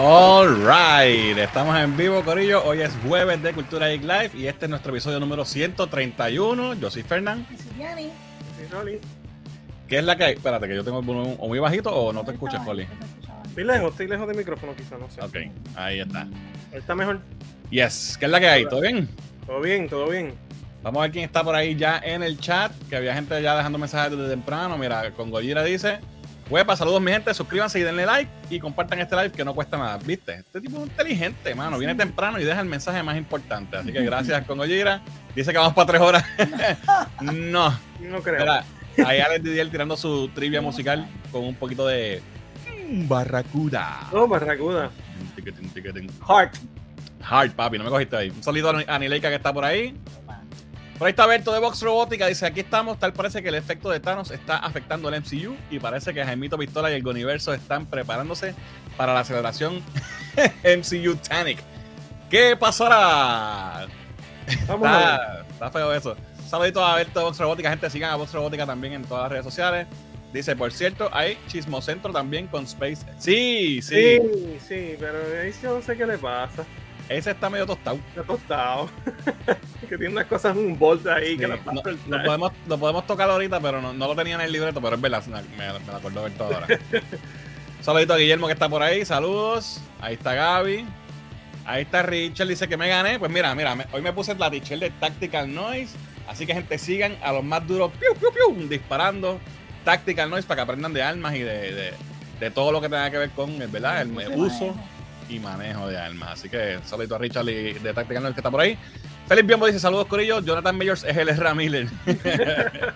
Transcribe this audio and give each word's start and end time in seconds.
All 0.00 0.46
right, 0.60 1.36
estamos 1.36 1.76
en 1.76 1.96
vivo, 1.96 2.22
Corillo. 2.22 2.64
Hoy 2.64 2.82
es 2.82 2.92
jueves 3.04 3.42
de 3.42 3.52
Cultura 3.52 3.88
Geek 3.88 4.02
Live 4.02 4.30
y 4.34 4.46
este 4.46 4.66
es 4.66 4.70
nuestro 4.70 4.92
episodio 4.92 5.18
número 5.18 5.44
131. 5.44 6.74
Yo 6.74 6.88
soy 6.88 7.02
Fernán. 7.02 7.44
¿Qué 9.88 9.98
es 9.98 10.04
la 10.04 10.16
que 10.16 10.22
hay? 10.22 10.34
Espérate, 10.34 10.68
que 10.68 10.76
yo 10.76 10.84
tengo 10.84 11.00
el 11.00 11.04
volumen 11.04 11.34
o 11.40 11.48
muy 11.48 11.58
bajito 11.58 11.92
o 11.92 12.12
no 12.12 12.24
te 12.24 12.30
escuchas, 12.30 12.64
Coli. 12.64 12.86
Estoy 13.48 13.64
lejos, 13.64 13.90
estoy 13.90 14.06
lejos 14.06 14.28
del 14.28 14.36
micrófono, 14.36 14.76
quizá, 14.76 14.96
no 14.98 15.10
sé. 15.10 15.20
Ok, 15.20 15.36
ahí 15.74 15.98
está. 15.98 16.28
¿Está 16.70 16.94
mejor? 16.94 17.18
Yes, 17.70 18.16
¿qué 18.20 18.26
es 18.26 18.30
la 18.30 18.38
que 18.38 18.48
hay? 18.48 18.66
¿Todo 18.66 18.82
bien? 18.82 19.08
Todo 19.46 19.60
bien, 19.60 19.88
todo 19.88 20.08
bien. 20.08 20.32
Vamos 20.84 21.00
a 21.00 21.02
ver 21.02 21.10
quién 21.10 21.24
está 21.24 21.42
por 21.42 21.56
ahí 21.56 21.74
ya 21.74 21.98
en 21.98 22.22
el 22.22 22.38
chat, 22.38 22.70
que 22.88 22.94
había 22.94 23.14
gente 23.14 23.42
ya 23.42 23.56
dejando 23.56 23.78
mensajes 23.78 24.12
desde 24.12 24.30
temprano. 24.30 24.78
Mira, 24.78 25.10
con 25.10 25.32
Gojira 25.32 25.64
dice, 25.64 25.98
Huepa, 26.50 26.74
saludos 26.76 27.02
mi 27.02 27.12
gente, 27.12 27.34
suscríbanse 27.34 27.78
y 27.78 27.82
denle 27.82 28.06
like 28.06 28.30
y 28.48 28.58
compartan 28.58 28.98
este 29.00 29.14
live 29.14 29.32
que 29.32 29.44
no 29.44 29.54
cuesta 29.54 29.76
nada. 29.76 29.98
¿Viste? 29.98 30.36
Este 30.36 30.62
tipo 30.62 30.78
es 30.78 30.84
inteligente, 30.84 31.54
mano. 31.54 31.76
Viene 31.76 31.94
temprano 31.94 32.40
y 32.40 32.44
deja 32.44 32.60
el 32.60 32.66
mensaje 32.66 33.02
más 33.02 33.18
importante. 33.18 33.76
Así 33.76 33.92
que 33.92 34.02
gracias 34.04 34.46
con 34.46 34.56
Gojira. 34.56 35.02
Dice 35.34 35.52
que 35.52 35.58
vamos 35.58 35.74
para 35.74 35.86
tres 35.86 36.00
horas. 36.00 36.24
no. 37.20 37.78
No 38.00 38.22
creo. 38.22 38.40
Mira, 38.40 38.64
ahí 39.04 39.20
Alex 39.20 39.44
Didier 39.44 39.70
tirando 39.70 39.94
su 39.96 40.28
trivia 40.28 40.62
musical 40.62 41.06
con 41.30 41.44
un 41.44 41.54
poquito 41.54 41.86
de 41.86 42.22
Barracuda. 43.06 44.08
Oh, 44.12 44.26
Barracuda. 44.26 44.90
Heart. 46.26 46.56
Hard, 47.22 47.50
papi, 47.52 47.76
no 47.76 47.84
me 47.84 47.90
cogiste 47.90 48.16
ahí. 48.16 48.30
Un 48.30 48.42
saludo 48.42 48.72
a 48.86 48.98
Nileika 48.98 49.28
que 49.28 49.36
está 49.36 49.52
por 49.52 49.64
ahí. 49.66 49.94
Por 50.98 51.06
ahí 51.06 51.10
está 51.10 51.26
Berto 51.26 51.52
de 51.52 51.60
Vox 51.60 51.80
Robótica. 51.80 52.26
Dice: 52.26 52.44
Aquí 52.44 52.60
estamos. 52.60 52.98
Tal 52.98 53.12
parece 53.12 53.40
que 53.40 53.48
el 53.50 53.54
efecto 53.54 53.88
de 53.88 54.00
Thanos 54.00 54.32
está 54.32 54.56
afectando 54.56 55.08
el 55.08 55.20
MCU. 55.20 55.56
Y 55.70 55.78
parece 55.78 56.12
que 56.12 56.24
Jaimito 56.24 56.58
Pistola 56.58 56.90
y 56.90 56.94
el 56.94 57.06
Universo 57.06 57.54
están 57.54 57.86
preparándose 57.86 58.54
para 58.96 59.14
la 59.14 59.22
celebración 59.24 59.80
MCU 60.64 61.14
Tanic. 61.16 61.60
¿Qué 62.28 62.56
pasará? 62.56 63.86
Vamos 64.66 64.88
a 64.88 65.14
Está, 65.14 65.46
está 65.52 65.70
feo 65.70 65.94
eso. 65.94 66.16
Saludito 66.48 66.84
a 66.84 66.96
Berto 66.96 67.20
de 67.20 67.24
Vox 67.26 67.38
Robótica. 67.38 67.70
Gente, 67.70 67.88
sigan 67.90 68.10
a 68.10 68.16
Vox 68.16 68.32
Robótica 68.32 68.66
también 68.66 68.94
en 68.94 69.04
todas 69.04 69.24
las 69.24 69.32
redes 69.32 69.44
sociales. 69.44 69.86
Dice, 70.32 70.56
por 70.56 70.72
cierto, 70.72 71.08
hay 71.12 71.38
Chismocentro 71.46 72.12
también 72.12 72.48
con 72.48 72.64
Space. 72.64 73.06
Sí, 73.18 73.80
sí. 73.82 74.18
Sí, 74.18 74.58
sí, 74.66 74.96
pero 74.98 75.18
yo 75.62 75.74
no 75.76 75.82
sé 75.82 75.96
qué 75.96 76.06
le 76.06 76.18
pasa. 76.18 76.64
Ese 77.08 77.30
está 77.30 77.48
medio 77.48 77.66
tostado. 77.66 77.98
Está 78.08 78.22
tostado. 78.22 78.90
que 79.88 79.96
tiene 79.96 80.08
unas 80.08 80.26
cosas 80.26 80.54
en 80.56 80.66
un 80.66 80.78
bol 80.78 81.00
ahí 81.08 81.36
que 81.38 81.46
las 81.48 81.64
no- 81.64 81.80
lo, 82.06 82.22
podemos, 82.24 82.52
lo 82.66 82.78
podemos 82.78 83.06
tocar 83.06 83.30
ahorita, 83.30 83.60
pero 83.60 83.80
no, 83.80 83.92
no 83.94 84.06
lo 84.08 84.14
tenía 84.14 84.34
en 84.34 84.42
el 84.42 84.52
libreto, 84.52 84.80
pero 84.82 84.96
es 84.96 85.00
verdad, 85.00 85.22
me, 85.26 85.40
me 85.56 85.66
lo 85.86 85.96
acuerdo 85.96 86.22
ver 86.22 86.32
todo 86.32 86.54
ahora. 86.54 86.66
Saludito 87.80 88.12
a 88.12 88.16
Guillermo 88.18 88.46
que 88.46 88.52
está 88.52 88.68
por 88.68 88.82
ahí, 88.82 89.04
saludos. 89.04 89.80
Ahí 90.00 90.14
está 90.14 90.34
Gaby. 90.34 90.84
Ahí 91.64 91.82
está 91.82 92.02
Richard, 92.02 92.48
dice 92.48 92.68
que 92.68 92.76
me 92.76 92.88
gané. 92.88 93.18
Pues 93.18 93.30
mira, 93.30 93.54
mira, 93.54 93.74
me- 93.74 93.86
hoy 93.92 94.02
me 94.02 94.12
puse 94.12 94.34
la 94.34 94.50
t-shirt 94.50 94.80
de 94.80 94.90
Tactical 94.90 95.52
Noise. 95.54 95.96
Así 96.26 96.44
que 96.44 96.52
gente, 96.52 96.76
sigan 96.76 97.16
a 97.22 97.32
los 97.32 97.42
más 97.44 97.66
duros, 97.66 97.90
piu, 97.98 98.14
piu, 98.20 98.30
piu, 98.32 98.68
disparando 98.68 99.38
Tactical 99.84 100.28
Noise 100.28 100.46
para 100.46 100.56
que 100.56 100.62
aprendan 100.62 100.92
de 100.92 101.02
armas 101.02 101.34
y 101.34 101.40
de, 101.40 101.72
de- 101.72 101.94
de 102.40 102.50
todo 102.50 102.70
lo 102.70 102.80
que 102.80 102.88
tenga 102.88 103.10
que 103.10 103.18
ver 103.18 103.30
con 103.30 103.58
¿verdad? 103.58 104.02
el 104.02 104.10
Uso 104.12 104.20
y 104.22 104.26
uso 104.40 104.66
manejo. 104.66 104.80
Y 105.28 105.38
manejo 105.38 105.86
de 105.88 105.96
armas. 105.98 106.30
Así 106.32 106.48
que 106.48 106.78
saludito 106.84 107.14
a 107.14 107.18
Richard 107.18 107.48
y 107.48 107.74
de 107.74 107.92
Tactical 107.94 108.22
Noise 108.22 108.34
que 108.34 108.40
está 108.40 108.50
por 108.50 108.60
ahí. 108.60 108.78
Felipe 109.26 109.48
Biombo 109.48 109.66
dice 109.66 109.78
saludos 109.78 110.06
Corillo. 110.06 110.40
Jonathan 110.40 110.76
Mayors 110.76 111.04
es 111.04 111.16
el 111.16 111.54
Miller. 111.54 111.88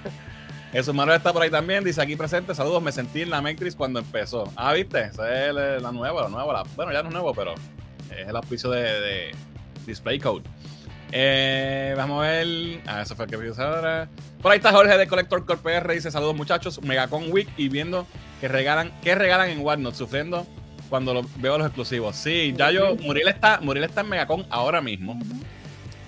Jesús 0.72 0.94
Manuel 0.94 1.18
está 1.18 1.32
por 1.32 1.42
ahí 1.42 1.50
también. 1.50 1.84
Dice 1.84 2.00
aquí 2.00 2.16
presente. 2.16 2.54
Saludos. 2.54 2.82
Me 2.82 2.92
sentí 2.92 3.22
en 3.22 3.30
la 3.30 3.42
Matrix 3.42 3.76
cuando 3.76 3.98
empezó. 3.98 4.50
Ah, 4.56 4.72
viste. 4.72 5.02
Esa 5.02 5.46
es 5.48 5.54
la, 5.54 5.92
nueva, 5.92 6.22
la 6.22 6.28
nueva. 6.28 6.52
la- 6.52 6.62
bueno, 6.74 6.92
ya 6.92 7.02
no 7.02 7.08
es 7.08 7.12
nuevo, 7.14 7.34
pero 7.34 7.54
es 8.10 8.26
el 8.26 8.34
auspicio 8.36 8.70
de, 8.70 8.80
de 8.82 9.30
Display 9.86 10.18
Code. 10.18 10.44
Eh, 11.12 11.92
vamos 11.94 12.24
a 12.24 12.28
ver. 12.30 12.80
Ah, 12.86 13.02
eso 13.02 13.14
fue 13.14 13.26
el 13.26 13.30
que 13.30 13.36
vimos 13.36 13.58
ahora. 13.58 14.08
Por 14.40 14.50
ahí 14.50 14.56
está 14.56 14.72
Jorge 14.72 14.96
de 14.96 15.06
Collector 15.06 15.44
Corp 15.44 15.62
PR. 15.62 15.92
Dice 15.92 16.10
saludos 16.10 16.34
muchachos. 16.34 16.80
Megacon 16.82 17.30
Week 17.30 17.48
y 17.58 17.68
viendo 17.68 18.06
que 18.40 18.48
regalan, 18.48 18.98
que 19.02 19.14
regalan 19.14 19.50
en 19.50 19.60
Whatnot. 19.60 19.94
Sufriendo 19.94 20.46
cuando 20.92 21.14
lo- 21.14 21.24
veo 21.36 21.56
los 21.56 21.66
exclusivos. 21.68 22.14
Sí, 22.16 22.52
ya 22.54 22.70
yo. 22.70 22.94
Muriel 22.96 23.28
está, 23.28 23.58
Muriel 23.62 23.84
está 23.84 24.02
en 24.02 24.10
Megacon 24.10 24.46
ahora 24.50 24.82
mismo. 24.82 25.18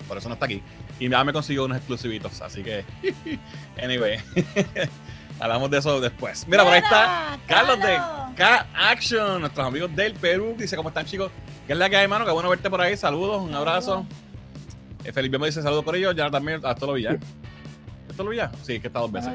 Por 0.06 0.18
eso 0.18 0.28
no 0.28 0.34
está 0.34 0.44
aquí. 0.44 0.60
Y 1.00 1.08
ya 1.08 1.24
me 1.24 1.32
consiguió 1.32 1.64
unos 1.64 1.78
exclusivitos. 1.78 2.42
Así 2.42 2.62
que, 2.62 2.84
anyway. 3.82 4.18
Hablamos 5.40 5.70
de 5.70 5.78
eso 5.78 6.00
después. 6.02 6.46
Mira, 6.46 6.64
por 6.64 6.74
ahí 6.74 6.80
está 6.80 7.38
Carlos 7.46 7.78
de 7.80 7.96
K 8.36 8.66
Action. 8.74 9.40
Nuestros 9.40 9.66
amigos 9.66 9.96
del 9.96 10.12
Perú. 10.12 10.54
Dice, 10.58 10.76
¿cómo 10.76 10.90
están, 10.90 11.06
chicos? 11.06 11.32
¿Qué 11.66 11.72
es 11.72 11.78
la 11.78 11.88
que 11.88 11.96
hay, 11.96 12.06
mano? 12.06 12.26
Qué 12.26 12.30
bueno 12.32 12.50
verte 12.50 12.68
por 12.68 12.82
ahí. 12.82 12.94
Saludos, 12.94 13.42
un 13.42 13.54
abrazo. 13.54 14.04
Eh, 15.02 15.12
Felipe 15.12 15.38
me 15.38 15.46
dice 15.46 15.62
saludos 15.62 15.82
por 15.82 15.96
ellos. 15.96 16.14
Ya 16.14 16.30
también. 16.30 16.60
Ah, 16.62 16.72
esto 16.72 16.86
lo 16.86 16.92
vi 16.92 17.04
ya. 17.04 17.16
¿Esto 18.14 18.22
lo 18.22 18.30
vi 18.30 18.36
ya? 18.36 18.52
Sí, 18.62 18.78
que 18.78 18.86
está 18.86 19.00
dos 19.00 19.10
veces. 19.10 19.32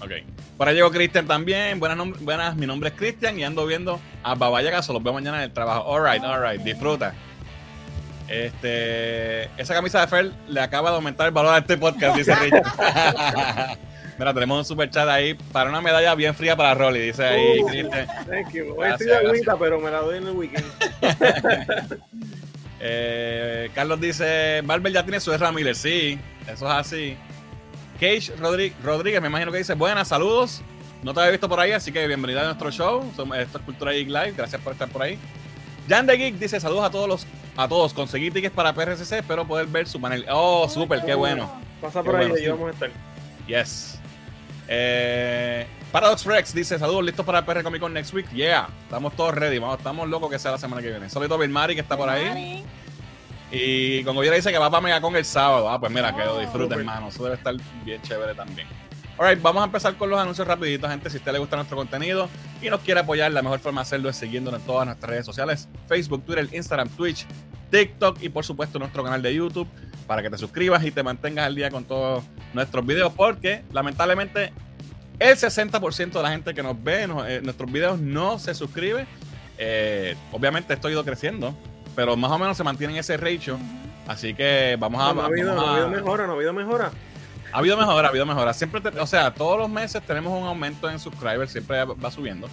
Ok. 0.00 0.12
Por 0.56 0.68
ahí 0.68 0.76
llegó 0.76 0.92
Cristian 0.92 1.26
también. 1.26 1.80
Buenas, 1.80 1.98
buenas, 2.20 2.54
mi 2.54 2.66
nombre 2.68 2.90
es 2.90 2.94
Cristian 2.94 3.36
y 3.36 3.42
ando 3.42 3.66
viendo 3.66 3.98
a 4.22 4.36
Babayaga. 4.36 4.76
Los 4.76 5.02
veo 5.02 5.12
mañana 5.12 5.38
en 5.38 5.42
el 5.42 5.52
trabajo. 5.52 5.92
Alright, 5.92 6.22
alright. 6.22 6.60
Disfruta. 6.62 7.14
Este, 8.28 9.46
esa 9.60 9.74
camisa 9.74 10.02
de 10.02 10.06
Fer 10.06 10.32
le 10.46 10.60
acaba 10.60 10.90
de 10.90 10.96
aumentar 10.96 11.26
el 11.26 11.32
valor 11.32 11.52
a 11.52 11.58
este 11.58 11.76
podcast, 11.76 12.16
dice 12.16 12.32
Richard. 12.40 12.62
Mira, 14.20 14.32
tenemos 14.32 14.56
un 14.58 14.64
super 14.64 14.88
chat 14.88 15.08
ahí 15.08 15.34
para 15.50 15.68
una 15.68 15.80
medalla 15.80 16.14
bien 16.14 16.32
fría 16.32 16.54
para 16.54 16.74
Rolly, 16.74 17.00
dice 17.00 17.24
ahí 17.24 17.58
Uh. 17.60 17.66
Cristian. 17.66 18.06
Thank 18.30 18.52
you. 18.52 18.66
Hoy 18.76 18.86
Gracias, 18.86 19.00
estoy 19.00 19.06
de 19.08 19.16
agüita, 19.30 19.56
pero 19.58 19.80
me 19.80 19.90
la 19.90 19.98
doy 19.98 20.18
en 20.18 20.26
el 20.28 20.32
weekend. 20.34 20.64
Eh, 22.84 23.70
Carlos 23.76 24.00
dice, 24.00 24.60
Barber 24.64 24.92
ya 24.92 25.04
tiene 25.04 25.20
su 25.20 25.32
Ezra 25.32 25.52
Miller. 25.52 25.76
Sí, 25.76 26.18
eso 26.48 26.66
es 26.66 26.72
así. 26.72 27.16
Cage 28.02 28.32
Rodríguez, 28.82 29.20
me 29.22 29.28
imagino 29.28 29.52
que 29.52 29.58
dice, 29.58 29.74
buenas, 29.74 30.08
saludos. 30.08 30.60
No 31.04 31.14
te 31.14 31.20
había 31.20 31.30
visto 31.30 31.48
por 31.48 31.60
ahí, 31.60 31.70
así 31.70 31.92
que 31.92 32.04
bienvenida 32.08 32.40
a 32.42 32.46
nuestro 32.46 32.68
show. 32.72 33.08
Somos- 33.14 33.38
Esto 33.38 33.58
es 33.58 33.64
Cultura 33.64 33.92
Geek 33.92 34.08
Live, 34.08 34.32
gracias 34.36 34.60
por 34.60 34.72
estar 34.72 34.88
por 34.88 35.02
ahí. 35.02 35.16
Jan 35.88 36.04
de 36.06 36.16
Geek 36.16 36.34
dice, 36.34 36.58
saludos 36.58 36.84
a 36.84 36.90
todos 36.90 37.06
los 37.08 37.26
a 37.56 37.68
todos. 37.68 37.94
Conseguí 37.94 38.32
tickets 38.32 38.54
para 38.56 38.72
PRCC, 38.72 39.18
espero 39.18 39.46
poder 39.46 39.66
ver 39.68 39.86
su 39.86 40.00
panel. 40.00 40.26
Oh, 40.32 40.68
súper, 40.68 41.04
qué 41.04 41.14
bueno. 41.14 41.48
Pasa 41.80 42.00
Qué 42.02 42.06
por 42.06 42.16
ahí, 42.16 42.22
bueno, 42.28 42.34
allí 42.34 42.44
sí. 42.44 42.50
vamos 42.50 42.68
a 42.68 42.72
estar. 42.72 42.90
Yes. 43.46 43.98
Eh, 44.66 45.66
Paradox 45.92 46.24
Rex 46.24 46.52
dice: 46.54 46.80
Saludos, 46.80 47.04
listos 47.04 47.24
para 47.24 47.38
el 47.38 47.44
PR 47.44 47.62
Comic 47.62 47.80
Con 47.82 47.92
next 47.92 48.12
week. 48.14 48.28
Yeah, 48.32 48.68
estamos 48.82 49.14
todos 49.14 49.32
ready. 49.34 49.58
Vamos, 49.58 49.78
estamos 49.78 50.08
locos 50.08 50.28
que 50.28 50.40
sea 50.40 50.50
la 50.50 50.58
semana 50.58 50.82
que 50.82 50.88
viene. 50.90 51.08
Saludito 51.08 51.34
a 51.34 51.38
Bill 51.38 51.50
Mari 51.50 51.74
que 51.76 51.82
está 51.82 51.96
por 51.96 52.08
ahí. 52.08 52.64
Y 53.52 54.02
con 54.04 54.16
Goyera 54.16 54.36
dice 54.36 54.50
que 54.50 54.58
va 54.58 54.70
para 54.70 54.80
Megacon 54.80 55.14
el 55.16 55.24
sábado. 55.24 55.68
Ah, 55.70 55.78
pues 55.78 55.92
mira, 55.92 56.14
que 56.16 56.24
lo 56.24 56.38
disfruten, 56.38 56.78
hermano. 56.78 57.08
Eso 57.08 57.22
debe 57.24 57.36
estar 57.36 57.54
bien 57.84 58.00
chévere 58.02 58.34
también. 58.34 58.66
Alright, 59.18 59.42
vamos 59.42 59.60
a 59.62 59.66
empezar 59.66 59.94
con 59.96 60.08
los 60.08 60.18
anuncios 60.18 60.48
rapiditos, 60.48 60.90
gente. 60.90 61.10
Si 61.10 61.16
a 61.16 61.20
usted 61.20 61.32
le 61.32 61.38
gusta 61.38 61.56
nuestro 61.56 61.76
contenido 61.76 62.28
y 62.62 62.70
nos 62.70 62.80
quiere 62.80 63.00
apoyar, 63.00 63.30
la 63.30 63.42
mejor 63.42 63.60
forma 63.60 63.82
de 63.82 63.82
hacerlo 63.82 64.08
es 64.08 64.16
siguiéndonos 64.16 64.60
en 64.60 64.66
todas 64.66 64.86
nuestras 64.86 65.10
redes 65.10 65.26
sociales. 65.26 65.68
Facebook, 65.86 66.24
Twitter, 66.24 66.48
Instagram, 66.50 66.88
Twitch, 66.88 67.26
TikTok 67.70 68.22
y 68.22 68.30
por 68.30 68.44
supuesto 68.44 68.78
nuestro 68.78 69.04
canal 69.04 69.20
de 69.20 69.34
YouTube 69.34 69.68
para 70.06 70.22
que 70.22 70.30
te 70.30 70.38
suscribas 70.38 70.82
y 70.84 70.90
te 70.90 71.02
mantengas 71.02 71.46
al 71.46 71.54
día 71.54 71.70
con 71.70 71.84
todos 71.84 72.24
nuestros 72.54 72.84
videos 72.86 73.12
porque 73.14 73.62
lamentablemente 73.70 74.52
el 75.18 75.36
60% 75.36 76.10
de 76.12 76.22
la 76.22 76.30
gente 76.30 76.54
que 76.54 76.62
nos 76.62 76.82
ve 76.82 77.06
nos- 77.06 77.28
eh, 77.28 77.40
nuestros 77.42 77.70
videos 77.70 78.00
no 78.00 78.38
se 78.38 78.54
suscribe. 78.54 79.06
Eh, 79.58 80.16
obviamente 80.32 80.72
esto 80.74 80.88
ha 80.88 80.90
ido 80.90 81.04
creciendo, 81.04 81.54
pero 81.94 82.16
más 82.16 82.30
o 82.30 82.38
menos 82.38 82.56
se 82.56 82.64
mantiene 82.64 82.94
en 82.94 83.00
ese 83.00 83.16
ratio. 83.16 83.58
Así 84.06 84.34
que 84.34 84.76
vamos 84.78 85.00
a... 85.00 85.08
No, 85.08 85.14
no 85.14 85.22
ha 85.22 85.26
habido, 85.26 85.54
no 85.54 85.66
ha 85.66 85.72
habido 85.74 85.88
mejora, 85.90 86.26
no 86.26 86.32
ha 86.32 86.36
habido 86.36 86.52
mejora. 86.52 86.90
ha 87.52 87.58
habido 87.58 87.76
mejora, 87.76 88.08
ha 88.08 88.10
habido 88.10 88.26
mejora. 88.26 88.52
Siempre, 88.52 88.80
te- 88.80 88.98
o 88.98 89.06
sea, 89.06 89.32
todos 89.32 89.58
los 89.58 89.68
meses 89.70 90.02
tenemos 90.02 90.32
un 90.38 90.46
aumento 90.46 90.90
en 90.90 90.98
subscribers, 90.98 91.52
siempre 91.52 91.84
va 91.84 92.10
subiendo. 92.10 92.48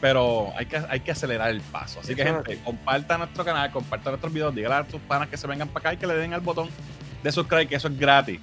Pero 0.00 0.52
hay 0.56 0.66
que, 0.66 0.76
hay 0.88 1.00
que 1.00 1.10
acelerar 1.12 1.50
el 1.50 1.60
paso. 1.62 2.00
Así 2.00 2.14
que, 2.14 2.22
gente, 2.22 2.58
comparta 2.64 3.16
nuestro 3.18 3.44
canal, 3.44 3.70
comparta 3.70 4.10
nuestros 4.10 4.32
videos, 4.32 4.54
dígale 4.54 4.74
a 4.74 4.84
tus 4.84 5.00
panas 5.00 5.28
que 5.28 5.36
se 5.36 5.46
vengan 5.46 5.68
para 5.68 5.80
acá 5.80 5.94
y 5.94 5.96
que 5.96 6.06
le 6.06 6.14
den 6.14 6.34
al 6.34 6.40
botón 6.42 6.68
de 7.22 7.32
subscribe, 7.32 7.66
que 7.66 7.76
eso 7.76 7.88
es 7.88 7.98
gratis. 7.98 8.38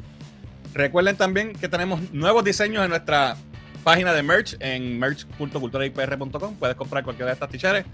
Recuerden 0.74 1.16
también 1.16 1.54
que 1.54 1.70
tenemos 1.70 2.12
nuevos 2.12 2.44
diseños 2.44 2.84
en 2.84 2.90
nuestra 2.90 3.36
página 3.84 4.14
de 4.14 4.24
merch 4.24 4.56
en 4.60 4.98
merch.culturaipr.com. 5.00 6.56
Puedes 6.56 6.76
comprar 6.76 7.04
cualquiera 7.04 7.28
de 7.30 7.34
estas 7.34 7.50
t-shirts. 7.50 7.86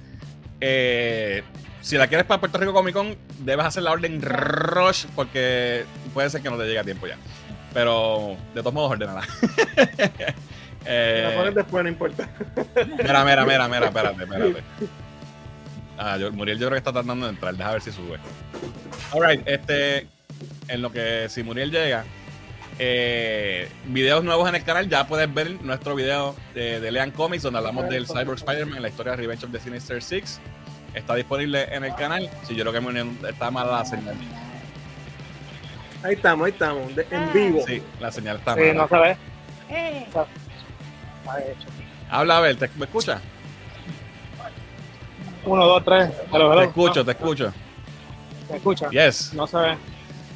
Eh, 0.61 1.43
si 1.81 1.97
la 1.97 2.07
quieres 2.07 2.25
para 2.25 2.39
Puerto 2.39 2.57
Rico 2.57 2.73
Comic 2.73 2.93
Con, 2.93 3.15
debes 3.39 3.65
hacer 3.65 3.83
la 3.83 3.91
orden 3.91 4.21
rush 4.21 5.05
porque 5.15 5.85
puede 6.13 6.29
ser 6.29 6.41
que 6.41 6.49
no 6.49 6.57
te 6.57 6.65
llegue 6.65 6.79
a 6.79 6.83
tiempo 6.83 7.07
ya. 7.07 7.17
Pero 7.73 8.35
de 8.53 8.61
todos 8.61 8.73
modos, 8.73 8.91
ordenala. 8.91 9.21
Me 10.85 10.91
la 10.91 11.33
eh, 11.33 11.33
pones 11.35 11.55
después, 11.55 11.83
no 11.83 11.89
importa. 11.89 12.29
mira, 12.97 13.23
mira, 13.25 13.45
mira, 13.45 13.67
mira, 13.67 13.85
espérate, 13.87 14.23
espérate. 14.23 14.63
Ah, 15.97 16.17
yo, 16.17 16.31
Muriel 16.31 16.57
yo 16.57 16.67
creo 16.67 16.75
que 16.75 16.77
está 16.79 16.93
tratando 16.93 17.25
de 17.25 17.31
entrar. 17.33 17.53
Deja 17.55 17.71
ver 17.73 17.81
si 17.81 17.91
sube. 17.91 18.17
Alright, 19.11 19.47
este. 19.47 20.07
En 20.67 20.81
lo 20.81 20.91
que 20.91 21.27
si 21.29 21.43
Muriel 21.43 21.71
llega. 21.71 22.05
eh, 22.79 23.69
videos 23.87 24.23
nuevos 24.23 24.47
en 24.47 24.55
el 24.55 24.63
canal, 24.63 24.87
ya 24.87 25.05
puedes 25.07 25.31
ver 25.33 25.61
nuestro 25.61 25.95
video 25.95 26.35
de, 26.55 26.79
de 26.79 26.91
Lean 26.91 27.11
Comics, 27.11 27.43
donde 27.43 27.59
hablamos 27.59 27.89
del 27.89 28.07
Cyborg 28.07 28.37
Spider-Man, 28.37 28.81
la 28.81 28.89
historia 28.89 29.11
de 29.11 29.17
Revenge 29.17 29.43
of 29.45 29.51
the 29.51 29.59
Sinister 29.59 30.01
Six. 30.01 30.39
Está 30.93 31.15
disponible 31.15 31.73
en 31.73 31.83
el 31.83 31.95
canal. 31.95 32.29
Si 32.43 32.55
yo 32.55 32.63
creo 32.63 32.73
que 32.73 32.81
me 32.81 33.29
está 33.29 33.51
mala 33.51 33.77
la 33.79 33.85
señal. 33.85 34.15
Ahí 36.03 36.13
estamos, 36.13 36.45
ahí 36.45 36.51
estamos, 36.51 36.95
de- 36.95 37.07
en 37.11 37.33
vivo. 37.33 37.61
Sí, 37.67 37.83
la 37.99 38.11
señal 38.11 38.37
está 38.37 38.53
Sí, 38.55 38.59
mala. 38.61 38.73
no 38.73 38.87
se 38.87 38.97
ve. 38.97 39.17
Eh. 39.69 40.07
Habla 42.09 42.37
a 42.37 42.41
ver, 42.41 42.55
¿te, 42.55 42.69
¿me 42.75 42.85
escuchas? 42.85 43.21
Uno, 45.45 45.65
dos, 45.65 45.83
tres. 45.85 46.09
Hello, 46.33 46.51
hello. 46.51 46.61
Te 46.61 46.67
escucho, 46.67 47.05
te 47.05 47.11
escucho. 47.11 47.53
¿Me 48.49 48.57
escucha? 48.57 48.89
Yes. 48.89 49.33
No 49.33 49.45
se 49.47 49.57
ve. 49.57 49.77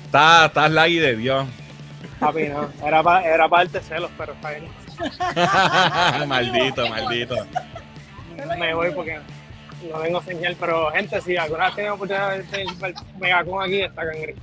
Estás 0.06 0.46
está 0.48 0.70
laggy 0.70 0.98
de 1.00 1.16
Dios. 1.16 1.48
Papi, 2.20 2.44
no. 2.50 2.70
Era 2.86 3.02
para 3.02 3.26
era 3.26 3.50
pa 3.50 3.58
darte 3.60 3.82
celos, 3.82 4.12
pero 4.18 4.34
está 4.34 4.52
bien. 4.52 4.68
maldito, 6.28 6.88
maldito. 6.88 7.36
Me 8.58 8.74
voy 8.74 8.92
porque 8.92 9.20
no 9.92 10.00
tengo 10.02 10.22
señal. 10.22 10.56
Pero, 10.60 10.92
gente, 10.92 11.22
si 11.22 11.38
alguna 11.38 11.66
vez 11.66 11.76
tienen 11.76 11.92
oportunidad 11.94 12.32
de 12.32 12.44
ver 12.44 12.60
el 12.62 12.96
Megacon 13.20 13.64
aquí, 13.64 13.82
está 13.82 14.06
cangre. 14.06 14.36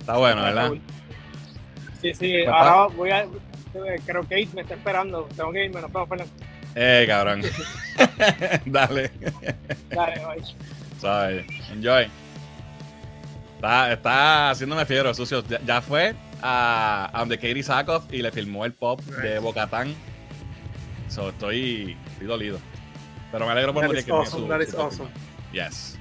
Está 0.00 0.16
bueno, 0.16 0.42
¿verdad? 0.42 0.72
Sí, 2.00 2.14
sí. 2.14 2.34
Pues, 2.44 2.48
Ahora 2.48 2.94
voy 2.94 3.10
a. 3.10 3.26
Creo 4.06 4.22
que 4.22 4.44
Kate 4.44 4.48
me 4.54 4.62
está 4.62 4.74
esperando. 4.74 5.28
Tengo 5.36 5.52
que 5.52 5.64
irme. 5.66 5.80
Nos 5.80 5.92
vemos, 5.92 6.08
Fernando. 6.08 6.32
Eh, 6.74 7.04
cabrón. 7.06 7.42
Dale. 8.66 9.10
Dale, 9.90 10.22
bye. 11.02 11.46
Enjoy. 11.72 12.08
Está, 13.56 13.92
está 13.92 14.50
haciéndome 14.50 14.86
fiero, 14.86 15.12
sucio. 15.12 15.42
Ya, 15.48 15.60
ya 15.64 15.82
fue 15.82 16.14
a, 16.40 17.10
a 17.12 17.18
donde 17.20 17.36
Katie 17.36 17.62
Sackhoff 17.62 18.04
y 18.12 18.22
le 18.22 18.30
filmó 18.30 18.64
el 18.64 18.72
pop 18.72 19.00
de 19.00 19.38
Bocatán. 19.40 19.94
So, 21.08 21.30
estoy, 21.30 21.96
estoy 22.12 22.26
dolido. 22.26 22.60
Pero 23.30 23.46
me 23.46 23.52
alegro 23.52 23.72
por 23.74 23.82
That 23.82 23.88
María 23.88 24.02
que 24.04 24.12
awesome, 24.12 24.42
su- 24.42 24.48
that 24.48 24.60
is 24.60 24.74
awesome. 24.74 25.10
Yes. 25.52 25.98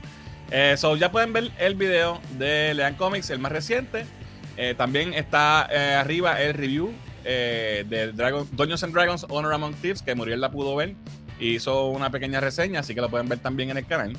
Eh, 0.51 0.75
so, 0.77 0.95
ya 0.95 1.11
pueden 1.11 1.33
ver 1.33 1.51
el 1.59 1.75
video 1.75 2.21
de 2.37 2.73
Lean 2.73 2.95
Comics, 2.95 3.29
el 3.29 3.39
más 3.39 3.51
reciente. 3.51 4.05
Eh, 4.55 4.73
también 4.75 5.13
está 5.13 5.67
eh, 5.71 5.93
arriba 5.93 6.41
el 6.41 6.53
review 6.53 6.91
eh, 7.23 7.85
de 7.87 8.11
Dragon, 8.11 8.47
Dungeons 8.53 8.83
and 8.83 8.93
Dragons 8.93 9.25
Honor 9.29 9.53
Among 9.53 9.75
Thieves, 9.75 10.01
que 10.01 10.15
Muriel 10.15 10.41
la 10.41 10.51
pudo 10.51 10.75
ver. 10.75 10.95
Hizo 11.39 11.87
una 11.87 12.09
pequeña 12.09 12.39
reseña, 12.39 12.79
así 12.79 12.95
que 12.95 13.01
lo 13.01 13.09
pueden 13.09 13.29
ver 13.29 13.39
también 13.39 13.69
en 13.69 13.77
el 13.77 13.85
canal. 13.85 14.17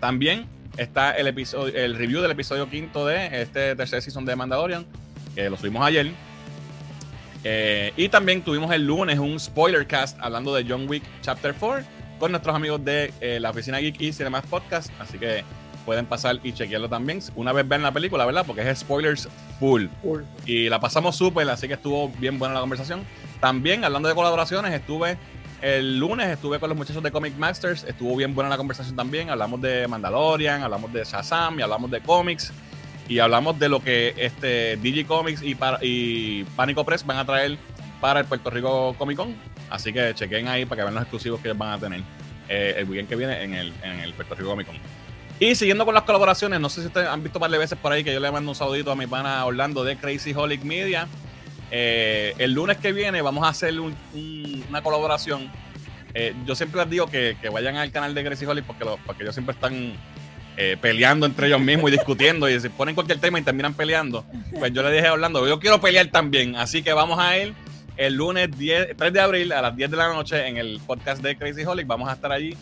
También 0.00 0.46
está 0.76 1.12
el, 1.12 1.26
episodio, 1.26 1.74
el 1.74 1.96
review 1.96 2.22
del 2.22 2.30
episodio 2.30 2.68
quinto 2.68 3.06
de 3.06 3.42
este 3.42 3.74
tercer 3.76 4.02
season 4.02 4.24
de 4.24 4.36
Mandalorian, 4.36 4.86
que 5.34 5.48
lo 5.48 5.56
subimos 5.56 5.82
ayer. 5.86 6.12
Y 7.96 8.08
también 8.10 8.42
tuvimos 8.42 8.70
el 8.72 8.86
lunes 8.86 9.18
un 9.18 9.40
spoiler 9.40 9.86
cast 9.86 10.18
hablando 10.20 10.54
de 10.54 10.64
John 10.68 10.86
Wick 10.88 11.02
Chapter 11.22 11.54
4 11.58 11.84
con 12.20 12.30
nuestros 12.30 12.54
amigos 12.54 12.84
de 12.84 13.12
eh, 13.20 13.40
la 13.40 13.50
Oficina 13.50 13.78
Geek 13.78 14.00
y 14.00 14.12
Cinemas 14.12 14.46
Podcast. 14.46 14.90
Así 15.00 15.18
que 15.18 15.42
pueden 15.84 16.06
pasar 16.06 16.38
y 16.44 16.52
chequearlo 16.52 16.88
también 16.88 17.20
una 17.34 17.52
vez 17.52 17.66
vean 17.66 17.82
la 17.82 17.90
película, 17.90 18.24
¿verdad? 18.26 18.44
Porque 18.46 18.68
es 18.68 18.78
spoilers 18.80 19.28
full. 19.58 19.86
Cool. 20.02 20.24
Y 20.46 20.68
la 20.68 20.78
pasamos 20.78 21.16
súper, 21.16 21.48
así 21.50 21.66
que 21.66 21.74
estuvo 21.74 22.08
bien 22.18 22.38
buena 22.38 22.54
la 22.54 22.60
conversación. 22.60 23.02
También, 23.40 23.82
hablando 23.84 24.08
de 24.08 24.14
colaboraciones, 24.14 24.72
estuve 24.74 25.16
el 25.62 25.98
lunes, 25.98 26.28
estuve 26.28 26.58
con 26.60 26.68
los 26.68 26.78
muchachos 26.78 27.02
de 27.02 27.10
Comic 27.10 27.36
Masters, 27.36 27.84
estuvo 27.84 28.14
bien 28.16 28.34
buena 28.34 28.50
la 28.50 28.56
conversación 28.58 28.94
también. 28.94 29.30
Hablamos 29.30 29.60
de 29.60 29.88
Mandalorian, 29.88 30.62
hablamos 30.62 30.92
de 30.92 31.02
Shazam 31.04 31.58
y 31.58 31.62
hablamos 31.62 31.90
de 31.90 32.00
cómics. 32.00 32.52
Y 33.08 33.18
hablamos 33.18 33.58
de 33.58 33.68
lo 33.68 33.82
que 33.82 34.14
este 34.16 34.76
DJ 34.76 35.04
Comics 35.06 35.42
y, 35.42 35.54
para- 35.56 35.78
y 35.82 36.44
Pánico 36.54 36.84
Press 36.84 37.04
van 37.04 37.16
a 37.16 37.24
traer 37.24 37.58
para 38.00 38.20
el 38.20 38.26
Puerto 38.26 38.50
Rico 38.50 38.94
Comic 38.96 39.16
Con. 39.16 39.34
Así 39.70 39.92
que 39.92 40.12
chequen 40.14 40.48
ahí 40.48 40.64
para 40.66 40.80
que 40.80 40.82
vean 40.82 40.94
los 40.94 41.02
exclusivos 41.04 41.40
que 41.40 41.52
van 41.52 41.70
a 41.72 41.78
tener 41.78 42.00
eh, 42.48 42.74
el 42.78 42.88
weekend 42.88 43.08
que 43.08 43.16
viene 43.16 43.42
en 43.42 43.54
el, 43.54 43.72
en 43.82 44.00
el 44.00 44.12
Puerto 44.14 44.34
Rico 44.34 44.50
Comic 44.50 44.66
Con. 44.66 44.76
Y 45.38 45.54
siguiendo 45.54 45.86
con 45.86 45.94
las 45.94 46.02
colaboraciones, 46.02 46.60
no 46.60 46.68
sé 46.68 46.82
si 46.82 46.88
ustedes 46.88 47.08
han 47.08 47.22
visto 47.22 47.38
un 47.38 47.40
par 47.40 47.50
de 47.50 47.56
veces 47.58 47.78
por 47.78 47.92
ahí 47.92 48.04
que 48.04 48.12
yo 48.12 48.20
le 48.20 48.30
mando 48.30 48.50
un 48.50 48.54
saludito 48.54 48.90
a 48.92 48.96
mi 48.96 49.06
pana 49.06 49.44
Orlando 49.46 49.84
de 49.84 49.96
Crazy 49.96 50.34
Holic 50.34 50.62
Media. 50.64 51.08
Eh, 51.70 52.34
el 52.38 52.52
lunes 52.52 52.76
que 52.78 52.92
viene 52.92 53.22
vamos 53.22 53.44
a 53.46 53.48
hacer 53.50 53.78
un- 53.80 53.94
un- 54.12 54.64
una 54.68 54.82
colaboración. 54.82 55.50
Eh, 56.12 56.34
yo 56.44 56.54
siempre 56.56 56.80
les 56.80 56.90
digo 56.90 57.06
que, 57.06 57.36
que 57.40 57.48
vayan 57.48 57.76
al 57.76 57.90
canal 57.92 58.12
de 58.14 58.24
Crazy 58.24 58.44
Holic 58.44 58.64
porque, 58.64 58.84
los- 58.84 58.98
porque 59.06 59.22
ellos 59.22 59.34
siempre 59.34 59.54
están 59.54 59.92
peleando 60.82 61.24
entre 61.24 61.46
ellos 61.46 61.60
mismos 61.60 61.88
y 61.90 61.92
discutiendo 61.92 62.46
y 62.46 62.60
se 62.60 62.68
ponen 62.68 62.94
cualquier 62.94 63.18
tema 63.18 63.38
y 63.38 63.42
terminan 63.42 63.72
peleando. 63.72 64.26
Pues 64.58 64.72
yo 64.74 64.82
le 64.82 64.92
dije 64.92 65.06
a 65.06 65.14
Orlando, 65.14 65.48
yo 65.48 65.58
quiero 65.58 65.80
pelear 65.80 66.08
también. 66.08 66.54
Así 66.56 66.82
que 66.82 66.92
vamos 66.92 67.18
a 67.18 67.38
ir 67.38 67.54
el 67.96 68.14
lunes 68.14 68.56
10, 68.56 68.96
3 68.96 69.12
de 69.12 69.20
abril 69.20 69.52
a 69.52 69.62
las 69.62 69.76
10 69.76 69.90
de 69.90 69.96
la 69.96 70.08
noche 70.08 70.46
en 70.46 70.56
el 70.56 70.80
podcast 70.86 71.22
de 71.22 71.36
Crazy 71.36 71.64
Holic. 71.64 71.86
Vamos 71.86 72.08
a 72.08 72.12
estar 72.12 72.32
allí 72.32 72.56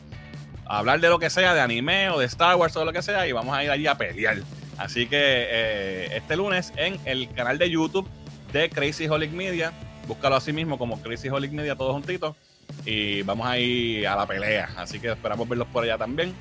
a 0.66 0.78
hablar 0.78 1.00
de 1.00 1.08
lo 1.08 1.18
que 1.18 1.30
sea, 1.30 1.54
de 1.54 1.60
anime 1.60 2.10
o 2.10 2.18
de 2.18 2.26
Star 2.26 2.56
Wars 2.56 2.76
o 2.76 2.84
lo 2.84 2.92
que 2.92 3.02
sea, 3.02 3.26
y 3.26 3.32
vamos 3.32 3.56
a 3.56 3.64
ir 3.64 3.70
allí 3.70 3.86
a 3.86 3.96
pelear. 3.96 4.38
Así 4.76 5.06
que 5.06 5.18
eh, 5.18 6.16
este 6.16 6.36
lunes 6.36 6.72
en 6.76 6.98
el 7.04 7.32
canal 7.32 7.58
de 7.58 7.70
YouTube 7.70 8.08
de 8.52 8.70
Crazy 8.70 9.08
Holic 9.08 9.32
Media, 9.32 9.72
búscalo 10.06 10.36
así 10.36 10.52
mismo 10.52 10.78
como 10.78 11.00
Crazy 11.02 11.28
Holic 11.28 11.52
Media, 11.52 11.74
todos 11.74 11.92
juntitos, 11.92 12.36
y 12.84 13.22
vamos 13.22 13.46
a 13.46 13.58
ir 13.58 14.06
a 14.06 14.16
la 14.16 14.26
pelea. 14.26 14.70
Así 14.76 15.00
que 15.00 15.10
esperamos 15.10 15.48
verlos 15.48 15.68
por 15.68 15.84
allá 15.84 15.98
también. 15.98 16.34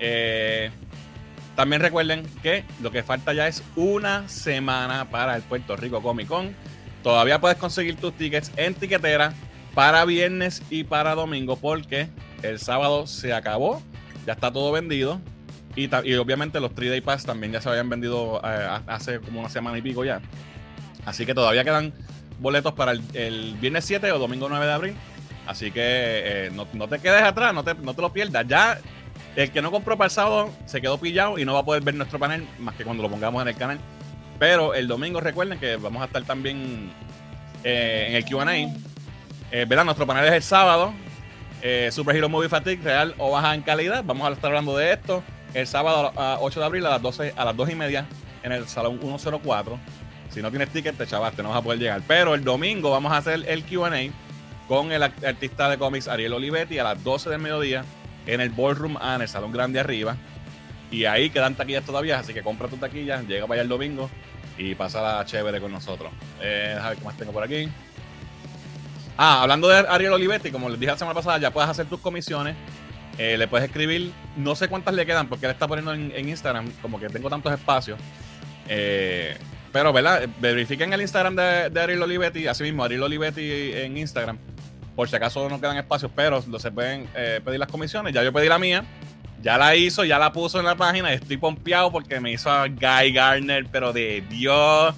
Eh, 0.00 0.70
también 1.56 1.82
recuerden 1.82 2.26
que 2.42 2.64
lo 2.80 2.90
que 2.90 3.02
falta 3.02 3.32
ya 3.32 3.46
es 3.46 3.62
una 3.76 4.28
semana 4.28 5.10
para 5.10 5.36
el 5.36 5.42
Puerto 5.42 5.76
Rico 5.76 6.02
Comic 6.02 6.28
Con. 6.28 6.54
Todavía 7.02 7.40
puedes 7.40 7.58
conseguir 7.58 7.96
tus 7.96 8.12
tickets 8.12 8.52
en 8.56 8.74
tiquetera 8.74 9.32
para 9.74 10.04
viernes 10.04 10.62
y 10.70 10.84
para 10.84 11.14
domingo 11.14 11.56
porque 11.56 12.08
el 12.42 12.58
sábado 12.58 13.06
se 13.06 13.32
acabó, 13.32 13.82
ya 14.26 14.34
está 14.34 14.52
todo 14.52 14.72
vendido. 14.72 15.20
Y, 15.74 15.86
obviamente 16.16 16.60
los 16.60 16.74
3 16.74 16.90
Day 16.90 17.00
Pass 17.00 17.24
también 17.24 17.52
ya 17.52 17.60
se 17.60 17.70
habían 17.70 17.88
vendido 17.88 18.42
eh, 18.44 18.68
hace 18.86 19.20
como 19.20 19.40
una 19.40 19.48
semana 19.48 19.78
y 19.78 19.82
pico 19.82 20.04
ya. 20.04 20.20
Así 21.06 21.24
que 21.24 21.34
todavía 21.34 21.64
quedan 21.64 21.94
boletos 22.40 22.74
para 22.74 22.92
el, 22.92 23.56
viernes 23.60 23.84
7 23.86 24.12
o 24.12 24.18
domingo 24.18 24.48
9 24.48 24.66
de 24.66 24.72
abril. 24.72 24.94
Así 25.46 25.70
que 25.72 25.80
eh, 25.82 26.50
no, 26.52 26.68
no 26.74 26.88
te 26.88 26.98
quedes 26.98 27.22
atrás, 27.22 27.54
no 27.54 27.64
te, 27.64 27.74
no 27.74 27.94
te 27.94 28.02
lo 28.02 28.12
pierdas. 28.12 28.46
Ya 28.46 28.78
el 29.34 29.50
que 29.50 29.62
no 29.62 29.70
compró 29.70 29.96
para 29.96 30.06
el 30.06 30.12
sábado 30.12 30.50
se 30.66 30.80
quedó 30.80 30.98
pillado 30.98 31.38
y 31.38 31.44
no 31.44 31.54
va 31.54 31.60
a 31.60 31.64
poder 31.64 31.82
ver 31.82 31.94
nuestro 31.94 32.18
panel 32.18 32.46
más 32.58 32.74
que 32.74 32.84
cuando 32.84 33.02
lo 33.02 33.10
pongamos 33.10 33.40
en 33.42 33.48
el 33.48 33.56
canal. 33.56 33.80
Pero 34.38 34.74
el 34.74 34.88
domingo 34.88 35.20
recuerden 35.20 35.58
que 35.58 35.76
vamos 35.76 36.02
a 36.02 36.06
estar 36.06 36.22
también 36.24 36.90
eh, 37.64 38.06
en 38.08 38.16
el 38.16 38.24
QA. 38.24 38.52
Eh, 39.52 39.66
¿verdad? 39.66 39.84
Nuestro 39.84 40.06
panel 40.06 40.24
es 40.26 40.32
el 40.32 40.42
sábado. 40.42 40.92
Eh, 41.62 41.90
Super 41.92 42.16
Hero 42.16 42.28
Movie 42.28 42.48
Fatigue, 42.48 42.82
real 42.82 43.14
o 43.18 43.30
baja 43.30 43.54
en 43.54 43.62
calidad. 43.62 44.02
Vamos 44.04 44.28
a 44.28 44.32
estar 44.32 44.50
hablando 44.50 44.76
de 44.76 44.92
esto 44.92 45.22
el 45.54 45.66
sábado 45.66 46.12
a 46.16 46.38
8 46.40 46.60
de 46.60 46.66
abril 46.66 46.86
a 46.86 46.90
las 46.90 47.02
12, 47.02 47.34
a 47.36 47.44
las 47.44 47.56
2 47.56 47.70
y 47.70 47.74
media 47.74 48.06
en 48.42 48.52
el 48.52 48.66
salón 48.66 48.98
104. 49.00 49.78
Si 50.30 50.40
no 50.40 50.50
tienes 50.50 50.70
ticket, 50.70 50.96
te 50.96 51.06
chavaste, 51.06 51.42
no 51.42 51.50
vas 51.50 51.58
a 51.58 51.62
poder 51.62 51.78
llegar. 51.78 52.02
Pero 52.06 52.34
el 52.34 52.42
domingo 52.42 52.90
vamos 52.90 53.12
a 53.12 53.18
hacer 53.18 53.44
el 53.46 53.64
QA 53.64 53.90
con 54.66 54.90
el 54.92 55.02
artista 55.02 55.68
de 55.68 55.78
cómics 55.78 56.08
Ariel 56.08 56.32
Olivetti 56.32 56.78
a 56.78 56.84
las 56.84 57.04
12 57.04 57.30
del 57.30 57.38
mediodía 57.38 57.84
en 58.26 58.40
el 58.40 58.50
Ballroom 58.50 58.96
A, 58.98 59.16
en 59.16 59.22
el 59.22 59.28
salón 59.28 59.52
grande 59.52 59.78
arriba. 59.78 60.16
Y 60.92 61.06
ahí 61.06 61.30
quedan 61.30 61.56
taquillas 61.56 61.84
todavía, 61.84 62.20
así 62.20 62.32
que 62.32 62.42
compra 62.42 62.68
tu 62.68 62.76
taquilla, 62.76 63.22
llega 63.22 63.46
para 63.46 63.54
allá 63.54 63.62
el 63.62 63.68
domingo 63.68 64.08
y 64.58 64.74
pasa 64.76 65.00
la 65.02 65.24
chévere 65.24 65.60
con 65.60 65.72
nosotros. 65.72 66.12
Eh, 66.40 66.78
a 66.80 66.90
ver 66.90 66.98
qué 66.98 67.04
más 67.04 67.16
tengo 67.16 67.32
por 67.32 67.42
aquí. 67.42 67.68
Ah, 69.16 69.42
hablando 69.42 69.68
de 69.68 69.78
Ariel 69.88 70.12
Olivetti, 70.12 70.50
como 70.50 70.68
les 70.68 70.78
dije 70.78 70.92
la 70.92 70.98
semana 70.98 71.14
pasada, 71.14 71.38
ya 71.38 71.50
puedes 71.50 71.68
hacer 71.68 71.86
tus 71.86 72.00
comisiones. 72.00 72.54
Eh, 73.18 73.36
le 73.36 73.46
puedes 73.46 73.66
escribir, 73.66 74.12
no 74.36 74.54
sé 74.54 74.68
cuántas 74.68 74.94
le 74.94 75.04
quedan, 75.04 75.28
porque 75.28 75.46
él 75.46 75.52
está 75.52 75.68
poniendo 75.68 75.92
en, 75.92 76.28
Instagram, 76.28 76.70
como 76.80 76.98
que 76.98 77.08
tengo 77.08 77.28
tantos 77.28 77.52
espacios. 77.52 77.98
Eh, 78.68 79.36
pero, 79.70 79.92
¿verdad? 79.92 80.28
Verifiquen 80.40 80.92
el 80.92 81.00
Instagram 81.02 81.36
de, 81.36 81.80
Ariel 81.80 82.02
Olivetti, 82.02 82.46
así 82.46 82.62
mismo, 82.62 82.84
Ariel 82.84 83.02
Olivetti 83.02 83.72
en 83.74 83.96
Instagram, 83.96 84.38
por 84.96 85.08
si 85.08 85.16
acaso 85.16 85.48
no 85.48 85.60
quedan 85.60 85.76
espacios, 85.76 86.10
pero 86.14 86.42
se 86.42 86.70
pueden 86.70 87.06
eh, 87.14 87.40
pedir 87.44 87.58
las 87.58 87.68
comisiones. 87.68 88.14
Ya 88.14 88.22
yo 88.22 88.32
pedí 88.32 88.48
la 88.48 88.58
mía, 88.58 88.84
ya 89.42 89.58
la 89.58 89.74
hizo, 89.76 90.04
ya 90.04 90.18
la 90.18 90.32
puso 90.32 90.58
en 90.58 90.66
la 90.66 90.74
página, 90.76 91.12
estoy 91.12 91.36
pompeado 91.36 91.90
porque 91.90 92.20
me 92.20 92.32
hizo 92.32 92.50
a 92.50 92.68
Guy 92.68 93.12
Garner, 93.12 93.66
pero 93.70 93.92
de 93.92 94.22
Dios, 94.28 94.94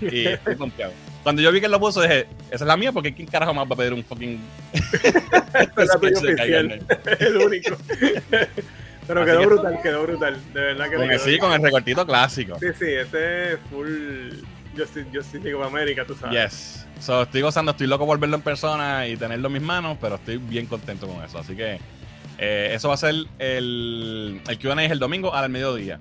y 0.00 0.26
estoy 0.26 0.54
pompeado. 0.54 0.92
Cuando 1.22 1.42
yo 1.42 1.52
vi 1.52 1.60
que 1.60 1.66
él 1.66 1.72
lo 1.72 1.80
puso, 1.80 2.00
dije, 2.00 2.26
esa 2.50 2.64
es 2.64 2.68
la 2.68 2.76
mía, 2.76 2.92
porque 2.92 3.12
¿quién 3.12 3.26
carajo 3.28 3.52
más 3.52 3.68
va 3.68 3.74
a 3.74 3.76
pedir 3.76 3.92
un 3.92 4.04
fucking 4.04 4.40
es 4.72 5.94
oficial. 5.94 6.80
El 7.18 7.36
único. 7.36 7.76
Pero 9.06 9.22
Así 9.22 9.30
quedó 9.30 9.40
que- 9.40 9.46
brutal, 9.46 9.78
quedó 9.82 10.02
brutal. 10.04 10.36
De 10.54 10.60
verdad 10.60 10.90
que 10.90 10.96
Con 10.96 11.10
el, 11.10 11.18
sí, 11.20 11.38
con 11.38 11.52
el 11.52 11.62
recortito 11.62 12.06
clásico. 12.06 12.58
Sí, 12.60 12.66
sí, 12.78 12.86
este 12.86 13.54
es 13.54 13.58
full 13.70 14.30
Justice, 14.76 15.06
Justice 15.12 15.38
League 15.40 15.54
of 15.54 15.66
America, 15.66 16.04
tú 16.06 16.14
sabes. 16.14 16.52
Yes. 16.52 16.86
So, 17.00 17.22
estoy 17.22 17.40
gozando, 17.42 17.72
estoy 17.72 17.86
loco 17.86 18.06
por 18.06 18.18
verlo 18.18 18.36
en 18.36 18.42
persona 18.42 19.06
y 19.06 19.16
tenerlo 19.16 19.46
en 19.48 19.52
mis 19.54 19.62
manos, 19.62 19.96
pero 20.00 20.16
estoy 20.16 20.36
bien 20.38 20.66
contento 20.66 21.06
con 21.06 21.22
eso. 21.24 21.38
Así 21.38 21.54
que 21.54 21.78
eh, 22.38 22.70
eso 22.72 22.88
va 22.88 22.94
a 22.94 22.98
ser 22.98 23.14
el, 23.38 24.40
el 24.48 24.58
QA 24.58 24.84
es 24.84 24.90
el 24.90 24.98
domingo 24.98 25.34
al 25.34 25.50
mediodía. 25.50 25.98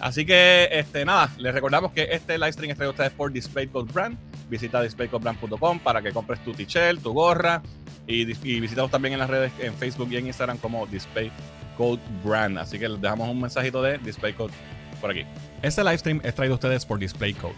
Así 0.00 0.26
que, 0.26 0.68
este, 0.70 1.04
nada, 1.04 1.30
les 1.38 1.54
recordamos 1.54 1.92
que 1.92 2.08
este 2.10 2.36
live 2.36 2.52
stream 2.52 2.70
es 2.70 2.76
traído 2.76 2.90
a 2.90 2.92
ustedes 2.92 3.12
por 3.12 3.32
Display 3.32 3.68
Code 3.68 3.90
Brand. 3.92 4.18
Visita 4.50 4.82
displaycodebrand.com 4.82 5.78
para 5.78 6.02
que 6.02 6.12
compres 6.12 6.42
tu 6.44 6.52
t-shirt, 6.52 7.02
tu 7.02 7.12
gorra 7.12 7.62
y, 8.06 8.22
y 8.46 8.60
visítanos 8.60 8.90
también 8.90 9.14
en 9.14 9.20
las 9.20 9.30
redes, 9.30 9.52
en 9.58 9.72
Facebook 9.74 10.08
y 10.10 10.16
en 10.16 10.26
Instagram 10.26 10.58
como 10.58 10.86
Display 10.86 11.32
Code 11.78 12.02
Brand. 12.22 12.58
Así 12.58 12.78
que 12.78 12.88
les 12.88 13.00
dejamos 13.00 13.28
un 13.30 13.40
mensajito 13.40 13.82
de 13.82 13.98
Display 13.98 14.34
Code 14.34 14.52
por 15.00 15.10
aquí. 15.10 15.24
Este 15.62 15.82
livestream 15.82 16.20
es 16.22 16.34
traído 16.34 16.54
a 16.54 16.56
ustedes 16.56 16.84
por 16.84 16.98
Display 16.98 17.32
Code, 17.32 17.54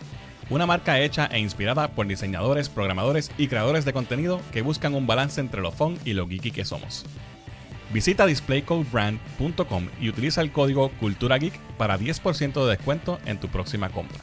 una 0.49 0.67
marca 0.67 1.01
hecha 1.01 1.27
e 1.27 1.41
inspirada 1.41 1.89
por 1.89 2.07
diseñadores, 2.07 2.69
programadores 2.69 3.33
y 3.37 3.49
creadores 3.49 3.85
de 3.85 3.93
contenido 3.93 4.41
que 4.53 4.63
buscan 4.63 4.95
un 4.95 5.09
balance 5.09 5.41
entre 5.41 5.61
lo 5.61 5.73
fun 5.73 5.99
y 6.05 6.13
lo 6.13 6.29
geeky 6.29 6.53
que 6.53 6.65
somos. 6.65 7.05
Visita 7.93 8.27
displaycodebrand.com 8.27 9.89
y 10.01 10.09
utiliza 10.09 10.41
el 10.41 10.51
código 10.51 10.91
Cultura 11.01 11.39
Geek 11.39 11.59
para 11.79 11.99
10% 11.99 12.65
de 12.65 12.71
descuento 12.71 13.21
en 13.27 13.39
tu 13.39 13.49
próxima 13.49 13.91
compra. 13.91 14.19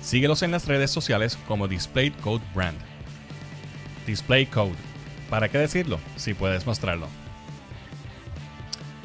Síguelos 0.00 0.42
en 0.42 0.52
las 0.52 0.66
redes 0.66 0.90
sociales 0.90 1.36
como 1.48 1.66
Display 1.66 2.10
Code 2.10 2.44
Brand. 2.54 2.78
Display 4.06 4.46
Code. 4.46 4.76
¿Para 5.28 5.48
qué 5.48 5.58
decirlo 5.58 5.98
si 6.16 6.34
puedes 6.34 6.64
mostrarlo? 6.64 7.08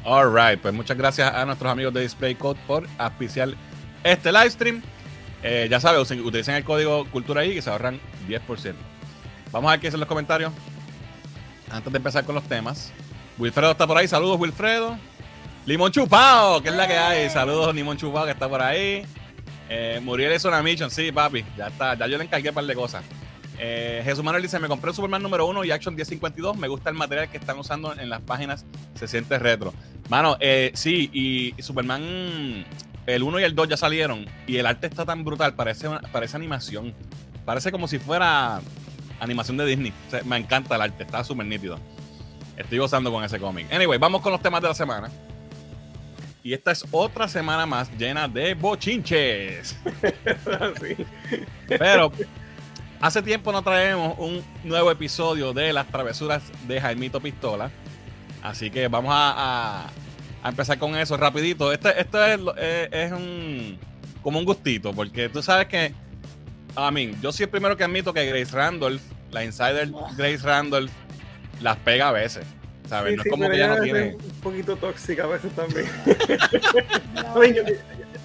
Alright, 0.05 0.59
pues 0.59 0.73
muchas 0.73 0.97
gracias 0.97 1.33
a 1.33 1.45
nuestros 1.45 1.71
amigos 1.71 1.93
de 1.93 2.01
Display 2.01 2.35
Code 2.35 2.59
por 2.67 2.87
auspiciar 2.99 3.49
este 4.03 4.31
live 4.31 4.49
stream. 4.51 4.81
Eh, 5.43 5.67
ya 5.69 5.79
saben, 5.79 6.01
utilicen 6.23 6.55
el 6.55 6.63
código 6.63 7.05
Cultura 7.09 7.43
y 7.45 7.59
se 7.61 7.69
ahorran 7.69 7.99
10%. 8.27 8.75
Vamos 9.51 9.69
a 9.69 9.71
ver 9.77 9.79
qué 9.79 9.97
los 9.97 10.07
comentarios. 10.07 10.53
Antes 11.71 11.91
de 11.91 11.97
empezar 11.97 12.25
con 12.25 12.35
los 12.35 12.43
temas. 12.43 12.91
Wilfredo 13.41 13.71
está 13.71 13.87
por 13.87 13.97
ahí. 13.97 14.07
Saludos, 14.07 14.39
Wilfredo. 14.39 14.99
Limón 15.65 15.91
Chupao, 15.91 16.61
que 16.61 16.69
es 16.69 16.75
la 16.75 16.87
que 16.87 16.95
hay. 16.95 17.27
Saludos, 17.27 17.73
Limón 17.73 17.97
Chupao, 17.97 18.25
que 18.25 18.31
está 18.31 18.47
por 18.47 18.61
ahí. 18.61 19.03
Eh, 19.67 19.99
Muriel 20.03 20.31
es 20.31 20.45
una 20.45 20.61
mission, 20.61 20.91
sí, 20.91 21.11
papi. 21.11 21.43
Ya 21.57 21.67
está. 21.67 21.95
Ya 21.95 22.05
yo 22.05 22.19
le 22.19 22.25
encargué 22.25 22.49
un 22.49 22.55
par 22.55 22.65
de 22.65 22.75
cosas. 22.75 23.03
Eh, 23.57 24.01
Jesús 24.03 24.23
Manuel 24.23 24.43
dice: 24.43 24.59
Me 24.59 24.67
compré 24.67 24.91
el 24.91 24.95
Superman 24.95 25.23
número 25.23 25.47
1 25.47 25.65
y 25.65 25.71
Action 25.71 25.95
1052. 25.95 26.55
Me 26.55 26.67
gusta 26.67 26.91
el 26.91 26.95
material 26.95 27.31
que 27.31 27.37
están 27.37 27.57
usando 27.57 27.91
en 27.99 28.11
las 28.11 28.21
páginas. 28.21 28.63
Se 28.93 29.07
siente 29.07 29.39
retro. 29.39 29.73
Mano, 30.07 30.37
eh, 30.39 30.71
sí, 30.75 31.09
y 31.11 31.59
Superman. 31.63 32.63
El 33.07 33.23
1 33.23 33.39
y 33.39 33.43
el 33.43 33.55
2 33.55 33.69
ya 33.69 33.77
salieron. 33.77 34.27
Y 34.45 34.57
el 34.57 34.67
arte 34.67 34.85
está 34.85 35.03
tan 35.03 35.23
brutal. 35.23 35.55
Parece, 35.55 35.89
parece 36.11 36.37
animación. 36.37 36.93
Parece 37.43 37.71
como 37.71 37.87
si 37.87 37.97
fuera 37.97 38.61
animación 39.19 39.57
de 39.57 39.65
Disney. 39.65 39.93
O 40.07 40.11
sea, 40.11 40.21
me 40.25 40.37
encanta 40.37 40.75
el 40.75 40.81
arte. 40.83 41.01
Está 41.01 41.23
súper 41.23 41.47
nítido. 41.47 41.79
Estoy 42.57 42.77
gozando 42.77 43.11
con 43.11 43.23
ese 43.23 43.39
cómic. 43.39 43.71
Anyway, 43.73 43.97
vamos 43.97 44.21
con 44.21 44.31
los 44.31 44.41
temas 44.41 44.61
de 44.61 44.67
la 44.67 44.73
semana. 44.73 45.09
Y 46.43 46.53
esta 46.53 46.71
es 46.71 46.83
otra 46.91 47.27
semana 47.27 47.65
más 47.65 47.89
llena 47.97 48.27
de 48.27 48.53
bochinches. 48.55 49.75
Pero 51.67 52.11
hace 52.99 53.21
tiempo 53.21 53.51
no 53.51 53.61
traemos 53.61 54.15
un 54.17 54.43
nuevo 54.63 54.91
episodio 54.91 55.53
de 55.53 55.71
las 55.73 55.87
travesuras 55.87 56.43
de 56.67 56.81
Jaimito 56.81 57.19
Pistola. 57.21 57.69
Así 58.41 58.71
que 58.71 58.87
vamos 58.87 59.11
a, 59.13 59.83
a- 59.83 59.89
a 60.43 60.49
empezar 60.49 60.79
con 60.79 60.95
eso 60.97 61.15
rapidito. 61.17 61.71
Este, 61.71 61.99
esto 62.01 62.25
es, 62.25 62.39
eh, 62.57 62.89
es 62.91 63.11
un 63.11 63.77
como 64.23 64.39
un 64.39 64.45
gustito, 64.45 64.93
porque 64.93 65.29
tú 65.29 65.41
sabes 65.41 65.67
que, 65.67 65.93
a 66.75 66.91
mí, 66.91 67.11
yo 67.21 67.31
soy 67.31 67.43
el 67.45 67.49
primero 67.49 67.75
que 67.77 67.83
admito 67.83 68.13
que 68.13 68.25
Grace 68.25 68.55
Randolph, 68.55 69.01
la 69.31 69.43
insider 69.43 69.89
Grace 70.15 70.37
Randolph, 70.39 70.91
las 71.61 71.77
pega 71.77 72.09
a 72.09 72.11
veces. 72.11 72.45
¿Sabes? 72.87 73.11
Sí, 73.11 73.17
no 73.17 73.23
sí, 73.23 73.29
es 73.29 73.31
como 73.31 73.49
que 73.49 73.55
ella 73.55 73.67
no 73.67 73.81
tiene... 73.81 74.15
un 74.15 74.41
poquito 74.41 74.75
tóxica 74.75 75.23
a 75.23 75.27
veces 75.27 75.51
también. 75.53 75.85
Mean, 77.39 77.53
yo- 77.53 77.63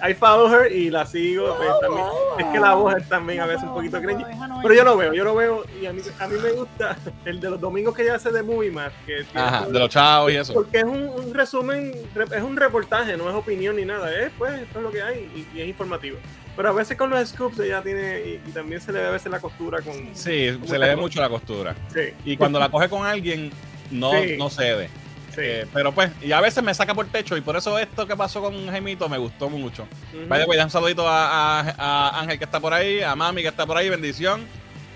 I 0.01 0.13
follow 0.13 0.47
her 0.51 0.71
y 0.71 0.89
la 0.89 1.05
sigo. 1.05 1.55
pues, 1.57 1.69
también- 1.81 2.05
es 2.39 2.45
que 2.53 2.59
la 2.59 2.73
voz 2.75 2.95
es 2.97 3.09
también 3.09 3.39
a 3.41 3.45
veces 3.47 3.63
un 3.63 3.73
poquito 3.73 3.99
cringy. 4.01 4.23
Pero 4.61 4.73
yo 4.73 4.83
lo 4.83 4.95
veo, 4.97 5.13
yo 5.13 5.23
lo 5.23 5.33
veo 5.35 5.63
y 5.81 5.85
a 5.87 5.93
mí, 5.93 6.01
a 6.19 6.27
mí 6.27 6.35
me 6.41 6.51
gusta 6.51 6.95
el 7.25 7.39
de 7.39 7.49
los 7.49 7.59
domingos 7.59 7.95
que 7.95 8.03
ella 8.03 8.15
hace 8.15 8.31
de 8.31 8.43
Movie 8.43 8.69
Math, 8.71 8.93
que 9.05 9.23
tiene 9.23 9.47
Ajá, 9.47 9.65
de 9.65 9.79
los 9.79 9.89
chavos 9.89 10.31
y 10.31 10.35
eso. 10.35 10.53
Porque 10.53 10.79
es 10.79 10.83
un, 10.83 11.09
un 11.09 11.33
resumen, 11.33 11.93
re- 12.13 12.25
es 12.37 12.43
un 12.43 12.55
reportaje, 12.57 13.17
no 13.17 13.27
es 13.29 13.35
opinión 13.35 13.75
ni 13.75 13.85
nada. 13.85 14.11
Es 14.13 14.31
pues, 14.37 14.53
esto 14.61 14.79
es 14.79 14.83
lo 14.83 14.91
que 14.91 15.01
hay 15.01 15.47
y, 15.53 15.57
y 15.57 15.61
es 15.61 15.67
informativo. 15.67 16.17
Pero 16.55 16.69
a 16.69 16.71
veces 16.73 16.97
con 16.97 17.09
los 17.09 17.27
scoops 17.29 17.59
ella 17.59 17.81
tiene, 17.83 18.19
y, 18.21 18.41
y 18.47 18.51
también 18.51 18.81
se 18.81 18.91
le 18.91 18.99
ve 18.99 19.07
a 19.07 19.11
veces 19.11 19.31
la 19.31 19.39
costura 19.39 19.81
con. 19.81 19.93
Sí, 20.15 20.59
se 20.65 20.79
le 20.79 20.87
ve 20.89 20.95
mucho 20.95 21.21
la 21.21 21.29
costura. 21.29 21.75
Sí, 21.93 22.01
Y 22.25 22.35
cuando 22.37 22.59
la 22.59 22.69
coge 22.69 22.89
con 22.89 23.05
alguien, 23.05 23.51
no, 23.91 24.11
Sí. 24.11 24.35
no 24.37 24.49
cede. 24.49 24.89
Sí. 25.37 25.41
Eh, 25.45 25.65
pero 25.73 25.93
pues, 25.93 26.11
y 26.21 26.31
a 26.33 26.41
veces 26.41 26.61
me 26.63 26.73
saca 26.73 26.93
por 26.93 27.05
techo, 27.07 27.37
y 27.37 27.41
por 27.41 27.55
eso 27.55 27.79
esto 27.79 28.05
que 28.05 28.17
pasó 28.17 28.41
con 28.41 28.67
Jaimito 28.67 29.07
me 29.07 29.17
gustó 29.17 29.49
mucho. 29.49 29.83
Ujú. 30.13 30.27
Vaya, 30.27 30.45
pues, 30.45 30.61
un 30.61 30.69
saludito 30.69 31.07
a, 31.07 31.61
a- 31.61 31.69
a 32.09 32.19
Ángel 32.21 32.37
que 32.37 32.43
está 32.45 32.59
por 32.59 32.73
ahí, 32.73 33.01
a 33.01 33.15
Mami 33.15 33.41
que 33.43 33.47
está 33.47 33.65
por 33.65 33.77
ahí, 33.77 33.87
bendición. 33.89 34.45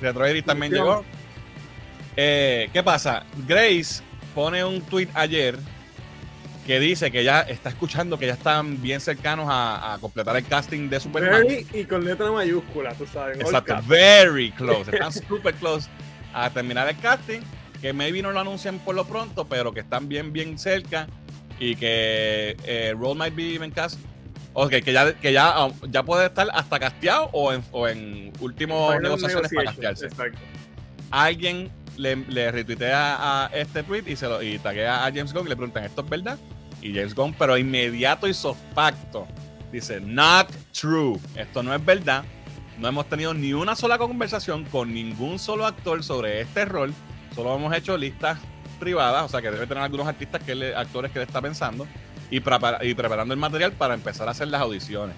Retro 0.01 0.27
Iris 0.27 0.43
también 0.43 0.74
llegó. 0.74 1.05
Eh, 2.17 2.69
¿Qué 2.74 2.83
pasa? 2.83 3.24
Grace 3.48 4.01
pone 4.36 4.63
un 4.65 4.81
tweet 4.81 5.07
ayer 5.13 5.57
que 6.65 6.79
dice 6.79 7.12
que 7.12 7.24
ya 7.24 7.41
está 7.41 7.69
escuchando 7.69 8.19
que 8.19 8.27
ya 8.27 8.33
están 8.33 8.81
bien 8.81 9.00
cercanos 9.01 9.48
a, 9.50 9.93
a 9.93 9.98
completar 10.00 10.36
el 10.38 10.45
casting 10.45 10.89
de 10.89 11.00
Superman. 11.00 11.43
Very 11.48 11.65
y 11.74 11.86
con 11.86 12.03
letra 12.05 12.31
mayúscula, 12.31 12.93
tú 12.93 13.05
sabes. 13.12 13.39
Exacto, 13.39 13.79
very 13.88 14.51
close. 14.51 14.91
Están 14.91 15.12
super 15.27 15.53
close 15.55 15.88
a 16.33 16.50
terminar 16.50 16.88
el 16.89 16.98
casting. 16.98 17.39
Que 17.82 17.94
maybe 17.94 18.22
no 18.22 18.32
lo 18.32 18.40
anuncian 18.40 18.80
por 18.80 18.96
lo 18.96 19.06
pronto, 19.06 19.46
pero 19.46 19.74
que 19.74 19.80
están 19.80 20.08
bien, 20.08 20.32
bien 20.32 20.58
cerca. 20.58 21.08
Y 21.60 21.76
que 21.76 22.56
eh, 22.66 22.94
Role 22.98 23.16
might 23.16 23.36
be 23.36 23.56
even 23.56 23.72
cast. 23.72 24.00
Ok, 24.54 24.70
que 24.84 24.94
ya, 24.94 25.14
que 25.14 25.32
ya, 25.32 25.66
um, 25.66 25.74
ya 25.90 26.04
puede 26.04 26.26
estar 26.26 26.48
hasta 26.54 26.80
casteado 26.80 27.30
o 27.32 27.54
en, 27.54 27.64
o 27.72 27.88
en 27.88 28.34
últimas 28.40 28.88
Final 28.88 29.04
negociaciones 29.04 29.52
para 29.54 29.68
castearse. 29.68 30.06
Exacto. 30.08 30.40
Alguien 31.10 31.72
le, 31.98 32.16
le 32.16 32.52
retuitea 32.52 33.46
a 33.46 33.48
este 33.54 33.84
tweet 33.84 34.04
y 34.08 34.16
se 34.16 34.28
lo 34.28 34.42
y 34.42 34.60
taguea 34.60 35.06
a 35.06 35.12
James 35.12 35.34
Gunn 35.34 35.46
y 35.46 35.50
le 35.50 35.56
preguntan, 35.56 35.84
¿esto 35.84 36.02
es 36.02 36.10
verdad? 36.10 36.38
Y 36.82 36.94
James 36.94 37.16
Gunn, 37.16 37.34
pero 37.34 37.58
inmediato 37.58 38.28
y 38.28 38.34
facto, 38.74 39.28
dice, 39.72 40.02
not 40.02 40.50
true. 40.72 41.18
Esto 41.36 41.64
no 41.64 41.74
es 41.74 41.86
verdad. 41.86 42.24
No 42.80 42.88
hemos 42.88 43.08
tenido 43.08 43.34
ni 43.34 43.54
una 43.54 43.76
sola 43.76 43.98
conversación 43.98 44.66
con 44.66 44.94
ningún 44.94 45.38
solo 45.38 45.66
actor 45.66 46.04
sobre 46.04 46.42
este 46.42 46.66
rol. 46.66 46.94
Solo 47.36 47.56
hemos 47.56 47.74
hecho 47.76 47.98
listas 47.98 48.38
privadas, 48.80 49.24
o 49.26 49.30
sea 49.30 49.42
que 49.42 49.52
debe 49.52 49.68
tener 49.68 49.84
algunos 49.84 50.08
artistas 50.08 50.42
que 50.44 50.56
le- 50.56 50.76
actores 50.76 51.12
que 51.12 51.20
le 51.20 51.26
está 51.26 51.42
pensando 51.42 51.88
y, 52.30 52.40
prepara- 52.40 52.84
y 52.84 52.94
preparando 52.94 53.34
el 53.34 53.40
material 53.40 53.72
para 53.74 53.94
empezar 53.94 54.28
a 54.28 54.32
hacer 54.32 54.48
las 54.48 54.62
audiciones. 54.62 55.16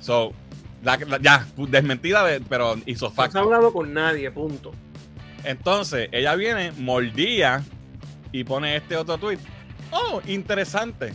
So, 0.00 0.32
la- 0.82 0.96
la- 0.98 1.18
ya, 1.20 1.46
desmentida, 1.56 2.24
de- 2.24 2.40
pero 2.42 2.76
hizo 2.86 3.06
No 3.06 3.10
se 3.14 3.20
ha 3.20 3.24
facto. 3.24 3.38
hablado 3.40 3.72
con 3.72 3.92
nadie, 3.92 4.30
punto. 4.30 4.72
Entonces, 5.44 6.08
ella 6.12 6.34
viene, 6.34 6.72
mordía 6.72 7.62
y 8.32 8.44
pone 8.44 8.76
este 8.76 8.96
otro 8.96 9.16
tweet. 9.18 9.38
Oh, 9.90 10.20
interesante. 10.26 11.12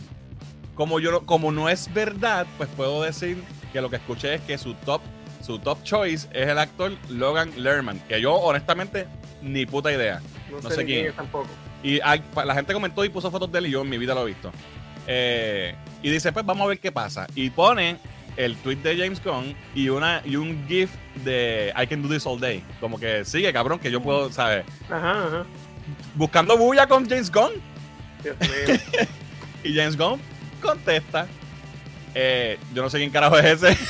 Como 0.74 0.98
yo 1.00 1.10
no- 1.12 1.26
como 1.26 1.52
no 1.52 1.68
es 1.68 1.92
verdad, 1.92 2.46
pues 2.56 2.68
puedo 2.76 3.02
decir 3.02 3.42
que 3.72 3.80
lo 3.80 3.90
que 3.90 3.96
escuché 3.96 4.34
es 4.34 4.40
que 4.42 4.58
su 4.58 4.74
top 4.74 5.00
su 5.42 5.58
top 5.58 5.82
choice 5.82 6.28
es 6.32 6.48
el 6.48 6.56
actor 6.56 6.92
Logan 7.10 7.50
Lerman, 7.56 7.98
que 8.08 8.20
yo 8.20 8.32
honestamente 8.34 9.08
ni 9.42 9.66
puta 9.66 9.92
idea. 9.92 10.20
No, 10.50 10.60
No 10.60 10.70
sé, 10.70 10.76
sé 10.76 10.84
quién 10.84 10.98
quién 10.98 11.06
es. 11.10 11.16
tampoco. 11.16 11.48
Y 11.82 12.00
hay- 12.02 12.22
la 12.44 12.54
gente 12.54 12.72
comentó 12.72 13.04
y 13.04 13.08
puso 13.08 13.30
fotos 13.30 13.50
de 13.52 13.58
él 13.58 13.66
y 13.66 13.70
yo 13.70 13.82
en 13.82 13.88
mi 13.88 13.98
vida 13.98 14.14
lo 14.14 14.22
he 14.22 14.26
visto. 14.26 14.52
Eh, 15.06 15.74
y 16.02 16.10
dice, 16.10 16.32
pues 16.32 16.46
vamos 16.46 16.64
a 16.64 16.68
ver 16.68 16.78
qué 16.78 16.92
pasa. 16.92 17.26
Y 17.34 17.50
pone 17.50 17.96
el 18.36 18.56
tweet 18.56 18.76
de 18.76 18.96
James 18.96 19.22
Gunn 19.22 19.54
y, 19.74 19.88
una, 19.88 20.22
y 20.24 20.36
un 20.36 20.64
GIF 20.68 20.90
de 21.24 21.72
I 21.76 21.86
can 21.86 22.02
do 22.02 22.08
this 22.08 22.24
all 22.26 22.38
day. 22.40 22.62
Como 22.80 22.98
que 23.00 23.24
sigue, 23.24 23.52
cabrón, 23.52 23.78
que 23.78 23.90
yo 23.90 24.00
puedo, 24.00 24.30
¿sabes? 24.32 24.64
Ajá, 24.88 25.26
ajá. 25.26 25.44
Buscando 26.14 26.56
bulla 26.56 26.86
con 26.86 27.08
James 27.08 27.30
Gunn. 27.30 27.50
Dios 28.22 28.36
mío. 28.40 28.78
Y 29.64 29.74
James 29.76 29.96
Gunn 29.96 30.20
contesta. 30.60 31.26
eh, 32.14 32.58
yo 32.74 32.82
no 32.82 32.90
sé 32.90 32.98
quién 32.98 33.10
carajo 33.10 33.38
es 33.38 33.62
ese. 33.62 33.76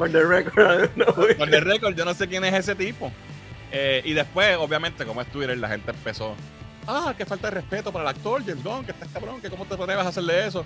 For 0.00 0.10
the 0.10 0.24
record, 0.24 0.90
no, 0.96 1.04
el 1.44 1.60
récord, 1.60 1.94
yo 1.94 2.06
no 2.06 2.14
sé 2.14 2.26
quién 2.26 2.42
es 2.42 2.54
ese 2.54 2.74
tipo. 2.74 3.12
Eh, 3.70 4.00
y 4.02 4.14
después, 4.14 4.56
obviamente, 4.56 5.04
como 5.04 5.20
es 5.20 5.28
Twitter, 5.30 5.58
la 5.58 5.68
gente 5.68 5.90
empezó. 5.90 6.34
Ah, 6.86 7.12
que 7.18 7.26
falta 7.26 7.48
de 7.50 7.56
respeto 7.56 7.92
para 7.92 8.04
el 8.08 8.16
actor, 8.16 8.42
James 8.42 8.64
Gunn, 8.64 8.86
que 8.86 8.92
estás 8.92 9.08
cabrón, 9.12 9.42
que 9.42 9.50
cómo 9.50 9.66
te 9.66 9.74
atreves 9.74 10.02
a 10.06 10.08
hacerle 10.08 10.46
eso. 10.46 10.64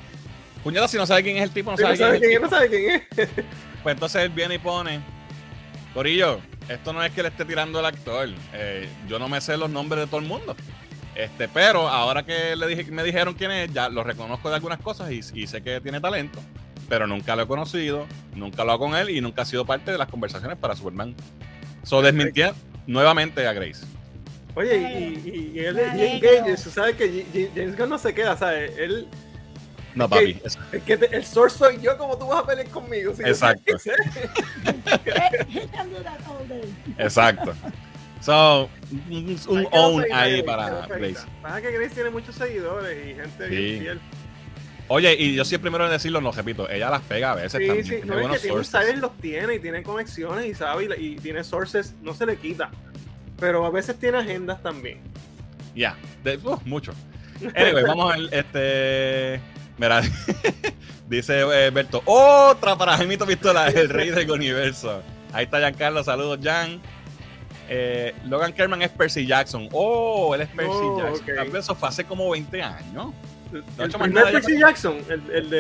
Puñeta, 0.62 0.86
si 0.86 0.96
no 0.98 1.04
sabe 1.04 1.24
quién 1.24 1.36
es 1.38 1.42
el 1.42 1.50
tipo, 1.50 1.72
no 1.72 1.76
Sí, 1.76 1.82
sabe 1.82 1.96
no 1.96 1.98
sabe 1.98 2.20
quién 2.20 2.22
es. 2.22 2.28
quién 2.28 2.32
es, 2.36 2.40
no 2.42 2.48
sabe 2.48 2.68
quién 2.68 3.06
es. 3.16 3.44
Pues 3.82 3.94
entonces 3.94 4.22
él 4.22 4.28
viene 4.28 4.54
y 4.54 4.58
pone. 4.58 5.00
Corillo, 5.94 6.38
esto 6.68 6.92
no 6.92 7.02
es 7.02 7.10
que 7.12 7.22
le 7.24 7.28
esté 7.30 7.44
tirando 7.44 7.80
al 7.80 7.86
actor. 7.86 8.28
eh, 8.52 8.88
yo 9.08 9.18
no 9.18 9.28
me 9.28 9.40
sé 9.40 9.56
los 9.56 9.68
nombres 9.68 10.02
de 10.02 10.06
todo 10.06 10.20
el 10.20 10.26
mundo. 10.26 10.54
Este, 11.16 11.48
pero 11.48 11.88
ahora 11.88 12.22
que 12.22 12.54
le 12.54 12.68
dije, 12.68 12.84
me 12.92 13.02
dijeron 13.02 13.34
quién 13.34 13.50
es, 13.50 13.72
ya 13.72 13.88
lo 13.88 14.04
reconozco 14.04 14.48
de 14.48 14.54
algunas 14.54 14.78
cosas 14.78 15.10
y, 15.10 15.18
y 15.34 15.46
sé 15.48 15.60
que 15.60 15.80
tiene 15.80 16.00
talento. 16.00 16.40
Pero 16.88 17.06
nunca 17.06 17.34
lo 17.36 17.42
he 17.42 17.46
conocido, 17.46 18.06
nunca 18.34 18.64
lo 18.64 18.72
hago 18.72 18.86
con 18.86 18.96
él 18.96 19.10
y 19.10 19.20
nunca 19.20 19.42
ha 19.42 19.44
sido 19.44 19.64
parte 19.64 19.90
de 19.90 19.98
las 19.98 20.08
conversaciones 20.08 20.56
para 20.58 20.76
Superman. 20.76 21.14
So 21.82 22.02
desmintía 22.02 22.54
nuevamente 22.86 23.46
a 23.46 23.52
Grace. 23.52 23.84
Oye, 24.54 24.76
y, 24.76 25.28
y, 25.28 25.52
y 25.54 25.64
él 25.64 25.80
Jim. 25.96 26.20
Gage, 26.20 26.56
sabes 26.56 26.94
que 26.96 27.50
James 27.54 27.76
Gunn 27.76 27.88
no 27.88 27.98
se 27.98 28.14
queda, 28.14 28.36
¿sabes? 28.36 28.72
Él, 28.78 29.08
No, 29.94 30.08
papi. 30.08 30.38
es- 30.44 30.58
es 30.72 30.82
que 30.84 30.96
te- 30.96 31.16
el 31.16 31.24
source 31.24 31.58
soy 31.58 31.80
yo, 31.80 31.96
como 31.98 32.16
tú 32.16 32.26
vas 32.28 32.44
a 32.44 32.46
pelear 32.46 32.68
conmigo. 32.68 33.12
Si 33.14 33.22
Exacto. 33.22 33.72
Exacto. 36.98 37.54
So, 38.20 38.70
un, 39.10 39.68
own 39.72 40.04
ahí 40.12 40.42
para. 40.42 40.86
Grace. 40.86 41.26
Pasa 41.42 41.60
que 41.60 41.72
Grace 41.72 41.94
tiene 41.94 42.10
muchos 42.10 42.34
seguidores 42.34 42.98
y 43.06 43.14
gente 43.14 43.48
Sí. 43.48 43.54
bien 43.54 43.80
fiel. 43.82 44.00
Oye, 44.88 45.14
y 45.18 45.34
yo 45.34 45.44
soy 45.44 45.54
el 45.56 45.60
primero 45.62 45.84
en 45.86 45.90
decirlo, 45.92 46.20
no 46.20 46.30
repito, 46.30 46.68
ella 46.68 46.90
las 46.90 47.00
pega 47.02 47.32
a 47.32 47.34
veces 47.36 47.60
Sí, 47.60 47.66
también. 47.66 47.86
sí, 47.86 48.00
no 48.04 48.18
es 48.18 48.40
que 48.42 48.48
tiene 48.48 48.64
style, 48.64 49.00
los 49.00 49.16
tiene 49.18 49.54
y 49.54 49.58
tiene 49.60 49.82
conexiones 49.82 50.46
y 50.46 50.54
sabe 50.54 50.88
y, 50.98 51.16
tiene 51.16 51.42
sources, 51.42 51.94
no 52.02 52.12
se 52.14 52.26
le 52.26 52.36
quita. 52.36 52.70
Pero 53.40 53.64
a 53.64 53.70
veces 53.70 53.98
tiene 53.98 54.18
agendas 54.18 54.62
también. 54.62 55.00
Ya, 55.74 55.96
de- 56.22 56.36
uh, 56.36 56.58
mucho. 56.66 56.92
Anyway, 57.56 57.82
vamos 57.86 58.12
al 58.14 58.32
este. 58.32 59.40
Mira, 59.78 60.02
dice 61.08 61.40
eh, 61.40 61.70
Berto, 61.70 62.02
otra 62.04 62.76
para 62.76 62.96
Jaimito 62.96 63.26
Pistola, 63.26 63.68
el 63.68 63.88
rey 63.88 64.10
del 64.10 64.30
universo. 64.30 65.02
Ahí 65.32 65.44
está 65.46 65.58
Giancarlo, 65.58 66.04
saludos, 66.04 66.38
Jan. 66.42 66.80
Eh, 67.68 68.14
Logan 68.26 68.52
Kerman 68.52 68.82
es 68.82 68.90
Percy 68.90 69.26
Jackson. 69.26 69.68
Oh, 69.72 70.34
él 70.34 70.42
es 70.42 70.48
Percy 70.48 70.70
Oh, 70.70 70.98
Jackson. 70.98 71.22
ok. 71.30 71.34
Tal 71.36 71.48
vez 71.50 71.64
eso 71.64 71.74
fue 71.74 71.88
hace 71.88 72.04
como 72.04 72.30
20 72.30 72.62
años. 72.62 73.06
No 73.76 73.84
el 73.84 73.88
hecho 73.90 73.98
más 73.98 74.08
primer 74.08 74.24
nada 74.24 74.30
ya 74.30 74.32
Percy 74.32 74.58
Jackson, 74.58 74.96
el, 75.08 75.30
el 75.30 75.50
de, 75.50 75.58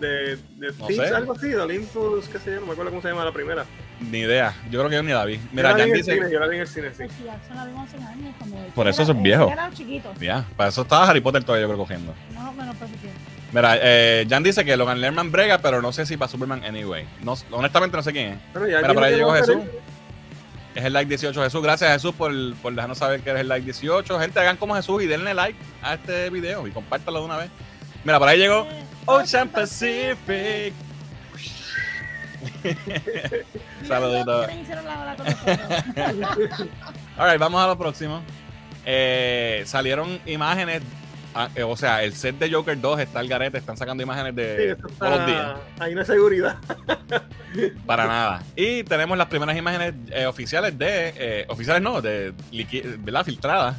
de, 0.00 0.36
de 0.56 0.72
No 0.78 0.86
Thieves, 0.86 1.12
algo 1.12 1.32
así, 1.32 1.48
de 1.48 1.60
Olympus, 1.60 2.28
qué 2.28 2.38
sé 2.38 2.50
yo, 2.54 2.60
no 2.60 2.66
me 2.66 2.72
acuerdo 2.72 2.90
cómo 2.90 3.02
se 3.02 3.08
llama 3.08 3.24
la 3.24 3.32
primera. 3.32 3.64
Ni 4.10 4.18
idea. 4.18 4.54
Yo 4.70 4.80
creo 4.80 4.90
que 4.90 4.96
yo 4.96 5.02
ni 5.02 5.12
la 5.12 5.24
vi. 5.24 5.36
yo 5.36 5.42
Mira, 5.52 5.70
la 5.70 5.74
vi 5.76 5.80
Jan 5.80 5.88
en 5.90 5.94
el 5.94 6.02
dice. 6.02 6.14
cine, 6.14 6.30
yo 6.32 6.40
la 6.40 6.46
vi 6.48 6.56
en 6.56 6.60
el 6.62 6.68
cine, 6.68 6.90
sí. 6.90 6.98
Percy 6.98 7.24
Jackson 7.24 7.56
la 7.56 7.64
vimos 7.66 7.88
hace 7.88 7.96
años. 8.04 8.34
Como 8.38 8.66
Por 8.74 8.88
eso 8.88 9.02
es 9.02 9.22
viejo. 9.22 9.48
Era 9.50 9.70
chiquito. 9.72 10.12
Ya, 10.20 10.44
para 10.56 10.68
eso 10.70 10.82
estaba 10.82 11.08
Harry 11.08 11.20
Potter 11.20 11.42
todavía, 11.44 11.62
yo 11.66 11.68
creo, 11.68 11.78
cogiendo. 11.78 12.12
Más 12.34 12.48
o 12.48 12.52
menos 12.52 12.76
Percy 12.76 12.94
Jackson. 12.94 13.34
Mira, 13.52 13.78
eh, 13.80 14.26
Jan 14.28 14.42
dice 14.42 14.64
que 14.64 14.76
Logan 14.76 15.00
Lerman 15.00 15.30
brega, 15.30 15.58
pero 15.58 15.80
no 15.80 15.92
sé 15.92 16.04
si 16.06 16.16
para 16.16 16.28
Superman 16.28 16.64
anyway. 16.64 17.06
No, 17.22 17.34
honestamente 17.52 17.96
no 17.96 18.02
sé 18.02 18.12
quién 18.12 18.32
es. 18.32 18.38
Bueno, 18.52 18.68
ya 18.68 18.80
Mira, 18.80 18.94
por 18.94 19.04
ahí 19.04 19.14
llegó 19.14 19.32
Jesús. 19.32 19.58
Es 20.74 20.84
el 20.84 20.92
like 20.92 21.08
18 21.08 21.42
Jesús. 21.42 21.62
Gracias 21.62 21.92
Jesús 21.92 22.14
por, 22.14 22.32
por 22.56 22.74
dejarnos 22.74 22.98
saber 22.98 23.20
que 23.20 23.30
eres 23.30 23.42
el 23.42 23.48
like 23.48 23.64
18. 23.64 24.18
Gente, 24.18 24.40
hagan 24.40 24.56
como 24.56 24.74
Jesús 24.74 25.02
y 25.02 25.06
denle 25.06 25.34
like 25.34 25.58
a 25.82 25.94
este 25.94 26.30
video 26.30 26.66
y 26.66 26.72
compártalo 26.72 27.20
de 27.20 27.24
una 27.26 27.36
vez. 27.36 27.50
Mira, 28.04 28.18
por 28.18 28.28
ahí 28.28 28.38
llegó 28.38 28.66
Ocean 29.06 29.48
Pacific. 29.48 30.74
Saludito. 33.86 34.46
¿Quiénes 34.46 34.62
hicieron 34.62 34.84
la 34.84 35.00
hora 35.00 35.16
con 35.16 35.26
nosotros? 35.26 36.68
Alright, 37.16 37.38
vamos 37.38 37.62
a 37.62 37.66
lo 37.68 37.78
próximo. 37.78 38.22
Eh, 38.84 39.62
salieron 39.66 40.20
imágenes. 40.26 40.82
Ah, 41.34 41.48
eh, 41.54 41.62
o 41.62 41.76
sea, 41.76 42.02
el 42.02 42.14
set 42.14 42.38
de 42.38 42.50
Joker 42.52 42.80
2 42.80 43.00
está 43.00 43.18
al 43.20 43.28
garete. 43.28 43.58
Están 43.58 43.76
sacando 43.76 44.02
imágenes 44.02 44.34
de 44.34 44.76
todos 44.76 45.18
los 45.18 45.26
días. 45.26 45.56
Hay 45.78 45.92
una 45.92 46.04
seguridad. 46.04 46.56
Para 47.86 48.06
nada. 48.06 48.42
Y 48.56 48.82
tenemos 48.84 49.16
las 49.16 49.28
primeras 49.28 49.56
imágenes 49.56 49.94
eh, 50.10 50.26
oficiales 50.26 50.76
de. 50.78 51.12
eh, 51.16 51.44
oficiales 51.48 51.82
no, 51.82 52.00
de, 52.00 52.32
liqui- 52.50 52.82
¿verdad? 53.04 53.24
Filtradas 53.24 53.76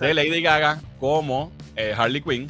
de 0.00 0.14
Lady 0.14 0.42
Gaga 0.42 0.80
como 0.98 1.52
Harley 1.96 2.20
Quinn. 2.22 2.48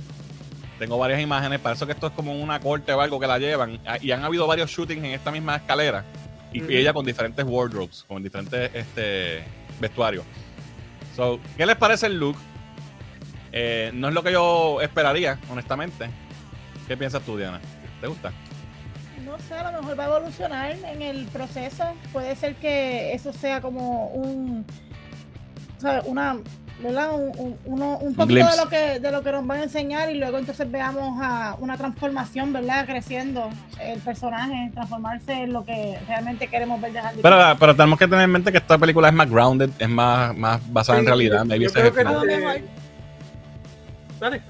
Tengo 0.78 0.98
varias 0.98 1.20
imágenes, 1.20 1.60
parece 1.60 1.86
que 1.86 1.92
esto 1.92 2.08
es 2.08 2.12
como 2.12 2.34
una 2.34 2.58
corte 2.58 2.92
o 2.92 3.00
algo 3.00 3.20
que 3.20 3.26
la 3.28 3.38
llevan. 3.38 3.78
Ah, 3.86 3.98
Y 4.00 4.10
han 4.10 4.24
habido 4.24 4.46
varios 4.48 4.68
shootings 4.70 5.04
en 5.04 5.12
esta 5.12 5.30
misma 5.30 5.56
escalera. 5.56 6.04
Y, 6.52 6.60
ella 6.74 6.92
con 6.92 7.06
diferentes 7.06 7.44
wardrobes, 7.48 8.04
con 8.08 8.22
diferentes 8.22 8.70
este, 8.74 9.44
vestuarios. 9.80 10.24
So, 11.14 11.38
¿Qué 11.56 11.66
les 11.66 11.76
parece 11.76 12.06
el 12.06 12.18
look? 12.18 12.36
Eh, 13.52 13.90
no 13.94 14.08
es 14.08 14.14
lo 14.14 14.22
que 14.22 14.32
yo 14.32 14.80
esperaría, 14.80 15.38
honestamente. 15.50 16.08
¿Qué 16.88 16.96
piensas 16.96 17.22
tú, 17.22 17.36
Diana? 17.36 17.60
¿Te 18.00 18.06
gusta? 18.06 18.32
No 19.24 19.38
sé, 19.38 19.54
a 19.54 19.70
lo 19.70 19.80
mejor 19.82 19.98
va 19.98 20.04
a 20.04 20.16
evolucionar 20.18 20.72
en 20.72 21.00
el 21.02 21.26
proceso. 21.26 21.84
Puede 22.12 22.34
ser 22.36 22.54
que 22.56 23.12
eso 23.14 23.32
sea 23.32 23.60
como 23.60 24.08
un, 24.08 24.64
¿sabes? 25.78 26.02
Una, 26.06 26.36
¿verdad? 26.82 27.14
Un, 27.14 27.30
un, 27.38 27.58
uno- 27.66 27.98
un 27.98 28.14
poquito 28.14 28.46
de 28.50 28.56
lo 28.56 28.68
que 28.68 28.98
de 28.98 29.12
lo 29.12 29.22
que 29.22 29.30
nos 29.32 29.46
van 29.46 29.60
a 29.60 29.62
enseñar 29.64 30.10
y 30.10 30.18
luego 30.18 30.38
entonces 30.38 30.68
veamos 30.70 31.18
a 31.22 31.54
una 31.60 31.76
transformación, 31.76 32.52
¿verdad? 32.52 32.84
Creciendo 32.84 33.48
el 33.80 34.00
personaje, 34.00 34.70
transformarse 34.74 35.32
en 35.44 35.52
lo 35.52 35.64
que 35.64 35.98
realmente 36.08 36.48
queremos 36.48 36.80
ver 36.80 36.92
de 36.92 36.98
Harley 36.98 37.22
Pero, 37.22 37.36
Quinn. 37.38 37.56
pero 37.60 37.76
tenemos 37.76 37.98
que 37.98 38.08
tener 38.08 38.24
en 38.24 38.30
mente 38.32 38.50
que 38.50 38.58
esta 38.58 38.76
película 38.76 39.08
es 39.08 39.14
más 39.14 39.30
grounded, 39.30 39.70
es 39.78 39.88
más, 39.88 40.36
más 40.36 40.60
basada 40.72 40.98
en 40.98 41.06
realidad. 41.06 41.38
yo- 41.38 41.44
Maybe 41.44 41.64
yo 41.66 41.72
creo 41.72 41.92
que 41.94 42.04
mejor, 42.04 42.60
Dale. 44.22 44.40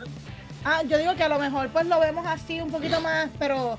ah, 0.64 0.82
yo 0.86 0.98
digo 0.98 1.14
que 1.16 1.22
a 1.24 1.28
lo 1.28 1.38
mejor 1.38 1.68
pues 1.70 1.86
lo 1.86 1.98
vemos 1.98 2.26
así 2.26 2.60
un 2.60 2.70
poquito 2.70 3.00
más, 3.00 3.28
pero 3.38 3.78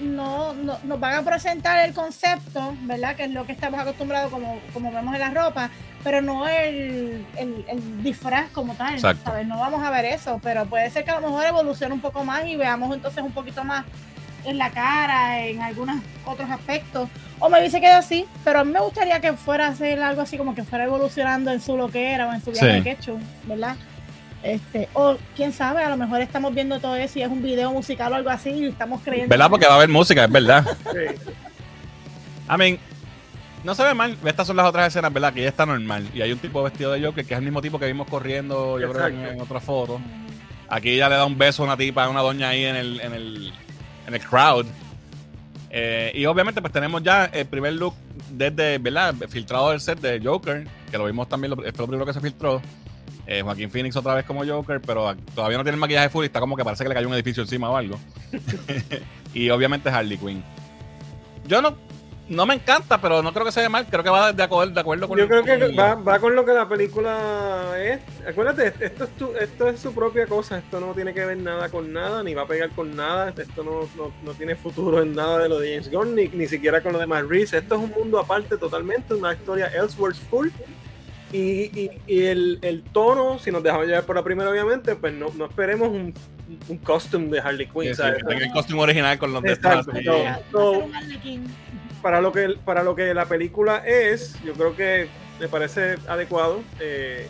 no, 0.00 0.52
no- 0.54 0.78
nos 0.84 0.98
van 1.00 1.14
a 1.14 1.22
presentar 1.22 1.78
el 1.86 1.94
concepto, 1.94 2.74
¿verdad? 2.82 3.14
Que 3.16 3.24
es 3.24 3.30
lo 3.30 3.44
que 3.46 3.52
estamos 3.52 3.78
acostumbrados 3.80 4.30
como, 4.30 4.58
como 4.72 4.90
vemos 4.92 5.14
en 5.14 5.20
la 5.20 5.30
ropa, 5.30 5.70
pero 6.02 6.20
no 6.22 6.48
el, 6.48 7.24
el, 7.36 7.64
el 7.68 8.02
disfraz 8.02 8.50
como 8.50 8.74
tal, 8.74 8.94
Exacto. 8.94 9.30
¿sabes? 9.30 9.46
No 9.46 9.58
vamos 9.58 9.82
a 9.84 9.90
ver 9.90 10.04
eso, 10.06 10.40
pero 10.42 10.64
puede 10.66 10.90
ser 10.90 11.04
que 11.04 11.10
a 11.10 11.20
lo 11.20 11.26
mejor 11.28 11.44
evolucione 11.44 11.94
un 11.94 12.00
poco 12.00 12.24
más 12.24 12.46
y 12.46 12.56
veamos 12.56 12.94
entonces 12.94 13.22
un 13.22 13.32
poquito 13.32 13.62
más 13.64 13.84
en 14.44 14.58
la 14.58 14.70
cara, 14.70 15.44
en 15.44 15.60
algunos 15.60 16.00
otros 16.24 16.50
aspectos. 16.50 17.08
O 17.38 17.48
me 17.48 17.60
dice 17.62 17.80
que 17.80 17.88
así, 17.88 18.26
pero 18.44 18.60
a 18.60 18.64
mí 18.64 18.72
me 18.72 18.80
gustaría 18.80 19.20
que 19.20 19.32
fuera 19.34 19.66
a 19.66 19.70
hacer 19.70 20.02
algo 20.02 20.22
así 20.22 20.36
como 20.36 20.54
que 20.54 20.64
fuera 20.64 20.84
evolucionando 20.84 21.50
en 21.52 21.60
su 21.60 21.76
loquera 21.76 22.28
o 22.28 22.32
en 22.32 22.42
su 22.42 22.50
viaje 22.50 22.66
Sí. 22.68 22.72
de 22.76 22.82
ketchup, 22.82 23.20
¿verdad? 23.44 23.76
Este, 24.42 24.88
o 24.94 25.16
quién 25.36 25.52
sabe, 25.52 25.82
a 25.84 25.90
lo 25.90 25.96
mejor 25.98 26.20
estamos 26.22 26.54
viendo 26.54 26.80
todo 26.80 26.96
eso 26.96 27.18
y 27.18 27.22
es 27.22 27.28
un 27.28 27.42
video 27.42 27.72
musical 27.72 28.12
o 28.12 28.16
algo 28.16 28.30
así 28.30 28.50
y 28.50 28.66
estamos 28.68 29.02
creyendo. 29.02 29.28
¿Verdad? 29.28 29.50
Porque 29.50 29.66
va 29.66 29.72
a 29.72 29.76
haber 29.76 29.88
música, 29.90 30.24
es 30.24 30.30
verdad. 30.32 30.64
Sí. 30.92 31.30
I 32.52 32.56
mean, 32.56 32.78
no 33.64 33.74
se 33.74 33.82
ve 33.84 33.92
mal. 33.92 34.16
Estas 34.24 34.46
son 34.46 34.56
las 34.56 34.66
otras 34.66 34.88
escenas, 34.88 35.12
¿verdad? 35.12 35.34
Que 35.34 35.42
ya 35.42 35.48
está 35.48 35.66
normal. 35.66 36.08
Y 36.14 36.22
hay 36.22 36.32
un 36.32 36.38
tipo 36.38 36.62
vestido 36.62 36.92
de 36.92 37.04
Joker 37.04 37.24
que 37.24 37.34
es 37.34 37.38
el 37.38 37.44
mismo 37.44 37.60
tipo 37.60 37.78
que 37.78 37.86
vimos 37.86 38.08
corriendo, 38.08 38.80
yo 38.80 38.90
creo, 38.92 39.06
en, 39.08 39.40
otra 39.40 39.60
foto. 39.60 40.00
Aquí 40.68 40.96
ya 40.96 41.08
le 41.10 41.16
da 41.16 41.26
un 41.26 41.36
beso 41.36 41.62
a 41.62 41.66
una 41.66 41.76
tipa, 41.76 42.04
a 42.04 42.08
una 42.08 42.20
doña 42.22 42.48
ahí 42.48 42.64
en 42.64 42.76
el, 42.76 43.00
en 43.00 43.12
el, 43.12 43.52
en 44.06 44.14
el 44.14 44.20
crowd. 44.20 44.66
Eh, 45.68 46.12
y 46.14 46.24
obviamente, 46.26 46.60
pues 46.62 46.72
tenemos 46.72 47.02
ya 47.02 47.26
el 47.26 47.46
primer 47.46 47.74
look 47.74 47.94
desde, 48.30 48.78
¿verdad? 48.78 49.14
Filtrado 49.28 49.70
del 49.70 49.80
set 49.80 50.00
de 50.00 50.20
Joker, 50.24 50.66
que 50.90 50.96
lo 50.98 51.04
vimos 51.04 51.28
también, 51.28 51.50
lo- 51.50 51.56
fue 51.56 51.66
lo 51.76 51.86
primero 51.86 52.06
que 52.06 52.12
se 52.14 52.20
filtró. 52.20 52.62
Eh, 53.26 53.42
Joaquín 53.42 53.70
Phoenix 53.70 53.94
otra 53.96 54.14
vez 54.14 54.24
como 54.24 54.44
Joker, 54.44 54.80
pero 54.80 55.14
todavía 55.34 55.56
no 55.58 55.62
tiene 55.64 55.74
el 55.76 55.80
maquillaje 55.80 56.08
full 56.08 56.24
y 56.24 56.26
está 56.26 56.40
como 56.40 56.56
que 56.56 56.64
parece 56.64 56.82
que 56.84 56.88
le 56.88 56.94
cayó 56.94 57.06
un 57.08 57.14
edificio 57.14 57.42
encima 57.42 57.70
o 57.70 57.76
algo. 57.76 57.98
y 59.34 59.50
obviamente 59.50 59.88
Harley 59.88 60.18
Quinn. 60.18 60.42
Yo 61.46 61.62
no, 61.62 61.76
no 62.28 62.46
me 62.46 62.54
encanta, 62.54 63.00
pero 63.00 63.22
no 63.22 63.32
creo 63.32 63.44
que 63.44 63.52
se 63.52 63.60
vea 63.60 63.68
mal. 63.68 63.86
Creo 63.88 64.02
que 64.02 64.10
va 64.10 64.32
de 64.32 64.42
acuerdo, 64.42 64.72
de 64.72 64.80
acuerdo 64.80 65.08
con 65.08 65.18
Yo 65.18 65.26
creo 65.28 65.44
que 65.44 65.74
va, 65.74 65.94
va 65.94 66.18
con 66.18 66.34
lo 66.34 66.44
que 66.44 66.52
la 66.52 66.68
película 66.68 67.72
es. 67.78 68.00
Acuérdate, 68.26 68.72
esto 68.84 69.04
es, 69.04 69.10
tu- 69.16 69.34
esto 69.36 69.68
es 69.68 69.80
su 69.80 69.92
propia 69.94 70.26
cosa. 70.26 70.58
Esto 70.58 70.80
no 70.80 70.92
tiene 70.94 71.12
que 71.14 71.24
ver 71.24 71.38
nada 71.38 71.68
con 71.68 71.92
nada, 71.92 72.22
ni 72.22 72.34
va 72.34 72.42
a 72.42 72.46
pegar 72.46 72.70
con 72.70 72.94
nada. 72.94 73.32
Esto 73.36 73.62
no, 73.64 73.88
no, 73.96 74.12
no 74.24 74.32
tiene 74.34 74.54
futuro 74.56 75.02
en 75.02 75.14
nada 75.14 75.38
de 75.38 75.48
lo 75.48 75.58
de 75.58 75.70
James 75.70 75.90
Gunn, 75.90 76.14
ni, 76.14 76.28
ni 76.28 76.46
siquiera 76.46 76.80
con 76.82 76.92
lo 76.92 76.98
de 76.98 77.06
Matt 77.06 77.26
Reeves. 77.28 77.52
Esto 77.52 77.74
es 77.76 77.80
un 77.80 77.90
mundo 77.90 78.18
aparte 78.18 78.56
totalmente, 78.56 79.14
una 79.14 79.32
historia 79.32 79.66
Elseworlds 79.68 80.20
full. 80.30 80.48
Y, 81.32 81.70
y, 81.80 81.90
y 82.06 82.24
el, 82.24 82.58
el 82.62 82.82
tono, 82.82 83.38
si 83.38 83.52
nos 83.52 83.62
dejamos 83.62 83.86
llevar 83.86 84.04
por 84.04 84.16
la 84.16 84.24
primera, 84.24 84.50
obviamente, 84.50 84.96
pues 84.96 85.12
no, 85.12 85.28
no 85.36 85.46
esperemos 85.46 85.88
un, 85.88 86.12
un 86.68 86.78
costume 86.78 87.28
de 87.28 87.40
Harley 87.40 87.66
Quinn. 87.66 87.94
Sí, 87.94 88.02
sí, 88.02 88.42
el 88.42 88.50
costume 88.50 88.80
original 88.82 89.18
con 89.18 89.32
los 89.32 89.42
de 89.42 89.52
Exacto, 89.52 89.92
no. 90.52 90.88
Para 92.02 92.20
lo 92.20 92.32
que 92.32 92.54
para 92.64 92.82
lo 92.82 92.96
que 92.96 93.12
la 93.12 93.26
película 93.26 93.82
es, 93.86 94.42
yo 94.42 94.54
creo 94.54 94.74
que 94.74 95.06
me 95.38 95.48
parece 95.48 95.96
adecuado. 96.08 96.62
Eh, 96.80 97.28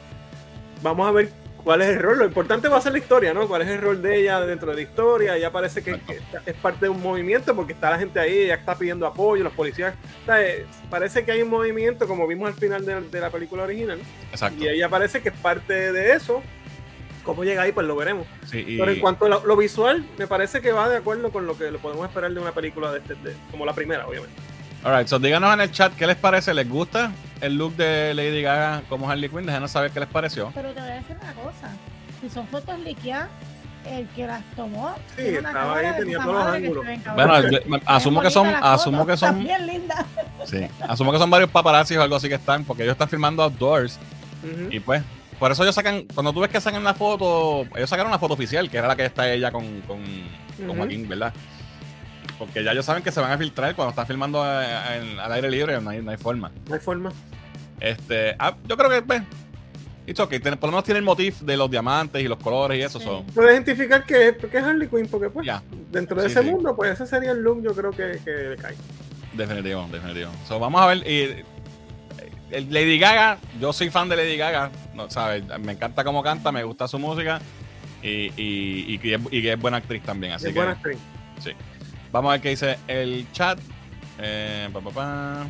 vamos 0.83 1.09
a 1.09 1.11
ver 1.11 1.31
cuál 1.63 1.83
es 1.83 1.89
el 1.89 1.99
rol. 1.99 2.19
Lo 2.19 2.25
importante 2.25 2.69
va 2.69 2.79
a 2.79 2.81
ser 2.81 2.93
la 2.93 2.99
historia, 2.99 3.33
¿no? 3.35 3.47
¿Cuál 3.49 3.63
es 3.63 3.69
el 3.69 3.81
rol 3.81 4.01
de 4.03 4.21
ella 4.21 4.41
dentro 4.41 4.71
de 4.71 4.77
la 4.77 4.83
historia? 4.83 5.37
Ella 5.37 5.51
parece 5.51 5.83
que, 5.83 5.99
que 6.01 6.21
es 6.47 6.55
parte 6.57 6.87
de 6.87 6.89
un 6.89 7.03
movimiento 7.03 7.55
porque 7.57 7.73
está 7.73 7.91
la 7.91 7.99
gente 7.99 8.19
ahí, 8.21 8.39
ella 8.39 8.55
está 8.55 8.77
pidiendo 8.77 9.07
apoyo, 9.07 9.43
los 9.45 9.53
policías. 9.53 9.95
Eh, 10.35 10.67
parece 10.89 11.25
que 11.25 11.33
hay 11.33 11.43
un 11.43 11.51
movimiento, 11.51 12.07
como 12.09 12.27
vimos 12.27 12.49
al 12.49 12.55
final 12.55 12.85
de, 12.85 13.01
de 13.01 13.21
la 13.21 13.31
película 13.31 13.63
original, 13.65 13.99
Exacto. 14.31 14.63
y 14.65 14.69
ella 14.69 14.89
parece 14.89 15.21
que 15.23 15.29
es 15.31 15.35
parte 15.37 15.93
de 15.93 16.13
eso. 16.13 16.43
Cómo 17.23 17.45
llega 17.45 17.63
ahí, 17.63 17.73
pues 17.73 17.87
lo 17.87 17.95
veremos. 17.97 18.27
Sí, 18.51 18.65
y- 18.67 18.79
Pero 18.79 18.93
en 18.93 19.01
cuanto 19.01 19.27
a 19.27 19.29
lo, 19.29 19.45
lo 19.47 19.57
visual, 19.57 20.05
me 20.19 20.27
parece 20.27 20.63
que 20.63 20.73
va 20.73 20.89
de 20.89 20.97
acuerdo 20.97 21.31
con 21.31 21.47
lo 21.47 21.57
que 21.57 21.71
lo 21.71 21.79
podemos 21.79 22.07
esperar 22.09 22.33
de 22.33 22.41
una 22.41 22.53
película 22.53 22.91
de 22.93 22.99
este, 23.01 23.15
de- 23.17 23.35
como 23.51 23.67
la 23.67 23.75
primera, 23.75 24.07
obviamente. 24.07 24.35
Alright, 24.83 25.07
so 25.07 25.19
díganos 25.19 25.53
en 25.53 25.61
el 25.61 25.71
chat 25.71 25.95
qué 25.97 26.07
les 26.07 26.17
parece. 26.17 26.55
¿Les 26.55 26.67
gusta 26.67 27.13
el 27.41 27.57
look 27.57 27.75
de 27.77 28.15
Lady 28.15 28.43
Gaga 28.43 28.83
como 28.89 29.09
Harley 29.11 29.29
Quinn? 29.29 29.47
Déjenos 29.47 29.71
saber 29.71 29.91
qué 29.91 30.01
les 30.01 30.09
pareció. 30.09 30.51
Pero 30.55 30.73
te 30.73 30.81
voy 30.81 30.91
a 30.91 30.95
decir 30.95 31.17
una 31.21 31.33
cosa. 31.35 31.69
Si 32.21 32.29
son 32.29 32.47
fotos 32.49 32.79
liqueadas, 32.81 33.29
el 33.87 34.07
que 34.09 34.27
las 34.27 34.43
tomó. 34.57 34.95
Sí, 35.17 35.23
tiene 35.23 35.39
una 35.39 35.49
estaba 35.49 35.77
ahí, 35.79 35.87
tenía 35.99 36.19
todos 36.19 36.35
los 36.35 36.45
que 36.45 36.57
ángulos. 36.57 36.87
Bueno, 37.15 37.51
yo- 37.51 37.59
asumo 37.87 38.21
que 38.21 38.31
son, 38.31 38.47
asumo 38.47 39.07
que 39.07 39.17
son, 39.17 39.43
Bien 39.43 39.67
linda. 39.67 40.05
sí, 40.45 40.67
asumo 40.87 41.13
que 41.13 41.19
son 41.19 41.31
varios 41.31 41.51
paparazzis 41.51 41.97
o 41.97 42.03
algo 42.03 42.17
así 42.17 42.29
que 42.29 42.35
están, 42.35 42.65
porque 42.65 42.83
ellos 42.83 42.93
están 42.93 43.09
filmando 43.09 43.43
outdoors 43.43 43.99
y 44.71 44.81
pues, 44.81 45.03
por 45.39 45.53
eso 45.53 45.63
ellos 45.63 45.75
sacan, 45.75 46.05
cuando 46.15 46.33
tú 46.33 46.41
ves 46.41 46.51
que 46.51 46.61
sacan 46.61 46.85
la 46.85 46.95
foto, 46.95 47.67
ellos 47.75 47.89
sacaron 47.89 48.11
una 48.11 48.19
foto 48.19 48.35
oficial, 48.35 48.71
que 48.71 48.77
era 48.79 48.87
la 48.89 48.97
que 48.97 49.05
está 49.07 49.31
ella 49.33 49.51
con, 49.51 49.81
con, 49.83 50.03
con. 50.67 50.77
Joaquín, 50.77 51.09
¿verdad? 51.09 51.33
Porque 52.41 52.65
ya 52.65 52.73
ellos 52.73 52.85
saben 52.87 53.03
que 53.05 53.13
se 53.13 53.21
van 53.21 53.31
a 53.31 53.39
filtrar 53.39 53.77
cuando 53.77 53.91
están 53.91 54.07
filmando 54.07 54.43
eh, 54.45 54.67
en- 54.97 55.21
al 55.21 55.31
aire 55.35 55.49
libre, 55.51 55.79
no 55.81 55.91
hay, 55.91 56.01
no 56.03 56.11
hay 56.11 56.17
forma. 56.17 56.51
No 56.69 56.75
hay 56.75 56.81
forma. 56.81 57.13
Este, 57.79 58.35
ah, 58.39 58.57
yo 58.67 58.77
creo 58.77 58.89
que, 58.91 59.03
pues, 59.03 59.23
it's 60.07 60.19
okay. 60.19 60.41
Tiene- 60.41 60.57
por 60.57 60.69
lo 60.69 60.73
menos 60.73 60.85
tiene 60.85 60.99
el 60.99 61.05
motif 61.05 61.41
de 61.43 61.57
los 61.59 61.71
diamantes 61.71 62.23
y 62.23 62.29
los 62.29 62.39
colores 62.39 62.79
y 62.79 62.83
eso. 62.83 62.99
Sí. 62.99 63.05
so, 63.05 63.23
Puedes 63.35 63.53
identificar 63.53 64.05
que 64.05 64.29
es, 64.29 64.37
que 64.39 64.57
es 64.59 64.65
Harley 64.65 64.89
Quinn, 64.89 65.07
porque 65.07 65.29
pues 65.29 65.45
ya, 65.47 65.63
dentro 65.93 66.17
de 66.21 66.29
Sí, 66.29 66.33
ese 66.33 66.43
sí. 66.43 66.51
mundo, 66.51 66.75
pues 66.75 66.93
ese 66.93 67.07
sería 67.07 67.33
el 67.33 67.43
look 67.43 67.63
yo 67.63 67.75
creo 67.75 67.91
que, 67.91 68.19
que 68.25 68.31
le 68.31 68.57
cae. 68.57 68.75
definitivo, 69.35 69.87
definitivo. 69.93 70.31
So, 70.49 70.59
vamos 70.59 70.81
a 70.81 70.87
ver. 70.87 71.07
Y, 71.07 71.45
Lady 72.71 72.99
Gaga, 72.99 73.39
yo 73.61 73.73
soy 73.73 73.91
fan 73.91 74.09
de 74.09 74.17
Lady 74.17 74.37
Gaga, 74.37 74.71
no, 74.95 75.09
¿sabes? 75.09 75.45
Me 75.61 75.73
encanta 75.73 76.03
cómo 76.03 76.21
canta, 76.23 76.51
me 76.51 76.65
gusta 76.65 76.89
su 76.89 76.99
música 76.99 77.39
y, 78.03 78.09
y, 78.37 78.85
y 78.95 78.99
que 78.99 79.15
es, 79.15 79.21
y 79.31 79.41
que 79.43 79.53
es 79.53 79.61
buena 79.61 79.77
actriz 79.77 80.03
también. 80.03 80.33
Así 80.33 80.47
es 80.47 80.53
que 80.55 80.59
buena 80.59 80.73
actriz. 80.73 80.99
Vamos 82.13 82.31
a 82.31 82.33
ver 82.33 82.41
qué 82.41 82.49
dice 82.51 82.79
el 82.89 83.27
chat. 83.33 83.59
Eh, 84.19 84.69
pa, 84.73 84.81
pa, 84.81 84.91
pa. 84.91 85.47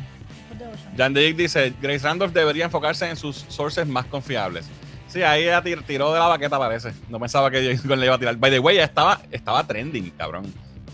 De 0.57 0.65
Ocean. 0.65 0.97
Jan 0.97 1.13
Dick 1.13 1.35
dice, 1.35 1.73
Grace 1.81 2.05
Randolph 2.05 2.33
debería 2.33 2.65
enfocarse 2.65 3.09
en 3.09 3.15
sus 3.17 3.37
sources 3.47 3.87
más 3.87 4.05
confiables. 4.05 4.65
Sí, 5.07 5.21
ahí 5.23 5.43
ella 5.43 5.61
tir- 5.61 5.83
tiró 5.85 6.13
de 6.13 6.19
la 6.19 6.27
baqueta, 6.27 6.57
parece. 6.57 6.93
No 7.09 7.19
pensaba 7.19 7.51
que 7.51 7.57
James 7.61 7.83
Gunn 7.87 7.99
le 7.99 8.05
iba 8.05 8.15
a 8.15 8.19
tirar. 8.19 8.35
By 8.37 8.51
the 8.51 8.59
way, 8.59 8.77
estaba, 8.79 9.21
estaba 9.31 9.65
trending, 9.65 10.09
cabrón. 10.11 10.53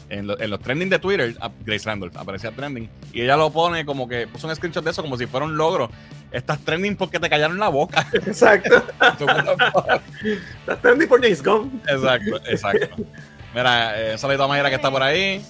En, 0.09 0.25
lo- 0.25 0.39
en 0.39 0.49
los 0.49 0.59
trending 0.61 0.89
de 0.89 0.99
Twitter, 0.99 1.35
a- 1.41 1.51
Grace 1.65 1.85
Randolph 1.85 2.15
aparecía 2.17 2.51
trending. 2.51 2.89
Y 3.13 3.21
ella 3.21 3.35
lo 3.37 3.51
pone 3.51 3.85
como 3.85 4.07
que 4.07 4.25
puso 4.27 4.47
un 4.47 4.55
screenshot 4.55 4.83
de 4.83 4.91
eso 4.91 5.01
como 5.03 5.17
si 5.17 5.27
fuera 5.27 5.45
un 5.45 5.55
logro. 5.57 5.91
Estás 6.31 6.59
trending 6.59 6.95
porque 6.95 7.19
te 7.19 7.29
callaron 7.29 7.59
la 7.59 7.67
boca. 7.69 8.07
Exacto. 8.13 8.83
Está 10.59 10.75
trending 10.81 11.07
por 11.07 11.21
James 11.21 11.43
Gunn. 11.43 11.81
exacto, 11.87 12.37
exacto. 12.47 12.95
Mira, 13.53 13.99
eh, 13.99 14.11
un 14.13 14.17
saludito 14.17 14.43
a 14.43 14.47
Mayra 14.47 14.69
que 14.69 14.75
está 14.75 14.91
por 14.91 15.01
ahí. 15.01 15.43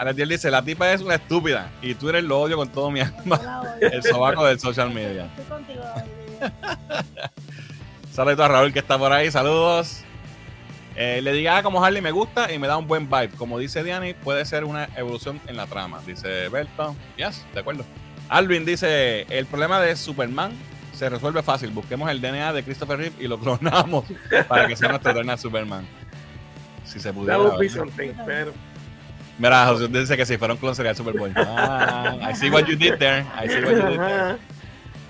Alex 0.00 0.28
dice, 0.30 0.50
la 0.50 0.62
tipa 0.62 0.90
es 0.94 1.02
una 1.02 1.16
estúpida 1.16 1.70
y 1.82 1.94
Twitter 1.94 2.24
lo 2.24 2.40
odio 2.40 2.56
con 2.56 2.70
todo 2.70 2.90
mi 2.90 3.00
alma. 3.00 3.76
El 3.82 4.02
sobaco 4.02 4.46
del 4.46 4.58
social 4.58 4.90
media. 4.90 5.26
Estoy 5.26 5.44
contigo. 5.44 5.82
Saludos 8.10 8.40
a 8.40 8.48
Raúl 8.48 8.72
que 8.72 8.78
está 8.78 8.96
por 8.96 9.12
ahí, 9.12 9.30
saludos. 9.30 10.00
Eh, 10.96 11.20
le 11.22 11.34
diga 11.34 11.62
como 11.62 11.84
Harley 11.84 12.00
me 12.00 12.12
gusta 12.12 12.50
y 12.50 12.58
me 12.58 12.66
da 12.66 12.78
un 12.78 12.88
buen 12.88 13.10
vibe. 13.10 13.28
Como 13.36 13.58
dice 13.58 13.84
Diani, 13.84 14.14
puede 14.14 14.46
ser 14.46 14.64
una 14.64 14.88
evolución 14.96 15.38
en 15.46 15.58
la 15.58 15.66
trama. 15.66 16.00
Dice 16.06 16.48
Berto. 16.48 16.96
Yes, 17.18 17.44
de 17.52 17.60
acuerdo. 17.60 17.84
Alvin 18.30 18.64
dice: 18.64 19.26
El 19.28 19.44
problema 19.44 19.82
de 19.82 19.96
Superman 19.96 20.52
se 20.94 21.10
resuelve 21.10 21.42
fácil. 21.42 21.72
Busquemos 21.72 22.10
el 22.10 22.22
DNA 22.22 22.54
de 22.54 22.64
Christopher 22.64 22.96
Reeve 22.96 23.16
y 23.22 23.28
lo 23.28 23.38
clonamos 23.38 24.06
para 24.48 24.66
que 24.66 24.76
sea 24.76 24.88
nuestro 24.88 25.10
eterno 25.10 25.36
Superman. 25.36 25.86
Si 26.86 26.98
se 26.98 27.12
pudiera. 27.12 27.36
That 27.36 27.44
would 27.44 27.60
be 27.60 27.68
something, 27.68 28.12
pero 28.24 28.54
Mira, 29.40 29.66
José 29.66 29.88
dice 29.88 30.16
que 30.16 30.26
si 30.26 30.36
fuera 30.36 30.52
un 30.54 30.60
clon 30.60 30.74
sería 30.74 30.90
el 30.90 30.96
Superboy. 30.96 31.32
Ah, 31.36 32.16
I 32.30 32.34
see 32.36 32.50
what 32.50 32.66
you 32.66 32.76
did 32.76 32.98
there. 32.98 33.24
I 33.42 33.48
see 33.48 33.60
what 33.64 33.70
you 33.72 33.88
did 33.88 33.98
there. 33.98 34.36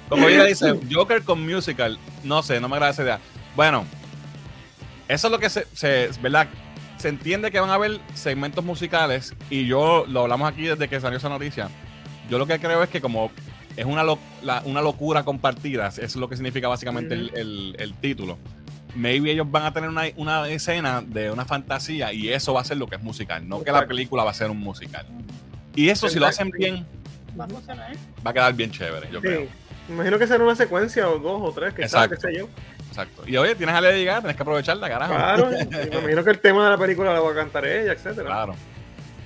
Como 0.09 0.29
ella 0.29 0.45
dice, 0.45 0.75
Joker 0.91 1.23
con 1.23 1.45
musical. 1.45 1.99
No 2.25 2.43
sé, 2.43 2.61
no 2.61 2.69
me 2.69 2.77
agrada 2.77 2.93
esa 2.93 3.03
idea. 3.03 3.19
Bueno, 3.57 3.85
eso 5.09 5.27
es 5.27 5.31
lo 5.33 5.39
que 5.39 5.51
se, 5.51 5.67
se- 5.73 6.11
¿verdad? 6.23 6.49
Se 6.99 7.09
entiende 7.09 7.51
que 7.51 7.59
van 7.59 7.71
a 7.71 7.75
haber 7.75 7.99
segmentos 8.15 8.65
musicales 8.65 9.35
y 9.51 9.67
yo 9.67 10.05
lo 10.07 10.23
hablamos 10.23 10.49
aquí 10.53 10.63
desde 10.63 10.89
que 10.89 11.01
salió 11.01 11.19
esa 11.19 11.29
noticia. 11.29 11.69
Yo 12.29 12.39
lo 12.39 12.47
que 12.47 12.59
creo 12.61 12.83
es 12.83 12.89
que 12.91 13.01
como 13.01 13.33
es 13.77 13.85
una, 13.85 14.05
lo- 14.05 14.19
la- 14.43 14.63
una 14.65 14.81
locura 14.83 15.25
compartida, 15.25 15.89
eso 15.89 16.03
es 16.03 16.17
lo 16.17 16.29
que 16.29 16.37
significa 16.37 16.69
básicamente 16.69 17.15
el, 17.15 17.33
el- 17.35 17.77
el 17.79 17.95
título. 17.95 18.39
Maybe 18.95 19.31
ellos 19.31 19.51
van 19.51 19.65
a 19.65 19.73
tener 19.73 19.89
una, 19.89 20.03
una 20.17 20.49
escena 20.49 21.03
de 21.05 21.31
una 21.31 21.45
fantasía 21.45 22.13
y 22.13 22.29
eso 22.33 22.55
va 22.55 22.61
a 22.61 22.65
ser 22.65 22.77
lo 22.77 22.87
que 22.87 22.97
es 22.97 23.03
musical, 23.03 23.49
no 23.49 23.63
que 23.63 23.71
la 23.73 23.87
película 23.87 24.25
va 24.25 24.31
a 24.31 24.35
ser 24.35 24.51
un 24.51 24.59
musical. 24.59 25.07
Y 25.75 25.89
eso 25.89 26.09
si 26.09 26.19
lo 26.19 26.27
hacen 26.27 26.51
bien, 26.51 26.87
Va 27.39 27.45
a 27.45 27.49
funcionar. 27.49 27.93
va 28.27 28.31
a 28.31 28.35
quedar 28.35 28.55
bien 28.55 28.71
chévere, 28.71 29.09
yo 29.11 29.21
creo. 29.21 29.47
Me 29.89 29.95
imagino 29.95 30.19
que 30.19 30.27
será 30.27 30.43
una 30.43 30.57
secuencia 30.57 31.09
o 31.09 31.19
dos 31.19 31.41
o 31.43 31.53
tres, 31.53 31.75
que 31.75 31.89
sabe, 31.89 32.07
Exacto. 32.07 32.27
qué 32.29 32.33
sé 32.33 32.39
yo. 32.41 32.49
Exacto. 32.89 33.23
Y 33.27 33.37
oye, 33.37 33.55
tienes 33.55 33.75
a 33.75 33.81
Lady 33.81 34.05
Gaga, 34.05 34.21
tienes 34.21 34.37
que 34.37 34.43
aprovecharla, 34.43 34.89
carajo. 34.89 35.15
Claro. 35.15 35.51
me 35.71 35.99
imagino 35.99 36.25
que 36.25 36.31
el 36.31 36.41
tema 36.41 36.65
de 36.65 36.71
la 36.71 36.79
película 36.79 37.13
la 37.13 37.21
va 37.21 37.31
a 37.31 37.35
cantar 37.35 37.65
ella, 37.65 37.93
etcétera. 37.93 38.27
Claro. 38.27 38.55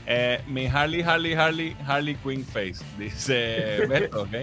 Eh, 0.07 0.40
mi 0.46 0.66
Harley, 0.66 1.00
Harley, 1.03 1.33
Harley, 1.33 1.77
Harley 1.87 2.14
Quinn 2.16 2.44
Face. 2.44 2.77
Dice 2.98 3.87
Beto, 3.88 4.22
ok. 4.22 4.35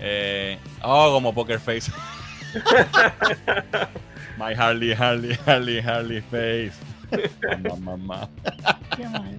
Eh, 0.00 0.58
oh, 0.82 1.10
como 1.12 1.34
Poker 1.34 1.60
Face. 1.60 1.92
My 4.40 4.54
Harley, 4.54 4.92
Harley, 4.92 5.38
Harley, 5.46 5.80
Harley 5.80 6.20
Face. 6.22 6.72
Mamá, 7.68 7.96
mamá. 7.96 8.28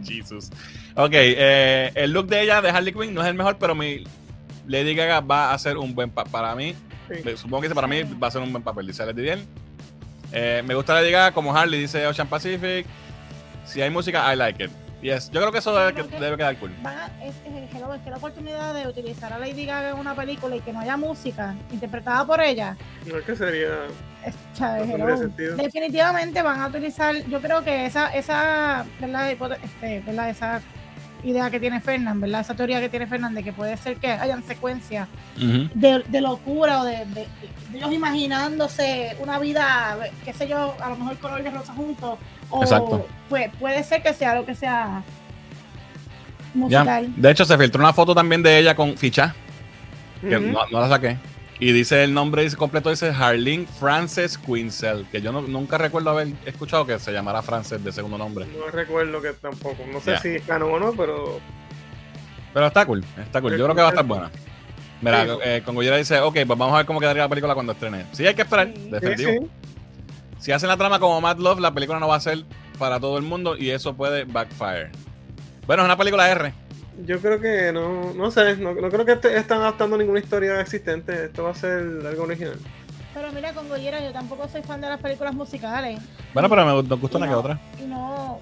Jesus. 0.03 0.51
Ok, 0.95 1.11
eh, 1.13 1.91
el 1.95 2.11
look 2.11 2.27
de 2.27 2.41
ella 2.43 2.61
de 2.61 2.69
Harley 2.69 2.93
Quinn 2.93 3.13
no 3.13 3.21
es 3.21 3.27
el 3.27 3.33
mejor, 3.33 3.57
pero 3.57 3.73
mi 3.73 4.03
Lady 4.67 4.93
Gaga 4.93 5.21
va 5.21 5.49
a 5.51 5.53
hacer 5.53 5.77
un 5.77 5.95
buen 5.95 6.09
papel. 6.11 6.31
Para 6.31 6.55
mí, 6.55 6.75
Sí. 7.09 7.35
supongo 7.35 7.61
que 7.61 7.67
dice 7.67 7.75
para 7.75 7.87
mí 7.87 8.03
va 8.03 8.27
a 8.27 8.31
ser 8.31 8.41
un 8.41 8.51
buen 8.51 8.63
papel, 8.63 8.87
dice 8.87 9.05
Lady 9.05 9.21
Diel. 9.23 9.45
Eh, 10.31 10.61
me 10.65 10.75
gusta 10.75 10.93
Lady 10.93 11.11
Gaga 11.11 11.31
como 11.33 11.55
Harley, 11.55 11.79
dice 11.81 12.05
Ocean 12.07 12.27
Pacific. 12.27 12.85
Si 13.65 13.81
hay 13.81 13.89
música, 13.89 14.31
I 14.33 14.37
like 14.37 14.63
it. 14.63 14.71
Yes, 15.01 15.31
yo 15.31 15.39
creo 15.39 15.51
que 15.51 15.57
eso 15.57 15.75
debe, 15.75 15.93
que- 15.93 16.03
debe 16.19 16.37
quedar 16.37 16.57
cool. 16.57 16.71
Van 16.83 16.95
a- 16.97 17.07
es, 17.25 17.33
es- 17.35 17.75
hello, 17.75 17.93
es 17.93 18.01
que 18.01 18.09
la 18.11 18.17
oportunidad 18.17 18.73
de 18.73 18.87
utilizar 18.87 19.33
a 19.33 19.39
Lady 19.39 19.65
Gaga 19.65 19.89
en 19.91 19.97
una 19.97 20.15
película 20.15 20.55
y 20.55 20.59
que 20.61 20.71
no 20.71 20.79
haya 20.79 20.95
música 20.97 21.55
interpretada 21.71 22.25
por 22.25 22.39
ella, 22.41 22.77
No 23.07 23.17
es 23.17 23.25
que 23.25 23.35
sería. 23.35 23.85
es. 24.25 24.35
No 24.97 25.07
definitivamente 25.57 26.41
van 26.43 26.61
a 26.61 26.67
utilizar, 26.67 27.15
yo 27.27 27.41
creo 27.41 27.63
que 27.63 27.85
esa, 27.87 28.09
esa, 28.13 28.85
¿verdad? 28.99 29.31
Este, 29.31 30.01
¿verdad? 30.05 30.29
Esa 30.29 30.61
idea 31.23 31.49
que 31.51 31.59
tiene 31.59 31.79
Fernán, 31.81 32.19
¿verdad? 32.21 32.41
Esa 32.41 32.55
teoría 32.55 32.79
que 32.79 32.89
tiene 32.89 33.05
Fernán 33.07 33.33
de 33.33 33.43
que 33.43 33.53
puede 33.53 33.77
ser 33.77 33.97
que 33.97 34.11
hayan 34.11 34.43
secuencias 34.43 35.07
de, 35.73 36.03
de 36.07 36.21
locura 36.21 36.81
o 36.81 36.83
de, 36.85 37.05
de- 37.05 37.27
de 37.71 37.77
ellos 37.77 37.91
imaginándose 37.91 39.15
una 39.19 39.39
vida, 39.39 39.97
qué 40.25 40.33
sé 40.33 40.47
yo, 40.47 40.75
a 40.79 40.89
lo 40.89 40.95
mejor 40.97 41.17
color 41.17 41.41
de 41.43 41.49
rosa 41.51 41.73
juntos. 41.73 42.19
O 42.51 42.61
Exacto. 42.61 43.07
Puede 43.59 43.83
ser 43.83 44.03
que 44.03 44.13
sea 44.13 44.35
lo 44.35 44.45
que 44.45 44.53
sea 44.55 45.03
Ya. 46.53 46.59
musical. 46.83 47.13
De 47.15 47.31
hecho, 47.31 47.45
se 47.45 47.57
filtró 47.57 47.81
una 47.81 47.93
foto 47.93 48.13
también 48.13 48.43
de 48.43 48.57
ella 48.59 48.75
con 48.75 48.97
ficha, 48.97 49.33
que 50.21 50.39
no, 50.39 50.59
no 50.71 50.79
la 50.81 50.89
saqué. 50.89 51.17
Y 51.59 51.71
dice 51.73 52.03
el 52.03 52.13
nombre 52.13 52.41
dice 52.43 52.57
completo, 52.57 52.89
dice 52.89 53.09
Harleen 53.11 53.67
Frances 53.67 54.37
Quinzel, 54.37 55.05
que 55.11 55.21
yo 55.21 55.31
no- 55.31 55.41
nunca 55.43 55.77
recuerdo 55.77 56.09
haber 56.09 56.29
escuchado 56.45 56.85
que 56.87 56.97
se 56.99 57.11
llamara 57.11 57.41
Frances 57.43 57.83
de 57.83 57.91
segundo 57.91 58.17
nombre. 58.17 58.47
No 58.57 58.67
recuerdo 58.71 59.21
que 59.21 59.33
tampoco. 59.33 59.77
No 59.93 60.01
sé 60.01 60.11
Ya. 60.11 60.19
si 60.19 60.29
es 60.29 60.41
canon 60.43 60.71
o 60.73 60.79
no, 60.79 60.91
pero. 60.93 61.39
Pero 62.53 62.67
está 62.67 62.85
cool, 62.85 63.05
está 63.23 63.39
cool. 63.41 63.51
Yo 63.57 63.63
creo 63.65 63.75
que 63.75 63.81
va 63.81 63.87
a 63.87 63.91
estar 63.91 64.05
buena. 64.05 64.31
Mira, 65.01 65.23
Sí. 65.25 65.31
eh, 65.45 65.61
con 65.63 65.75
Goyera 65.75 65.97
dice, 65.97 66.19
ok, 66.19 66.33
pues 66.33 66.47
vamos 66.47 66.73
a 66.73 66.77
ver 66.77 66.85
cómo 66.85 66.99
quedaría 66.99 67.23
la 67.23 67.29
película 67.29 67.53
cuando 67.53 67.71
estrene. 67.73 68.05
Sí, 68.11 68.25
hay 68.27 68.33
que 68.35 68.41
esperar, 68.41 68.71
Sí. 68.75 68.89
definitivo. 68.89 69.31
Sí, 69.31 69.37
sí. 69.41 69.49
Si 70.41 70.51
hacen 70.51 70.67
la 70.69 70.75
trama 70.75 70.99
como 70.99 71.21
Mad 71.21 71.37
Love, 71.37 71.59
la 71.59 71.71
película 71.73 71.99
no 71.99 72.07
va 72.07 72.15
a 72.15 72.19
ser 72.19 72.43
para 72.79 72.99
todo 72.99 73.17
el 73.17 73.23
mundo 73.23 73.55
y 73.55 73.69
eso 73.69 73.93
puede 73.93 74.25
backfire. 74.25 74.89
Bueno, 75.67 75.83
es 75.83 75.85
una 75.85 75.95
película 75.97 76.29
R. 76.29 76.53
Yo 77.05 77.19
creo 77.21 77.39
que 77.39 77.71
no, 77.71 78.11
no 78.13 78.31
sé, 78.31 78.57
no, 78.57 78.73
no 78.73 78.89
creo 78.89 79.05
que 79.05 79.13
este- 79.13 79.37
están 79.37 79.59
adaptando 79.61 79.97
ninguna 79.97 80.19
historia 80.19 80.59
existente. 80.59 81.25
Esto 81.25 81.43
va 81.43 81.51
a 81.51 81.55
ser 81.55 81.79
algo 82.05 82.23
original. 82.23 82.57
Pero 83.13 83.31
mira, 83.33 83.53
con 83.53 83.69
Goyera 83.69 84.03
yo 84.03 84.11
tampoco 84.11 84.47
soy 84.49 84.61
fan 84.63 84.81
de 84.81 84.89
las 84.89 84.99
películas 84.99 85.33
musicales. 85.33 85.99
Bueno, 86.33 86.49
pero 86.49 86.65
me 86.65 86.73
Y 86.73 87.17
una 87.17 87.27
que 87.27 87.33
otra. 87.35 87.59
Y 87.79 87.85
no. 87.85 88.39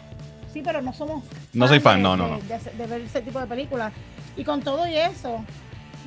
Sí, 0.53 0.61
pero 0.63 0.81
no 0.81 0.93
somos. 0.93 1.23
No 1.53 1.67
soy 1.67 1.79
fan, 1.79 1.97
de- 1.97 2.03
no, 2.03 2.15
no, 2.17 2.23
de- 2.25 2.31
no. 2.31 2.37
De, 2.39 2.71
de 2.77 2.87
ver 2.87 3.01
ese 3.01 3.21
tipo 3.21 3.39
de 3.39 3.45
películas. 3.45 3.91
Y 4.37 4.43
con 4.45 4.61
todo 4.61 4.87
y 4.87 4.95
eso, 4.97 5.43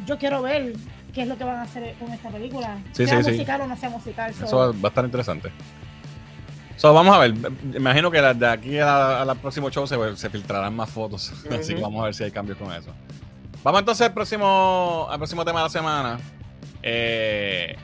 yo 0.06 0.16
quiero 0.18 0.40
ver 0.42 0.72
qué 1.12 1.22
es 1.22 1.28
lo 1.28 1.36
que 1.36 1.44
van 1.44 1.56
a 1.56 1.62
hacer 1.62 1.94
con 1.98 2.10
esta 2.12 2.30
película. 2.30 2.78
Sí, 2.92 3.06
sea 3.06 3.18
sí, 3.18 3.24
sí. 3.24 3.30
musical 3.32 3.60
o 3.62 3.66
no 3.66 3.76
sea 3.76 3.90
musical. 3.90 4.34
so- 4.34 4.44
Eso 4.44 4.56
va, 4.58 4.66
va 4.68 4.74
a 4.84 4.88
estar 4.88 5.04
interesante. 5.04 5.50
So, 6.76 6.92
vamos 6.92 7.14
a 7.14 7.18
ver. 7.20 7.34
Imagino 7.76 8.10
que 8.10 8.20
de 8.20 8.46
aquí 8.48 8.78
a- 8.78 9.22
al 9.22 9.36
próximo 9.36 9.70
show 9.70 9.86
se, 9.86 10.16
se 10.16 10.30
filtrarán 10.30 10.74
más 10.74 10.90
fotos. 10.90 11.32
Así 11.58 11.74
que 11.74 11.80
vamos 11.80 12.00
a 12.02 12.06
ver 12.06 12.14
si 12.14 12.24
hay 12.24 12.30
cambios 12.30 12.58
con 12.58 12.72
eso. 12.72 12.90
Vamos 13.62 13.80
entonces 13.80 14.06
al 14.08 14.12
próximo, 14.14 15.06
al 15.10 15.18
próximo 15.18 15.44
tema 15.44 15.60
de 15.60 15.64
la 15.64 15.70
semana. 15.70 16.18
Eh, 16.82 17.76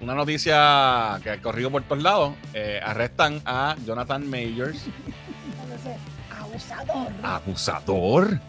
una 0.00 0.14
noticia 0.14 1.18
que 1.22 1.30
ha 1.30 1.40
corrido 1.42 1.70
por 1.70 1.82
todos 1.84 2.02
lados. 2.02 2.34
Eh, 2.54 2.80
arrestan 2.84 3.40
a 3.44 3.76
Jonathan 3.86 4.28
Majors, 4.28 4.86
Entonces, 5.62 5.96
abusador. 6.40 7.12
abusador. 7.22 8.40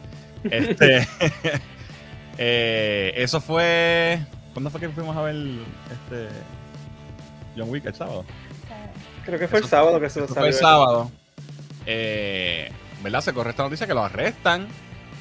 Este, 0.43 1.07
eh, 2.41 3.13
eso 3.17 3.41
fue. 3.41 4.19
¿Cuándo 4.53 4.69
fue 4.71 4.79
que 4.79 4.89
fuimos 4.89 5.15
a 5.15 5.21
ver 5.21 5.35
este 5.35 6.29
John 7.57 7.69
Wick 7.69 7.85
el 7.85 7.93
sábado? 7.93 8.25
Creo 9.25 9.37
que 9.37 9.47
fue 9.47 9.59
el 9.59 9.65
Eso- 9.65 9.71
sábado 9.75 9.99
que 9.99 10.09
se 10.09 10.19
Eso 10.19 10.27
salió. 10.33 10.39
fue 10.41 10.47
el 10.47 10.53
sábado. 10.55 11.11
Eh, 11.85 12.71
¿Verdad? 13.03 13.21
Se 13.21 13.33
corre 13.33 13.49
esta 13.51 13.63
noticia 13.63 13.85
que 13.87 13.93
lo 13.93 14.03
arrestan. 14.03 14.67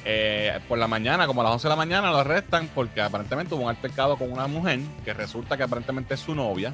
eh, 0.05 0.57
por 0.69 0.77
la 0.79 0.87
mañana, 0.87 1.27
como 1.27 1.41
a 1.41 1.43
las 1.43 1.53
11 1.53 1.67
de 1.67 1.69
la 1.71 1.75
mañana, 1.75 2.09
lo 2.09 2.19
arrestan 2.19 2.69
porque 2.73 3.01
aparentemente 3.01 3.53
hubo 3.53 3.63
un 3.63 3.69
altercado 3.69 4.15
con 4.17 4.31
una 4.31 4.47
mujer 4.47 4.79
que 5.03 5.13
resulta 5.13 5.57
que 5.57 5.63
aparentemente 5.63 6.13
es 6.13 6.21
su 6.21 6.33
novia. 6.33 6.73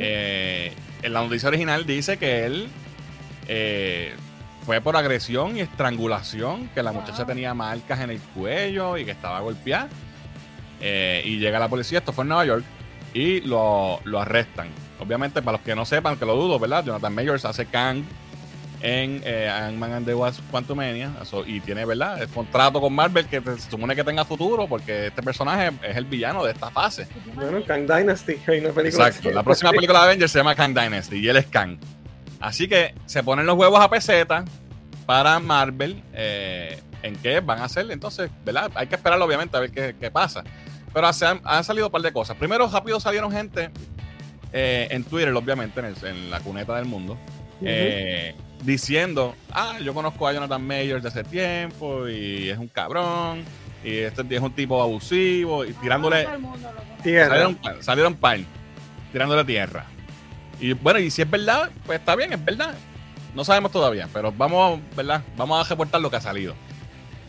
Eh, 0.00 0.72
en 1.02 1.12
la 1.12 1.22
noticia 1.22 1.48
original 1.48 1.86
dice 1.86 2.16
que 2.18 2.44
él 2.44 2.68
eh, 3.46 4.14
fue 4.64 4.80
por 4.80 4.96
agresión 4.96 5.56
y 5.56 5.60
estrangulación, 5.60 6.68
que 6.68 6.82
la 6.82 6.90
Wow. 6.90 7.02
muchacha 7.02 7.24
tenía 7.26 7.54
marcas 7.54 8.00
en 8.00 8.10
el 8.10 8.18
cuello 8.20 8.96
y 8.96 9.04
que 9.04 9.10
estaba 9.12 9.40
golpeada. 9.40 9.88
Eh, 10.80 11.22
y 11.24 11.38
llega 11.38 11.58
la 11.58 11.68
policía, 11.68 11.98
esto 11.98 12.12
fue 12.12 12.22
en 12.24 12.28
Nueva 12.28 12.44
York, 12.44 12.64
y 13.12 13.40
lo, 13.42 14.00
lo 14.04 14.20
arrestan. 14.20 14.68
Obviamente, 14.98 15.42
para 15.42 15.58
los 15.58 15.64
que 15.64 15.74
no 15.74 15.84
sepan, 15.84 16.16
que 16.16 16.24
lo 16.26 16.34
dudo, 16.36 16.58
¿verdad? 16.58 16.84
Jonathan 16.84 17.14
Majors 17.14 17.44
hace 17.44 17.66
Kang 17.66 18.02
en 18.80 19.22
eh, 19.24 19.48
Ant-Man 19.48 19.92
and 19.92 20.06
the 20.06 20.14
Wasp 20.14 20.42
Quantumania 20.50 21.10
so, 21.24 21.44
y 21.46 21.60
tiene, 21.60 21.84
¿verdad? 21.86 22.20
El 22.20 22.28
contrato 22.28 22.80
con 22.82 22.92
Marvel 22.92 23.26
que 23.26 23.40
se 23.40 23.70
supone 23.70 23.96
que 23.96 24.04
tenga 24.04 24.24
futuro 24.26 24.66
porque 24.66 25.06
este 25.06 25.22
personaje 25.22 25.70
es 25.82 25.96
el 25.96 26.04
villano 26.04 26.44
de 26.44 26.52
esta 26.52 26.70
fase. 26.70 27.06
Bueno, 27.34 27.64
Kang 27.64 27.86
Dynasty, 27.86 28.36
hay 28.46 28.60
una 28.60 28.70
película 28.70 29.06
Exacto, 29.08 29.30
la 29.30 29.42
próxima 29.44 29.70
película 29.70 30.00
de 30.00 30.04
Avengers 30.06 30.32
se 30.32 30.38
llama 30.38 30.54
Kang 30.54 30.74
Dynasty 30.78 31.16
y 31.16 31.28
él 31.28 31.36
es 31.36 31.46
Kang. 31.46 31.78
Así 32.44 32.68
que 32.68 32.94
se 33.06 33.22
ponen 33.22 33.46
los 33.46 33.56
huevos 33.56 33.80
a 33.80 33.88
peseta 33.88 34.44
para 35.06 35.40
Marvel 35.40 36.02
eh, 36.12 36.78
en 37.02 37.16
qué 37.16 37.40
van 37.40 37.60
a 37.60 37.64
hacer. 37.64 37.90
Entonces, 37.90 38.30
¿verdad? 38.44 38.70
Hay 38.74 38.86
que 38.86 38.96
esperar 38.96 39.18
obviamente 39.22 39.56
a 39.56 39.60
ver 39.60 39.70
qué, 39.70 39.96
qué 39.98 40.10
pasa. 40.10 40.44
Pero 40.92 41.06
han, 41.06 41.40
han, 41.42 41.64
salido 41.64 41.86
un 41.86 41.92
par 41.92 42.02
de 42.02 42.12
cosas. 42.12 42.36
Primero, 42.36 42.68
rápido 42.68 43.00
salieron 43.00 43.32
gente 43.32 43.70
eh, 44.52 44.88
en 44.90 45.04
Twitter, 45.04 45.32
obviamente, 45.32 45.80
en, 45.80 45.86
el, 45.86 45.96
en, 46.04 46.30
la 46.30 46.40
cuneta 46.40 46.76
del 46.76 46.84
mundo, 46.84 47.16
eh, 47.62 48.34
diciendo, 48.62 49.34
ah, 49.50 49.78
yo 49.82 49.94
conozco 49.94 50.28
a 50.28 50.34
Jonathan 50.34 50.62
Mayers 50.66 51.02
de 51.02 51.08
hace 51.08 51.24
tiempo 51.24 52.06
y 52.10 52.50
es 52.50 52.58
un 52.58 52.68
cabrón 52.68 53.42
y 53.82 53.96
este 54.00 54.22
es 54.28 54.42
un 54.42 54.52
tipo 54.52 54.82
abusivo 54.82 55.64
y 55.64 55.72
tirándole... 55.72 56.28
Tierra. 57.02 57.28
Salieron, 57.28 57.58
salieron 57.80 58.14
pan, 58.16 58.44
tirándole 59.12 59.44
tierra. 59.44 59.86
Y 60.64 60.72
bueno, 60.72 60.98
y 60.98 61.10
si 61.10 61.20
es 61.20 61.30
verdad, 61.30 61.70
pues 61.84 61.98
está 61.98 62.16
bien, 62.16 62.32
es 62.32 62.42
verdad. 62.42 62.74
No 63.34 63.44
sabemos 63.44 63.70
todavía, 63.70 64.08
pero 64.14 64.32
vamos, 64.32 64.80
¿verdad? 64.96 65.22
Vamos 65.36 65.60
a 65.60 65.68
reportar 65.68 66.00
lo 66.00 66.08
que 66.08 66.16
ha 66.16 66.22
salido. 66.22 66.54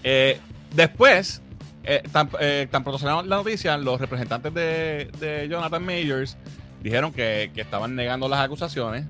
Eh, 0.04 0.40
después, 0.74 1.42
eh, 1.84 2.02
tan, 2.14 2.30
eh, 2.40 2.70
tan 2.72 2.86
la 2.86 3.36
noticia, 3.36 3.76
los 3.76 4.00
representantes 4.00 4.54
de, 4.54 5.12
de 5.20 5.50
Jonathan 5.50 5.86
Majors 5.86 6.38
dijeron 6.82 7.12
que, 7.12 7.52
que, 7.54 7.60
estaban 7.60 7.94
negando 7.94 8.30
las 8.30 8.40
acusaciones, 8.40 9.04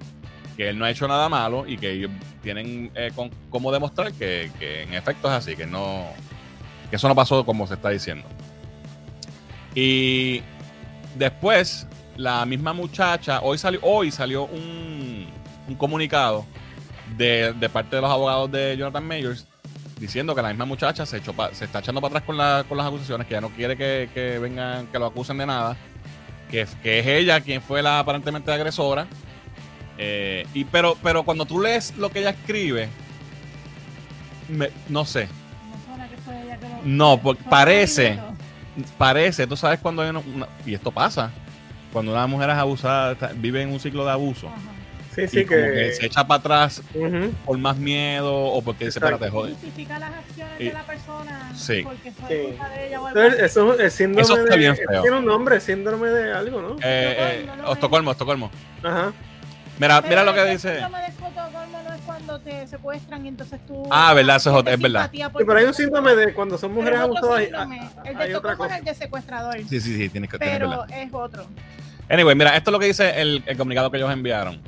que 0.58 0.70
él 0.70 0.80
no 0.80 0.86
ha 0.86 0.90
hecho 0.90 1.08
nada 1.08 1.30
malo 1.30 1.68
y 1.68 1.78
que 1.78 1.92
ellos 1.92 2.10
tienen 2.42 2.92
eh, 2.96 3.12
con, 3.16 3.30
cómo 3.52 3.72
demostrar 3.72 4.12
que, 4.12 4.50
que, 4.58 4.82
en 4.82 4.96
efecto 4.96 5.28
es 5.28 5.36
así, 5.36 5.56
que 5.56 5.68
no 5.68 6.08
que 6.90 6.96
eso 6.96 7.08
no 7.08 7.14
pasó 7.14 7.46
como 7.46 7.68
se 7.68 7.76
está 7.76 7.90
diciendo. 7.90 8.28
Y 9.76 10.42
después, 11.16 11.86
la 12.18 12.46
misma 12.46 12.74
muchacha, 12.74 13.42
hoy 13.42 13.58
salió, 13.58 13.80
hoy 13.84 14.12
salió 14.12 14.46
un, 14.46 15.28
un 15.68 15.76
comunicado 15.76 16.46
de, 17.18 17.54
de, 17.54 17.70
parte 17.70 17.96
de 17.96 18.02
los 18.02 18.12
abogados 18.12 18.52
de 18.52 18.76
Jonathan 18.78 19.08
Majors 19.08 19.48
diciendo 20.00 20.36
que 20.36 20.42
la 20.42 20.50
misma 20.50 20.66
muchacha 20.66 21.06
se, 21.06 21.18
echó 21.18 21.34
pa, 21.34 21.54
se 21.54 21.66
está 21.66 21.80
echando 21.80 22.02
para 22.02 22.18
atrás 22.18 22.24
con, 22.24 22.38
la, 22.38 22.66
con, 22.68 22.78
las 22.78 22.88
acusaciones, 22.88 23.28
que 23.28 23.34
ya 23.34 23.42
no 23.42 23.50
quiere 23.50 23.78
que, 23.78 24.10
que, 24.14 24.40
vengan, 24.40 24.88
que 24.88 25.00
lo 25.00 25.06
acusen 25.06 25.38
de 25.38 25.46
nada, 25.46 25.78
que, 26.50 26.68
que 26.84 27.00
es 27.00 27.08
ella 27.08 27.42
quien 27.42 27.62
fue 27.62 27.82
la 27.82 28.00
aparentemente 28.00 28.52
agresora. 28.52 29.08
Eh, 29.98 30.46
y 30.54 30.66
pero, 30.66 30.98
pero 31.02 31.24
cuando 31.24 31.46
tú 31.46 31.62
lees 31.62 31.96
lo 31.98 32.10
que 32.10 32.20
ella 32.20 32.32
escribe, 32.32 32.90
me, 34.50 34.70
no 34.90 35.06
sé. 35.06 35.28
No, 36.84 37.20
porque 37.20 37.44
parece, 37.50 38.20
parece, 38.98 39.48
tú 39.48 39.56
sabes 39.56 39.80
cuando 39.80 40.02
hay 40.02 40.10
una, 40.10 40.20
una, 40.20 40.48
y 40.66 40.74
esto 40.74 40.92
pasa, 40.92 41.32
cuando 41.96 42.12
una 42.12 42.28
mujer 42.28 42.50
es 42.50 42.58
abusada, 42.58 43.16
vive 43.36 43.62
en 43.62 43.70
un 43.70 43.80
ciclo 43.80 44.04
de 44.04 44.12
abuso. 44.12 44.50
Ajá. 44.50 44.76
Sí, 45.16 45.30
sí, 45.30 45.46
que... 45.46 45.56
que... 45.56 45.94
se 45.94 46.08
echa 46.08 46.28
para 46.28 46.40
atrás 46.40 46.84
uh 46.94 47.00
-huh. 47.00 47.32
por 47.46 47.58
más 47.58 47.78
miedo 47.78 48.36
o 48.36 48.62
porque 48.62 48.84
dice, 48.84 49.00
espérate, 49.00 49.30
joder. 49.30 49.54
Justifica 49.54 49.98
las 49.98 50.14
acciones 50.14 50.60
y... 50.60 50.66
de 50.66 50.74
la 50.74 50.84
persona 50.84 51.52
sí. 51.56 51.84
porque 51.84 52.12
fue 52.12 52.28
sí. 52.28 52.48
culpa 52.50 52.70
de 52.70 52.88
ella 52.88 53.02
o 53.02 53.08
algo 53.08 53.20
Entonces, 53.22 53.44
eso 53.46 53.80
es 53.80 53.94
síndrome 53.94 54.22
eso 54.24 54.36
está 54.36 54.52
de... 54.52 54.58
bien 54.58 54.76
feo. 54.76 55.02
Tiene 55.02 55.18
un 55.18 55.26
nombre, 55.26 55.62
síndrome 55.62 56.10
de 56.10 56.34
algo, 56.34 56.62
¿no? 56.62 56.76
Eh, 56.82 57.46
eh, 57.46 57.48
Estocolmo, 57.72 58.12
Estocolmo. 58.12 58.52
Ajá. 58.84 59.14
Mira, 59.80 60.02
Pero 60.02 60.10
mira 60.10 60.24
lo 60.26 60.34
que 60.34 60.42
el 60.42 60.50
dice. 60.50 60.72
síndrome 60.74 61.00
de 61.00 61.08
Estocolmo 61.08 61.82
no 61.82 61.94
es 61.94 62.02
cuando 62.02 62.40
te 62.42 62.68
secuestran 62.68 63.26
y 63.26 63.30
entonces 63.30 63.66
tú... 63.66 63.88
Ah, 63.92 64.14
verdad, 64.14 64.36
eso 64.36 64.60
es, 64.60 64.68
es 64.68 64.82
verdad. 64.82 65.10
Sí, 65.14 65.22
pero 65.34 65.58
hay 65.58 65.66
un 65.66 65.74
síndrome 65.74 66.14
de 66.14 66.34
cuando 66.34 66.58
son 66.58 66.74
mujeres 66.74 67.00
abusadas. 67.00 67.40
El 68.04 68.18
de 68.18 68.26
Estocolmo 68.26 68.66
es 68.66 68.80
el 68.80 68.84
de 68.84 68.94
secuestrador. 68.94 69.58
Sí, 69.70 69.80
sí, 69.80 69.96
sí, 69.96 70.10
tienes 70.10 70.30
que 70.30 70.38
Pero 70.40 70.86
es 70.90 71.14
otro. 71.14 71.48
Anyway, 72.10 72.36
mira, 72.36 72.56
esto 72.56 72.70
es 72.70 72.72
lo 72.74 72.80
que 72.80 72.86
dice 72.88 73.22
el, 73.22 73.44
comunicado 73.58 73.90
que 73.90 73.98
ellos 73.98 74.12
enviaron. 74.12 74.62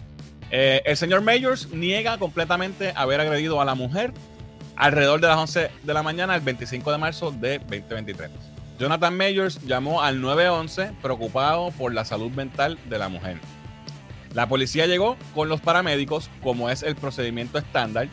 Eh, 0.50 0.82
el 0.86 0.98
señor 0.98 1.22
Majors 1.22 1.70
niega 1.72 2.18
completamente 2.18 2.94
haber 2.96 3.20
agredido 3.20 3.62
a 3.62 3.66
la 3.66 3.76
mujer 3.76 4.14
alrededor 4.76 5.20
de 5.22 5.28
las 5.28 5.38
11 5.38 5.72
de 5.84 5.94
la 5.94 6.04
mañana 6.04 6.36
el 6.36 6.42
25 6.42 6.92
de 6.92 6.98
marzo 6.98 7.32
de 7.32 7.60
2023. 7.60 8.32
Jonathan 8.80 9.18
Majors 9.18 9.60
llamó 9.66 10.02
al 10.02 10.22
911 10.22 10.92
preocupado 11.02 11.72
por 11.72 11.94
la 11.94 12.06
salud 12.06 12.32
mental 12.32 12.78
de 12.86 12.98
la 12.98 13.10
mujer. 13.10 13.40
La 14.34 14.48
policía 14.48 14.86
llegó 14.86 15.18
con 15.34 15.50
los 15.50 15.62
paramédicos, 15.62 16.30
como 16.44 16.70
es 16.70 16.84
el 16.84 16.96
procedimiento 16.96 17.58
estándar, 17.58 18.08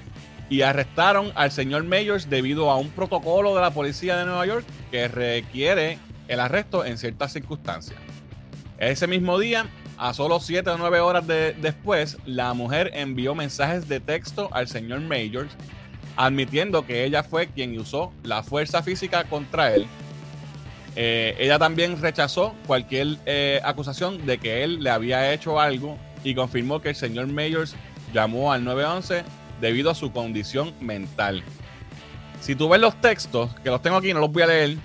y 0.48 0.62
arrestaron 0.62 1.32
al 1.34 1.50
señor 1.50 1.84
Majors 1.84 2.28
debido 2.30 2.70
a 2.70 2.76
un 2.76 2.88
protocolo 2.90 3.54
de 3.54 3.60
la 3.60 3.72
policía 3.72 4.16
de 4.16 4.24
Nueva 4.24 4.46
York 4.46 4.64
que 4.90 5.08
requiere 5.08 5.98
el 6.28 6.40
arresto 6.40 6.84
en 6.84 6.98
ciertas 6.98 7.32
circunstancias. 7.32 7.98
Ese 8.90 9.06
mismo 9.06 9.38
día, 9.38 9.66
a 9.96 10.12
solo 10.12 10.40
7 10.40 10.68
o 10.68 10.76
9 10.76 11.00
horas 11.00 11.26
de, 11.26 11.54
después, 11.54 12.18
la 12.26 12.52
mujer 12.52 12.90
envió 12.92 13.34
mensajes 13.34 13.88
de 13.88 13.98
texto 13.98 14.50
al 14.52 14.68
señor 14.68 15.00
Majors 15.00 15.56
admitiendo 16.16 16.86
que 16.86 17.04
ella 17.04 17.22
fue 17.22 17.48
quien 17.48 17.78
usó 17.78 18.12
la 18.22 18.42
fuerza 18.42 18.82
física 18.82 19.24
contra 19.24 19.74
él. 19.74 19.86
Eh, 20.96 21.34
ella 21.38 21.58
también 21.58 22.00
rechazó 22.00 22.54
cualquier 22.66 23.16
eh, 23.26 23.60
acusación 23.64 24.26
de 24.26 24.38
que 24.38 24.62
él 24.62 24.82
le 24.82 24.90
había 24.90 25.32
hecho 25.32 25.58
algo 25.58 25.98
y 26.22 26.34
confirmó 26.34 26.80
que 26.80 26.90
el 26.90 26.94
señor 26.94 27.26
Majors 27.28 27.74
llamó 28.12 28.52
al 28.52 28.64
911 28.64 29.24
debido 29.62 29.90
a 29.90 29.94
su 29.94 30.12
condición 30.12 30.74
mental. 30.80 31.42
Si 32.40 32.54
tú 32.54 32.68
ves 32.68 32.82
los 32.82 33.00
textos, 33.00 33.50
que 33.64 33.70
los 33.70 33.80
tengo 33.80 33.96
aquí, 33.96 34.12
no 34.12 34.20
los 34.20 34.30
voy 34.30 34.42
a 34.42 34.46
leer. 34.46 34.76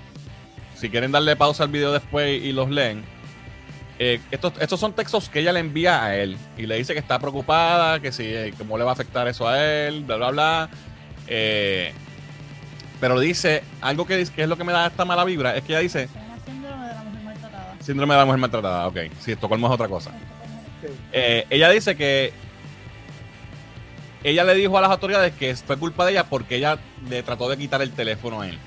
Si 0.75 0.89
quieren 0.89 1.11
darle 1.11 1.35
pausa 1.35 1.63
al 1.63 1.69
video 1.69 1.91
después 1.91 2.41
y 2.41 2.53
los 2.53 2.69
leen. 2.69 3.03
Eh, 4.01 4.21
estos, 4.31 4.53
estos, 4.61 4.79
son 4.79 4.93
textos 4.93 5.27
que 5.27 5.39
ella 5.39 5.51
le 5.51 5.59
envía 5.59 6.01
a 6.01 6.15
él 6.15 6.37
y 6.57 6.65
le 6.65 6.77
dice 6.77 6.93
que 6.93 6.99
está 6.99 7.19
preocupada, 7.19 7.99
que 7.99 8.13
si 8.13 8.23
eh, 8.23 8.53
cómo 8.57 8.77
le 8.77 8.85
va 8.85 8.91
a 8.91 8.93
afectar 8.93 9.27
eso 9.27 9.45
a 9.45 9.61
él, 9.61 10.05
bla, 10.05 10.15
bla, 10.15 10.31
bla. 10.31 10.69
Eh, 11.27 11.91
pero 13.01 13.19
dice 13.19 13.61
algo 13.81 14.07
que, 14.07 14.25
que, 14.33 14.43
es 14.43 14.49
lo 14.49 14.57
que 14.57 14.63
me 14.63 14.71
da 14.71 14.87
esta 14.87 15.03
mala 15.03 15.25
vibra: 15.25 15.55
es 15.57 15.63
que 15.63 15.73
ella 15.73 15.81
dice. 15.81 16.07
Síndrome 16.45 16.87
de 16.87 16.93
la 16.93 17.03
mujer 17.03 17.23
maltratada. 17.23 17.75
Síndrome 17.81 18.13
de 18.13 18.19
la 18.19 18.25
mujer 18.25 18.39
maltratada, 18.39 18.87
ok. 18.87 18.97
Sí, 19.19 19.31
Estocolmo 19.33 19.67
es 19.67 19.73
otra 19.73 19.89
cosa. 19.89 20.11
Eh, 21.11 21.45
ella 21.49 21.69
dice 21.69 21.97
que 21.97 22.31
ella 24.23 24.45
le 24.45 24.55
dijo 24.55 24.77
a 24.77 24.81
las 24.81 24.91
autoridades 24.91 25.33
que 25.33 25.55
fue 25.55 25.77
culpa 25.77 26.05
de 26.05 26.11
ella 26.11 26.23
porque 26.25 26.55
ella 26.55 26.77
le 27.09 27.21
trató 27.23 27.49
de 27.49 27.57
quitar 27.57 27.81
el 27.81 27.91
teléfono 27.91 28.41
a 28.41 28.47
él. 28.47 28.57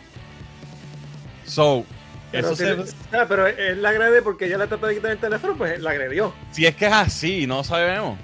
So, 1.46 1.84
pero, 2.32 2.50
eso 2.50 2.56
se... 2.56 2.96
ah, 3.12 3.26
pero 3.28 3.46
él 3.46 3.82
la 3.82 3.90
agrede 3.90 4.22
porque 4.22 4.46
ella 4.46 4.58
le 4.58 4.66
trató 4.66 4.86
de 4.86 4.96
quitar 4.96 5.12
el 5.12 5.18
teléfono, 5.18 5.54
pues 5.56 5.80
la 5.80 5.90
agredió. 5.90 6.34
Si 6.50 6.66
es 6.66 6.74
que 6.74 6.86
es 6.86 6.92
así, 6.92 7.46
no 7.46 7.62
sabemos. 7.62 8.18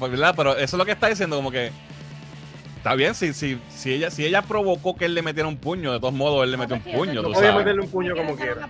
¿verdad? 0.00 0.34
Pero 0.36 0.56
eso 0.56 0.76
es 0.76 0.78
lo 0.78 0.84
que 0.84 0.92
está 0.92 1.08
diciendo, 1.08 1.36
como 1.36 1.50
que. 1.50 1.70
Está 2.76 2.94
bien, 2.94 3.14
si, 3.14 3.32
si, 3.32 3.60
si, 3.68 3.92
ella, 3.92 4.10
si 4.10 4.24
ella 4.24 4.42
provocó 4.42 4.94
que 4.94 5.06
él 5.06 5.14
le 5.14 5.22
metiera 5.22 5.48
un 5.48 5.56
puño, 5.56 5.92
de 5.92 5.98
todos 5.98 6.14
modos 6.14 6.44
él 6.44 6.52
le 6.52 6.56
metió 6.56 6.76
un 6.76 6.82
puño. 6.82 7.22
Tú 7.22 7.34
sabes. 7.34 7.54
meterle 7.54 7.82
un 7.82 7.90
puño 7.90 8.14
como 8.14 8.36
quiera. 8.36 8.68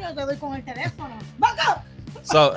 Yo 0.00 0.14
te 0.14 0.22
doy 0.22 0.36
con 0.36 0.54
el 0.54 0.64
teléfono. 0.64 1.18
¡Vaca! 1.38 1.82
So, 2.22 2.54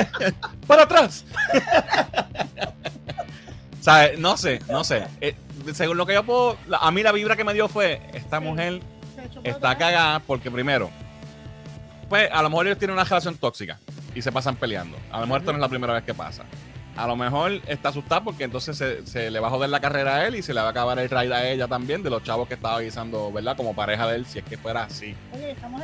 ¡Para 0.66 0.82
atrás! 0.82 1.24
¿Sabes? 3.80 4.18
No 4.18 4.36
sé, 4.36 4.60
no 4.68 4.84
sé. 4.84 5.06
Eh, 5.20 5.34
según 5.72 5.96
lo 5.96 6.04
que 6.04 6.14
yo 6.14 6.24
puedo. 6.24 6.58
A 6.78 6.90
mí 6.90 7.02
la 7.02 7.12
vibra 7.12 7.34
que 7.34 7.44
me 7.44 7.54
dio 7.54 7.68
fue: 7.68 8.02
esta 8.12 8.38
mujer 8.38 8.80
está 9.44 9.76
cagada 9.76 10.20
porque, 10.20 10.50
primero, 10.50 10.90
pues 12.08 12.28
a 12.32 12.42
lo 12.42 12.50
mejor 12.50 12.66
ellos 12.66 12.78
tienen 12.78 12.94
una 12.94 13.04
relación 13.04 13.36
tóxica 13.36 13.78
y 14.14 14.22
se 14.22 14.32
pasan 14.32 14.56
peleando. 14.56 14.96
A 15.10 15.20
lo 15.20 15.26
mejor 15.26 15.40
esto 15.40 15.52
no 15.52 15.58
es 15.58 15.62
la 15.62 15.68
primera 15.68 15.92
vez 15.92 16.04
que 16.04 16.14
pasa. 16.14 16.44
A 16.96 17.06
lo 17.06 17.14
mejor 17.14 17.60
está 17.68 17.90
asustada 17.90 18.24
porque 18.24 18.42
entonces 18.42 18.76
se, 19.04 19.30
le 19.30 19.38
va 19.38 19.46
a 19.46 19.50
joder 19.50 19.70
la 19.70 19.78
carrera 19.78 20.16
a 20.16 20.26
él 20.26 20.34
y 20.34 20.42
se 20.42 20.52
le 20.52 20.60
va 20.60 20.66
a 20.66 20.70
acabar 20.70 20.98
el 20.98 21.08
ride 21.08 21.32
a 21.32 21.48
ella 21.48 21.68
también 21.68 22.02
de 22.02 22.10
los 22.10 22.24
chavos 22.24 22.48
que 22.48 22.54
estaba 22.54 22.80
guisando, 22.80 23.30
¿verdad? 23.30 23.56
Como 23.56 23.72
pareja 23.72 24.08
de 24.08 24.16
él, 24.16 24.26
si 24.26 24.40
es 24.40 24.44
que 24.44 24.58
fuera 24.58 24.82
así. 24.82 25.14
Oye, 25.32 25.52
estamos 25.52 25.80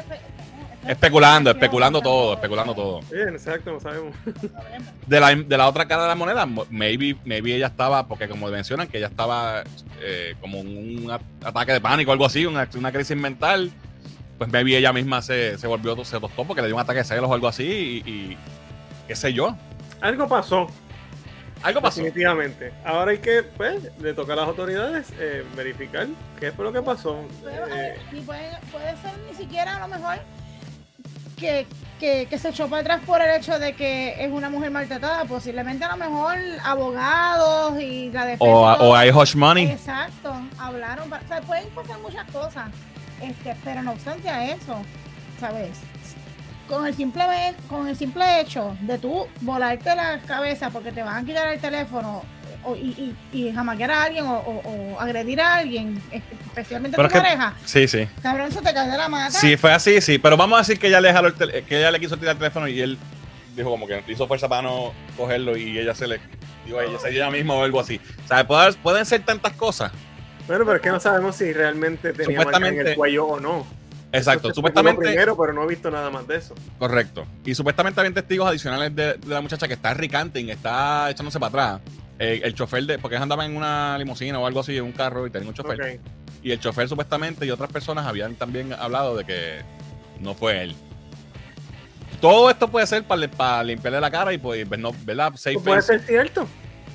especulando, 0.88 1.50
especulando 1.50 2.00
todo, 2.00 2.34
especulando 2.34 2.74
todo. 2.74 3.00
Bien, 3.10 3.30
exacto, 3.30 3.72
no 3.72 3.80
sabemos. 3.80 4.14
De 5.06 5.20
la, 5.20 5.34
de 5.34 5.56
la 5.56 5.68
otra 5.68 5.86
cara 5.86 6.02
de 6.02 6.08
la 6.08 6.14
moneda, 6.14 6.46
maybe, 6.70 7.16
maybe 7.24 7.54
ella 7.54 7.68
estaba, 7.68 8.06
porque 8.06 8.28
como 8.28 8.48
mencionan, 8.48 8.88
que 8.88 8.98
ella 8.98 9.08
estaba 9.08 9.64
eh, 10.00 10.34
como 10.40 10.60
un 10.60 11.10
ataque 11.44 11.72
de 11.72 11.80
pánico, 11.80 12.12
algo 12.12 12.26
así, 12.26 12.46
una, 12.46 12.68
una 12.76 12.92
crisis 12.92 13.16
mental. 13.16 13.70
Pues 14.36 14.50
maybe 14.50 14.76
ella 14.76 14.92
misma 14.92 15.22
se, 15.22 15.56
se 15.58 15.66
volvió, 15.68 15.94
se 16.04 16.18
tostó 16.18 16.44
porque 16.44 16.60
le 16.60 16.66
dio 16.66 16.74
un 16.74 16.82
ataque 16.82 16.98
de 16.98 17.04
celos 17.04 17.30
o 17.30 17.34
algo 17.34 17.46
así 17.46 18.02
y, 18.04 18.10
y 18.10 18.38
qué 19.06 19.14
sé 19.14 19.32
yo. 19.32 19.56
Algo 20.00 20.26
pasó. 20.26 20.66
Algo 21.62 21.80
pasó. 21.80 22.02
Definitivamente. 22.02 22.72
Ahora 22.84 23.12
hay 23.12 23.18
que, 23.18 23.44
pues, 23.44 23.88
le 24.00 24.12
toca 24.12 24.32
a 24.32 24.36
las 24.36 24.48
autoridades 24.48 25.12
eh, 25.20 25.44
verificar 25.56 26.08
qué 26.40 26.50
fue 26.50 26.64
lo 26.64 26.72
que 26.72 26.82
pasó. 26.82 27.24
Pero, 27.44 27.68
eh, 27.74 27.96
y 28.12 28.20
puede, 28.22 28.58
puede 28.72 28.90
ser 28.96 29.12
ni 29.30 29.36
siquiera 29.36 29.76
a 29.76 29.86
lo 29.86 29.94
mejor 29.94 30.18
que, 31.34 31.66
que, 32.00 32.26
que 32.26 32.38
se 32.38 32.48
echó 32.48 32.68
para 32.68 32.82
atrás 32.82 33.00
por 33.06 33.20
el 33.20 33.34
hecho 33.34 33.58
de 33.58 33.74
que 33.74 34.22
es 34.24 34.30
una 34.30 34.50
mujer 34.50 34.70
maltratada. 34.70 35.24
Posiblemente 35.24 35.84
a 35.84 35.88
lo 35.88 35.96
mejor 35.96 36.36
abogados 36.62 37.80
y 37.80 38.10
la 38.10 38.24
defensa. 38.24 38.44
O, 38.44 38.90
o 38.90 38.94
hay 38.96 39.10
hush 39.10 39.34
money. 39.34 39.66
Exacto, 39.66 40.34
hablaron, 40.58 41.12
o 41.12 41.28
sea, 41.28 41.40
pueden 41.42 41.68
pasar 41.70 41.98
muchas 42.00 42.30
cosas, 42.30 42.68
este, 43.20 43.56
pero 43.64 43.82
no 43.82 43.92
obstante 43.92 44.28
a 44.28 44.52
eso, 44.52 44.76
¿sabes? 45.40 45.78
Con 46.68 46.86
el 46.86 46.94
simple 46.94 47.22
con 47.68 47.88
el 47.88 47.96
simple 47.96 48.40
hecho 48.40 48.74
de 48.80 48.96
tú 48.96 49.26
volarte 49.42 49.94
la 49.94 50.18
cabeza 50.20 50.70
porque 50.70 50.92
te 50.92 51.02
van 51.02 51.22
a 51.22 51.26
quitar 51.26 51.48
el 51.48 51.60
teléfono 51.60 52.22
o, 52.64 52.76
y, 52.76 53.14
y, 53.32 53.38
y 53.48 53.52
jamaquear 53.52 53.90
a 53.90 54.02
alguien 54.04 54.24
o, 54.26 54.38
o- 54.38 54.94
o 54.94 55.00
agredir 55.00 55.40
a 55.40 55.56
alguien, 55.56 56.00
especialmente 56.10 56.96
a 56.96 56.98
Pero 56.98 57.08
tu 57.08 57.16
es 57.16 57.22
que- 57.22 57.28
pareja, 57.28 57.54
Sí, 57.64 57.88
sí. 57.88 58.08
cabrón, 58.22 58.48
eso 58.48 58.60
te 58.62 58.72
cae 58.74 58.90
de 58.90 58.96
la 58.96 59.08
mata. 59.08 59.30
Sí, 59.30 59.56
fue 59.56 59.72
así, 59.72 60.00
sí. 60.00 60.18
Pero 60.18 60.36
vamos 60.36 60.56
a 60.56 60.60
decir 60.62 60.78
que 60.78 60.88
ella 60.88 61.00
le 61.00 61.12
jaló 61.12 61.28
el 61.28 61.34
tel- 61.34 61.64
que 61.64 61.78
ella 61.78 61.90
le 61.90 62.00
quiso 62.00 62.16
tirar 62.16 62.32
el 62.32 62.38
teléfono 62.38 62.68
y 62.68 62.80
él 62.80 62.98
dijo 63.56 63.70
como 63.70 63.86
que 63.86 64.02
hizo 64.08 64.26
fuerza 64.26 64.48
para 64.48 64.62
no 64.62 64.92
cogerlo 65.16 65.56
y 65.56 65.78
ella 65.78 65.94
se 65.94 66.06
le 66.08 66.20
digo 66.66 66.80
ella 66.80 66.98
se 66.98 67.10
ella 67.10 67.30
misma 67.30 67.54
o 67.54 67.62
algo 67.64 67.80
así. 67.80 68.00
O 68.24 68.28
sea, 68.28 68.46
puede- 68.46 68.72
pueden 68.74 69.04
ser 69.06 69.22
tantas 69.24 69.52
cosas. 69.52 69.92
Bueno, 70.46 70.64
pero 70.64 70.76
es 70.76 70.82
que 70.82 70.90
no 70.90 71.00
sabemos 71.00 71.36
si 71.36 71.52
realmente 71.52 72.12
tenía 72.12 72.36
marca 72.38 72.50
en 72.50 72.54
Supuestamente- 72.64 72.90
el 72.90 72.96
cuello 72.96 73.26
o 73.26 73.40
no. 73.40 73.66
Exacto, 74.12 74.54
supuestamente 74.54 75.00
primero, 75.00 75.36
pero 75.36 75.52
no 75.52 75.64
he 75.64 75.66
visto 75.66 75.90
nada 75.90 76.08
más 76.08 76.24
de 76.28 76.36
eso. 76.36 76.54
Correcto. 76.78 77.26
Y 77.44 77.52
supuestamente 77.54 77.98
habían 77.98 78.14
testigos 78.14 78.46
adicionales 78.48 78.94
de, 78.94 79.14
de 79.14 79.26
la 79.26 79.40
muchacha 79.40 79.66
que 79.66 79.74
está 79.74 79.92
recanting, 79.92 80.50
está 80.50 81.10
echándose 81.10 81.40
para 81.40 81.48
atrás. 81.48 81.80
Eh, 82.18 82.40
el 82.44 82.54
chofer 82.54 82.84
de, 82.84 82.98
porque 82.98 83.16
andaba 83.16 83.44
en 83.44 83.56
una 83.56 83.98
limusina 83.98 84.38
o 84.38 84.46
algo 84.46 84.60
así, 84.60 84.76
en 84.76 84.84
un 84.84 84.92
carro 84.92 85.26
y 85.26 85.30
tenía 85.30 85.48
un 85.48 85.54
chofer. 85.54 86.00
Y 86.42 86.52
el 86.52 86.60
chofer 86.60 86.88
supuestamente 86.88 87.44
y 87.46 87.50
otras 87.50 87.70
personas 87.72 88.06
habían 88.06 88.34
también 88.36 88.72
hablado 88.74 89.16
de 89.16 89.24
que 89.24 89.62
no 90.20 90.34
fue 90.34 90.62
él. 90.62 90.76
Todo 92.20 92.48
esto 92.50 92.68
puede 92.68 92.86
ser 92.86 93.04
para, 93.04 93.28
para 93.28 93.62
limpiarle 93.64 94.00
la 94.00 94.10
cara 94.10 94.32
y 94.32 94.38
pues, 94.38 94.66
no, 94.78 94.92
¿verdad? 95.04 95.32
Safe 95.36 95.54
Pues 95.54 95.64
puede 95.64 95.80
face. 95.82 95.98
ser 95.98 96.06
cierto. 96.06 96.46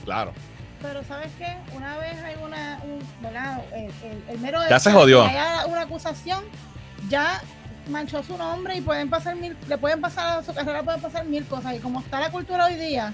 Claro. 0.06 0.34
Pero 0.82 1.04
¿sabes 1.04 1.30
qué? 1.38 1.58
Una 1.76 1.98
vez 1.98 2.18
hay 2.24 2.36
una, 2.42 2.80
un, 2.84 3.00
¿verdad? 3.22 3.62
El, 3.74 3.86
el- 3.86 4.24
el 4.30 4.40
mero 4.40 4.60
Ya 4.70 4.80
se 4.80 4.90
de 4.90 4.96
jodió. 4.96 5.24
que 5.26 5.30
haya 5.32 5.66
una 5.66 5.82
acusación, 5.82 6.44
ya 7.10 7.42
manchó 7.90 8.24
su 8.24 8.38
nombre 8.38 8.78
y 8.78 8.82
pueden 8.82 9.10
pasar 9.10 9.36
mil, 9.36 9.58
le 9.68 9.78
pueden 9.78 10.00
pasar 10.00 10.40
a 10.40 10.44
su 10.44 10.54
carrera 10.54 10.82
pueden 10.84 11.02
pasar 11.02 11.26
mil 11.26 11.44
cosas. 11.46 11.76
Y 11.76 11.80
como 11.80 12.00
está 12.00 12.20
la 12.22 12.32
cultura 12.32 12.66
hoy 12.66 12.76
día, 12.76 13.12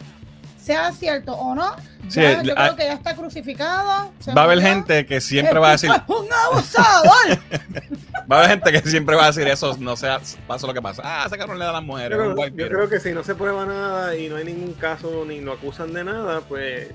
sea 0.66 0.92
cierto 0.92 1.34
o 1.34 1.54
no, 1.54 1.76
Sí, 2.08 2.22
yo 2.44 2.54
ah, 2.56 2.66
creo 2.66 2.76
que 2.76 2.84
ya 2.84 2.94
está 2.94 3.16
crucificado. 3.16 4.12
Va 4.36 4.42
a 4.42 4.44
haber 4.44 4.62
gente 4.62 5.06
que 5.06 5.20
siempre 5.22 5.60
va 5.60 5.70
a 5.70 5.72
decir, 5.72 5.90
¡Un 6.08 6.28
abusador! 6.32 7.40
va 8.32 8.36
a 8.36 8.40
haber 8.40 8.50
gente 8.52 8.72
que 8.72 8.90
siempre 8.90 9.16
va 9.16 9.24
a 9.24 9.28
decir 9.28 9.48
eso, 9.48 9.76
no 9.80 9.96
sea, 9.96 10.20
pasa 10.48 10.68
lo 10.68 10.74
que 10.74 10.82
pasa. 10.82 11.02
Ah, 11.04 11.24
ese 11.26 11.38
cabrón 11.38 11.60
le 11.60 11.66
da 11.66 11.72
a 11.72 11.74
las 11.74 11.84
mujeres. 11.84 12.18
Yo 12.18 12.48
yo 12.48 12.68
creo 12.68 12.90
que 12.90 13.00
si 13.00 13.12
no 13.12 13.24
se 13.24 13.36
prueba 13.36 13.66
nada 13.66 14.16
y 14.16 14.30
no 14.30 14.36
hay 14.36 14.46
ningún 14.46 14.74
caso 14.74 15.26
ni 15.26 15.42
lo 15.42 15.54
acusan 15.54 15.94
de 15.94 16.04
nada, 16.04 16.42
pues, 16.42 16.90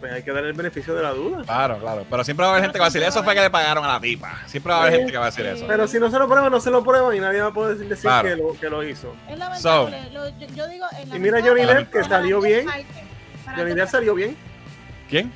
pues 0.00 0.12
hay 0.12 0.22
que 0.22 0.32
dar 0.32 0.44
el 0.44 0.52
beneficio 0.54 0.94
de 0.94 1.02
la 1.02 1.10
duda. 1.12 1.42
Claro, 1.44 1.78
claro. 1.78 2.06
Pero 2.08 2.24
siempre 2.24 2.44
va 2.44 2.50
a 2.50 2.54
haber 2.54 2.62
gente 2.64 2.74
que 2.74 2.80
va 2.80 2.86
a 2.86 2.88
decir, 2.88 3.02
eso 3.02 3.22
fue 3.22 3.34
que 3.34 3.40
le 3.42 3.50
pagaron 3.50 3.84
a 3.84 3.88
la 3.88 4.00
tipa. 4.00 4.38
Siempre 4.46 4.72
va 4.72 4.78
a 4.78 4.82
haber 4.82 4.94
gente 4.98 5.12
que 5.12 5.18
va 5.18 5.24
a 5.24 5.30
decir 5.30 5.46
eso. 5.46 5.66
Pero 5.68 5.86
si 5.86 5.98
no 6.00 6.10
se 6.10 6.18
lo 6.18 6.26
prueba, 6.26 6.48
no 6.50 6.60
se 6.60 6.70
lo 6.70 6.82
prueba 6.82 7.14
y 7.14 7.20
nadie 7.20 7.40
va 7.42 7.48
a 7.48 7.52
poder 7.52 7.76
decir 7.76 7.98
Claro. 8.00 8.28
que, 8.28 8.36
lo, 8.36 8.52
que 8.58 8.70
lo 8.70 8.82
hizo. 8.82 9.14
Es 9.28 9.38
lamentable. 9.38 10.10
lo- 10.12 10.28
yo, 10.38 10.46
yo 10.54 10.66
digo, 10.68 10.86
es 10.98 11.14
Y 11.14 11.18
mira 11.18 11.40
Johnny 11.42 11.64
Depp, 11.64 11.90
que 11.92 12.02
salió 12.04 12.40
bien. 12.40 12.66
Johnny 13.56 13.74
Depp 13.74 13.88
salió 13.88 14.14
bien. 14.14 14.36
¿Quién? 15.08 15.32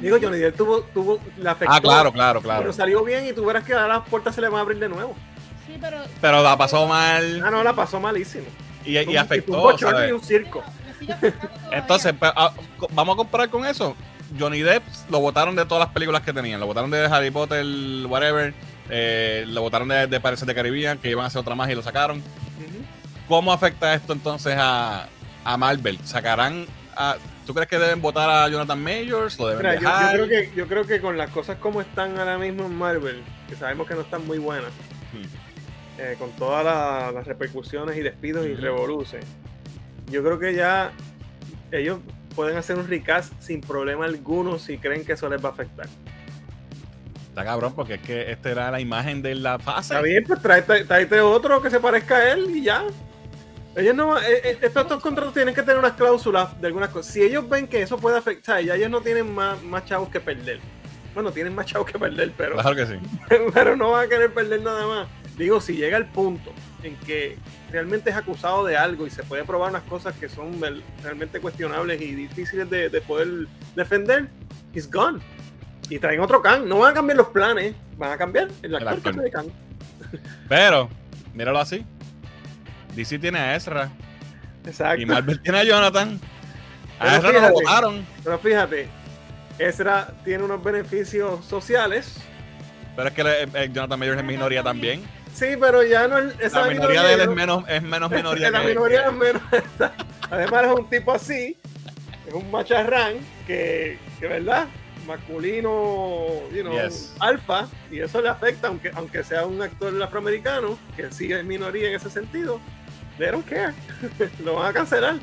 Digo, 0.00 0.16
Johnny 0.20 0.38
Depp 0.38 0.56
tuvo, 0.56 0.80
tuvo 0.82 1.20
la 1.38 1.52
afectó, 1.52 1.72
Ah, 1.74 1.80
claro, 1.80 2.12
claro, 2.12 2.40
claro. 2.40 2.60
Pero 2.62 2.72
salió 2.72 3.04
bien 3.04 3.26
y 3.26 3.32
tú 3.32 3.44
verás 3.44 3.62
que 3.62 3.72
ahora 3.72 3.88
las 3.98 4.08
puertas 4.08 4.34
se 4.34 4.40
le 4.40 4.48
van 4.48 4.58
a 4.58 4.62
abrir 4.62 4.78
de 4.78 4.88
nuevo. 4.88 5.14
Sí, 5.66 5.78
pero. 5.80 5.98
Pero 6.20 6.42
la 6.42 6.56
pasó 6.56 6.86
mal 6.88 7.40
Ah, 7.44 7.50
no, 7.50 7.62
la 7.62 7.72
pasó 7.72 8.00
malísimo. 8.00 8.46
y, 8.84 8.98
y 8.98 9.16
afectó, 9.16 9.52
fue 9.52 9.56
un 9.58 9.62
bochorno 9.62 9.96
¿sabes? 9.98 10.10
y 10.10 10.12
un 10.12 10.22
circo. 10.24 10.64
Entonces, 11.70 12.14
pues, 12.18 12.32
ah, 12.36 12.52
vamos 12.92 13.14
a 13.14 13.16
comparar 13.16 13.48
con 13.50 13.64
eso. 13.66 13.96
Johnny 14.38 14.60
Depp 14.62 14.82
lo 15.10 15.20
votaron 15.20 15.54
de 15.56 15.64
todas 15.66 15.84
las 15.86 15.92
películas 15.92 16.22
que 16.22 16.32
tenían. 16.32 16.58
Lo 16.60 16.66
votaron 16.66 16.90
de 16.90 17.04
Harry 17.06 17.30
Potter, 17.30 17.64
whatever. 18.06 18.54
Eh, 18.88 19.44
lo 19.46 19.62
votaron 19.62 19.88
de, 19.88 20.06
de 20.06 20.20
Pirates 20.20 20.46
de 20.46 20.54
Caribbean, 20.54 20.98
que 20.98 21.10
iban 21.10 21.24
a 21.24 21.26
hacer 21.28 21.40
otra 21.40 21.54
más 21.54 21.68
y 21.70 21.74
lo 21.74 21.82
sacaron. 21.82 22.22
¿Cómo 23.28 23.52
afecta 23.52 23.94
esto 23.94 24.12
entonces 24.12 24.54
a, 24.58 25.06
a 25.44 25.56
Marvel? 25.56 25.98
¿Sacarán 26.04 26.66
a- 26.96 27.16
¿Tú 27.46 27.54
crees 27.54 27.68
que 27.68 27.78
deben 27.78 28.00
votar 28.00 28.28
a 28.30 28.48
Jonathan 28.48 28.80
Majors? 28.82 29.38
¿Lo 29.38 29.48
deben 29.48 29.66
Mira, 29.80 30.12
yo, 30.12 30.12
creo 30.12 30.28
que, 30.28 30.52
yo 30.54 30.68
creo 30.68 30.86
que 30.86 31.00
con 31.00 31.16
las 31.18 31.30
cosas 31.30 31.56
como 31.58 31.80
están 31.80 32.16
ahora 32.18 32.38
mismo 32.38 32.66
en 32.66 32.74
Marvel, 32.76 33.22
que 33.48 33.56
sabemos 33.56 33.88
que 33.88 33.94
no 33.94 34.02
están 34.02 34.24
muy 34.26 34.38
buenas, 34.38 34.70
Hmm. 35.12 35.24
eh, 35.98 36.14
con 36.18 36.30
todas 36.32 36.64
la- 36.64 37.10
las 37.12 37.26
repercusiones 37.26 37.96
y 37.96 38.00
despidos 38.00 38.46
y 38.46 38.52
Ujú. 38.52 38.62
Yo 40.12 40.22
creo 40.22 40.38
que 40.38 40.54
ya 40.54 40.92
ellos 41.72 41.98
pueden 42.36 42.56
hacer 42.56 42.76
un 42.76 42.86
recast 42.86 43.32
sin 43.40 43.60
problema 43.60 44.04
alguno 44.04 44.58
si 44.58 44.78
creen 44.78 45.04
que 45.04 45.14
eso 45.14 45.28
les 45.28 45.42
va 45.42 45.48
a 45.48 45.52
afectar. 45.52 45.86
Está 47.28 47.44
cabrón, 47.44 47.74
porque 47.74 47.94
es 47.94 48.00
que 48.02 48.30
esta 48.30 48.50
era 48.50 48.70
la 48.70 48.78
imagen 48.78 49.22
de 49.22 49.34
la 49.34 49.58
fase. 49.58 49.94
Está 49.94 50.02
bien, 50.02 50.22
pues 50.26 50.42
tráete, 50.42 50.84
tráete 50.84 51.20
otro 51.20 51.62
que 51.62 51.70
se 51.70 51.80
parezca 51.80 52.16
a 52.16 52.32
él 52.32 52.54
y 52.54 52.62
ya. 52.64 52.84
Ellos 53.74 53.94
no, 53.94 54.18
eh, 54.18 54.22
eh, 54.44 54.58
estos, 54.60 54.82
estos 54.82 55.00
contratos 55.00 55.32
tienen 55.32 55.54
que 55.54 55.62
tener 55.62 55.78
unas 55.78 55.94
cláusulas 55.94 56.60
de 56.60 56.66
algunas 56.66 56.90
cosas. 56.90 57.10
Si 57.10 57.22
ellos 57.22 57.48
ven 57.48 57.66
que 57.66 57.80
eso 57.80 57.96
puede 57.96 58.18
afectar, 58.18 58.62
ya 58.62 58.74
ellos 58.74 58.90
no 58.90 59.00
tienen 59.00 59.34
más, 59.34 59.62
más 59.62 59.86
chavos 59.86 60.10
que 60.10 60.20
perder. 60.20 60.60
Bueno, 61.14 61.32
tienen 61.32 61.54
más 61.54 61.64
chavos 61.64 61.90
que 61.90 61.98
perder, 61.98 62.32
pero, 62.36 62.56
Claro 62.56 62.76
que 62.76 62.86
sí. 62.86 62.94
pero 63.54 63.76
no 63.76 63.92
van 63.92 64.06
a 64.06 64.08
querer 64.10 64.32
perder 64.34 64.60
nada 64.60 64.86
más. 64.86 65.08
Digo, 65.38 65.58
si 65.58 65.74
llega 65.74 65.96
el 65.96 66.04
punto 66.04 66.52
en 66.82 66.96
que 66.96 67.36
realmente 67.70 68.10
es 68.10 68.16
acusado 68.16 68.64
de 68.64 68.76
algo 68.76 69.06
y 69.06 69.10
se 69.10 69.22
puede 69.22 69.44
probar 69.44 69.70
unas 69.70 69.82
cosas 69.84 70.14
que 70.16 70.28
son 70.28 70.60
realmente 71.02 71.40
cuestionables 71.40 72.00
y 72.00 72.14
difíciles 72.14 72.68
de, 72.68 72.88
de 72.88 73.00
poder 73.00 73.46
defender, 73.74 74.28
he's 74.74 74.90
gone. 74.90 75.20
Y 75.88 75.98
traen 75.98 76.20
otro 76.20 76.40
Khan. 76.40 76.68
No 76.68 76.78
van 76.78 76.92
a 76.92 76.94
cambiar 76.94 77.18
los 77.18 77.28
planes, 77.28 77.74
van 77.96 78.12
a 78.12 78.16
cambiar 78.16 78.48
el 78.62 78.74
actor 78.74 79.02
que 79.02 79.08
actor. 79.08 79.12
hace 79.12 79.22
de 79.22 79.30
Khan. 79.30 79.46
Pero, 80.48 80.88
míralo 81.34 81.58
así. 81.58 81.84
DC 82.94 83.18
tiene 83.18 83.38
a 83.38 83.56
Ezra 83.56 83.90
Exacto. 84.66 85.00
y 85.00 85.06
Marvel 85.06 85.40
tiene 85.40 85.58
a 85.60 85.64
Jonathan. 85.64 86.20
A 86.98 87.04
Pero 87.04 87.16
Ezra 87.16 87.32
no 87.32 87.48
lo 87.48 87.54
votaron. 87.54 88.06
Pero 88.22 88.38
fíjate, 88.38 88.88
Ezra 89.58 90.14
tiene 90.24 90.44
unos 90.44 90.62
beneficios 90.62 91.44
sociales. 91.44 92.16
Pero 92.94 93.08
es 93.08 93.14
que 93.14 93.70
Jonathan 93.72 93.98
Majors 93.98 94.18
es 94.18 94.24
minoría 94.24 94.62
también. 94.62 95.02
Sí, 95.34 95.46
pero 95.58 95.82
ya 95.82 96.06
no 96.08 96.18
es 96.18 96.34
esa 96.40 96.62
La 96.62 96.66
minoría 96.68 97.02
de 97.02 97.14
él 97.14 97.20
es 97.20 97.26
no- 97.26 97.34
menos, 97.34 97.64
es 97.68 97.82
menos 97.82 98.10
minoría 98.10 98.50
la 98.50 98.60
minoría 98.62 99.06
es 99.06 99.12
menos. 99.12 99.42
Además 100.30 100.64
es 100.64 100.70
un 100.72 100.90
tipo 100.90 101.12
así, 101.12 101.56
es 102.28 102.34
un 102.34 102.50
macharrán 102.50 103.14
que, 103.46 103.98
que 104.20 104.26
verdad, 104.28 104.66
masculino, 105.06 106.48
you 106.54 106.62
know, 106.62 106.72
Yes. 106.72 107.14
alfa, 107.18 107.66
y 107.90 108.00
eso 108.00 108.20
le 108.20 108.28
afecta, 108.28 108.68
aunque, 108.68 108.90
aunque 108.94 109.24
sea 109.24 109.46
un 109.46 109.60
actor 109.60 110.00
afroamericano, 110.02 110.78
que 110.96 111.10
sí 111.10 111.32
es 111.32 111.44
minoría 111.44 111.88
en 111.88 111.94
ese 111.96 112.10
sentido, 112.10 112.60
they 113.18 113.30
don't 113.30 113.46
care, 113.48 113.72
lo 114.44 114.54
van 114.54 114.70
a 114.70 114.72
cancelar. 114.72 115.16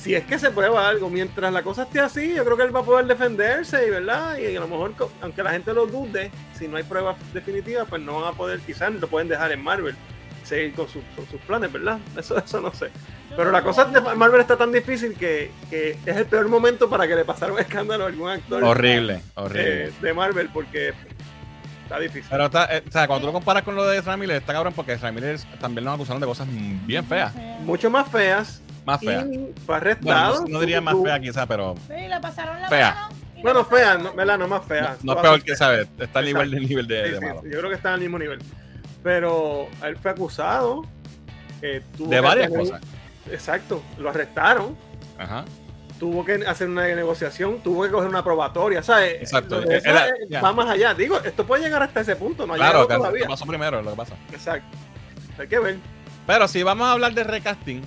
Si 0.00 0.14
es 0.14 0.24
que 0.24 0.38
se 0.38 0.50
prueba 0.50 0.88
algo, 0.88 1.10
mientras 1.10 1.52
la 1.52 1.62
cosa 1.62 1.82
esté 1.82 2.00
así, 2.00 2.32
yo 2.34 2.42
creo 2.44 2.56
que 2.56 2.62
él 2.62 2.74
va 2.74 2.80
a 2.80 2.84
poder 2.84 3.04
defenderse, 3.06 3.86
y 3.86 3.90
verdad, 3.90 4.38
y 4.38 4.56
a 4.56 4.60
lo 4.60 4.66
mejor, 4.66 4.94
aunque 5.20 5.42
la 5.42 5.50
gente 5.50 5.74
lo 5.74 5.84
dude, 5.86 6.30
si 6.58 6.68
no 6.68 6.78
hay 6.78 6.84
pruebas 6.84 7.16
definitivas, 7.34 7.86
pues 7.88 8.00
no 8.00 8.20
van 8.20 8.32
a 8.32 8.36
poder, 8.36 8.60
quizás 8.60 8.90
lo 8.94 9.06
pueden 9.08 9.28
dejar 9.28 9.52
en 9.52 9.62
Marvel, 9.62 9.94
seguir 10.42 10.72
con, 10.72 10.88
sus- 10.88 11.04
con 11.14 11.26
sus 11.28 11.38
planes, 11.42 11.70
¿verdad? 11.70 11.98
Eso, 12.16 12.38
eso 12.38 12.60
no 12.62 12.72
sé. 12.72 12.88
Pero 13.36 13.52
la 13.52 13.62
cosa 13.62 13.84
de 13.84 14.00
Marvel 14.00 14.40
está 14.40 14.56
tan 14.56 14.72
difícil 14.72 15.14
que, 15.14 15.50
que 15.68 15.98
es 16.06 16.16
el 16.16 16.24
peor 16.24 16.48
momento 16.48 16.88
para 16.88 17.06
que 17.06 17.14
le 17.14 17.24
pasara 17.26 17.52
un 17.52 17.58
escándalo 17.60 18.04
a 18.04 18.06
algún 18.08 18.30
actor 18.30 18.64
Horrible, 18.64 19.20
horrible. 19.34 19.84
eh, 19.88 19.92
de 20.00 20.14
Marvel 20.14 20.48
porque 20.52 20.94
está 21.82 21.98
difícil. 22.00 22.24
Pero 22.30 22.46
está, 22.46 22.74
eh, 22.74 22.82
o 22.88 22.90
sea, 22.90 23.06
cuando 23.06 23.20
tú 23.20 23.26
lo 23.26 23.32
comparas 23.34 23.62
con 23.64 23.74
lo 23.76 23.86
de 23.86 23.98
Ezra 23.98 24.16
Miller, 24.16 24.36
está 24.36 24.54
cabrón 24.54 24.72
porque 24.74 24.94
Ezra 24.94 25.12
Miller 25.12 25.38
también 25.60 25.84
lo 25.84 25.92
acusaron 25.92 26.20
de 26.20 26.26
cosas 26.26 26.48
bien 26.86 27.04
feas. 27.04 27.34
Mucho 27.60 27.90
más 27.90 28.08
feas. 28.08 28.62
Más. 28.92 29.02
Y 29.02 29.06
fue 29.06 29.16
Bueno, 29.66 29.74
arrestado. 29.74 30.40
no, 30.42 30.46
no 30.48 30.60
diría 30.60 30.80
más 30.80 30.94
fea 31.02 31.20
quizá, 31.20 31.46
pero 31.46 31.74
Sí, 31.86 32.08
le 32.08 32.20
pasaron 32.20 32.60
la 32.60 32.68
Fea. 32.68 32.94
mano 32.94 33.08
y 33.36 33.42
Bueno, 33.42 33.66
la 33.70 33.98
no, 33.98 34.12
¿verdad? 34.14 34.38
No 34.38 34.48
más 34.48 34.60
no, 34.62 34.66
feas. 34.66 34.88
no 34.88 35.12
es 35.12 35.16
Todas 35.18 35.22
peor 35.22 35.42
que 35.42 35.56
sabes. 35.56 35.88
Está 35.98 36.18
al 36.18 36.24
nivel 36.26 36.50
del 36.50 36.68
nivel 36.68 36.86
de, 36.86 37.04
Sí, 37.04 37.10
de 37.12 37.18
sí, 37.18 37.24
malo. 37.24 37.42
yo 37.44 37.58
creo 37.58 37.68
que 37.70 37.76
está 37.76 37.94
al 37.94 38.00
mismo 38.00 38.18
nivel. 38.18 38.38
Pero 39.02 39.68
él 39.84 39.96
fue 39.96 40.10
acusado. 40.10 40.84
eh, 41.62 41.82
tuvo 41.96 42.08
De 42.08 42.20
varias 42.20 42.50
tener- 42.50 42.66
cosas. 42.68 42.80
Exacto. 43.30 43.82
Lo 43.98 44.08
arrestaron. 44.10 44.76
Ajá. 45.18 45.44
Tuvo 45.98 46.24
que 46.24 46.34
hacer 46.46 46.68
una 46.68 46.84
negociación. 46.86 47.60
Tuvo 47.62 47.82
que 47.82 47.90
coger 47.90 48.08
una 48.08 48.24
probatoria. 48.24 48.82
¿sabes? 48.82 49.16
Exacto. 49.20 49.60
Era- 49.62 50.08
eh, 50.08 50.12
ya. 50.30 50.40
Va 50.40 50.52
más 50.54 50.68
allá. 50.70 50.94
Digo, 50.94 51.18
esto 51.22 51.46
puede 51.46 51.62
llegar 51.64 51.82
hasta 51.82 52.00
ese 52.00 52.16
punto. 52.16 52.46
No 52.46 52.54
Claro, 52.54 52.86
todavía. 52.86 53.26
pasó 53.26 53.44
primero 53.46 53.78
es 53.80 53.84
lo 53.84 53.90
que 53.90 53.96
pasa. 53.98 54.14
Exacto. 54.32 54.76
Hay 55.38 55.48
que 55.48 55.58
ver. 55.58 55.76
Pero 56.26 56.48
si 56.48 56.62
vamos 56.62 56.86
a 56.86 56.92
hablar 56.92 57.12
de 57.12 57.24
recasting, 57.24 57.82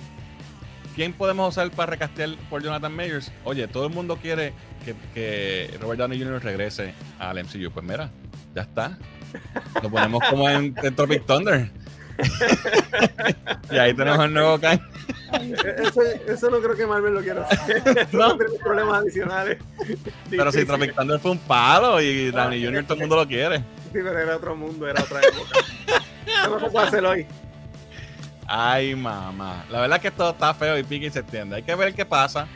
¿quién 0.94 1.12
podemos 1.12 1.50
usar 1.50 1.70
para 1.70 1.90
recastear 1.90 2.30
por 2.48 2.62
Jonathan 2.62 2.94
Majors? 2.94 3.32
Oye, 3.44 3.66
todo 3.68 3.86
el 3.86 3.92
mundo 3.92 4.16
quiere 4.16 4.52
que, 4.84 4.94
que 5.12 5.76
Robert 5.80 6.00
Downey 6.00 6.18
Jr. 6.18 6.42
regrese 6.42 6.94
al 7.18 7.42
MCU. 7.42 7.70
Pues 7.72 7.84
mira, 7.84 8.10
ya 8.54 8.62
está. 8.62 8.98
Lo 9.82 9.90
ponemos 9.90 10.22
como 10.30 10.48
en, 10.48 10.74
en 10.82 10.94
Tropic 10.94 11.26
Thunder. 11.26 11.70
y 13.70 13.76
ahí 13.76 13.92
tenemos 13.94 14.24
el 14.24 14.32
nuevo 14.32 14.58
Kang. 14.60 14.80
Eso, 15.78 16.00
eso 16.28 16.50
no 16.50 16.60
creo 16.60 16.76
que 16.76 16.86
Marvel 16.86 17.14
lo 17.14 17.22
quiera 17.22 17.42
hacer. 17.42 17.82
no 18.12 18.36
tenemos 18.36 18.58
problemas 18.60 19.02
adicionales. 19.02 19.58
Pero 20.30 20.52
si 20.52 20.64
Tropic 20.64 20.94
Thunder 20.94 21.18
fue 21.18 21.32
un 21.32 21.38
palo 21.38 22.00
y 22.00 22.30
Danny 22.30 22.64
Jr. 22.64 22.84
todo 22.84 22.94
el 22.94 23.00
mundo 23.00 23.16
lo 23.16 23.26
quiere. 23.26 23.58
Sí, 23.58 24.00
pero 24.02 24.18
era 24.18 24.36
otro 24.36 24.56
mundo, 24.56 24.88
era 24.88 25.02
otra 25.02 25.20
época. 25.20 25.58
no 26.48 26.60
se 26.60 26.70
puede 26.70 26.86
hacer 26.86 27.04
hoy. 27.04 27.26
Ay, 28.46 28.94
mamá. 28.94 29.64
La 29.70 29.80
verdad 29.80 29.96
es 29.96 30.02
que 30.02 30.10
todo 30.10 30.30
está 30.30 30.54
feo 30.54 30.78
y 30.78 30.82
pique 30.82 31.06
y 31.06 31.10
se 31.10 31.20
entiende. 31.20 31.56
Hay 31.56 31.62
que 31.62 31.74
ver 31.74 31.94
qué 31.94 32.04
pasa. 32.04 32.46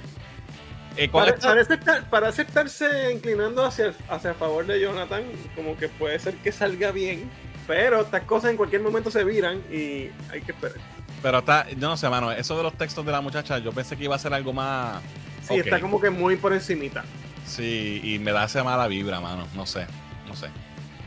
Eh, 0.97 1.09
parece, 1.09 1.79
parece, 2.11 2.43
estarse 2.43 3.13
inclinando 3.13 3.65
hacia, 3.65 3.95
hacia 4.09 4.35
favor 4.35 4.67
de 4.67 4.81
Jonathan, 4.81 5.23
como 5.55 5.77
que 5.77 5.89
puede 5.89 6.19
ser 6.19 6.35
que 6.39 6.51
salga 6.51 6.91
bien, 6.91 7.31
pero 7.69 8.01
estas 8.01 8.23
cosas 8.23 8.51
en 8.51 8.57
cualquier 8.57 8.83
momento 8.83 9.09
se 9.09 9.23
viran 9.23 9.63
y 9.71 10.11
hay 10.33 10.41
que 10.45 10.51
esperar. 10.51 10.79
Pero 11.23 11.39
está, 11.39 11.69
yo 11.71 11.89
no 11.89 11.97
sé, 11.97 12.09
mano, 12.09 12.33
eso 12.33 12.57
de 12.57 12.65
los 12.65 12.73
textos 12.73 13.07
de 13.07 13.13
la 13.13 13.21
muchacha, 13.21 13.59
yo 13.59 13.71
pensé 13.71 13.97
que 13.97 14.05
iba 14.05 14.17
a 14.17 14.19
ser 14.19 14.35
algo 14.35 14.53
más. 14.53 15.01
Sí, 15.47 15.55
está 15.55 15.81
como 15.81 16.01
que 16.01 16.11
muy 16.11 16.35
por 16.35 16.53
encimita. 16.53 17.05
Sí, 17.47 18.01
y 18.03 18.19
me 18.19 18.33
da 18.33 18.45
esa 18.45 18.65
mala 18.65 18.89
vibra, 18.89 19.21
mano. 19.21 19.47
No 19.55 19.67
sé, 19.67 19.87
no 20.27 20.35
sé. 20.35 20.49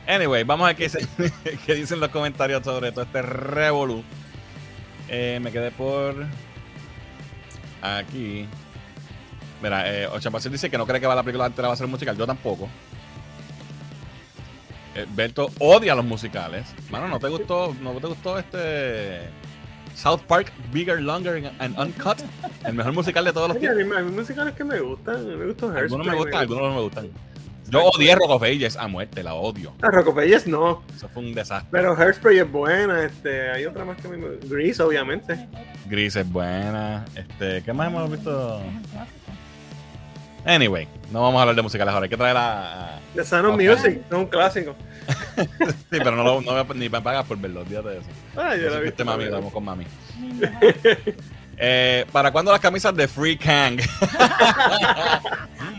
Anyway, 0.07 0.45
vamos 0.45 0.65
a 0.65 0.73
ver 0.73 0.75
qué, 0.77 0.89
qué 1.65 1.75
dicen 1.75 1.99
los 1.99 2.09
comentarios 2.09 2.63
sobre 2.63 2.93
todo 2.93 3.03
este 3.03 3.21
revolú. 3.21 4.05
Eh, 5.13 5.39
me 5.41 5.51
quedé 5.51 5.71
por 5.71 6.15
aquí. 7.81 8.47
Mira, 9.61 10.05
eh, 10.05 10.07
dice 10.49 10.69
que 10.69 10.77
no 10.77 10.87
cree 10.87 11.01
que 11.01 11.05
va 11.05 11.13
la 11.13 11.21
película 11.21 11.47
entera 11.47 11.67
va 11.67 11.73
a 11.73 11.77
ser 11.77 11.87
musical. 11.87 12.17
Yo 12.17 12.25
tampoco. 12.25 12.69
Eh, 14.95 15.05
Berto 15.09 15.51
odia 15.59 15.95
los 15.95 16.05
musicales. 16.05 16.73
Mano, 16.89 17.09
¿no 17.09 17.19
te 17.19 17.27
gustó, 17.27 17.75
no 17.81 17.91
te 17.99 18.07
gustó 18.07 18.39
este 18.39 19.29
South 19.95 20.21
Park 20.27 20.53
Bigger, 20.71 21.01
Longer 21.01 21.51
and 21.59 21.77
Uncut? 21.77 22.19
El 22.65 22.73
mejor 22.73 22.93
musical 22.93 23.25
de 23.25 23.33
todos 23.33 23.49
los 23.49 23.59
tiempos. 23.59 23.97
Hay, 23.97 24.03
musicales 24.05 24.53
que 24.55 24.63
me 24.63 24.79
gustan. 24.79 25.37
Me 25.37 25.45
gustan 25.45 25.75
Algunos 25.75 26.07
me 26.07 26.15
gustan, 26.15 26.39
algunos 26.39 26.63
no 26.63 26.75
me 26.75 26.81
gustan. 26.83 27.30
Yo 27.71 27.85
odié 27.85 28.15
Rock 28.15 28.31
of 28.31 28.43
Ages 28.43 28.75
a 28.75 28.87
muerte, 28.89 29.23
la 29.23 29.33
odio. 29.33 29.73
A 29.81 29.87
ah, 29.87 29.91
Rock 29.91 30.09
of 30.09 30.17
Ages 30.17 30.45
no. 30.45 30.83
Eso 30.93 31.07
fue 31.07 31.23
un 31.23 31.33
desastre. 31.33 31.69
Pero 31.71 31.95
Hairspray 31.95 32.39
es 32.39 32.51
buena, 32.51 33.05
este, 33.05 33.49
hay 33.49 33.65
otra 33.65 33.85
más 33.85 33.95
que 34.01 34.09
me 34.09 34.17
Grease, 34.43 34.83
obviamente. 34.83 35.47
Grease 35.85 36.19
es 36.19 36.29
buena. 36.29 37.05
Este, 37.15 37.63
¿qué 37.63 37.71
más 37.71 37.87
hemos 37.87 38.11
visto? 38.11 38.61
Anyway, 40.43 40.85
no 41.11 41.21
vamos 41.21 41.37
a 41.37 41.41
hablar 41.43 41.55
de 41.55 41.61
musicales 41.61 41.93
ahora, 41.93 42.03
hay 42.03 42.09
que 42.09 42.17
traer 42.17 42.35
a... 42.35 42.99
The 43.15 43.23
Sound 43.23 43.45
of 43.45 43.55
Music, 43.55 44.01
es 44.05 44.17
un 44.17 44.25
clásico. 44.25 44.75
sí, 45.37 45.97
pero 45.97 46.11
no, 46.11 46.23
lo, 46.23 46.41
no 46.41 46.73
ni 46.73 46.89
me 46.89 47.01
pagas 47.01 47.25
por 47.25 47.37
verlo, 47.37 47.61
olvídate 47.61 47.89
de 47.89 47.97
eso. 47.99 48.09
Ah, 48.35 48.53
yo 48.57 48.69
lo 48.69 48.81
visto. 48.81 49.05
mami, 49.05 49.29
vamos 49.29 49.53
con 49.53 49.63
mami. 49.63 49.85
eh, 51.57 52.05
¿Para 52.11 52.31
cuándo 52.33 52.51
las 52.51 52.59
camisas 52.59 52.93
de 52.93 53.07
Free 53.07 53.37
Kang? 53.37 53.79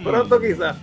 Pronto 0.03 0.41
quizás. 0.41 0.77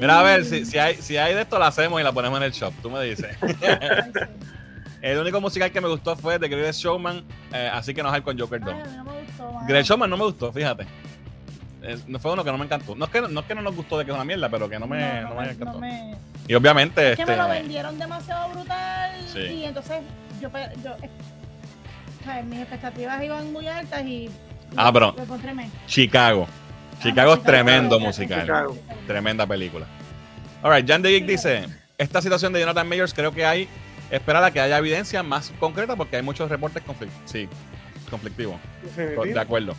Mira, 0.00 0.20
a 0.20 0.22
ver, 0.22 0.44
si, 0.44 0.64
si, 0.64 0.78
hay, 0.78 0.96
si 0.96 1.16
hay 1.16 1.34
de 1.34 1.42
esto, 1.42 1.58
la 1.58 1.68
hacemos 1.68 2.00
y 2.00 2.04
la 2.04 2.12
ponemos 2.12 2.38
en 2.38 2.44
el 2.44 2.52
shop. 2.52 2.72
Tú 2.82 2.90
me 2.90 3.02
dices. 3.02 3.36
el 5.02 5.18
único 5.18 5.40
musical 5.40 5.70
que 5.70 5.80
me 5.80 5.88
gustó 5.88 6.16
fue 6.16 6.38
The 6.38 6.48
Greatest 6.48 6.80
Showman, 6.80 7.24
eh, 7.52 7.70
así 7.72 7.94
que 7.94 8.02
no 8.02 8.14
es 8.14 8.22
con 8.22 8.38
Joker 8.38 8.60
2. 8.60 8.74
Greatest 9.66 9.90
Showman 9.90 10.10
no 10.10 10.16
me 10.16 10.24
gustó, 10.24 10.52
fíjate. 10.52 10.86
no 12.06 12.18
fue 12.18 12.32
uno 12.32 12.44
que 12.44 12.52
no 12.52 12.58
me 12.58 12.64
encantó. 12.64 12.94
No 12.94 13.06
es 13.06 13.10
que 13.10 13.20
no, 13.20 13.40
es 13.40 13.46
que 13.46 13.54
no 13.54 13.62
nos 13.62 13.74
gustó 13.74 13.98
de 13.98 14.04
que 14.04 14.10
es 14.10 14.14
una 14.14 14.24
mierda, 14.24 14.48
pero 14.48 14.68
que 14.68 14.78
no 14.78 14.86
me, 14.86 15.22
no, 15.22 15.34
me 15.34 15.50
encantó. 15.50 15.80
Y 16.48 16.54
obviamente. 16.54 17.12
Es 17.12 17.16
que 17.16 17.26
me 17.26 17.36
lo 17.36 17.44
este, 17.44 17.62
vendieron 17.62 17.98
demasiado 17.98 18.50
brutal. 18.50 19.12
Y 19.34 19.64
entonces 19.64 20.00
yo, 20.40 20.50
yo 20.84 20.92
eh, 21.02 22.42
mis 22.42 22.60
expectativas 22.60 23.22
iban 23.22 23.52
muy 23.52 23.68
altas 23.68 24.04
y. 24.04 24.30
Ah, 24.76 24.92
pero. 24.92 25.14
Chicago. 25.86 26.46
Chicago 27.02 27.34
es 27.34 27.42
tremendo 27.42 28.00
musical. 28.00 28.68
Tremenda 29.06 29.46
película. 29.46 29.86
Alright, 30.62 30.88
Jan 30.88 31.02
de 31.02 31.10
Geek 31.10 31.26
dice: 31.26 31.66
Esta 31.98 32.20
situación 32.22 32.52
de 32.52 32.60
Jonathan 32.60 32.88
Mayers 32.88 33.14
creo 33.14 33.32
que 33.32 33.44
hay. 33.44 33.68
Esperar 34.10 34.44
a 34.44 34.52
que 34.52 34.60
haya 34.60 34.78
evidencia 34.78 35.24
más 35.24 35.52
concreta 35.58 35.96
porque 35.96 36.16
hay 36.16 36.22
muchos 36.22 36.48
reportes 36.48 36.80
conflictivos. 36.84 37.28
Sí, 37.28 37.48
conflictivos. 38.08 38.60
De 38.96 39.38
acuerdo. 39.38 39.74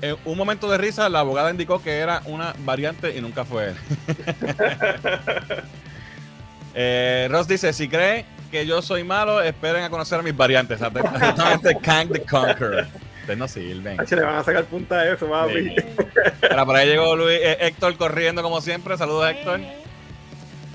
En 0.00 0.16
un 0.24 0.36
momento 0.36 0.68
de 0.68 0.76
risa, 0.78 1.08
la 1.08 1.20
abogada 1.20 1.50
indicó 1.50 1.80
que 1.80 1.98
era 1.98 2.22
una 2.24 2.54
variante 2.64 3.16
y 3.16 3.20
nunca 3.20 3.44
fue 3.44 3.68
él. 3.68 3.76
Eh, 6.80 7.26
Ross 7.28 7.48
dice: 7.48 7.72
Si 7.72 7.88
cree 7.88 8.24
que 8.52 8.64
yo 8.64 8.82
soy 8.82 9.02
malo, 9.02 9.42
esperen 9.42 9.82
a 9.82 9.90
conocer 9.90 10.20
a 10.20 10.22
mis 10.22 10.36
variantes. 10.36 10.80
Atentamente, 10.80 11.76
Kang 11.82 12.08
the 12.12 12.22
Conqueror 12.22 12.86
no 13.36 13.48
sirven. 13.48 13.96
le 13.96 14.22
van 14.22 14.36
a 14.36 14.44
sacar 14.44 14.64
punta 14.64 15.00
a 15.00 15.12
eso, 15.12 15.28
papi. 15.28 15.74
por 16.64 16.76
ahí 16.76 16.88
llegó 16.88 17.16
Luis, 17.16 17.38
eh, 17.42 17.58
Héctor 17.60 17.96
corriendo 17.96 18.42
como 18.42 18.60
siempre. 18.60 18.96
Saludos, 18.96 19.30
Héctor. 19.30 19.60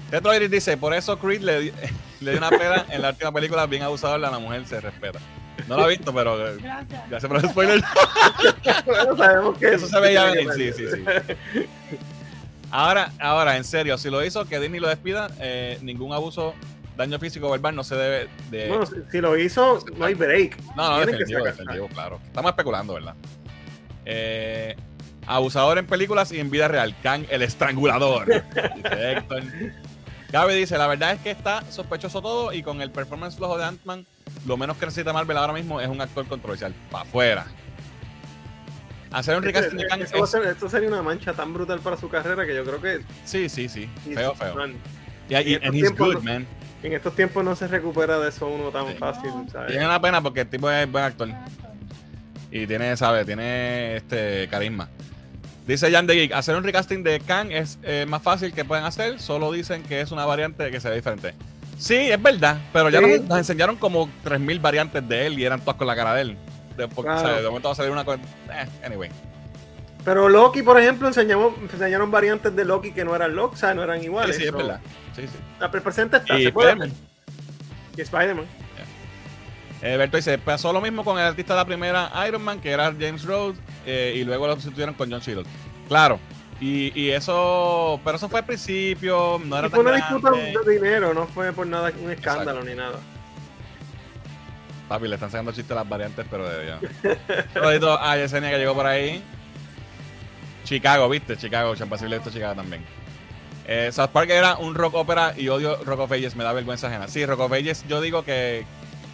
Tetro 0.10 0.34
Iris 0.34 0.52
dice: 0.52 0.78
Por 0.78 0.94
eso 0.94 1.18
Creed 1.20 1.42
le, 1.42 1.74
le 2.22 2.32
dio 2.32 2.38
una 2.38 2.50
peda 2.50 2.86
en 2.90 3.02
la 3.02 3.10
última 3.10 3.32
película, 3.32 3.66
bien 3.66 3.84
abusador, 3.84 4.20
la 4.20 4.38
mujer 4.40 4.66
se 4.66 4.80
respeta. 4.82 5.20
No 5.68 5.78
lo 5.78 5.84
ha 5.84 5.88
visto, 5.88 6.14
pero. 6.14 6.48
Eh, 6.48 6.58
gracias. 6.62 7.10
Gracias 7.10 7.30
por 7.30 7.44
el 7.44 7.50
spoiler. 7.50 7.84
bueno, 8.86 9.18
sabemos 9.18 9.58
que 9.58 9.74
eso 9.74 9.88
se 9.88 10.00
veía 10.00 10.32
bien. 10.32 10.52
Sí, 10.54 10.74
sí, 10.74 10.86
sí. 10.92 11.04
Ahora, 12.72 13.12
ahora, 13.20 13.56
en 13.56 13.64
serio, 13.64 13.98
si 14.00 14.10
lo 14.10 14.26
hizo, 14.26 14.46
que 14.46 14.60
Disney 14.60 14.80
lo 14.80 14.88
despida, 14.88 15.30
eh, 15.40 15.78
ningún 15.84 16.12
abuso 16.12 16.56
daño 16.98 17.20
físico 17.20 17.50
verbal 17.50 17.76
no 17.76 17.84
se 17.84 17.96
debe 17.96 18.30
de. 18.52 18.68
Bueno, 18.68 18.86
si, 18.86 19.22
lo 19.22 19.38
hizo, 19.38 19.84
no 19.98 20.06
hay 20.06 20.14
break. 20.14 20.58
No, 20.76 20.92
no, 20.92 21.06
definitivo, 21.06 21.44
definitivo, 21.44 21.88
claro. 21.88 22.20
Estamos 22.26 22.50
especulando, 22.52 22.94
¿verdad? 22.94 23.16
Eh, 24.06 24.76
abusador 25.26 25.78
en 25.78 25.88
películas 25.88 26.32
y 26.32 26.40
en 26.40 26.50
vida 26.50 26.68
real. 26.68 26.96
Kang 27.02 27.26
el 27.30 27.42
estrangulador. 27.42 28.44
Gaby 30.32 30.54
dice: 30.56 30.78
La 30.78 30.88
verdad 30.88 31.14
es 31.14 31.20
que 31.22 31.32
está 31.32 31.64
sospechoso 31.70 32.22
todo 32.22 32.54
y 32.54 32.64
con 32.64 32.82
el 32.82 32.92
performance 32.92 33.36
flojo 33.36 33.58
de 33.58 33.66
Ant-Man, 33.66 34.06
lo 34.46 34.58
menos 34.58 34.78
que 34.78 34.86
necesita 34.86 35.14
Marvel 35.14 35.38
ahora 35.38 35.54
mismo 35.54 35.80
es 35.82 35.88
un 35.88 36.02
actor 36.02 36.28
controversial. 36.28 36.74
Para 36.92 37.04
afuera. 37.04 37.46
Hacer 39.12 39.38
un 39.38 39.44
recasting 39.44 39.78
de 39.78 39.88
Kang. 39.88 40.02
Esto 40.02 40.70
sería 40.70 40.90
una 40.90 41.04
mancha 41.04 41.34
tan 41.34 41.54
brutal 41.54 41.80
para 41.80 41.98
su 41.98 42.10
carrera 42.10 42.46
que 42.46 42.56
yo 42.56 42.64
creo 42.64 42.82
que. 42.82 43.02
Sí, 43.26 43.48
sí, 43.48 43.70
sí. 43.70 43.88
Feo, 44.14 44.34
feo. 44.34 44.56
y, 45.30 45.36
y, 45.36 45.56
and 45.56 45.76
he's 45.76 45.96
good, 45.96 46.22
man 46.24 46.48
en 46.84 46.94
estos 46.94 47.16
tiempos 47.16 47.44
no 47.44 47.56
se 47.56 47.68
recupera 47.68 48.20
de 48.20 48.30
eso 48.30 48.48
uno 48.48 48.70
tan 48.70 48.96
fácil, 48.98 49.32
¿sabes? 49.52 49.72
Tiene 49.72 49.86
una 49.86 50.02
pena 50.02 50.22
porque 50.22 50.42
el 50.42 50.48
tipo 50.48 50.70
es 50.70 50.92
buen 50.92 51.04
actor. 51.04 51.30
Y 52.52 52.68
tiene, 52.68 52.96
¿sabes? 52.98 53.26
Tiene 53.26 53.98
este 53.98 54.48
carisma. 54.50 54.90
Dice 55.66 55.90
Jan 55.92 56.06
de 56.08 56.16
Geek, 56.16 56.34
hacer 56.34 56.56
un 56.56 56.64
recasting 56.64 57.04
de 57.04 57.22
Kang 57.22 57.52
es 57.52 57.80
eh, 57.84 58.06
más 58.08 58.22
fácil 58.22 58.54
que 58.54 58.66
pueden 58.66 58.84
hacer, 58.84 59.20
solo 59.20 59.52
dicen 59.52 59.84
que 59.84 60.02
es 60.02 60.12
una 60.12 60.26
variante 60.26 60.70
que 60.70 60.80
se 60.82 60.90
ve 60.90 60.98
diferente. 60.98 61.34
Sí, 61.78 61.96
es 61.96 62.22
verdad, 62.22 62.58
pero 62.74 62.90
ya 62.90 63.00
nos, 63.00 63.38
enseñaron 63.38 63.78
como 63.78 64.08
3.000 64.26 64.62
variantes 64.62 65.08
de 65.08 65.28
él 65.28 65.40
y 65.40 65.46
eran 65.46 65.62
todas 65.62 65.78
con 65.78 65.88
la 65.88 65.96
cara 65.96 66.14
de 66.14 66.22
él. 66.22 66.38
De, 66.76 66.86
de 66.86 67.44
momento 67.48 67.70
va 67.70 67.72
a 67.72 67.76
salir 67.76 67.92
una... 67.92 68.02
Eh, 68.02 68.68
anyway. 68.86 69.10
Pero 70.04 70.28
Loki, 70.28 70.62
por 70.64 70.80
ejemplo, 70.80 71.08
enseñamos, 71.08 71.54
enseñaron 71.72 72.12
variantes 72.12 72.54
de 72.54 72.66
Loki 72.66 72.92
que 72.92 73.06
no 73.06 73.16
eran 73.16 73.36
Loki, 73.36 73.56
o 73.56 73.58
sea, 73.58 73.74
no 73.74 73.84
eran 73.84 74.04
iguales. 74.04 74.36
Sí, 74.36 74.42
sí, 74.42 74.48
es 74.50 74.54
verdad. 74.54 74.82
Sí, 75.16 75.28
sí. 75.28 75.38
La 75.60 75.70
presente 75.70 76.18
está. 76.18 76.38
Y 76.38 76.46
Spider-Man. 76.48 76.92
Y 77.96 78.02
Spider-Man. 78.02 78.46
Eh, 79.82 79.98
Berto 79.98 80.16
dice, 80.16 80.38
pasó 80.38 80.72
lo 80.72 80.80
mismo 80.80 81.04
con 81.04 81.20
el 81.20 81.26
artista 81.26 81.54
de 81.54 81.60
la 81.60 81.66
primera 81.66 82.10
Iron 82.26 82.42
Man, 82.42 82.62
que 82.62 82.72
era 82.72 82.86
James 82.86 83.26
Rhodes, 83.26 83.60
eh, 83.86 84.14
y 84.16 84.24
luego 84.24 84.48
lo 84.48 84.56
sustituyeron 84.56 84.96
con 84.96 85.12
John 85.12 85.20
Shield. 85.20 85.46
Claro, 85.90 86.20
y, 86.62 86.98
y, 86.98 87.10
eso, 87.10 88.00
pero 88.06 88.16
eso 88.16 88.30
fue 88.30 88.40
al 88.40 88.46
principio, 88.46 89.42
no 89.44 89.58
era 89.58 89.68
y 89.68 89.70
fue 89.70 89.80
una 89.82 89.92
disputa 89.92 90.32
de 90.32 90.74
dinero, 90.74 91.14
no 91.14 91.28
fue 91.28 91.52
por 91.52 91.68
nada 91.68 91.92
un 92.02 92.10
escándalo 92.10 92.64
ni 92.64 92.74
nada. 92.74 92.98
Papi, 94.88 95.10
le 95.10 95.16
están 95.16 95.30
sacando 95.30 95.52
chistes 95.52 95.76
las 95.76 95.88
variantes, 95.88 96.26
pero 96.32 96.48
de 96.48 96.66
ya. 96.66 96.80
Saludito 97.54 98.00
a 98.00 98.16
Yesenia 98.16 98.52
que 98.52 98.60
llegó 98.60 98.74
por 98.74 98.86
ahí. 98.86 99.22
Chicago, 100.64 101.10
¿viste? 101.10 101.36
Chicago, 101.36 101.76
Champasible 101.76 102.16
esto 102.16 102.32
Chicago 102.32 102.56
también. 102.56 102.86
Eh, 103.66 103.90
South 103.92 104.10
Park 104.10 104.30
era 104.30 104.58
un 104.58 104.76
rock 104.76 104.96
opera 104.96 105.34
y 105.38 105.48
odio 105.48 105.78
Rock 105.84 106.02
of 106.02 106.12
Ages, 106.12 106.36
me 106.36 106.44
da 106.44 106.54
vergüenza 106.54 106.88
ajena. 106.88 107.08
Sí, 107.08 107.26
Rock 107.26 107.42
of 107.42 107.52
Ages, 107.52 107.86
yo 107.88 108.02
digo 108.02 108.24
que. 108.24 108.66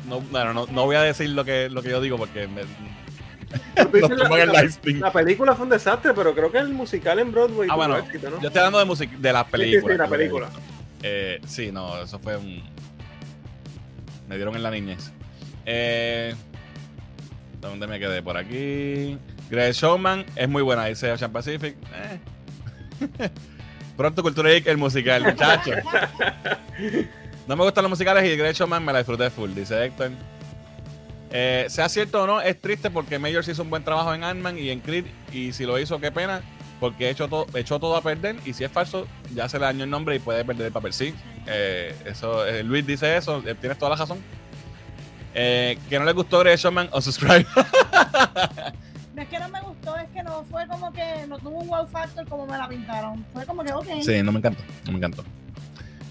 No, 0.07 0.21
bueno, 0.21 0.53
no, 0.53 0.65
no 0.67 0.85
voy 0.85 0.95
a 0.95 1.01
decir 1.01 1.29
lo 1.29 1.45
que, 1.45 1.69
lo 1.69 1.81
que 1.81 1.89
yo 1.89 2.01
digo 2.01 2.17
porque 2.17 2.47
me. 2.47 2.63
la, 3.75 4.45
la, 4.45 4.69
la, 4.83 5.11
película 5.11 5.55
fue 5.55 5.63
un 5.63 5.71
desastre, 5.71 6.13
pero 6.13 6.35
creo 6.35 6.51
que 6.51 6.59
el 6.59 6.69
musical 6.69 7.17
en 7.19 7.31
Broadway. 7.31 7.67
Ah, 7.71 7.75
bueno, 7.75 7.97
éxito, 7.97 8.29
¿no? 8.29 8.39
yo 8.39 8.47
estoy 8.47 8.61
hablando 8.61 8.95
de, 8.95 9.07
de 9.07 9.33
las 9.33 9.45
películas. 9.45 9.83
Sí, 9.85 9.91
sí, 9.91 9.97
la 9.97 10.07
película. 10.07 10.49
Eh, 11.01 11.41
sí, 11.47 11.71
no, 11.71 12.01
eso 12.01 12.19
fue 12.19 12.37
un. 12.37 12.61
Me 14.27 14.35
dieron 14.35 14.55
en 14.55 14.63
la 14.63 14.71
niñez. 14.71 15.11
Eh, 15.65 16.35
¿Dónde 17.59 17.87
me 17.87 17.99
quedé? 17.99 18.21
Por 18.21 18.37
aquí. 18.37 19.17
Greg 19.49 19.73
Showman 19.73 20.25
es 20.35 20.47
muy 20.47 20.61
buena, 20.61 20.85
dice 20.85 21.11
Ocean 21.11 21.31
Pacific. 21.31 21.75
Eh. 21.93 23.29
Pronto 23.99 24.23
Cultura 24.23 24.49
Geek, 24.51 24.65
el 24.67 24.77
musical, 24.77 25.21
muchachos. 25.23 25.75
No 27.47 27.57
me 27.57 27.65
gustan 27.65 27.83
los 27.83 27.89
musicales 27.89 28.23
y 28.23 28.37
Great 28.37 28.55
Showman 28.55 28.85
me 28.85 28.93
la 28.93 28.99
disfruté 28.99 29.29
full, 29.29 29.53
dice 29.53 29.83
Héctor. 29.83 30.11
Eh, 31.31 31.65
sea 31.67 31.89
cierto 31.89 32.23
o 32.23 32.25
no, 32.25 32.39
es 32.39 32.61
triste 32.61 32.89
porque 32.89 33.19
Majors 33.19 33.49
hizo 33.49 33.61
un 33.61 33.69
buen 33.69 33.83
trabajo 33.83 34.13
en 34.13 34.23
Ant-Man 34.23 34.57
y 34.57 34.69
en 34.69 34.79
Creed. 34.79 35.03
Y 35.33 35.51
si 35.51 35.65
lo 35.65 35.77
hizo, 35.77 35.99
qué 35.99 36.13
pena, 36.13 36.41
porque 36.79 37.09
echó 37.09 37.27
todo, 37.27 37.45
todo 37.65 37.97
a 37.97 38.01
perder. 38.01 38.37
Y 38.45 38.53
si 38.53 38.63
es 38.63 38.71
falso, 38.71 39.05
ya 39.35 39.49
se 39.49 39.59
le 39.59 39.65
dañó 39.65 39.83
el 39.83 39.89
nombre 39.89 40.15
y 40.15 40.19
puede 40.19 40.45
perder 40.45 40.67
el 40.67 40.71
papel. 40.71 40.93
Sí, 40.93 41.13
eh, 41.45 41.93
eso, 42.05 42.45
eh, 42.45 42.63
Luis 42.63 42.87
dice 42.87 43.17
eso, 43.17 43.43
eh, 43.45 43.53
tienes 43.53 43.77
toda 43.77 43.89
la 43.89 43.95
razón. 43.97 44.23
Que 45.33 45.77
no 45.91 46.05
le 46.05 46.13
gustó 46.13 46.39
Great 46.39 46.57
Showman, 46.57 46.87
o 46.93 47.01
subscribe. 47.01 47.45
No 49.19 49.23
es 49.23 49.29
que 49.31 49.39
no 49.39 49.49
me 49.49 49.59
gustó, 49.59 49.97
es 49.97 50.07
que 50.11 50.23
no 50.23 50.45
fue 50.49 50.65
como 50.65 50.93
que 50.93 51.27
no 51.27 51.37
tuvo 51.39 51.57
un 51.59 51.67
wow 51.67 51.85
factor 51.85 52.25
como 52.29 52.47
me 52.47 52.57
la 52.57 52.69
pintaron. 52.69 53.25
Fue 53.33 53.45
como 53.45 53.65
que, 53.65 53.73
ok. 53.73 53.85
sí, 54.01 54.23
no 54.23 54.31
me 54.31 54.37
encantó, 54.39 54.63
no 54.85 54.93
me 54.93 54.97
encantó. 54.97 55.25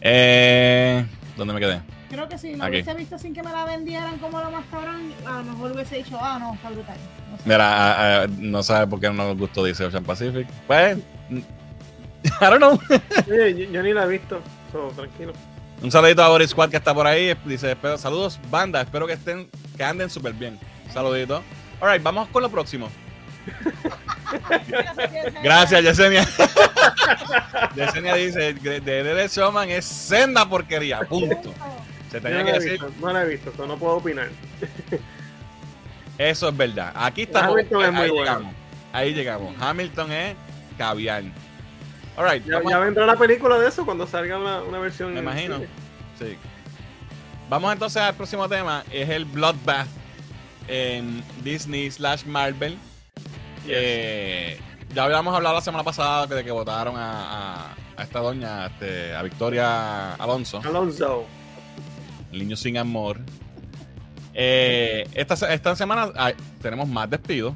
Eh, 0.02 1.06
¿Dónde 1.34 1.54
me 1.54 1.61
quedé? 1.61 1.80
Creo 2.11 2.28
que 2.28 2.36
si 2.36 2.54
lo 2.54 2.64
Aquí. 2.64 2.72
hubiese 2.72 2.92
visto 2.92 3.18
sin 3.18 3.32
que 3.32 3.42
me 3.42 3.50
la 3.50 3.64
vendieran 3.64 4.18
como 4.18 4.38
lo 4.38 4.50
más 4.50 4.66
cabrón, 4.70 5.11
a 5.26 5.38
lo 5.38 5.44
mejor 5.44 5.72
hubiese 5.72 5.96
dicho, 5.96 6.18
ah, 6.20 6.38
no, 6.38 6.52
está 6.52 6.68
brutal. 6.68 6.98
No 7.30 7.36
sé. 7.38 7.42
Mira, 7.46 8.24
ah, 8.24 8.26
no 8.28 8.62
sabe 8.62 8.86
por 8.86 9.00
qué 9.00 9.06
no 9.06 9.14
nos 9.14 9.38
gustó, 9.38 9.64
dice 9.64 9.86
Ocean 9.86 10.04
Pacific. 10.04 10.46
Pues, 10.66 10.98
I 11.30 11.40
don't 12.42 12.59
know. 12.59 12.78
Yo, 13.26 13.48
yo 13.48 13.82
ni 13.84 13.94
la 13.94 14.04
he 14.04 14.09
visto, 14.09 14.42
so, 14.70 14.88
tranquilo. 14.88 15.32
Un 15.82 15.90
saludito 15.90 16.22
a 16.22 16.28
Boris 16.28 16.50
Squad 16.50 16.68
que 16.68 16.76
está 16.76 16.92
por 16.92 17.06
ahí. 17.06 17.34
Dice, 17.46 17.72
espero, 17.72 17.96
saludos, 17.96 18.38
banda. 18.50 18.82
Espero 18.82 19.06
que 19.06 19.14
estén, 19.14 19.48
que 19.78 19.82
anden 19.82 20.11
súper 20.11 20.34
bien. 20.34 20.59
Saludito. 20.92 21.42
Alright, 21.81 22.03
vamos 22.03 22.29
con 22.29 22.43
lo 22.43 22.51
próximo. 22.51 22.89
Gracias, 25.43 25.83
Yesenia. 25.83 26.26
Yesenia 27.74 28.14
dice, 28.14 28.53
de 28.55 28.81
Derek 28.81 29.31
Showman 29.31 29.70
es 29.70 29.85
senda 29.85 30.49
porquería. 30.49 31.01
Punto. 31.01 31.55
Se 32.11 32.20
tenía 32.20 32.39
no 32.39 32.45
que 32.45 32.51
la 32.51 32.57
he 32.57 32.61
decir, 32.61 32.72
visto, 32.72 32.93
no 33.01 33.12
la 33.12 33.22
he 33.22 33.29
visto, 33.29 33.53
so, 33.57 33.66
no 33.66 33.76
puedo 33.76 33.97
opinar. 33.97 34.29
eso 36.16 36.49
es 36.49 36.57
verdad. 36.57 36.93
Aquí 36.95 37.22
estamos. 37.22 37.53
Hamilton 37.53 37.85
es 37.85 37.93
muy 37.93 38.03
ahí 38.03 38.11
bueno. 38.11 38.24
llegamos. 38.24 38.55
Ahí 38.93 39.14
llegamos. 39.14 39.55
Hamilton 39.61 40.12
es 40.12 40.37
caviar. 40.76 41.22
Alright, 42.16 42.45
Ya, 42.45 42.79
vendrá 42.79 43.07
la 43.07 43.16
película 43.16 43.59
de 43.59 43.68
eso 43.68 43.85
cuando 43.85 44.07
salga 44.07 44.39
una, 44.39 44.62
una 44.62 44.79
versión. 44.79 45.14
Me 45.14 45.20
imagino. 45.20 45.59
Sí. 46.18 46.37
Vamos 47.49 47.72
entonces 47.72 48.03
al 48.03 48.14
próximo 48.14 48.49
tema. 48.49 48.85
Es 48.91 49.09
el 49.09 49.24
Bloodbath 49.24 49.87
en 50.69 51.23
Disney 51.43 51.91
slash 51.91 52.25
Marvel. 52.25 52.77
Eh, 53.66 54.59
ya 54.95 55.05
habíamos 55.05 55.35
hablado 55.35 55.55
la 55.57 55.61
semana 55.61 55.85
pasada 55.85 56.27
de 56.27 56.45
que 56.45 56.51
votaron 56.51 56.97
a, 56.97 57.71
a- 57.71 57.77
a 57.97 58.03
esta 58.03 58.21
doña, 58.21 58.66
este, 58.66 59.14
a 59.14 59.23
Victoria 59.23 60.14
Alonso, 60.14 60.61
Alonso. 60.64 61.27
el 62.33 62.39
niño 62.39 62.57
sin 62.57 62.79
amor. 62.79 63.19
Eh, 64.35 65.09
esta, 65.14 65.53
esta 65.53 65.75
semana 65.75 66.12
hay- 66.16 66.35
tenemos 66.62 66.89
más 66.89 67.11
despidos. 67.11 67.55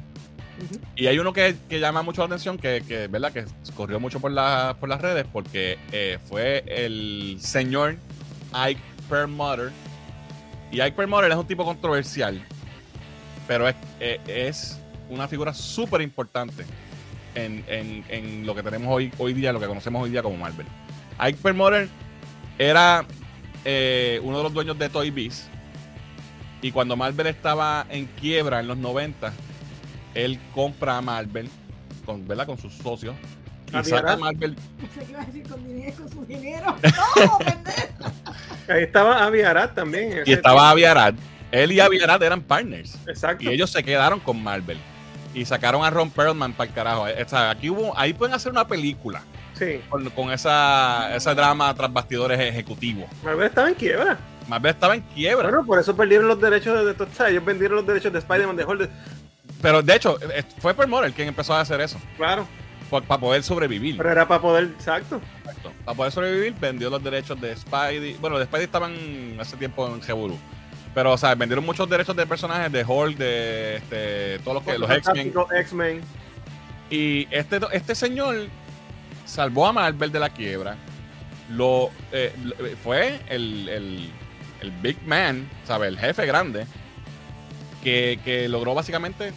Y 0.95 1.07
hay 1.07 1.17
uno 1.17 1.33
que, 1.33 1.55
que 1.67 1.79
llama 1.79 2.03
mucho 2.03 2.21
la 2.21 2.27
atención, 2.27 2.57
que, 2.57 2.83
que, 2.87 3.07
¿verdad? 3.07 3.31
que 3.31 3.45
corrió 3.75 3.99
mucho 3.99 4.19
por, 4.19 4.31
la- 4.31 4.75
por 4.79 4.87
las 4.89 5.01
redes, 5.01 5.25
porque 5.31 5.79
eh, 5.91 6.19
fue 6.27 6.63
el 6.67 7.37
señor 7.41 7.95
Ike 8.53 8.81
Perlmutter. 9.09 9.71
Y 10.71 10.81
Ike 10.81 10.95
Perlmutter 10.95 11.31
es 11.31 11.37
un 11.37 11.47
tipo 11.47 11.65
controversial, 11.65 12.45
pero 13.47 13.67
es, 13.67 13.75
eh, 13.99 14.19
es 14.27 14.79
una 15.09 15.27
figura 15.27 15.53
súper 15.53 16.01
importante 16.01 16.63
en, 17.35 17.63
en- 17.67 18.05
en 18.09 18.45
lo 18.45 18.55
que 18.55 18.63
tenemos 18.63 18.89
hoy, 18.93 19.11
hoy 19.17 19.33
día, 19.33 19.51
lo 19.53 19.59
que 19.59 19.67
conocemos 19.67 20.03
hoy 20.03 20.09
día 20.11 20.23
como 20.23 20.37
Marvel. 20.37 20.65
Ike 21.19 21.39
Perlmutter 21.41 21.89
era 22.57 23.05
eh, 23.65 24.19
uno 24.23 24.37
de 24.37 24.43
los 24.43 24.53
dueños 24.53 24.77
de 24.77 24.89
Toy 24.89 25.11
Biz. 25.11 25.47
Y 26.61 26.71
cuando 26.71 26.95
Marvel 26.95 27.27
estaba 27.27 27.85
en 27.89 28.05
quiebra 28.05 28.59
en 28.61 28.67
los 28.67 28.77
90, 28.77 29.33
él 30.15 30.39
compra 30.53 30.97
a 30.97 31.01
Marvel 31.01 31.49
con, 32.05 32.25
¿verdad? 32.27 32.45
con 32.45 32.57
sus 32.57 32.73
socios. 32.73 33.15
Y 33.73 33.75
¿A 33.75 33.83
saca? 33.83 34.15
Marvel. 34.17 34.55
Pensé 34.79 35.03
que 35.05 35.11
iba 35.11 35.21
a 35.21 35.25
decir 35.25 35.43
con 35.47 35.63
dinero, 35.67 35.95
con 35.97 36.09
su 36.11 36.25
dinero. 36.25 36.75
No, 36.83 37.37
pendejo. 37.39 38.11
Ahí 38.69 38.83
estaba 38.83 39.25
Avi 39.25 39.41
Arad 39.41 39.71
también. 39.71 40.21
Y 40.25 40.31
estaba 40.33 40.69
Aviarad. 40.69 41.15
Él 41.53 41.71
y 41.71 41.79
Aviarad 41.79 42.21
eran 42.23 42.41
partners. 42.41 42.97
Exacto. 43.07 43.43
Y 43.43 43.49
ellos 43.49 43.69
se 43.69 43.83
quedaron 43.83 44.19
con 44.19 44.41
Marvel. 44.41 44.79
Y 45.35 45.45
sacaron 45.45 45.85
a 45.85 45.89
Ron 45.91 46.09
Perlman 46.09 46.53
para 46.53 46.67
el 46.69 46.73
carajo. 46.75 47.03
O 47.03 47.29
sea, 47.29 47.51
aquí 47.51 47.69
hubo, 47.69 47.97
ahí 47.97 48.13
pueden 48.13 48.33
hacer 48.33 48.51
una 48.51 48.67
película 48.67 49.21
Sí. 49.53 49.79
con, 49.87 50.09
con 50.09 50.31
esa, 50.31 51.15
ese 51.15 51.33
drama 51.35 51.71
tras 51.75 51.93
bastidores 51.93 52.39
ejecutivos. 52.39 53.05
Marvel 53.23 53.47
estaba 53.47 53.69
en 53.69 53.75
quiebra. 53.75 54.17
Marvel 54.47 54.71
estaba 54.71 54.95
en 54.95 55.01
quiebra. 55.01 55.43
Bueno, 55.49 55.63
por 55.65 55.77
eso 55.79 55.95
perdieron 55.95 56.27
los 56.27 56.41
derechos 56.41 56.75
de, 56.75 56.93
de, 56.93 57.29
ellos 57.29 57.45
vendieron 57.45 57.77
los 57.77 57.85
derechos 57.85 58.11
de 58.11 58.17
Spider-Man 58.19 58.55
de 58.55 58.65
Hulk. 58.65 58.89
Pero 59.61 59.83
de 59.83 59.95
hecho, 59.95 60.17
eh, 60.21 60.43
fue 60.57 60.73
Perlmutter 60.73 61.13
quien 61.13 61.27
empezó 61.27 61.53
a 61.53 61.61
hacer 61.61 61.79
eso. 61.81 61.99
Claro. 62.17 62.47
Para 62.89 63.19
poder 63.19 63.43
sobrevivir. 63.43 63.97
Pero 63.97 64.11
era 64.11 64.27
para 64.27 64.41
poder. 64.41 64.65
Exacto. 64.65 65.21
Exacto. 65.39 65.71
Para 65.85 65.95
poder 65.97 66.11
sobrevivir, 66.11 66.53
vendió 66.59 66.89
los 66.89 67.03
derechos 67.03 67.39
de 67.39 67.55
Spidey. 67.55 68.17
Bueno, 68.19 68.37
de 68.39 68.45
Spidey 68.45 68.65
estaban 68.65 68.93
hace 69.39 69.55
tiempo 69.57 69.87
en 69.87 70.01
Jeburu. 70.01 70.37
Pero, 70.93 71.13
o 71.13 71.17
sea, 71.17 71.33
vendieron 71.35 71.65
muchos 71.65 71.89
derechos 71.89 72.15
de 72.15 72.25
personajes 72.27 72.71
de 72.71 72.83
Hulk, 72.83 73.17
de 73.17 73.77
este, 73.77 74.39
todos 74.43 74.55
los 74.55 74.63
que 74.63 74.77
los 74.77 74.89
X-Men. 74.91 76.01
Y 76.89 77.27
este, 77.31 77.59
este 77.71 77.95
señor 77.95 78.47
salvó 79.25 79.65
a 79.67 79.73
Marvel 79.73 80.11
de 80.11 80.19
la 80.19 80.29
quiebra. 80.29 80.75
Lo, 81.49 81.89
eh, 82.11 82.33
lo- 82.43 82.55
fue 82.83 83.19
el, 83.29 83.67
el, 83.69 84.09
el 84.61 84.71
big 84.81 84.97
man, 85.07 85.49
¿sabes? 85.65 85.89
El 85.89 85.97
jefe 85.97 86.25
grande. 86.27 86.65
Que, 87.83 88.19
que 88.23 88.47
logró 88.47 88.73
básicamente 88.73 89.33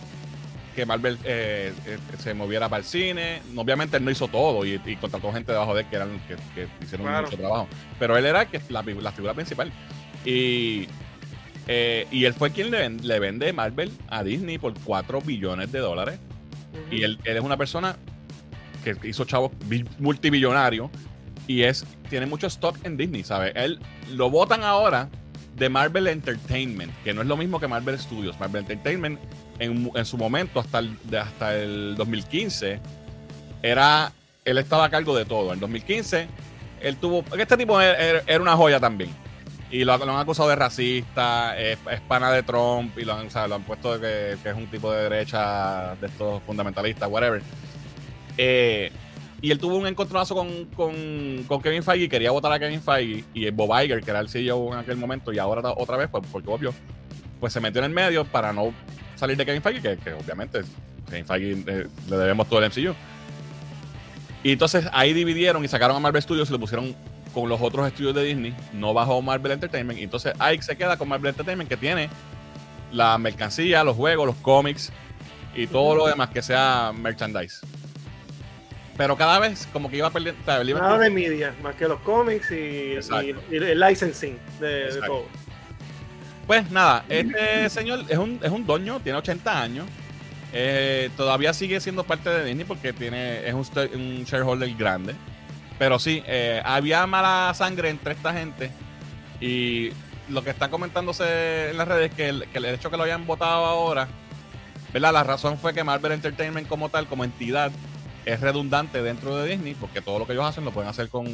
que 0.77 0.87
Marvel 0.87 1.19
eh, 1.25 1.73
eh, 1.87 1.99
se 2.19 2.35
moviera 2.35 2.69
para 2.69 2.81
el 2.81 2.87
cine. 2.87 3.41
Obviamente 3.57 3.97
él 3.97 4.05
no 4.05 4.11
hizo 4.11 4.29
todo 4.29 4.65
y, 4.67 4.81
y 4.85 4.97
contrató 4.97 5.33
gente 5.33 5.51
debajo 5.53 5.75
de 5.75 5.81
él 5.81 5.87
que, 5.89 5.97
eran, 5.97 6.21
que, 6.29 6.37
que 6.55 6.69
hicieron 6.85 7.07
Claro. 7.07 7.25
mucho 7.27 7.39
trabajo. 7.39 7.67
Pero 7.99 8.17
él 8.17 8.27
era 8.27 8.45
que 8.47 8.61
la, 8.69 8.83
la 8.83 9.13
figura 9.13 9.33
principal. 9.35 9.73
Y, 10.25 10.87
eh, 11.67 12.07
y 12.11 12.25
él 12.25 12.35
fue 12.35 12.51
quien 12.53 12.71
le, 12.71 12.79
ven- 12.79 13.07
le 13.07 13.19
vende 13.19 13.53
Marvel 13.53 13.91
a 14.09 14.23
Disney 14.23 14.59
por 14.59 14.75
4 14.85 15.21
billones 15.21 15.73
de 15.73 15.79
dólares. 15.81 16.19
Y 16.91 17.03
él, 17.03 17.19
él 17.25 17.37
es 17.39 17.43
una 17.43 17.57
persona 17.57 17.97
que 18.85 18.97
hizo 19.09 19.25
chavos 19.25 19.51
bi- 19.65 19.85
multimillonario 19.99 20.91
y 21.49 21.63
es 21.63 21.85
tiene 22.11 22.27
mucho 22.27 22.47
stock 22.47 22.77
en 22.85 22.97
Disney, 22.97 23.25
¿sabes? 23.25 23.53
Él 23.57 23.81
lo 24.13 24.31
votan 24.31 24.63
ahora 24.63 25.09
de 25.57 25.69
Marvel 25.69 26.07
Entertainment, 26.07 26.93
que 27.03 27.13
no 27.15 27.23
es 27.23 27.27
lo 27.27 27.37
mismo 27.37 27.59
que 27.59 27.67
Marvel 27.67 27.99
Studios. 27.99 28.39
Marvel 28.39 28.61
Entertainment 28.63 29.19
en, 29.59 30.05
su 30.05 30.17
momento, 30.19 30.61
hasta 30.61 30.79
el, 30.81 30.97
de- 31.05 31.19
hasta 31.19 31.57
el 31.57 31.95
2015, 31.97 32.79
era 33.63 34.13
él 34.45 34.59
estaba 34.59 34.85
a 34.85 34.91
cargo 34.91 35.17
de 35.17 35.25
todo. 35.25 35.53
En 35.53 35.59
2015, 35.61 36.29
él 36.83 36.97
tuvo. 36.99 37.25
Este 37.37 37.57
tipo 37.57 37.81
era 37.81 38.41
una 38.41 38.55
joya 38.57 38.79
también. 38.79 39.11
Y 39.71 39.85
lo, 39.85 39.95
han 39.95 40.09
acusado 40.11 40.49
de 40.49 40.57
racista, 40.57 41.59
es, 41.59 41.79
pana 42.07 42.31
de 42.31 42.43
Trump, 42.43 42.97
y 42.99 43.05
lo 43.05 43.15
han, 43.15 43.27
o 43.27 43.31
sea, 43.31 43.49
lo 43.49 43.57
han 43.57 43.63
puesto 43.63 43.99
de 43.99 44.37
que, 44.43 44.49
es 44.49 44.57
un 44.57 44.67
tipo 44.69 44.93
de 44.93 45.09
derecha, 45.09 45.97
de 46.01 46.07
estos 46.07 46.43
fundamentalistas, 46.45 47.11
whatever. 47.11 47.43
Eh, 48.39 48.93
y 49.43 49.51
él 49.51 49.59
tuvo 49.59 49.77
un 49.77 49.87
encontronazo 49.87 50.35
con, 50.35 50.67
con, 51.47 51.63
Kevin 51.63 51.83
Feige, 51.83 52.09
quería 52.09 52.31
votar 52.31 52.53
a 52.53 52.59
Kevin 52.59 52.81
Feige, 52.81 53.25
y 53.35 53.51
Bob 53.51 53.71
Iger, 53.83 54.03
que 54.03 54.11
era 54.11 54.21
el 54.21 54.29
CEO 54.29 54.73
en 54.73 54.79
aquel 54.79 54.97
momento, 54.97 55.33
y 55.33 55.39
ahora 55.39 55.73
otra 55.77 55.97
vez, 55.97 56.09
pues, 56.11 56.25
porque 56.31 56.49
obvio, 56.49 56.73
pues 57.41 57.53
se 57.53 57.61
metió 57.61 57.81
en 57.81 57.87
el 57.87 57.93
medio 57.93 58.25
para 58.25 58.53
no 58.53 58.73
salir 59.17 59.37
de 59.37 59.45
Kevin 59.45 59.63
Feige, 59.63 59.99
que, 59.99 60.13
obviamente 60.13 60.61
Kevin 61.11 61.27
Feige 61.27 61.53
eh, 61.67 61.87
le 62.09 62.17
debemos 62.17 62.49
todo 62.49 62.63
el 62.63 62.71
MCU. 62.71 62.95
Y 64.45 64.53
entonces 64.53 64.87
ahí 64.93 65.13
dividieron 65.13 65.65
y 65.65 65.69
sacaron 65.69 65.97
a 65.97 66.01
Marvel 66.01 66.23
Studios 66.23 66.49
y 66.49 66.53
lo 66.53 66.61
pusieron 66.61 66.95
con 67.37 67.51
los 67.51 67.61
otros 67.61 67.87
estudios 67.87 68.15
de 68.15 68.25
Disney, 68.25 68.55
no 68.73 68.95
bajo 68.95 69.21
Marvel 69.21 69.53
Entertainment. 69.53 69.99
Y 70.01 70.05
entonces 70.05 70.33
Ike 70.39 70.63
se 70.63 70.75
queda 70.75 70.97
con 70.97 71.07
Marvel 71.07 71.29
Entertainment, 71.29 71.69
que 71.69 71.77
tiene 71.77 72.09
la 72.93 73.19
mercancía, 73.19 73.85
los 73.85 73.95
juegos, 73.95 74.27
los 74.27 74.37
cómics 74.37 74.91
y 75.55 75.67
todo 75.67 75.95
lo 75.95 76.07
demás 76.07 76.31
que 76.31 76.41
sea 76.41 76.93
merchandise. 76.99 77.59
Pero 78.97 79.19
cada 79.19 79.39
vez 79.39 79.69
como 79.71 79.91
que 79.91 79.99
iba 79.99 80.09
perdiendo. 80.09 80.41
Nada 80.81 80.99
de 80.99 81.11
media, 81.11 81.55
más 81.63 81.75
que 81.75 81.87
los 81.87 82.01
cómics 82.01 82.51
y, 82.51 82.95
Exacto. 82.95 83.27
y- 83.51 83.55
y 83.55 83.57
el 83.59 83.79
licensing 83.81 84.39
de, 84.59 84.95
de 84.95 85.01
todo. 85.07 85.27
Pues 86.47 86.71
nada, 86.71 87.05
este 87.11 87.69
señor 87.69 88.05
es 88.09 88.17
un, 88.17 88.41
es 88.43 88.51
un 88.51 88.65
doño, 88.65 88.99
tiene 89.01 89.19
80 89.19 89.61
años. 89.61 89.87
eh, 90.55 91.11
todavía 91.19 91.53
sigue 91.53 91.81
siendo 91.81 92.03
parte 92.05 92.31
de 92.31 92.45
Disney 92.47 92.65
porque 92.65 92.95
tiene, 92.95 93.47
es 93.47 93.53
un 93.53 94.25
shareholder 94.25 94.75
grande. 94.75 95.15
Pero 95.79 95.99
sí, 95.99 96.23
eh, 96.27 96.63
había 96.65 97.07
mala 97.07 97.53
sangre 97.55 97.91
entre 97.91 98.13
esta 98.15 98.33
gente. 98.33 98.71
Y 99.41 99.91
lo 100.29 100.43
que 100.43 100.51
está 100.51 100.71
comentándose 100.71 101.71
en 101.71 101.77
las 101.79 101.87
redes 101.87 102.11
es 102.11 102.17
que 102.17 102.29
el, 102.29 102.49
que 102.49 102.59
el 102.59 102.65
hecho 102.67 102.91
que 102.91 102.97
lo 102.97 103.03
hayan 103.03 103.27
votado 103.27 103.67
ahora, 103.67 104.09
¿verdad? 104.93 105.13
La 105.13 105.23
razón 105.25 105.59
fue 105.59 105.75
que 105.75 105.85
Marvel 105.85 106.13
Entertainment 106.13 106.67
como 106.69 106.89
tal, 106.89 107.07
como 107.07 107.25
entidad, 107.25 107.71
es 108.25 108.41
redundante 108.41 109.03
dentro 109.03 109.37
de 109.37 109.51
Disney 109.51 109.75
porque 109.75 110.01
todo 110.01 110.19
lo 110.19 110.27
que 110.27 110.33
ellos 110.33 110.45
hacen 110.47 110.65
lo 110.65 110.73
pueden 110.73 110.89
hacer 110.91 111.09
con, 111.11 111.27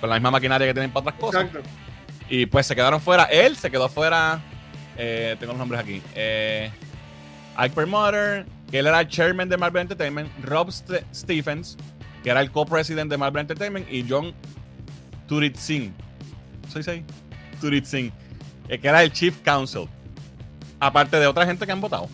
con 0.00 0.08
la 0.08 0.16
misma 0.16 0.30
maquinaria 0.32 0.66
que 0.66 0.72
tienen 0.72 0.90
para 0.90 1.02
otras 1.10 1.20
cosas. 1.20 1.44
Exacto. 1.44 1.68
Y 2.28 2.46
pues 2.46 2.66
se 2.66 2.74
quedaron 2.74 3.00
fuera. 3.00 3.24
Él 3.24 3.56
se 3.56 3.70
quedó 3.70 3.88
fuera. 3.90 4.40
eh, 4.96 5.36
tengo 5.38 5.52
los 5.52 5.58
nombres 5.58 5.80
aquí. 5.82 6.00
Eh, 6.14 6.70
Ike 7.58 7.74
Perlmutter, 7.74 8.46
que 8.70 8.78
él 8.78 8.86
era 8.86 9.00
el 9.00 9.08
chairman 9.08 9.48
de 9.50 9.58
Marvel 9.58 9.82
Entertainment. 9.82 10.30
Rob 10.42 10.70
St- 10.70 11.04
Stephens, 11.14 11.76
que 12.22 12.30
era 12.30 12.40
el 12.40 12.50
co-president 12.50 13.10
de 13.10 13.16
Marvel 13.18 13.40
Entertainment. 13.42 13.90
Y 13.90 14.04
John 14.08 14.32
Turit 15.28 15.56
Singh. 15.56 15.92
¿Soy 16.68 16.82
ahí? 16.86 17.04
Turit 17.60 17.84
Singh. 17.84 18.12
eh, 18.68 18.78
que 18.78 18.88
era 18.88 19.02
el 19.02 19.12
chief 19.12 19.36
counsel. 19.44 19.86
Aparte 20.80 21.18
de 21.18 21.26
otra 21.26 21.46
gente 21.46 21.64
que 21.66 21.72
han 21.72 21.80
votado. 21.80 22.08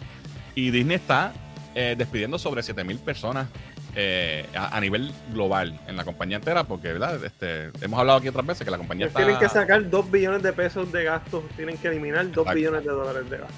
Y 0.55 0.71
Disney 0.71 0.97
está 0.97 1.33
eh, 1.75 1.95
despidiendo 1.97 2.39
sobre 2.39 2.63
7000 2.63 2.99
personas 2.99 3.49
eh, 3.95 4.47
a, 4.55 4.77
a 4.77 4.81
nivel 4.81 5.13
global 5.33 5.79
en 5.87 5.97
la 5.97 6.05
compañía 6.05 6.37
entera, 6.37 6.65
porque 6.65 6.93
¿verdad? 6.93 7.25
Este, 7.25 7.71
hemos 7.81 7.99
hablado 7.99 8.19
aquí 8.19 8.29
otras 8.29 8.47
veces 8.47 8.65
que 8.65 8.71
la 8.71 8.77
compañía 8.79 9.07
está. 9.07 9.19
Tienen 9.21 9.39
que 9.39 9.49
sacar 9.49 9.89
2 9.89 10.11
billones 10.11 10.43
de 10.43 10.53
pesos 10.53 10.91
de 10.93 11.05
gastos, 11.05 11.45
tienen 11.57 11.77
que 11.79 11.89
eliminar 11.89 12.25
2 12.27 12.31
Exacto. 12.31 12.55
billones 12.55 12.85
de 12.85 12.91
dólares 12.91 13.31
de 13.31 13.39
gastos. 13.39 13.57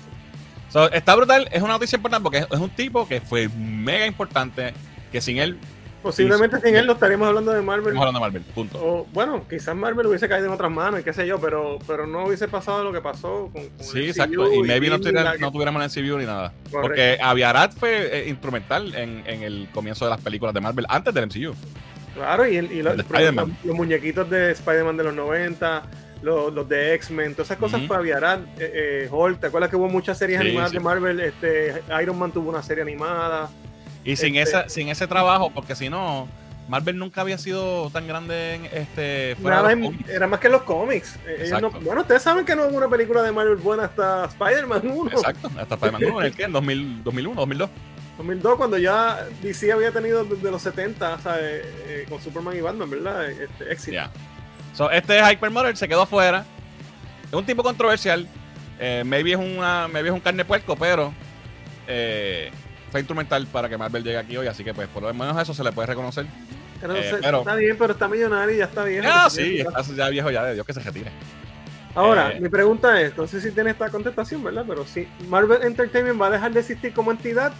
So, 0.70 0.90
está 0.92 1.16
brutal, 1.16 1.48
es 1.50 1.62
una 1.62 1.72
noticia 1.72 1.96
importante 1.96 2.22
porque 2.22 2.38
es, 2.38 2.46
es 2.50 2.58
un 2.60 2.70
tipo 2.70 3.06
que 3.08 3.20
fue 3.20 3.48
mega 3.48 4.06
importante, 4.06 4.72
que 5.10 5.20
sin 5.20 5.38
él 5.38 5.58
Posiblemente 6.02 6.58
sin 6.60 6.74
él 6.76 6.86
no 6.86 6.94
estaríamos 6.94 7.28
hablando 7.28 7.52
de 7.52 7.60
Marvel. 7.60 7.88
estamos 7.88 8.06
hablando 8.06 8.20
de 8.20 8.32
Marvel, 8.40 8.54
punto. 8.54 8.78
O, 8.82 9.06
bueno, 9.12 9.44
quizás 9.48 9.76
Marvel 9.76 10.06
hubiese 10.06 10.28
caído 10.28 10.46
en 10.46 10.52
otras 10.52 10.70
manos 10.70 11.00
y 11.00 11.02
qué 11.02 11.12
sé 11.12 11.26
yo, 11.26 11.38
pero, 11.40 11.78
pero 11.86 12.06
no 12.06 12.24
hubiese 12.24 12.48
pasado 12.48 12.82
lo 12.84 12.92
que 12.92 13.00
pasó 13.00 13.50
con, 13.52 13.68
con 13.68 13.84
Sí, 13.86 13.98
el 13.98 14.08
exacto. 14.10 14.52
Y 14.52 14.62
maybe 14.62 14.88
no, 14.88 14.98
tuviera- 14.98 15.34
tuviéramos 15.52 15.96
el 15.96 16.04
MCU 16.04 16.18
ni 16.18 16.24
nada. 16.24 16.52
Correcto. 16.70 16.80
Porque 16.80 17.18
Aviarat 17.22 17.74
fue 17.74 18.18
eh, 18.20 18.28
instrumental 18.28 18.94
en, 18.94 19.22
en 19.26 19.42
el 19.42 19.68
comienzo 19.72 20.06
de 20.06 20.10
las 20.12 20.20
películas 20.20 20.54
de 20.54 20.60
Marvel, 20.60 20.86
antes 20.88 21.12
del 21.12 21.26
MCU. 21.26 21.54
Claro, 22.14 22.46
y, 22.48 22.56
el- 22.56 22.72
y 22.72 22.82
los, 22.82 22.92
El 22.92 22.96
de 22.98 23.02
Spider-Man. 23.02 23.48
los- 23.58 23.64
los 23.66 23.76
muñequitos 23.76 24.30
de 24.30 24.52
Spider-Man 24.52 24.96
de 24.96 25.04
los 25.04 25.14
90, 25.14 25.82
los, 26.22 26.52
los 26.52 26.68
de 26.68 26.94
X-Men, 26.94 27.32
todas 27.34 27.48
esas 27.48 27.58
cosas 27.58 27.82
fue 27.86 27.96
Aviarat, 27.96 28.40
eh, 28.58 29.04
eh, 29.04 29.08
Hulk, 29.10 29.38
¿te 29.40 29.46
acuerdas 29.46 29.70
que 29.70 29.76
hubo 29.76 29.88
muchas 29.88 30.18
series 30.18 30.40
Sí, 30.40 30.46
animadas 30.46 30.70
sí. 30.70 30.76
de 30.78 30.82
Marvel? 30.82 31.20
Este, 31.20 31.82
Iron 32.02 32.18
Man 32.18 32.32
tuvo 32.32 32.48
una 32.50 32.62
serie 32.62 32.82
animada. 32.82 33.48
Y 34.04 34.16
sin, 34.16 34.36
Este- 34.36 34.58
esa, 34.58 34.68
sin 34.68 34.88
ese 34.88 35.06
trabajo, 35.06 35.50
porque 35.54 35.74
si 35.74 35.88
no, 35.90 36.26
Marvel 36.68 36.96
nunca 36.98 37.20
había 37.22 37.36
sido 37.36 37.90
tan 37.90 38.06
grande 38.06 38.54
en 38.54 38.64
este 38.66 39.36
fuera 39.42 39.56
Nada 39.62 39.74
de 39.74 39.92
era 40.08 40.26
más 40.26 40.38
que 40.40 40.48
los 40.48 40.62
cómics. 40.62 41.16
Eh, 41.26 41.34
ellos 41.38 41.48
Exacto. 41.48 41.70
no- 41.72 41.80
bueno, 41.80 42.00
ustedes 42.02 42.22
saben 42.22 42.44
que 42.46 42.54
no 42.54 42.66
hubo 42.66 42.76
una 42.76 42.88
película 42.88 43.22
de 43.22 43.32
Marvel 43.32 43.56
buena 43.56 43.84
hasta 43.84 44.26
Spider-Man 44.26 44.82
1. 44.90 45.10
Exacto, 45.10 45.50
hasta 45.58 45.74
Spider-Man 45.74 46.04
1, 46.04 46.20
¿en 46.20 46.26
el 46.26 46.34
qué? 46.34 46.42
¿En 46.44 46.52
2000, 46.52 47.02
2001, 47.04 47.40
2002? 47.40 47.70
2002, 48.18 48.56
cuando 48.56 48.78
ya 48.78 49.26
DC 49.42 49.72
había 49.72 49.90
tenido 49.92 50.24
desde 50.24 50.50
los 50.50 50.60
70, 50.62 51.14
o 51.14 51.18
sea, 51.20 51.38
eh, 51.40 51.62
eh, 51.88 52.06
con 52.08 52.20
Superman 52.22 52.56
y 52.56 52.60
Batman, 52.60 52.88
¿verdad? 52.90 53.30
Este, 53.30 53.72
éxito. 53.72 53.98
So, 54.74 54.90
este 54.90 55.18
es 55.18 55.28
Hypermother, 55.32 55.76
se 55.76 55.88
quedó 55.88 56.02
afuera. 56.02 56.44
Es 57.26 57.32
un 57.34 57.44
tipo 57.46 57.62
controversial. 57.62 58.28
Eh, 58.78 59.02
maybe, 59.04 59.32
es 59.32 59.38
una, 59.38 59.88
maybe 59.88 60.08
es 60.08 60.14
un 60.14 60.20
carne 60.20 60.44
puerco, 60.44 60.76
pero 60.76 61.12
eh, 61.88 62.50
fue 62.90 63.00
instrumental 63.00 63.46
para 63.46 63.68
que 63.68 63.76
Marvel 63.78 64.02
llegue 64.02 64.18
aquí 64.18 64.36
hoy. 64.36 64.46
Así 64.46 64.64
que, 64.64 64.74
pues, 64.74 64.88
por 64.88 65.02
lo 65.02 65.12
menos 65.14 65.40
eso 65.40 65.54
se 65.54 65.62
le 65.64 65.72
puede 65.72 65.86
reconocer. 65.86 66.26
Pero, 66.80 66.94
Eh, 66.96 67.10
se- 67.10 67.16
pero- 67.18 67.38
Está 67.40 67.54
bien, 67.56 67.76
pero 67.78 67.92
está 67.92 68.08
millonario 68.08 68.54
y 68.54 68.58
ya 68.58 68.64
está 68.64 68.84
bien. 68.84 69.04
Ah, 69.06 69.28
sí, 69.30 69.58
está 69.60 69.82
ya 69.82 70.08
viejo 70.08 70.30
ya, 70.30 70.44
de 70.44 70.54
Dios 70.54 70.66
que 70.66 70.72
se 70.72 70.80
retire. 70.80 71.10
Ahora, 71.94 72.32
Eh, 72.32 72.40
mi 72.40 72.48
pregunta 72.48 73.00
es, 73.00 73.16
no 73.16 73.26
sé 73.26 73.40
si 73.40 73.50
tiene 73.50 73.70
esta 73.70 73.88
contestación, 73.90 74.42
¿verdad? 74.44 74.64
Pero 74.66 74.86
si 74.86 75.08
Marvel 75.28 75.62
Entertainment 75.62 76.20
va 76.20 76.28
a 76.28 76.30
dejar 76.30 76.52
de 76.52 76.60
existir 76.60 76.92
como 76.92 77.10
entidad 77.10 77.52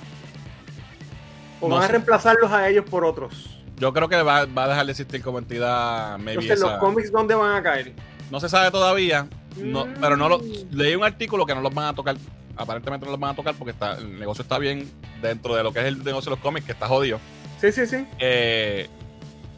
o 1.61 1.69
No 1.69 1.75
van 1.77 1.85
a 1.85 1.89
reemplazarlos 1.89 2.51
a 2.51 2.69
ellos 2.69 2.85
por 2.89 3.05
otros. 3.05 3.61
Yo 3.77 3.93
creo 3.93 4.09
que 4.09 4.23
va, 4.23 4.47
va 4.47 4.65
a 4.65 4.69
dejar 4.69 4.87
de 4.87 4.93
existir 4.93 5.23
como 5.23 5.39
entidad, 5.39 6.17
Entonces, 6.17 6.61
los 6.61 6.73
cómics, 6.79 7.11
¿dónde 7.13 7.35
van 7.35 7.57
a 7.57 7.63
caer? 7.63 7.93
No 8.31 8.39
se 8.41 8.49
sabe 8.49 8.71
todavía, 8.71 9.27
no, 9.57 9.87
Mm. 9.87 9.95
pero 10.01 10.17
no 10.17 10.29
lo, 10.29 10.41
leí 10.71 10.95
un 10.95 11.05
artículo 11.05 11.45
que 11.45 11.55
no 11.55 11.61
los 11.61 11.75
van 11.75 11.87
a 11.87 11.95
tocar. 11.95 12.17
Aparentemente 12.61 13.07
no 13.07 13.13
los 13.13 13.21
van 13.21 13.31
a 13.31 13.35
tocar 13.35 13.55
porque 13.55 13.73
está, 13.73 13.95
el 13.97 14.19
negocio 14.19 14.43
está 14.43 14.59
bien 14.59 14.91
dentro 15.23 15.55
de 15.55 15.63
lo 15.63 15.73
que 15.73 15.81
es 15.81 15.87
el 15.87 16.05
negocio 16.05 16.31
de 16.31 16.37
los 16.37 16.41
cómics, 16.41 16.67
que 16.67 16.73
está 16.73 16.87
jodido. 16.87 17.19
Sí, 17.61 17.73
sí, 17.73 17.87
sí. 17.87 18.07
Eh, 18.19 18.89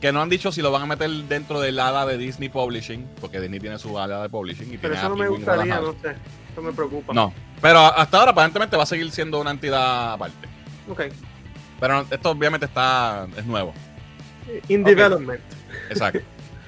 que 0.01 0.13
no 0.13 0.21
han 0.21 0.29
dicho 0.29 0.51
si 0.51 0.63
lo 0.63 0.73
van 0.73 0.83
a 0.83 0.87
meter 0.87 1.11
dentro 1.11 1.61
del 1.61 1.79
ala 1.79 2.05
de 2.07 2.19
Disney 2.19 2.49
Publishing, 2.49 3.09
porque 3.21 3.41
Disney 3.41 3.61
tiene 3.61 3.79
su 3.79 3.99
ala 3.99 4.23
de 4.23 4.29
publishing. 4.29 4.73
Y 4.73 4.79
Pero 4.79 4.95
tiene 4.95 4.99
eso 4.99 5.09
no 5.09 5.17
me 5.17 5.29
gustaría, 5.29 5.81
no 5.81 5.93
sé. 5.93 6.17
Eso 6.53 6.63
me 6.63 6.73
preocupa. 6.73 7.13
No, 7.13 7.33
pero 7.61 7.79
hasta 7.79 8.19
ahora 8.19 8.33
aparentemente 8.33 8.77
va 8.77 8.83
a 8.83 8.87
seguir 8.87 9.11
siendo 9.13 9.41
una 9.41 9.53
entidad 9.53 10.15
aparte. 10.15 10.49
Ok. 10.89 11.03
Pero 11.79 12.07
esto 12.11 12.31
obviamente 12.31 12.67
está 12.67 13.27
es 13.37 13.47
nuevo. 13.47 13.73
In 14.69 14.83
development. 14.83 15.41
Exacto. 15.89 16.21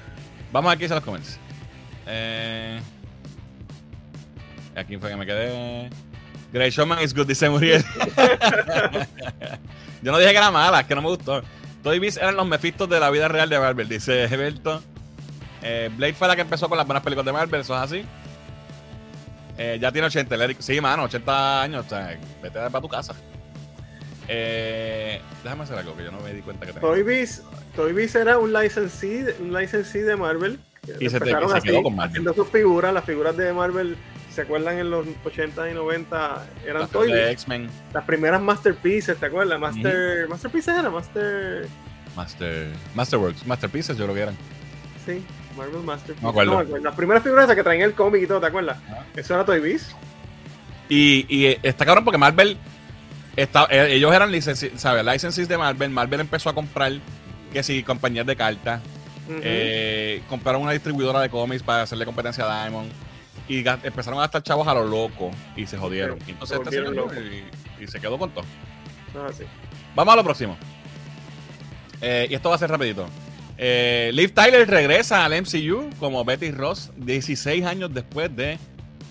Vamos 0.51 0.71
aquí 0.71 0.85
a 0.85 0.87
los 0.87 1.03
comments. 1.03 1.37
Eh, 2.07 2.79
aquí 4.75 4.97
fue 4.97 5.09
que 5.09 5.15
me 5.17 5.25
quedé. 5.25 5.89
Grey 6.55 6.69
Showman 6.71 7.03
is 7.03 7.13
good, 7.13 7.27
dice 7.27 7.49
Muriel. 7.49 7.83
Yo 10.01 10.13
no 10.13 10.17
dije 10.17 10.31
que 10.31 10.37
era 10.37 10.51
mala, 10.51 10.79
es 10.79 10.87
que 10.87 10.95
no 10.95 11.01
me 11.01 11.09
gustó. 11.09 11.41
Toy 11.83 11.99
Biz 11.99 12.15
eran 12.15 12.37
los 12.37 12.47
mefistos 12.47 12.87
de 12.87 12.97
la 12.97 13.09
vida 13.09 13.27
real 13.27 13.49
de 13.49 13.59
Marvel, 13.59 13.89
dice 13.89 14.23
Eberto. 14.23 14.81
Eh, 15.61 15.89
Blade 15.97 16.13
fue 16.13 16.29
la 16.29 16.35
que 16.37 16.43
empezó 16.43 16.69
con 16.69 16.77
las 16.77 16.87
buenas 16.87 17.03
películas 17.03 17.25
de 17.25 17.33
Marvel, 17.33 17.59
eso 17.59 17.75
es 17.75 17.81
así. 17.81 18.05
Eh, 19.57 19.79
ya 19.81 19.91
tiene 19.91 20.07
80, 20.07 20.33
el 20.35 20.41
Eric- 20.43 20.61
sí, 20.61 20.79
mano, 20.79 21.03
80 21.03 21.61
años, 21.61 21.85
o 21.85 21.89
sea, 21.89 22.17
vete 22.41 22.57
para 22.57 22.79
tu 22.81 22.87
casa. 22.87 23.13
Eh, 24.29 25.19
déjame 25.43 25.63
hacer 25.63 25.77
algo 25.77 25.93
que 25.97 26.05
yo 26.05 26.11
no 26.11 26.21
me 26.21 26.31
di 26.33 26.41
cuenta 26.41 26.65
que 26.65 26.71
tenía. 26.71 26.87
Toy 26.87 27.03
Biz, 27.03 27.43
Toy 27.75 27.91
Biz 27.91 28.15
era 28.15 28.37
un 28.37 28.53
licensee, 28.53 29.35
un 29.41 29.53
licensee 29.53 30.03
de 30.03 30.15
Marvel. 30.15 30.57
Y 31.01 31.09
se 31.09 31.19
te- 31.19 31.31
Empezaron 31.31 31.49
se 31.51 31.57
así, 31.57 31.67
quedó 31.67 31.83
con 31.83 31.95
Marvel. 31.97 32.11
Haciendo 32.11 32.33
sus 32.33 32.47
figuras, 32.49 32.93
las 32.93 33.03
figuras 33.03 33.35
de 33.35 33.51
Marvel, 33.51 33.97
¿se 34.35 34.41
acuerdan 34.41 34.77
en 34.77 34.91
los 34.91 35.07
80 35.23 35.71
y 35.71 35.73
90? 35.73 36.45
Eran 36.65 36.81
Las 36.81 36.89
Toy 36.91 37.09
de 37.11 37.21
Biz. 37.23 37.31
X-Men, 37.31 37.69
Las 37.93 38.03
primeras 38.03 38.41
Masterpieces, 38.41 39.17
¿te 39.17 39.25
acuerdas? 39.25 39.59
Master, 39.59 40.27
Masterpieces 40.27 40.77
era 40.77 40.89
Master. 40.89 41.67
Master, 42.15 42.67
Masterworks, 42.93 43.47
Masterpieces, 43.47 43.97
yo 43.97 44.03
creo 44.03 44.15
que 44.15 44.21
eran. 44.21 44.35
Sí, 45.05 45.23
Marvel 45.57 45.81
Masterpieces. 45.83 46.21
No 46.21 46.33
me 46.33 46.41
acuerdo. 46.41 46.79
Las 46.79 46.95
primeras 46.95 47.23
figuras 47.23 47.45
esas 47.45 47.55
que 47.55 47.63
traían 47.63 47.83
el 47.83 47.93
cómic 47.93 48.23
y 48.23 48.27
todo, 48.27 48.41
¿te 48.41 48.47
acuerdas? 48.47 48.77
Ah. 48.89 49.03
Eso 49.15 49.33
era 49.33 49.45
Toy 49.45 49.61
Biz. 49.61 49.95
Y, 50.89 51.25
y 51.29 51.57
está 51.63 51.85
cabrón 51.85 52.03
porque 52.03 52.17
Marvel, 52.17 52.57
está, 53.35 53.67
eh, 53.71 53.93
ellos 53.93 54.13
eran 54.13 54.29
¿sabes? 54.41 55.05
licenses 55.05 55.47
de 55.47 55.57
Marvel. 55.57 55.89
Marvel 55.89 56.19
empezó 56.19 56.49
a 56.49 56.53
comprar, 56.53 56.91
que 57.53 57.63
sí, 57.63 57.83
compañías 57.83 58.25
de 58.25 58.35
cartas. 58.35 58.81
Eh, 59.27 60.21
compraron 60.29 60.61
una 60.61 60.73
distribuidora 60.73 61.19
de 61.19 61.29
cómics 61.29 61.63
para 61.63 61.83
hacerle 61.83 62.05
competencia 62.05 62.43
a 62.43 62.63
Diamond. 62.63 62.91
Y 63.47 63.59
empezaron 63.67 64.19
a 64.19 64.23
gastar 64.23 64.41
chavos 64.43 64.67
a 64.67 64.73
lo 64.73 64.85
loco 64.85 65.31
y 65.55 65.65
se 65.67 65.77
jodieron. 65.77 66.17
Sí, 66.19 66.25
Y 66.27 66.31
entonces 66.31 66.57
se 66.67 66.75
este 66.77 66.91
locos. 66.91 67.13
y, 67.79 67.83
y 67.83 67.87
se 67.87 67.99
quedó 67.99 68.17
con 68.17 68.31
todo. 68.31 68.45
Ah, 69.15 69.29
sí. 69.37 69.43
Vamos 69.95 70.13
a 70.13 70.17
lo 70.17 70.23
próximo. 70.23 70.57
Eh, 72.01 72.27
y 72.29 72.33
esto 72.35 72.49
va 72.49 72.55
a 72.55 72.59
ser 72.59 72.69
rapidito. 72.69 73.07
Eh, 73.57 74.11
Liv 74.13 74.33
Tyler 74.33 74.67
regresa 74.69 75.23
al 75.23 75.31
MCU 75.41 75.89
como 75.99 76.25
Betty 76.25 76.51
Ross 76.51 76.91
16 76.97 77.63
años 77.65 77.93
después 77.93 78.35
de 78.35 78.57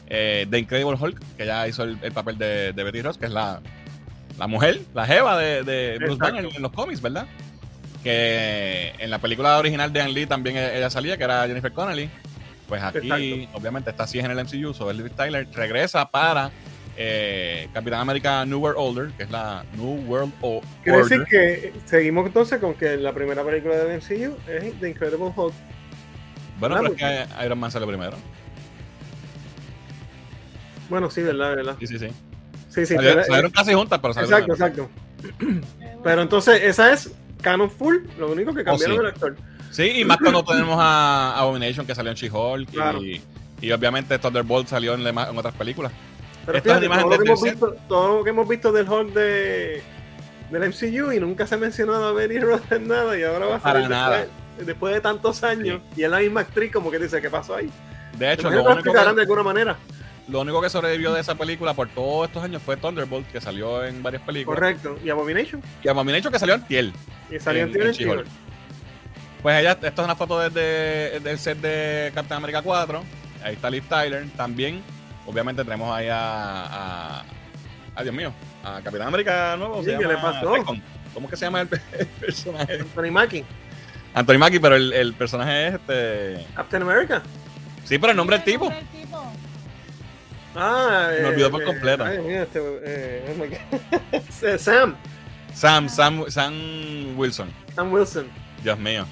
eh, 0.09 0.47
The 0.51 0.59
Incredible 0.59 0.97
Hulk, 1.01 1.18
que 1.37 1.47
ya 1.47 1.66
hizo 1.66 1.85
el, 1.85 1.99
el 2.03 2.12
papel 2.12 2.37
de, 2.37 2.72
de 2.72 2.85
Betty 2.85 3.01
Ross, 3.03 3.16
que 3.16 3.26
es 3.26 3.32
la, 3.32 3.62
la 4.39 4.47
mujer, 4.47 4.80
la 4.93 5.07
jeva 5.07 5.39
de, 5.39 5.62
de 5.62 5.97
Bruce. 5.99 6.16
Banner 6.18 6.45
en, 6.55 6.61
los 6.61 6.72
cómics, 6.72 7.01
¿verdad? 7.01 7.26
Que 8.03 8.93
en 8.99 9.11
la 9.11 9.18
película 9.18 9.57
original 9.59 9.93
de 9.93 10.03
Ang 10.03 10.11
Lee 10.12 10.26
también 10.26 10.57
e- 10.59 10.76
ella 10.76 10.91
salía, 10.91 11.16
que 11.16 11.24
era 11.24 11.47
Jennifer 11.47 11.72
Connelly. 11.72 12.11
Pues 12.68 12.82
aquí, 12.82 12.98
Exacto. 13.10 13.58
obviamente, 13.58 13.90
está 13.90 14.04
así 14.04 14.18
en 14.18 14.30
el 14.30 14.38
MCU. 14.44 14.72
So, 14.72 14.90
Liv 14.92 15.10
Tyler 15.10 15.46
regresa 15.52 16.08
para 16.10 16.50
eh, 16.96 17.68
Capitán 17.74 18.00
América 18.00 18.44
New 18.46 18.58
World 18.60 18.78
Order, 18.78 19.12
que 19.16 19.24
es 19.24 19.30
la 19.30 19.64
New 19.76 20.04
World 20.06 20.32
o 20.40 20.62
Quiere 20.82 20.98
decir 20.98 21.24
que 21.28 21.72
seguimos 21.84 22.26
entonces 22.26 22.58
con 22.60 22.74
que 22.74 22.96
la 22.96 23.12
primera 23.12 23.44
película 23.44 23.76
de 23.76 23.96
MCU 23.98 24.36
es 24.48 24.80
The 24.80 24.88
Incredible 24.88 25.32
Hulk. 25.36 25.54
Bueno, 26.58 26.76
pero 26.80 26.94
es 26.94 26.96
que 26.96 27.44
Iron 27.44 27.58
Man 27.58 27.70
salió 27.70 27.86
primero. 27.88 28.16
Bueno, 30.88 31.10
sí, 31.10 31.22
verdad, 31.22 31.56
verdad. 31.56 31.76
Sí, 31.80 31.86
sí, 31.86 31.98
sí. 31.98 32.08
Sí, 32.68 32.86
sí. 32.86 32.94
Salieron, 32.94 33.16
pero- 33.16 33.26
salieron 33.26 33.50
casi 33.50 33.72
juntas, 33.74 33.98
pero 34.00 34.12
exacto, 34.12 34.54
primero. 34.54 34.54
exacto. 34.54 34.90
Pero 36.04 36.20
entonces, 36.20 36.60
esa 36.62 36.92
es 36.92 37.10
canon 37.40 37.70
full, 37.70 37.96
lo 38.18 38.30
único 38.30 38.52
que 38.52 38.62
cambiaron 38.62 38.96
Oh, 38.98 39.00
sí. 39.00 39.06
el 39.06 39.06
actor. 39.06 39.36
Sí, 39.74 39.90
y 39.96 40.04
más 40.04 40.18
cuando 40.18 40.44
tenemos 40.44 40.76
a 40.78 41.36
Abomination 41.36 41.84
que 41.84 41.96
salió 41.96 42.12
en 42.12 42.16
She-Hulk 42.16 42.70
Claro. 42.70 43.02
y, 43.02 43.20
y 43.60 43.72
obviamente 43.72 44.20
Thunderbolt 44.20 44.68
salió 44.68 44.94
en, 44.94 45.18
otras 45.36 45.52
películas. 45.54 45.90
Pero 46.46 46.62
fíjate, 46.62 46.88
todo, 46.88 47.08
lo 47.10 47.18
que 47.18 47.24
hemos 47.24 47.42
visto, 47.42 47.76
todo 47.88 48.18
lo 48.18 48.24
que 48.24 48.30
hemos 48.30 48.48
visto 48.48 48.70
del 48.70 48.88
Hulk 48.88 49.12
de, 49.12 49.82
del 50.52 50.68
MCU 50.68 51.10
y 51.10 51.18
nunca 51.18 51.44
se 51.48 51.56
ha 51.56 51.58
mencionado 51.58 52.06
a 52.06 52.12
Betty 52.12 52.38
Ross 52.38 52.60
en 52.70 52.86
nada 52.86 53.18
y 53.18 53.24
ahora 53.24 53.46
va 53.46 53.56
a 53.56 53.60
salir 53.60 53.88
después, 53.88 54.28
después 54.64 54.94
de 54.94 55.00
tantos 55.00 55.42
años 55.42 55.80
y 55.96 56.04
es 56.04 56.10
la 56.10 56.20
misma 56.20 56.42
actriz 56.42 56.70
como 56.70 56.92
que 56.92 57.00
dice, 57.00 57.20
¿qué 57.20 57.28
pasó 57.28 57.56
ahí? 57.56 57.68
De 58.16 58.32
hecho, 58.32 58.50
lo 58.50 58.62
único, 58.62 58.92
de 58.92 59.14
que, 59.14 59.20
alguna 59.22 59.42
manera. 59.42 59.76
lo 60.28 60.42
único 60.42 60.62
que 60.62 60.70
sobrevivió 60.70 61.12
de 61.12 61.20
esa 61.20 61.34
película 61.34 61.74
por 61.74 61.88
todos 61.88 62.28
estos 62.28 62.44
años 62.44 62.62
fue 62.62 62.76
Thunderbolt, 62.76 63.26
que 63.32 63.40
salió 63.40 63.84
en 63.84 64.04
varias 64.04 64.22
películas. 64.22 64.56
Correcto. 64.56 64.98
Y 65.04 65.10
Abomination. 65.10 65.60
Y 65.82 65.88
Abomination 65.88 66.32
que 66.32 66.38
salió 66.38 66.54
en 66.54 66.64
Tiel. 66.64 66.92
Y 67.28 67.40
salió 67.40 67.64
en, 67.64 67.74
En-. 67.74 67.88
Spielberg. 67.88 68.28
Pues 69.45 69.61
ella, 69.61 69.72
esto 69.72 70.01
es 70.01 70.05
una 70.07 70.16
foto 70.16 70.40
desde 70.40 71.20
del 71.20 71.38
set 71.38 71.59
de 71.59 72.11
Captain 72.14 72.38
America 72.38 72.62
4. 72.62 73.05
ahí 73.45 73.53
está 73.53 73.68
Liv 73.68 73.84
Tyler. 73.86 74.26
También, 74.38 74.82
obviamente, 75.26 75.62
tenemos 75.62 75.95
ahí 75.95 76.09
a. 76.09 77.18
a, 77.18 77.24
a 77.95 78.03
Dios 78.03 78.14
mío, 78.14 78.32
a 78.64 78.80
Capitán 78.80 79.09
América 79.09 79.55
nuevo. 79.59 79.84
Sí, 79.84 79.90
¿qué 79.99 80.07
le 80.07 80.16
pasó? 80.16 80.55
¿Cómo 81.12 81.26
es 81.26 81.30
que 81.30 81.36
se 81.36 81.45
llama 81.45 81.61
el, 81.61 81.68
el 81.92 82.07
personaje? 82.07 82.80
Anthony 82.80 83.11
Mackie, 83.12 83.45
Anthony 84.14 84.38
Mackie, 84.38 84.61
pero 84.61 84.76
el, 84.76 84.90
el 84.95 85.12
personaje 85.12 85.68
es 85.68 85.74
este. 85.74 86.47
Captain 86.57 86.82
America. 86.82 87.22
Sí, 87.84 87.99
pero 87.99 88.12
el 88.12 88.16
nombre 88.16 88.38
del 88.38 88.47
tipo. 88.47 88.64
El 88.70 88.70
nombre 88.72 88.88
del 88.95 89.03
tipo. 89.03 89.32
Ah, 90.57 91.11
Me 91.20 91.26
olvidó 91.26 91.51
por 91.51 91.64
completo. 91.64 92.03
Ay, 92.03 92.18
mira, 92.20 92.45
este, 92.45 92.61
eh, 92.82 93.30
oh 93.30 93.42
my 93.42 93.49
God. 93.49 94.22
Eh, 94.42 94.59
Sam, 94.59 94.97
Sam, 95.53 95.90
Sam, 95.90 96.24
Sam 96.30 97.18
Wilson. 97.18 97.51
Sam 97.74 97.92
Wilson. 97.92 98.26
Dios 98.62 98.78
mío. 98.78 99.05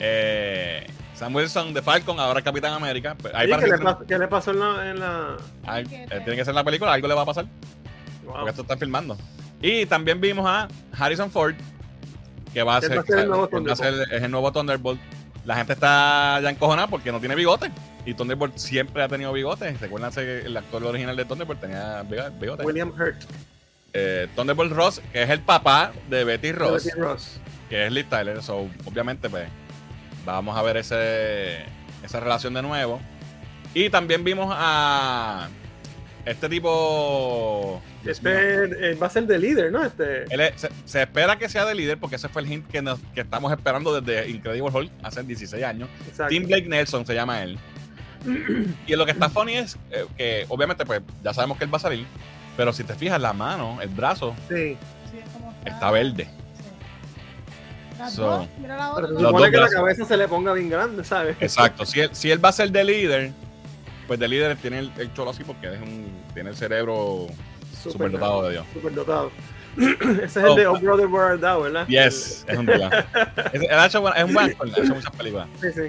Eh, 0.00 0.86
Sam 1.14 1.34
Wilson 1.34 1.72
de 1.72 1.80
Falcon, 1.82 2.18
ahora 2.20 2.42
Capitán 2.42 2.72
América. 2.74 3.16
Pues, 3.20 3.34
Ahí 3.34 3.48
¿qué, 3.48 3.66
le 3.66 3.78
pasó, 3.78 4.06
qué 4.06 4.18
le 4.18 4.28
pasó 4.28 4.50
en 4.50 4.58
la, 4.60 4.90
en 4.90 5.00
la... 5.00 5.36
Al- 5.66 5.86
eh, 5.90 6.06
tiene 6.24 6.36
que 6.36 6.44
ser 6.44 6.54
la 6.54 6.64
película, 6.64 6.92
algo 6.92 7.08
le 7.08 7.14
va 7.14 7.22
a 7.22 7.26
pasar. 7.26 7.46
Wow. 8.24 8.34
Porque 8.34 8.50
esto 8.50 8.62
está 8.62 8.76
filmando. 8.76 9.16
Y 9.62 9.86
también 9.86 10.20
vimos 10.20 10.44
a 10.46 10.68
Harrison 10.92 11.30
Ford, 11.30 11.54
que 12.52 12.62
va 12.62 12.76
a 12.76 12.80
ser, 12.82 12.98
va 12.98 13.00
a 13.00 13.04
ser 13.06 13.18
el 13.20 13.28
nuevo 13.28 13.48
que 13.48 13.58
va 13.60 13.72
a 13.72 13.76
ser- 13.76 14.12
es 14.12 14.22
el 14.22 14.30
nuevo 14.30 14.52
Thunderbolt. 14.52 15.00
La 15.46 15.56
gente 15.56 15.72
está 15.72 16.40
ya 16.42 16.50
encojonada 16.50 16.88
porque 16.88 17.10
no 17.12 17.20
tiene 17.20 17.34
bigote. 17.34 17.70
Y 18.04 18.14
Thunderbolt 18.14 18.56
siempre 18.58 19.02
ha 19.02 19.08
tenido 19.08 19.32
bigote. 19.32 19.72
Recuerdan 19.80 20.12
que 20.12 20.40
el 20.40 20.56
actor 20.56 20.84
original 20.84 21.16
de 21.16 21.24
Thunderbolt 21.24 21.60
tenía 21.60 22.02
bigote. 22.02 22.64
William 22.64 22.90
Hurt. 22.90 23.16
Eh, 23.92 24.28
Thunderbolt 24.36 24.72
Ross, 24.72 25.00
que 25.12 25.22
es 25.22 25.30
el 25.30 25.40
papá 25.40 25.92
de 26.10 26.22
Betty 26.24 26.52
Ross, 26.52 26.84
Betty 26.84 26.98
Ross. 27.00 27.40
que 27.70 27.86
es 27.86 27.92
Liv 27.92 28.06
Tyler. 28.10 28.42
So, 28.42 28.68
obviamente, 28.84 29.30
pues, 29.30 29.48
vamos 30.26 30.56
a 30.58 30.62
ver 30.62 30.76
ese, 30.76 31.60
esa 32.04 32.20
relación 32.20 32.52
de 32.52 32.60
nuevo. 32.62 33.00
Y 33.72 33.88
también 33.88 34.22
vimos 34.24 34.54
a 34.56 35.48
este 36.26 36.48
tipo. 36.48 37.80
Este 38.04 38.90
eh, 38.90 38.94
va 38.94 39.06
a 39.06 39.10
ser 39.10 39.26
de 39.26 39.38
líder, 39.38 39.70
¿no? 39.72 39.84
Este, 39.84 40.24
Él 40.32 40.40
es- 40.40 40.60
se, 40.60 40.68
se 40.84 41.02
espera 41.02 41.36
que 41.38 41.48
sea 41.48 41.64
de 41.64 41.74
líder 41.74 41.98
porque 41.98 42.16
ese 42.16 42.28
fue 42.28 42.42
el 42.42 42.50
hint 42.52 42.66
que, 42.68 42.82
nos- 42.82 43.00
que 43.14 43.20
estamos 43.22 43.50
esperando 43.52 43.98
desde 44.00 44.28
Incredible 44.30 44.70
Hulk 44.72 44.90
hace 45.02 45.22
16 45.22 45.64
años. 45.64 45.88
exacto. 46.08 46.28
Tim 46.30 46.46
Blake 46.46 46.68
Nelson 46.68 47.06
se 47.06 47.14
llama 47.14 47.42
él. 47.42 47.58
y 48.86 48.96
lo 48.96 49.04
que 49.06 49.12
está 49.12 49.28
funny 49.28 49.54
es 49.56 49.76
eh, 49.92 50.04
que 50.16 50.46
obviamente 50.48 50.84
pues 50.84 51.00
ya 51.22 51.32
sabemos 51.32 51.58
que 51.58 51.64
él 51.64 51.72
va 51.72 51.76
a 51.76 51.80
salir, 51.80 52.06
pero 52.56 52.72
si 52.72 52.82
te 52.82 52.94
fijas 52.94 53.20
la 53.20 53.32
mano, 53.32 53.78
el 53.82 53.88
brazo 53.88 54.34
Sí. 54.48 54.76
Sí, 55.10 55.18
es 55.24 55.30
como 55.32 55.54
está 55.64 55.90
verde. 55.92 56.28
So- 58.10 58.22
dos, 58.22 58.48
mira 58.58 58.76
la 58.76 58.92
Pero 58.94 59.06
otra. 59.06 59.06
se 59.06 59.12
Los 59.14 59.22
supone 59.22 59.42
dos 59.44 59.50
que 59.50 59.56
la 59.56 59.68
cabeza 59.80 60.04
se 60.04 60.16
le 60.16 60.28
ponga 60.28 60.52
bien 60.52 60.68
grande, 60.70 61.04
¿sabes? 61.04 61.36
Exacto. 61.40 61.84
Si 61.86 62.00
él, 62.00 62.10
si 62.12 62.30
él 62.30 62.44
va 62.44 62.50
a 62.50 62.52
ser 62.52 62.70
de 62.70 62.84
líder, 62.84 63.30
pues 64.06 64.18
de 64.20 64.28
líder 64.28 64.56
tiene 64.56 64.78
el, 64.80 64.92
el 64.98 65.12
cholo 65.14 65.30
así 65.30 65.42
porque 65.44 65.66
es 65.74 65.80
un, 65.80 66.10
tiene 66.34 66.50
el 66.50 66.56
cerebro 66.56 67.26
super 67.82 68.10
dotado 68.10 68.42
de 68.44 68.52
Dios. 68.52 68.66
Super 68.72 68.94
dotado. 68.94 69.30
Ese 69.76 70.24
es 70.24 70.36
el 70.36 70.46
Oh, 70.46 70.54
de 70.54 70.66
Oh 70.66 70.78
Brother 70.80 71.06
Where 71.06 71.32
Art 71.32 71.40
Thou, 71.40 71.62
¿verdad? 71.62 71.86
Yes, 71.88 72.44
es 72.48 72.58
un 72.58 72.64
dios. 72.66 72.80
Es, 73.52 73.60
él 73.62 73.68
ha 73.72 73.86
hecho, 73.86 74.14
es 74.14 74.24
un 74.24 74.32
buen 74.34 74.50
actor, 74.50 74.68
ha 74.74 74.82
hecho 74.82 74.94
muchas 74.94 75.10
películas. 75.16 75.48
Sí, 75.60 75.68
sí. 75.74 75.80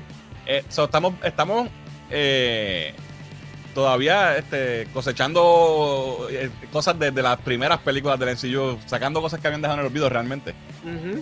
Eh, 0.46 0.64
so, 0.70 0.86
estamos 0.86 1.14
estamos 1.24 1.70
eh, 2.10 2.94
todavía 3.74 4.38
este, 4.38 4.88
cosechando 4.94 6.28
eh, 6.32 6.50
cosas 6.72 6.98
desde 7.00 7.22
las 7.22 7.38
primeras 7.40 7.78
películas 7.80 8.20
del 8.20 8.36
MCU, 8.36 8.78
sacando 8.86 9.22
cosas 9.22 9.40
que 9.40 9.48
habían 9.48 9.62
dejado 9.62 9.80
en 9.80 9.86
el 9.86 9.92
olvido 9.92 10.10
realmente. 10.10 10.54
Que 10.84 11.22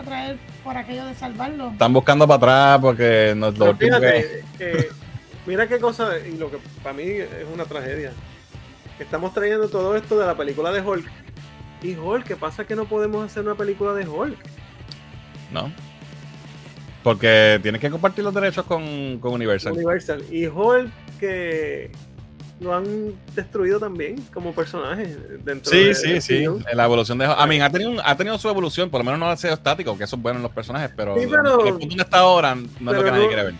a 0.00 0.04
traer 0.04 0.38
por 0.64 0.76
aquello 0.76 1.06
de 1.06 1.14
salvarlo. 1.14 1.70
Están 1.70 1.92
buscando 1.92 2.26
para 2.26 2.36
atrás 2.36 2.78
porque 2.80 3.34
nos 3.36 3.56
lo 3.58 3.74
Pero 3.76 3.96
último 3.96 4.00
que- 4.00 4.42
fíjate, 4.58 4.78
eh, 4.80 4.88
mira 5.46 5.66
qué 5.68 5.78
cosa, 5.78 6.18
y 6.18 6.36
lo 6.36 6.50
que 6.50 6.58
para 6.82 6.92
mí 6.94 7.04
es 7.04 7.28
una 7.52 7.64
tragedia. 7.64 8.12
Estamos 8.98 9.32
trayendo 9.32 9.68
todo 9.68 9.96
esto 9.96 10.18
de 10.18 10.26
la 10.26 10.34
película 10.36 10.70
de 10.72 10.80
Hulk. 10.80 11.06
Y 11.82 11.94
Hulk, 11.96 12.24
¿qué 12.26 12.36
pasa 12.36 12.66
que 12.66 12.76
no 12.76 12.84
podemos 12.84 13.24
hacer 13.24 13.42
una 13.44 13.54
película 13.54 13.94
de 13.94 14.06
Hulk? 14.06 14.36
¿No? 15.50 15.72
Porque 17.02 17.58
tienes 17.62 17.80
que 17.80 17.90
compartir 17.90 18.22
los 18.24 18.34
derechos 18.34 18.66
con, 18.66 19.18
con 19.20 19.32
Universal. 19.32 19.72
Universal. 19.72 20.22
Y 20.30 20.46
Hulk 20.46 20.90
que 21.18 21.90
lo 22.60 22.74
han 22.74 23.14
destruido 23.34 23.80
también 23.80 24.16
como 24.34 24.52
personaje 24.52 25.16
dentro 25.42 25.70
Sí, 25.72 25.84
de- 25.84 25.94
sí, 25.94 26.20
sí. 26.20 26.46
MCU. 26.46 26.62
La 26.74 26.84
evolución 26.84 27.18
de. 27.18 27.24
I 27.24 27.46
mean, 27.48 27.62
ha 27.62 27.70
tenido, 27.70 28.00
ha 28.04 28.14
tenido 28.16 28.38
su 28.38 28.48
evolución, 28.48 28.90
por 28.90 29.00
lo 29.00 29.04
menos 29.04 29.18
no 29.18 29.28
ha 29.30 29.36
sido 29.36 29.54
estático, 29.54 29.96
que 29.96 30.04
eso 30.04 30.16
es 30.16 30.22
bueno 30.22 30.36
en 30.38 30.42
los 30.42 30.52
personajes, 30.52 30.90
pero, 30.96 31.14
Sí, 31.18 31.26
pero- 31.30 31.64
el 31.64 31.72
punto 31.72 31.86
donde 31.88 32.02
está 32.04 32.18
ahora 32.18 32.54
no 32.54 32.90
es 32.92 32.96
lo 32.98 33.02
que 33.04 33.10
nadie 33.10 33.22
no- 33.24 33.28
quiere 33.28 33.42
ver. 33.44 33.54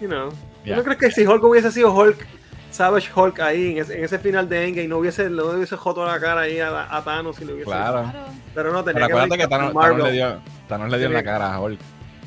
You 0.00 0.08
know. 0.08 0.30
¿Tú 0.64 0.74
no 0.74 0.82
crees 0.82 0.98
que 0.98 1.10
si 1.10 1.26
Hulk 1.26 1.44
hubiese 1.44 1.70
sido 1.70 1.92
Hulk, 1.94 2.26
Savage 2.70 3.08
Hulk 3.14 3.40
ahí 3.40 3.72
en 3.72 3.78
ese, 3.78 3.96
en 3.98 4.04
ese 4.04 4.18
final 4.18 4.48
de 4.48 4.66
Endgame, 4.66 4.88
no 4.88 4.98
hubiese, 4.98 5.30
no 5.30 5.44
hubiese 5.46 5.76
joto 5.76 6.04
la 6.04 6.18
cara 6.20 6.42
ahí 6.42 6.58
a, 6.58 6.94
a 6.94 7.02
Thanos 7.04 7.40
y 7.40 7.44
le 7.44 7.52
hubiese. 7.54 7.70
Claro. 7.70 8.02
Claro. 8.10 8.26
Pero 8.54 8.72
no 8.72 8.82
tenía 8.84 8.94
Pero 8.94 9.06
acuérdate 9.06 9.34
haber 9.34 9.46
que 9.46 9.48
Thanos, 9.48 9.72
Thanos 9.74 10.02
le 10.08 10.12
dio, 10.12 10.40
Thanos 10.68 10.90
le 10.90 10.98
dio 10.98 11.06
en 11.06 11.12
la 11.14 11.22
cara 11.22 11.54
a 11.54 11.60
Hulk. 11.60 11.78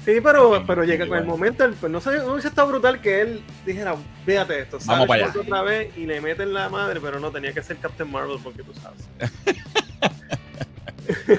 Sí, 0.05 0.21
pero, 0.23 0.63
pero 0.65 0.83
llega 0.85 1.07
con 1.07 1.17
el 1.17 1.25
momento, 1.25 1.65
el- 1.65 1.73
pues 1.73 1.91
no 1.91 1.99
sé, 2.01 2.17
no 2.19 2.31
hubiese 2.33 2.47
estado 2.47 2.69
brutal 2.69 3.01
que 3.01 3.21
él 3.21 3.41
dijera, 3.65 3.95
véate 4.25 4.61
esto, 4.61 4.79
Vamos 4.85 5.07
para 5.07 5.25
allá. 5.25 5.39
otra 5.39 5.61
vez 5.61 5.95
y 5.97 6.05
le 6.05 6.21
meten 6.21 6.53
la 6.53 6.69
madre, 6.69 6.99
pero 7.01 7.19
no, 7.19 7.29
tenía 7.31 7.53
que 7.53 7.61
ser 7.61 7.77
Captain 7.77 8.09
Marvel 8.09 8.37
porque 8.43 8.63
tú 8.63 8.71
sabes. 8.73 9.07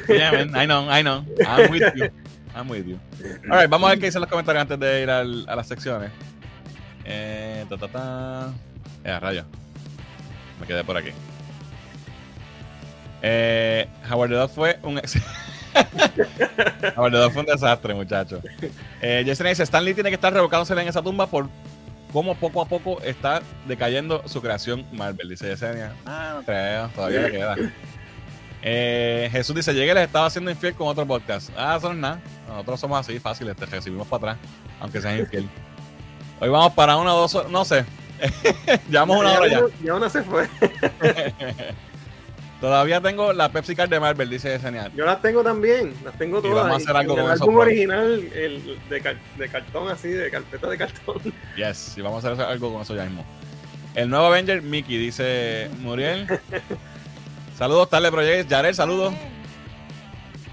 Yeah, 0.08 0.32
man, 0.32 0.50
I 0.56 0.66
know, 0.66 0.88
I 0.90 1.02
know. 1.02 1.24
I'm 1.46 1.70
with 1.70 1.82
you. 1.94 2.08
I'm 2.56 2.68
with 2.68 2.86
you. 2.86 2.98
All 3.50 3.58
right, 3.60 3.68
vamos 3.70 3.86
a 3.86 3.90
ver 3.90 4.00
qué 4.00 4.06
dicen 4.06 4.20
los 4.20 4.28
comentarios 4.28 4.62
antes 4.62 4.78
de 4.80 5.02
ir 5.02 5.10
al- 5.10 5.48
a 5.48 5.54
las 5.56 5.68
secciones. 5.68 6.10
Eh, 7.04 7.64
ta, 7.68 7.76
ta, 7.76 7.88
ta. 7.88 8.52
Eh, 9.04 9.18
rayo. 9.20 9.44
Me 10.60 10.66
quedé 10.66 10.82
por 10.84 10.96
aquí. 10.96 11.10
Eh, 13.22 13.86
Howard 14.10 14.30
the 14.30 14.36
Dog 14.36 14.50
fue 14.50 14.78
un 14.82 14.98
ex- 14.98 15.14
The 16.80 17.16
Dog 17.16 17.32
fue 17.32 17.42
un 17.42 17.46
desastre, 17.46 17.94
muchachos. 17.94 18.40
Eh, 19.00 19.24
Jason 19.26 19.46
dice, 19.46 19.62
Stanley 19.62 19.94
tiene 19.94 20.10
que 20.10 20.14
estar 20.14 20.32
revocándose 20.32 20.72
en 20.74 20.88
esa 20.88 21.02
tumba 21.02 21.26
por 21.26 21.48
cómo 22.12 22.34
poco 22.34 22.62
a 22.62 22.66
poco 22.66 23.00
está 23.02 23.42
decayendo 23.66 24.22
su 24.26 24.42
creación 24.42 24.86
Marvel, 24.92 25.28
dice 25.28 25.48
Yesenia. 25.48 25.92
Ah, 26.04 26.34
no 26.36 26.42
creo, 26.42 26.88
todavía 26.88 27.20
le 27.22 27.30
queda. 27.30 27.56
Eh, 28.62 29.28
Jesús 29.32 29.56
dice, 29.56 29.72
llegué 29.72 29.94
les 29.94 30.04
estaba 30.04 30.26
haciendo 30.26 30.50
infiel 30.50 30.74
con 30.74 30.88
otro 30.88 31.06
podcast. 31.06 31.50
Ah, 31.56 31.76
eso 31.78 31.88
no 31.88 31.94
es 31.94 32.00
nada. 32.00 32.20
Nosotros 32.48 32.80
somos 32.80 33.00
así, 33.00 33.18
fáciles, 33.18 33.56
te 33.56 33.66
recibimos 33.66 34.06
para 34.06 34.32
atrás, 34.32 34.48
aunque 34.80 35.00
seas 35.00 35.18
infiel. 35.18 35.48
Hoy 36.40 36.48
vamos 36.48 36.72
para 36.72 36.96
una 36.96 37.14
o 37.14 37.20
dos 37.20 37.34
horas, 37.34 37.50
no 37.50 37.64
sé. 37.64 37.84
Llevamos 38.90 39.18
una 39.18 39.32
hora 39.32 39.48
ya. 39.48 39.60
Ya 39.82 39.94
una 39.94 40.10
se 40.10 40.22
fue. 40.22 40.48
Todavía 42.60 43.00
tengo 43.00 43.32
la 43.32 43.50
Pepsi 43.50 43.74
Card 43.74 43.88
de 43.88 43.98
Marvel, 43.98 44.28
dice 44.28 44.50
Yesenia. 44.50 44.90
Yo 44.94 45.06
las 45.06 45.22
tengo 45.22 45.42
también, 45.42 45.94
las 46.04 46.16
tengo 46.18 46.40
Y 46.40 46.42
todas. 46.42 46.64
vamos 46.64 46.72
a 46.72 46.76
hacer 46.76 46.96
algo 46.96 47.14
el 47.14 47.22
con 47.22 47.30
esos 47.32 47.40
álbum 47.42 47.56
original, 47.56 48.12
el 48.34 48.78
de, 48.90 49.00
car- 49.00 49.16
de 49.38 49.48
cartón 49.48 49.88
así, 49.88 50.08
de 50.08 50.30
carpeta 50.30 50.68
de 50.68 50.76
cartón. 50.76 51.16
Yes, 51.56 51.94
y 51.96 52.02
vamos 52.02 52.22
a 52.24 52.32
hacer 52.32 52.44
algo 52.44 52.72
con 52.72 52.82
eso 52.82 52.94
ya 52.94 53.04
mismo. 53.04 53.24
El 53.94 54.10
nuevo 54.10 54.26
Avenger, 54.26 54.60
Mickey, 54.62 54.98
dice 54.98 55.70
Muriel. 55.80 56.26
saludos, 57.58 57.88
Tarle 57.88 58.10
Project. 58.10 58.50
Yarel, 58.50 58.74
saludos. 58.74 59.14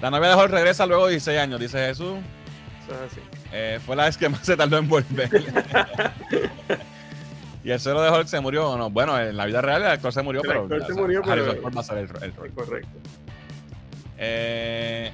La 0.02 0.10
novia 0.10 0.30
de 0.30 0.36
Hulk 0.36 0.52
regresa 0.52 0.86
luego 0.86 1.08
de 1.08 1.12
16 1.14 1.40
años, 1.40 1.60
dice 1.60 1.78
Jesús. 1.88 2.18
Eso 2.86 2.94
es 3.06 3.12
así. 3.12 3.22
Eh, 3.52 3.80
fue 3.86 3.96
la 3.96 4.06
vez 4.06 4.16
que 4.18 4.30
más 4.30 4.46
se 4.46 4.56
tardó 4.56 4.78
en 4.78 4.88
volver. 4.88 5.30
y 7.68 7.72
el 7.72 7.82
suelo 7.82 8.02
de 8.02 8.10
Hulk 8.10 8.28
se 8.28 8.40
murió 8.40 8.70
o 8.70 8.78
no. 8.78 8.90
Bueno, 8.90 9.20
en 9.20 9.36
la 9.36 9.46
vida 9.46 9.62
real 9.62 9.82
el 9.82 9.90
actor 9.90 10.14
se 10.14 10.22
murió, 10.22 10.42
El 10.42 10.48
pero. 10.48 10.62
actor 10.62 10.80
ya 10.80 10.86
se 10.86 10.94
sabes, 10.94 11.02
murió, 11.02 11.22
pero- 11.22 11.34
Harrison 11.44 11.62
Ford 11.62 11.76
va 11.76 11.82
a 11.82 11.84
ser 11.84 11.98
el, 11.98 12.04
el 12.24 12.34
rol. 12.34 12.52
Correcto. 12.56 12.90
Eh, 14.18 15.12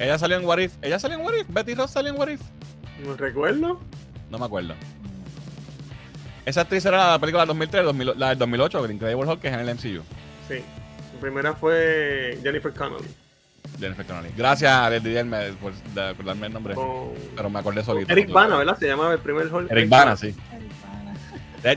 ella 0.00 0.18
salió 0.18 0.36
en 0.36 0.44
What 0.44 0.58
If. 0.58 0.72
¿Ella 0.82 0.98
salió 0.98 1.18
en 1.18 1.24
What 1.24 1.34
If? 1.34 1.46
¿Betty 1.48 1.74
Ross 1.76 1.92
salió 1.92 2.10
en 2.12 2.18
What 2.18 2.28
If? 2.30 2.40
No 3.06 3.16
recuerdo. 3.16 3.80
No 4.28 4.38
me 4.40 4.44
acuerdo. 4.44 4.74
Esa 6.44 6.62
actriz 6.62 6.84
era 6.84 7.12
la 7.12 7.18
película 7.20 7.42
del 7.42 7.48
2003, 7.48 7.84
2000 7.84 8.12
la 8.16 8.28
del 8.30 8.38
2008, 8.38 8.84
el 8.84 8.90
Incredible 8.90 9.30
Hulk, 9.30 9.40
que 9.40 9.48
es 9.48 9.54
en 9.54 9.60
el 9.60 9.68
MCU. 9.76 10.02
Sí. 10.48 10.62
La 11.14 11.20
primera 11.20 11.54
fue 11.54 12.40
Jennifer 12.42 12.72
Connelly. 12.74 13.08
Jennifer 13.78 14.04
Connelly. 14.04 14.34
Gracias 14.36 14.70
a 14.72 14.90
Dielme 14.90 15.52
por, 15.60 15.72
de 15.72 16.08
acordarme 16.08 16.48
el 16.48 16.52
nombre. 16.52 16.74
Pero 17.36 17.48
me 17.50 17.58
acordé 17.60 17.84
solito. 17.84 18.12
Eric 18.12 18.32
Bana, 18.32 18.56
¿verdad? 18.56 18.76
Se 18.78 18.86
llamaba 18.88 19.12
el 19.12 19.20
primer 19.20 19.46
Hulk. 19.46 19.70
Eric 19.70 19.88
Bana, 19.88 20.16
sí. 20.16 20.34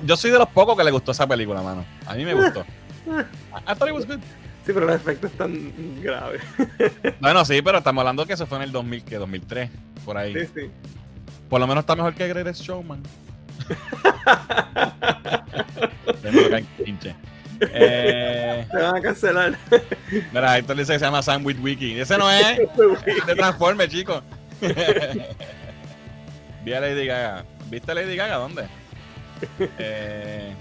Yo 0.03 0.17
soy 0.17 0.31
de 0.31 0.37
los 0.39 0.49
pocos 0.49 0.77
que 0.77 0.83
le 0.83 0.91
gustó 0.91 1.11
esa 1.11 1.25
película, 1.27 1.61
mano. 1.61 1.85
A 2.05 2.13
mí 2.15 2.25
me 2.25 2.33
gustó. 2.33 2.65
I 3.07 3.73
thought 3.75 3.87
it 3.89 3.93
was 3.93 4.05
good. 4.05 4.19
Sí, 4.65 4.73
pero 4.73 4.85
los 4.85 4.95
efectos 4.95 5.31
están 5.31 5.71
graves. 6.01 6.41
Bueno, 7.21 7.45
sí, 7.45 7.61
pero 7.61 7.77
estamos 7.77 8.01
hablando 8.01 8.25
que 8.25 8.33
eso 8.33 8.45
fue 8.45 8.57
en 8.57 8.63
el 8.65 8.71
2000, 8.71 9.03
que 9.05 9.15
2003, 9.17 9.69
por 10.03 10.17
ahí. 10.17 10.33
Sí, 10.33 10.47
sí. 10.53 10.71
Por 11.49 11.61
lo 11.61 11.67
menos 11.67 11.83
está 11.83 11.95
mejor 11.95 12.13
que 12.13 12.27
Greatest 12.27 12.61
Showman. 12.61 13.01
Eh, 17.59 18.67
Te 18.71 18.77
van 18.77 18.95
a 18.97 19.01
cancelar. 19.01 19.57
mira, 20.31 20.57
Héctor 20.57 20.77
dice 20.77 20.93
que 20.93 20.99
se 20.99 21.05
llama 21.05 21.23
Sam 21.23 21.43
with 21.45 21.57
Wiki. 21.59 21.99
Ese 21.99 22.15
no 22.17 22.29
es 22.29 22.57
de 23.25 23.35
Transformers, 23.35 23.91
chicos. 23.91 24.21
Vi 26.63 26.73
a 26.73 26.79
Lady 26.79 27.07
Gaga. 27.07 27.45
¿Viste 27.69 27.91
a 27.91 27.95
Lady 27.95 28.15
Gaga? 28.15 28.35
¿Dónde? 28.35 28.67
eh, 29.79 30.53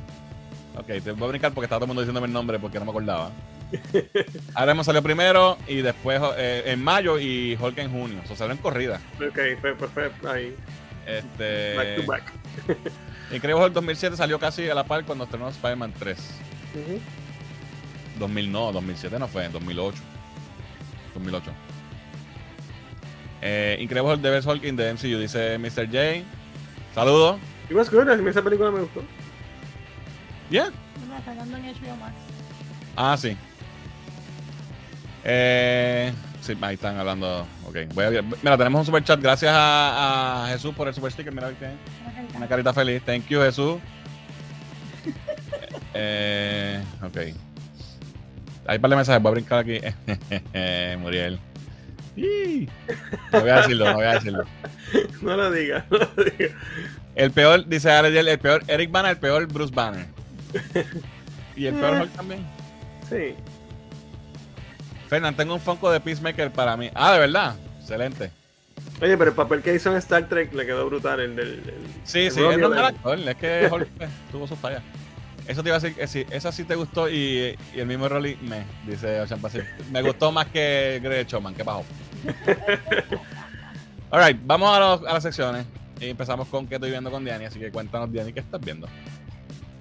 ok, 0.76 0.86
te 0.86 1.12
voy 1.12 1.24
a 1.24 1.30
brincar 1.30 1.52
porque 1.52 1.66
estaba 1.66 1.78
todo 1.78 1.84
el 1.86 1.88
mundo 1.88 2.02
diciéndome 2.02 2.26
el 2.26 2.32
nombre 2.32 2.58
porque 2.58 2.78
no 2.78 2.84
me 2.84 2.90
acordaba. 2.90 3.30
Ahora 4.54 4.72
hemos 4.72 4.86
salido 4.86 5.02
primero 5.02 5.58
y 5.66 5.76
después 5.76 6.20
eh, 6.36 6.64
en 6.66 6.82
mayo 6.82 7.18
y 7.18 7.58
Hulk 7.60 7.78
en 7.78 7.90
junio. 7.90 8.20
O 8.24 8.26
sea, 8.26 8.36
salió 8.36 8.52
en 8.52 8.58
corrida. 8.58 9.00
Ok, 9.16 9.38
fue, 9.60 9.74
fue, 9.74 10.10
fue 10.10 10.30
ahí. 10.30 10.56
Este, 11.06 11.74
Back 11.76 11.96
to 11.96 12.06
back. 12.06 12.32
Increíble 13.32 13.64
Hulk 13.64 13.72
2007 13.72 14.16
salió 14.16 14.38
casi 14.38 14.68
a 14.68 14.74
la 14.74 14.84
par 14.84 15.04
cuando 15.04 15.24
estrenó 15.24 15.48
Spider-Man 15.48 15.92
3. 15.98 16.18
2000 18.18 18.52
no, 18.52 18.72
2007 18.72 19.18
no 19.18 19.28
fue, 19.28 19.44
en 19.44 19.52
2008. 19.52 19.98
2008. 21.14 21.50
Eh, 23.42 23.78
Incredible 23.80 24.12
Hulk 24.12 24.22
Devil 24.22 24.48
Hulk 24.48 24.64
in 24.64 24.76
the 24.76 24.92
MCU, 24.92 25.18
dice 25.18 25.58
Mr. 25.58 25.86
J. 25.86 26.24
Saludos. 26.94 27.38
Good, 27.70 28.08
a 28.08 28.16
mí 28.16 28.30
esa 28.30 28.42
película 28.42 28.70
me 28.70 28.80
gustó. 28.80 29.02
Yeah. 30.50 30.70
No, 31.08 31.16
está 31.16 31.34
dando 31.34 31.56
en 31.56 31.64
HBO 31.64 31.96
Max. 31.96 32.14
Ah, 32.96 33.16
sí. 33.18 33.36
Eh, 35.24 36.12
sí, 36.40 36.56
ahí 36.60 36.74
están 36.74 36.96
hablando. 36.98 37.46
Ok, 37.66 37.76
voy 37.94 38.04
a, 38.04 38.22
mira, 38.22 38.56
tenemos 38.56 38.80
un 38.80 38.86
super 38.86 39.02
chat. 39.02 39.20
Gracias 39.20 39.52
a, 39.52 40.44
a 40.44 40.48
Jesús 40.48 40.74
por 40.74 40.86
el 40.86 40.94
super 40.94 41.10
sticker. 41.10 41.34
Mira, 41.34 41.48
¿viste? 41.48 41.66
Una 42.02 42.14
carita. 42.14 42.36
Una 42.38 42.48
carita 42.48 42.72
feliz. 42.72 43.02
Thank 43.02 43.26
you, 43.26 43.40
Jesús. 43.40 43.78
eh, 45.94 46.80
ok. 47.02 47.16
Hay 48.68 48.76
un 48.76 48.82
par 48.82 48.90
de 48.90 48.96
mensajes. 48.96 49.22
Voy 49.22 49.30
a 49.30 49.34
brincar 49.34 49.58
aquí. 49.58 49.80
Muriel. 50.98 51.40
No 52.16 53.40
voy 53.40 53.50
a 53.50 53.56
decirlo, 53.56 53.84
no 53.86 53.94
voy 53.94 54.06
a 54.06 54.14
decirlo. 54.14 54.44
No 55.22 55.36
lo 55.36 55.50
digas, 55.50 55.84
no 55.90 55.98
lo 55.98 56.24
digas. 56.24 56.52
El 57.14 57.30
peor, 57.30 57.66
dice 57.66 57.90
Ariel, 57.90 58.28
el 58.28 58.38
peor 58.38 58.62
Eric 58.68 58.90
Banner, 58.90 59.12
el 59.12 59.18
peor 59.18 59.46
Bruce 59.46 59.74
Banner. 59.74 60.06
Y 61.56 61.66
el 61.66 61.74
peor 61.74 62.02
Hulk 62.02 62.12
también. 62.12 62.46
Sí. 63.08 63.34
Fernán, 65.08 65.36
tengo 65.36 65.54
un 65.54 65.60
Funko 65.60 65.90
de 65.90 66.00
Peacemaker 66.00 66.50
para 66.50 66.76
mí. 66.76 66.90
Ah, 66.94 67.12
de 67.12 67.20
verdad. 67.20 67.56
Excelente. 67.80 68.30
Oye, 69.00 69.16
pero 69.16 69.30
el 69.30 69.36
papel 69.36 69.62
que 69.62 69.74
hizo 69.74 69.90
en 69.90 69.96
Star 69.98 70.28
Trek 70.28 70.52
le 70.52 70.66
quedó 70.66 70.86
brutal. 70.86 71.20
El 71.20 71.36
del. 71.36 71.48
el- 71.48 71.74
Sí, 72.04 72.20
el 72.26 72.32
sí, 72.32 72.40
es 72.40 72.62
actor. 72.62 73.18
Es 73.18 73.36
que 73.36 73.68
Hulk 73.70 73.88
pues, 73.98 74.10
tuvo 74.32 74.46
sus 74.46 74.58
fallas. 74.58 74.82
Eso 75.46 75.62
te 75.62 75.68
iba 75.68 75.76
a 75.76 75.80
decir 75.80 76.08
sí, 76.08 76.26
esa 76.30 76.50
sí 76.50 76.64
te 76.64 76.74
gustó 76.74 77.08
y, 77.08 77.56
y 77.74 77.78
el 77.78 77.86
mismo 77.86 78.08
Rolly 78.08 78.36
me, 78.42 78.64
dice 78.84 79.20
Ocean 79.20 79.40
Pacific. 79.40 79.68
Me 79.92 80.02
gustó 80.02 80.32
más 80.32 80.46
que 80.46 80.98
Greg 81.02 81.26
Choman, 81.26 81.54
que 81.54 81.62
bajo. 81.62 81.84
Alright, 84.10 84.38
vamos 84.44 84.68
a, 84.68 85.12
las 85.12 85.22
secciones. 85.22 85.66
Y 86.00 86.10
empezamos 86.10 86.48
con 86.48 86.66
qué 86.66 86.74
estoy 86.76 86.90
viendo 86.90 87.10
con 87.10 87.24
Diani. 87.24 87.46
Así 87.46 87.58
que 87.58 87.70
cuéntanos, 87.70 88.12
Diani, 88.12 88.32
¿qué 88.32 88.40
estás 88.40 88.60
viendo? 88.60 88.86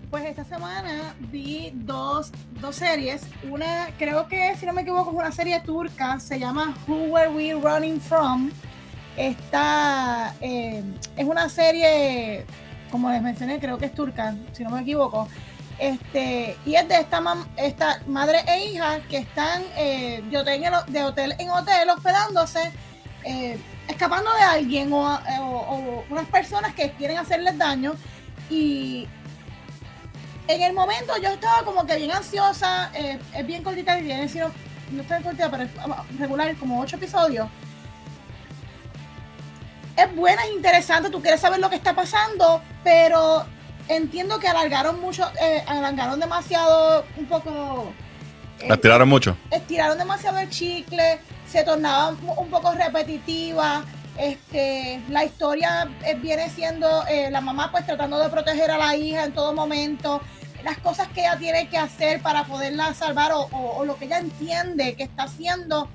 Pues 0.10 0.26
esta 0.26 0.44
semana 0.44 1.16
vi 1.32 1.72
dos, 1.74 2.32
dos 2.62 2.76
series. 2.76 3.22
Una, 3.50 3.90
creo 3.98 4.28
que 4.28 4.56
si 4.56 4.66
no 4.66 4.74
me 4.74 4.82
equivoco, 4.82 5.12
es 5.12 5.18
una 5.18 5.32
serie 5.32 5.60
turca. 5.60 6.20
Se 6.20 6.40
llama 6.40 6.74
Who 6.88 6.96
Were 7.12 7.30
We 7.30 7.54
Running 7.54 8.00
From. 8.00 8.52
Esta 9.18 10.34
eh, 10.42 10.84
es 11.16 11.26
una 11.26 11.48
serie, 11.50 12.46
como 12.92 13.10
les 13.10 13.22
mencioné, 13.22 13.60
creo 13.60 13.78
que 13.78 13.86
es 13.86 13.94
turca, 13.94 14.36
si 14.54 14.64
no 14.64 14.72
me 14.72 14.82
equivoco. 14.82 15.28
Este, 15.78 16.58
y 16.66 16.76
es 16.76 16.88
de 16.88 16.96
esta, 17.02 17.22
esta 17.58 18.02
madre 18.08 18.40
e 18.48 18.66
hija 18.68 19.00
que 19.10 19.18
están 19.18 19.62
eh, 19.76 20.24
de, 20.30 20.38
hotel 21.04 21.36
en, 21.38 21.50
hotel 21.50 21.90
hospedándose, 21.90 22.72
eh, 23.26 23.60
escapando 23.88 24.34
de 24.34 24.42
alguien 24.42 24.94
o, 24.94 25.04
o- 25.06 25.76
o 25.76 26.06
unas 26.10 26.26
personas 26.28 26.74
que 26.74 26.92
quieren 26.92 27.18
hacerles 27.18 27.58
daño. 27.58 27.94
Y 28.50 29.08
en 30.48 30.62
el 30.62 30.74
momento 30.74 31.18
yo 31.22 31.30
estaba 31.30 31.64
como 31.64 31.86
que 31.86 31.98
bien 31.98 32.12
ansiosa, 32.12 32.92
eh, 32.94 33.20
es 33.34 33.46
bien 33.46 33.62
cortita 33.64 33.98
y 34.00 34.04
bien, 34.04 34.30
si 34.30 34.40
no, 34.40 34.52
no 34.92 35.02
está 35.02 35.20
cortita, 35.22 35.52
pero 35.52 35.64
es 35.64 35.70
regular, 36.20 36.56
como 36.56 36.80
ocho 36.80 36.96
episodios. 36.96 37.50
Es 39.98 40.14
buena, 40.16 40.44
es 40.44 40.52
interesante, 40.52 41.10
tú 41.10 41.22
quieres 41.22 41.40
saber 41.40 41.60
lo 41.60 41.70
que 41.70 41.78
está 41.78 41.94
pasando, 41.94 42.62
pero 42.84 43.46
entiendo 43.88 44.40
que 44.40 44.48
alargaron 44.48 45.00
mucho, 45.02 45.30
eh, 45.42 45.64
alargaron 45.68 46.20
demasiado, 46.20 47.06
un 47.18 47.26
poco... 47.26 47.92
eh, 48.60 48.78
tiraron 48.78 49.10
mucho. 49.10 49.36
estiraron 49.52 49.98
demasiado 49.98 50.38
el 50.40 50.50
chicle, 50.50 51.20
se 51.50 51.64
tornaba 51.64 52.10
un 52.10 52.18
un 52.38 52.50
poco 52.50 52.72
repetitiva. 52.74 53.84
Este, 54.18 55.02
la 55.10 55.26
historia 55.26 55.90
eh, 56.06 56.16
viene 56.16 56.50
siendo 56.50 57.06
eh, 57.08 57.30
la 57.32 57.42
mamá 57.42 57.70
pues 57.72 57.86
tratando 57.86 58.18
de 58.18 58.30
proteger 58.30 58.72
a 58.72 58.78
la 58.78 58.96
hija 58.96 59.26
en 59.26 59.34
todo 59.34 59.54
momento, 59.54 60.22
las 60.64 60.78
cosas 60.78 61.10
que 61.10 61.20
ella 61.22 61.38
tiene 61.38 61.68
que 61.68 61.78
hacer 61.78 62.22
para 62.22 62.46
poderla 62.46 62.94
salvar 62.94 63.34
o, 63.34 63.42
o- 63.52 63.78
o 63.78 63.86
lo 63.86 63.98
que 63.98 64.06
ella 64.06 64.20
entiende 64.20 64.96
que 64.96 65.04
está 65.04 65.24
haciendo 65.24 65.90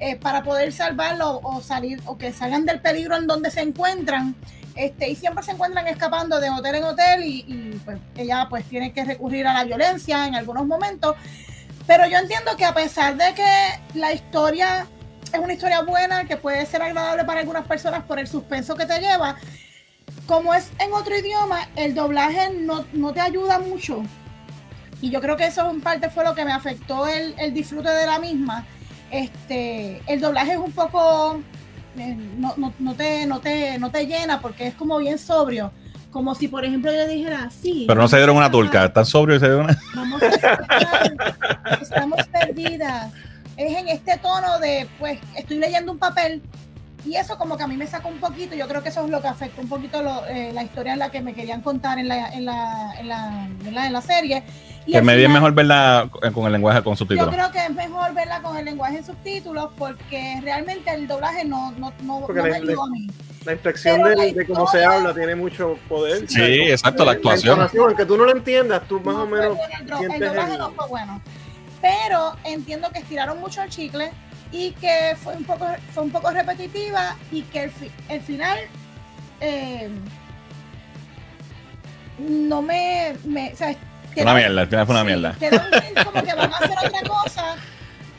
eh, 0.00 0.16
para 0.16 0.42
poder 0.42 0.72
salvarlo 0.72 1.38
o 1.42 1.60
salir 1.60 2.00
o 2.06 2.16
que 2.16 2.32
salgan 2.32 2.64
del 2.64 2.80
peligro 2.80 3.16
en 3.16 3.26
donde 3.26 3.50
se 3.50 3.60
encuentran. 3.60 4.34
Este, 4.76 5.08
y 5.08 5.16
siempre 5.16 5.42
se 5.42 5.52
encuentran 5.52 5.86
escapando 5.88 6.38
de 6.38 6.50
hotel 6.50 6.76
en 6.76 6.84
hotel 6.84 7.24
y, 7.24 7.44
y, 7.48 7.80
pues 7.84 7.98
ella 8.16 8.46
pues 8.50 8.64
tiene 8.66 8.92
que 8.92 9.04
recurrir 9.04 9.46
a 9.46 9.54
la 9.54 9.64
violencia 9.64 10.26
en 10.26 10.34
algunos 10.34 10.66
momentos. 10.66 11.16
Pero 11.86 12.06
yo 12.06 12.18
entiendo 12.18 12.56
que 12.56 12.64
a 12.64 12.74
pesar 12.74 13.16
de 13.16 13.32
que 13.34 13.98
la 13.98 14.12
historia 14.12 14.86
es 15.32 15.38
una 15.38 15.52
historia 15.52 15.82
buena, 15.82 16.24
que 16.24 16.36
puede 16.36 16.66
ser 16.66 16.82
agradable 16.82 17.24
para 17.24 17.40
algunas 17.40 17.66
personas 17.66 18.04
por 18.04 18.18
el 18.18 18.26
suspenso 18.26 18.74
que 18.74 18.86
te 18.86 19.00
lleva, 19.00 19.36
como 20.26 20.54
es 20.54 20.70
en 20.78 20.92
otro 20.92 21.16
idioma, 21.16 21.68
el 21.76 21.94
doblaje 21.94 22.50
no, 22.52 22.84
no 22.92 23.12
te 23.12 23.20
ayuda 23.20 23.58
mucho. 23.58 24.02
Y 25.00 25.10
yo 25.10 25.20
creo 25.20 25.36
que 25.36 25.46
eso 25.46 25.68
en 25.70 25.80
parte 25.80 26.10
fue 26.10 26.24
lo 26.24 26.34
que 26.34 26.44
me 26.44 26.52
afectó 26.52 27.06
el, 27.06 27.34
el 27.38 27.52
disfrute 27.52 27.90
de 27.90 28.06
la 28.06 28.18
misma. 28.18 28.66
Este, 29.10 30.02
el 30.06 30.20
doblaje 30.20 30.52
es 30.52 30.58
un 30.58 30.72
poco, 30.72 31.40
no, 31.96 32.54
no- 32.56 32.72
no 32.78 32.94
te, 32.94 33.26
no, 33.26 33.40
te, 33.40 33.78
no 33.78 33.90
te 33.90 34.06
llena 34.06 34.40
porque 34.40 34.66
es 34.68 34.74
como 34.74 34.98
bien 34.98 35.18
sobrio. 35.18 35.72
Como 36.10 36.34
si, 36.34 36.48
por 36.48 36.64
ejemplo, 36.64 36.90
yo 36.92 37.06
dijera, 37.06 37.50
sí. 37.50 37.84
Pero 37.86 38.00
no 38.00 38.08
se 38.08 38.16
dieron 38.16 38.36
una 38.36 38.50
turca. 38.50 38.86
Están 38.86 39.04
sobrios 39.04 39.38
y 39.38 39.40
se 39.40 39.46
dieron 39.46 39.64
una. 39.66 39.78
Vamos 39.94 40.22
a 40.22 41.78
estamos 41.80 42.18
perdidas. 42.28 43.12
Es 43.56 43.76
en 43.76 43.88
este 43.88 44.16
tono 44.18 44.58
de, 44.58 44.86
pues, 44.98 45.18
estoy 45.36 45.58
leyendo 45.58 45.92
un 45.92 45.98
papel 45.98 46.42
y 47.06 47.14
eso 47.16 47.38
como 47.38 47.56
que 47.56 47.62
a 47.62 47.66
mí 47.66 47.76
me 47.76 47.86
saca 47.86 48.08
un 48.08 48.18
poquito. 48.18 48.54
Yo 48.54 48.66
creo 48.68 48.82
que 48.82 48.88
eso 48.90 49.04
es 49.04 49.10
lo 49.10 49.20
que 49.22 49.28
afecta 49.28 49.60
un 49.60 49.68
poquito 49.68 50.02
lo- 50.02 50.26
eh, 50.26 50.52
la 50.52 50.62
historia 50.62 50.92
en 50.94 50.98
la 50.98 51.10
que 51.10 51.20
me 51.20 51.34
querían 51.34 51.60
contar 51.62 51.98
en 51.98 52.08
la, 52.08 52.28
en 52.30 52.44
la, 52.44 52.94
en 52.98 53.08
la, 53.08 53.48
¿verdad? 53.62 53.86
en 53.86 53.92
la 53.92 54.00
serie. 54.02 54.42
Que 54.86 55.02
me 55.02 55.14
final, 55.14 55.32
mejor 55.32 55.52
verla 55.54 56.08
con 56.32 56.46
el 56.46 56.52
lenguaje 56.52 56.82
con 56.82 56.92
Yo 56.94 56.96
subtítulos. 56.98 57.34
creo 57.34 57.50
que 57.50 57.58
es 57.58 57.70
mejor 57.74 58.14
verla 58.14 58.40
con 58.42 58.56
el 58.56 58.64
lenguaje 58.64 58.98
en 58.98 59.04
subtítulos 59.04 59.70
porque 59.76 60.38
realmente 60.42 60.90
el 60.94 61.08
doblaje 61.08 61.44
no, 61.44 61.72
no, 61.72 61.92
no, 62.02 62.20
la- 62.32 62.42
me 62.42 62.54
ayudó 62.54 62.84
a 62.84 62.88
mí. 62.90 63.08
La 63.44 63.52
inflexión 63.52 64.02
de, 64.02 64.16
la 64.16 64.24
de 64.24 64.46
cómo 64.46 64.66
se 64.68 64.78
historia- 64.78 64.90
habla 64.98 65.14
tiene 65.14 65.34
mucho 65.36 65.78
poder. 65.88 66.28
Sí, 66.28 66.34
¿sabes? 66.34 66.70
exacto, 66.70 67.04
la 67.04 67.12
actuación. 67.12 67.52
entonación, 67.54 67.84
aunque 67.88 68.04
tú 68.06 68.16
no 68.16 68.24
lo 68.24 68.32
entiendas, 68.32 68.82
tú 68.88 69.00
más 69.00 69.14
No 69.14 69.22
o 69.22 69.26
menos 69.26 69.56
bueno 69.56 69.74
el, 69.80 69.86
dro- 69.86 70.00
el 70.02 70.06
sientes 70.08 70.28
doblaje 70.28 70.52
el- 70.52 70.58
no 70.58 70.70
fue 70.72 70.88
bueno. 70.88 71.22
Pero 71.82 72.36
entiendo 72.44 72.90
que 72.90 72.98
estiraron 73.00 73.38
mucho 73.40 73.62
el 73.62 73.68
chicle 73.70 74.10
y 74.52 74.70
que 74.72 75.16
fue 75.20 75.34
un 75.36 75.44
poco, 75.44 75.66
fue 75.92 76.04
un 76.04 76.10
poco 76.10 76.30
repetitiva 76.30 77.16
y 77.30 77.42
que 77.42 77.64
el, 77.64 77.70
fi- 77.70 77.90
el 78.08 78.20
final 78.20 78.58
eh, 79.40 79.90
no 82.18 82.62
me, 82.62 83.14
me 83.24 83.52
o 83.52 83.56
sea, 83.56 83.76
Una 84.22 84.32
da- 84.32 84.38
mierda, 84.38 84.60
al 84.62 84.68
final 84.68 84.86
fue 84.86 84.94
una 84.94 85.02
sí, 85.02 85.06
mierda. 85.06 85.32
te 85.38 85.48
un 85.48 86.04
como 86.04 86.22
que 86.22 86.34
van 86.34 86.52
a 86.52 86.56
hacer 86.56 86.76
otra 86.86 87.00
cosa 87.08 87.56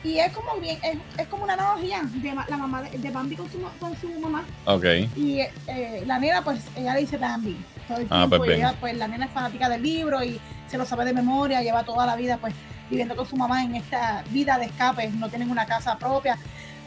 y 0.04 0.18
es 0.18 0.32
como 0.32 0.54
bien, 0.60 0.78
es, 0.82 0.96
es 1.18 1.26
como 1.28 1.44
una 1.44 1.54
analogía 1.54 2.00
de 2.04 2.34
la 2.34 2.56
mamá 2.56 2.82
de, 2.82 2.96
de 2.98 3.10
Bambi 3.10 3.36
con 3.36 3.50
su, 3.50 3.60
con 3.80 3.96
su 4.00 4.08
mamá 4.20 4.44
Ok. 4.64 4.84
y 5.16 5.40
eh, 5.66 6.02
la 6.06 6.18
nena, 6.18 6.42
pues, 6.42 6.60
ella 6.76 6.94
le 6.94 7.00
dice 7.00 7.16
Bambi 7.18 7.56
todo 7.88 7.98
el 7.98 8.06
Ah, 8.10 8.18
tiempo. 8.20 8.36
pues 8.38 8.48
y 8.48 8.52
bien. 8.54 8.58
ella, 8.66 8.74
pues, 8.80 8.96
la 8.96 9.08
nena 9.08 9.26
es 9.26 9.32
fanática 9.32 9.68
del 9.68 9.82
libro 9.82 10.22
y 10.22 10.40
se 10.68 10.78
lo 10.78 10.84
sabe 10.86 11.04
de 11.04 11.12
memoria, 11.12 11.62
lleva 11.62 11.82
toda 11.82 12.06
la 12.06 12.14
vida, 12.16 12.36
pues, 12.38 12.54
viviendo 12.90 13.16
con 13.16 13.26
su 13.26 13.36
mamá 13.36 13.64
en 13.64 13.74
esta 13.74 14.22
vida 14.30 14.56
de 14.58 14.66
escape, 14.66 15.08
no 15.10 15.28
tienen 15.28 15.50
una 15.50 15.66
casa 15.66 15.98
propia. 15.98 16.38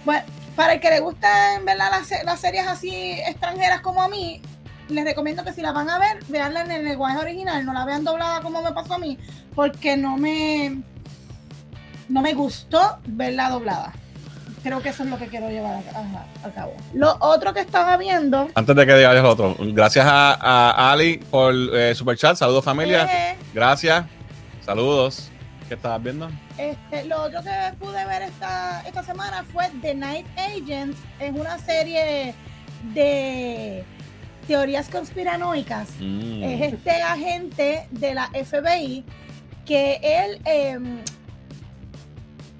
Bueno, 0.05 0.23
para 0.55 0.73
el 0.73 0.79
que 0.79 0.89
le 0.89 0.99
gusten, 0.99 1.63
¿verdad? 1.65 1.91
Las, 1.91 2.23
las 2.23 2.39
series 2.39 2.65
así 2.67 3.11
extranjeras 3.27 3.81
como 3.81 4.01
a 4.01 4.07
mí, 4.07 4.41
les 4.91 5.03
recomiendo 5.05 5.43
que 5.43 5.53
si 5.53 5.61
la 5.61 5.71
van 5.71 5.89
a 5.89 5.97
ver, 5.99 6.19
veanla 6.27 6.61
en 6.61 6.71
el 6.71 6.85
lenguaje 6.85 7.17
original, 7.17 7.65
no 7.65 7.73
la 7.73 7.85
vean 7.85 8.03
doblada 8.03 8.41
como 8.41 8.61
me 8.61 8.71
pasó 8.71 8.95
a 8.95 8.97
mí, 8.99 9.17
porque 9.55 9.97
no 9.97 10.17
me, 10.17 10.81
no 12.09 12.21
me 12.21 12.33
gustó 12.33 12.97
verla 13.05 13.49
doblada. 13.49 13.93
Creo 14.63 14.79
que 14.81 14.89
eso 14.89 15.01
es 15.03 15.09
lo 15.09 15.17
que 15.17 15.27
quiero 15.27 15.49
llevar 15.49 15.81
a, 15.95 15.99
a- 16.45 16.47
a 16.47 16.51
cabo. 16.51 16.73
Lo 16.93 17.17
otro 17.19 17.51
que 17.51 17.61
estaba 17.61 17.97
viendo 17.97 18.47
Antes 18.53 18.75
de 18.75 18.85
que 18.85 18.93
digas 18.95 19.15
lo 19.15 19.29
otro, 19.31 19.55
gracias 19.59 20.05
a, 20.07 20.33
a 20.35 20.91
Ali 20.91 21.17
por 21.17 21.53
eh, 21.73 21.95
Super 21.95 22.15
Chat. 22.15 22.35
Saludos, 22.37 22.63
familia. 22.63 23.05
Eh, 23.11 23.37
Gracias. 23.55 24.05
Saludos. 24.63 25.29
¿Qué 25.67 25.75
estabas 25.75 26.03
viendo? 26.03 26.29
este, 26.57 27.05
lo 27.05 27.23
otro 27.23 27.41
que 27.41 27.49
pude 27.79 28.05
ver 28.05 28.21
esta, 28.23 28.81
esta 28.85 29.01
semana 29.03 29.43
fue 29.51 29.67
The 29.81 29.95
Night 29.95 30.27
Agent. 30.37 30.95
Es 31.19 31.31
una 31.31 31.57
serie 31.57 32.35
de 32.93 33.83
teorías 34.51 34.89
conspiranoicas 34.89 35.87
Mm. 35.97 36.43
es 36.43 36.73
este 36.73 36.91
agente 37.01 37.87
de 37.89 38.13
la 38.13 38.29
FBI 38.33 39.05
que 39.65 39.97
él 40.03 40.41
em, 40.43 40.97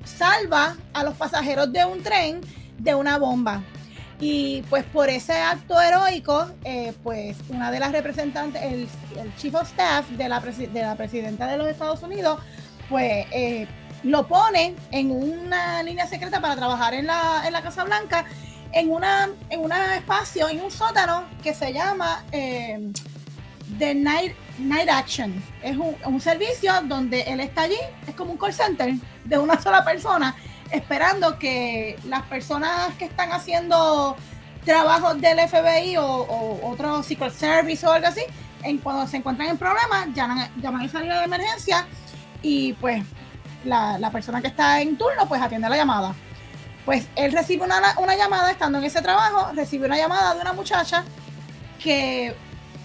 salva 0.05 0.77
a 0.93 1.03
los 1.03 1.15
pasajeros 1.15 1.69
de 1.73 1.83
un 1.83 2.01
tren 2.01 2.39
de 2.77 2.95
una 2.95 3.17
bomba. 3.17 3.61
Y 4.21 4.61
pues 4.69 4.85
por 4.85 5.09
ese 5.09 5.33
acto 5.33 5.81
heroico, 5.81 6.47
eh, 6.63 6.93
pues 7.03 7.35
una 7.49 7.71
de 7.71 7.79
las 7.79 7.91
representantes, 7.91 8.61
el, 8.61 8.87
el 9.19 9.35
chief 9.35 9.53
of 9.55 9.67
staff 9.67 10.07
de 10.11 10.29
la, 10.29 10.39
de 10.39 10.81
la 10.81 10.95
presidenta 10.95 11.45
de 11.47 11.57
los 11.57 11.67
Estados 11.67 12.01
Unidos, 12.03 12.39
pues 12.87 13.25
eh, 13.31 13.67
lo 14.03 14.27
pone 14.27 14.75
en 14.91 15.11
una 15.11 15.83
línea 15.83 16.07
secreta 16.07 16.39
para 16.39 16.55
trabajar 16.55 16.93
en 16.93 17.07
la, 17.07 17.43
en 17.45 17.51
la 17.51 17.61
Casa 17.61 17.83
Blanca, 17.83 18.25
en 18.74 18.91
una 18.91 19.30
en 19.49 19.59
un 19.61 19.72
espacio, 19.72 20.49
en 20.49 20.61
un 20.61 20.72
sótano 20.72 21.24
que 21.43 21.53
se 21.53 21.74
llama 21.74 22.24
eh, 22.32 22.91
The 23.78 23.95
Night, 23.95 24.36
Night 24.59 24.89
Action. 24.89 25.43
Es 25.61 25.78
un, 25.78 25.95
un 26.05 26.22
servicio 26.22 26.74
donde 26.84 27.22
él 27.22 27.39
está 27.39 27.63
allí, 27.63 27.80
es 28.07 28.15
como 28.15 28.32
un 28.32 28.38
call 28.38 28.53
center 28.53 28.93
de 29.26 29.38
una 29.38 29.59
sola 29.59 29.84
persona, 29.84 30.36
esperando 30.72 31.38
que 31.38 31.97
las 32.07 32.24
personas 32.24 32.93
que 32.95 33.05
están 33.05 33.32
haciendo 33.32 34.15
trabajos 34.65 35.19
del 35.19 35.39
FBI 35.39 35.97
o, 35.97 36.05
o 36.05 36.72
otro 36.72 37.01
Secret 37.03 37.34
Service 37.34 37.86
o 37.86 37.91
algo 37.91 38.07
así, 38.07 38.22
en, 38.63 38.78
cuando 38.78 39.07
se 39.07 39.17
encuentran 39.17 39.49
en 39.49 39.57
problemas, 39.57 40.07
llaman, 40.13 40.49
llaman 40.61 40.86
a 40.86 40.89
salida 40.89 41.19
de 41.19 41.26
emergencia 41.26 41.86
y 42.41 42.74
pues 42.74 43.03
la, 43.65 43.97
la 43.99 44.11
persona 44.11 44.41
que 44.41 44.47
está 44.47 44.82
en 44.82 44.97
turno 44.97 45.28
pues 45.28 45.41
atiende 45.41 45.69
la 45.69 45.78
llamada. 45.78 46.13
Pues 46.86 47.07
él 47.15 47.32
recibe 47.32 47.63
una, 47.63 48.15
llamada 48.15 48.51
estando 48.51 48.79
en 48.79 48.86
ese 48.86 49.01
trabajo, 49.01 49.51
recibe 49.53 49.86
una 49.86 49.97
llamada 49.97 50.34
de 50.34 50.41
una 50.41 50.53
muchacha 50.53 51.03
que 51.82 52.27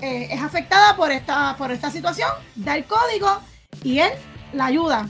eh, 0.03 0.29
es 0.31 0.43
afectada 0.43 0.97
por 0.97 1.11
esta, 1.11 1.57
por 1.57 1.71
esta 1.73 1.91
situación, 1.91 2.31
da 2.55 2.77
el 2.77 2.85
código 2.85 3.41
y 3.83 4.01
él 4.01 4.13
la 4.53 4.67
ayuda. 4.67 5.09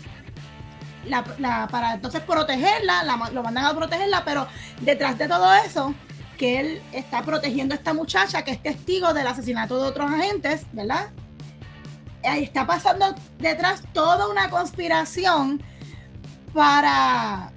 La- 1.08 1.68
para 1.68 1.94
entonces 1.94 2.20
protegerla, 2.22 3.04
lo 3.32 3.42
mandan 3.42 3.64
a 3.64 3.74
protegerla, 3.74 4.24
pero 4.24 4.48
detrás 4.80 5.16
de 5.18 5.28
todo 5.28 5.52
eso, 5.54 5.94
que 6.36 6.60
él 6.60 6.82
está 6.92 7.22
protegiendo 7.22 7.74
a 7.74 7.78
esta 7.78 7.94
muchacha 7.94 8.42
que 8.44 8.50
es 8.52 8.62
testigo 8.62 9.14
del 9.14 9.26
asesinato 9.26 9.80
de 9.80 9.88
otros 9.88 10.10
agentes, 10.10 10.66
¿verdad? 10.72 11.10
Ahí 12.24 12.42
está 12.44 12.66
pasando 12.66 13.14
detrás 13.38 13.82
toda 13.92 14.28
una 14.28 14.50
conspiración 14.50 15.62
para 16.52 17.52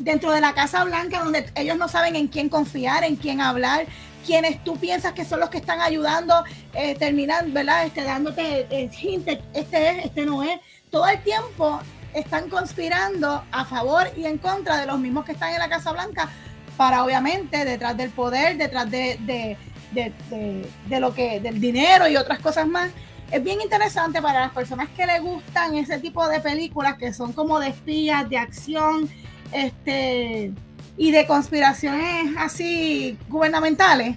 dentro 0.00 0.32
de 0.32 0.40
la 0.40 0.52
Casa 0.54 0.84
Blanca, 0.84 1.20
donde 1.22 1.50
ellos 1.54 1.76
no 1.76 1.88
saben 1.88 2.16
en 2.16 2.28
quién 2.28 2.48
confiar, 2.48 3.04
en 3.04 3.16
quién 3.16 3.40
hablar, 3.40 3.86
quienes 4.26 4.62
tú 4.64 4.76
piensas 4.76 5.12
que 5.12 5.24
son 5.24 5.40
los 5.40 5.48
que 5.50 5.58
están 5.58 5.80
ayudando, 5.80 6.44
eh, 6.74 6.94
terminan, 6.94 7.52
¿verdad? 7.54 7.86
Este, 7.86 8.02
dándote 8.02 8.66
eh, 8.70 8.90
hint, 9.00 9.28
este 9.54 9.90
es, 9.90 10.04
este 10.06 10.26
no 10.26 10.42
es. 10.42 10.60
Todo 10.90 11.06
el 11.08 11.22
tiempo 11.22 11.80
están 12.14 12.48
conspirando 12.50 13.44
a 13.52 13.64
favor 13.64 14.10
y 14.16 14.26
en 14.26 14.38
contra 14.38 14.78
de 14.78 14.86
los 14.86 14.98
mismos 14.98 15.24
que 15.24 15.32
están 15.32 15.52
en 15.52 15.58
la 15.60 15.68
Casa 15.68 15.92
Blanca 15.92 16.28
para 16.76 17.04
obviamente 17.04 17.64
detrás 17.64 17.96
del 17.96 18.10
poder, 18.10 18.56
detrás 18.56 18.90
de, 18.90 19.16
de, 19.20 19.56
de, 19.92 20.12
de- 20.30 20.68
de 20.88 21.00
lo 21.00 21.14
que, 21.14 21.40
del 21.40 21.60
dinero 21.60 22.08
y 22.08 22.16
otras 22.16 22.40
cosas 22.40 22.66
más. 22.66 22.90
Es 23.30 23.42
bien 23.44 23.60
interesante 23.60 24.20
para 24.20 24.40
las 24.40 24.50
personas 24.50 24.88
que 24.96 25.06
les 25.06 25.22
gustan 25.22 25.76
ese 25.76 25.98
tipo 26.00 26.26
de 26.28 26.40
películas 26.40 26.96
que 26.98 27.12
son 27.12 27.32
como 27.32 27.60
de 27.60 27.68
espías, 27.68 28.28
de 28.28 28.36
acción, 28.38 29.08
este 29.52 30.52
y 30.96 31.12
de 31.12 31.26
conspiraciones 31.26 32.34
así 32.36 33.16
gubernamentales. 33.28 34.16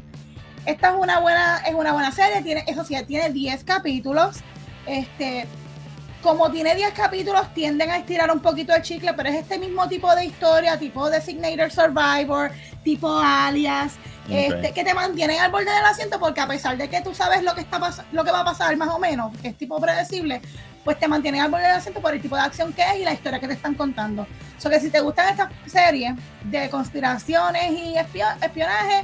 Esta 0.66 0.90
es 0.90 0.96
una 1.00 1.20
buena, 1.20 1.58
es 1.66 1.74
una 1.74 1.94
buena 1.94 2.12
serie, 2.12 2.42
tiene, 2.42 2.64
eso 2.68 2.84
sí, 2.84 2.96
tiene 3.08 3.30
10 3.30 3.64
capítulos. 3.64 4.38
Este, 4.86 5.46
como 6.22 6.52
tiene 6.52 6.76
10 6.76 6.94
capítulos, 6.94 7.54
tienden 7.54 7.90
a 7.90 7.98
estirar 7.98 8.32
un 8.32 8.42
poquito 8.42 8.74
el 8.74 8.82
chicle, 8.82 9.14
pero 9.14 9.30
es 9.30 9.36
este 9.36 9.60
mismo 9.60 9.88
tipo 9.88 10.14
de 10.16 10.26
historia, 10.26 10.78
tipo 10.78 11.10
Designated 11.10 11.70
Survivor, 11.70 12.52
tipo 12.84 13.10
Alias, 13.18 13.96
este, 14.30 14.72
que 14.72 14.84
te 14.84 14.94
mantienen 14.94 15.40
al 15.40 15.52
borde 15.52 15.72
del 15.72 15.86
asiento 15.86 16.18
porque 16.20 16.40
a 16.40 16.48
pesar 16.48 16.78
de 16.78 16.90
que 16.90 17.02
tú 17.02 17.14
sabes 17.14 17.44
lo 17.44 17.54
que 17.56 17.62
está 17.62 17.80
lo 18.14 18.24
que 18.24 18.32
va 18.32 18.40
a 18.40 18.46
pasar 18.46 18.76
más 18.78 18.90
o 18.90 19.00
menos, 19.00 19.38
que 19.42 19.50
es 19.50 19.58
tipo 19.58 19.80
predecible, 19.80 20.42
pues 20.84 21.00
te 21.00 21.08
mantienen 21.08 21.42
al 21.42 21.50
borde 21.50 21.64
del 21.68 21.76
asiento 21.78 22.02
por 22.02 22.14
el 22.14 22.22
tipo 22.22 22.36
de 22.36 22.42
acción 22.42 22.74
que 22.74 22.82
es 22.82 22.98
y 23.00 23.04
la 23.06 23.14
historia 23.14 23.40
que 23.40 23.48
te 23.48 23.54
están 23.54 23.74
contando. 23.74 24.28
So 24.58 24.70
que 24.70 24.80
si 24.80 24.90
te 24.90 25.00
gustan 25.00 25.30
estas 25.30 25.50
series 25.66 26.14
de 26.44 26.70
conspiraciones 26.70 27.72
y 27.72 27.96
espio- 27.96 28.36
espionaje, 28.44 29.04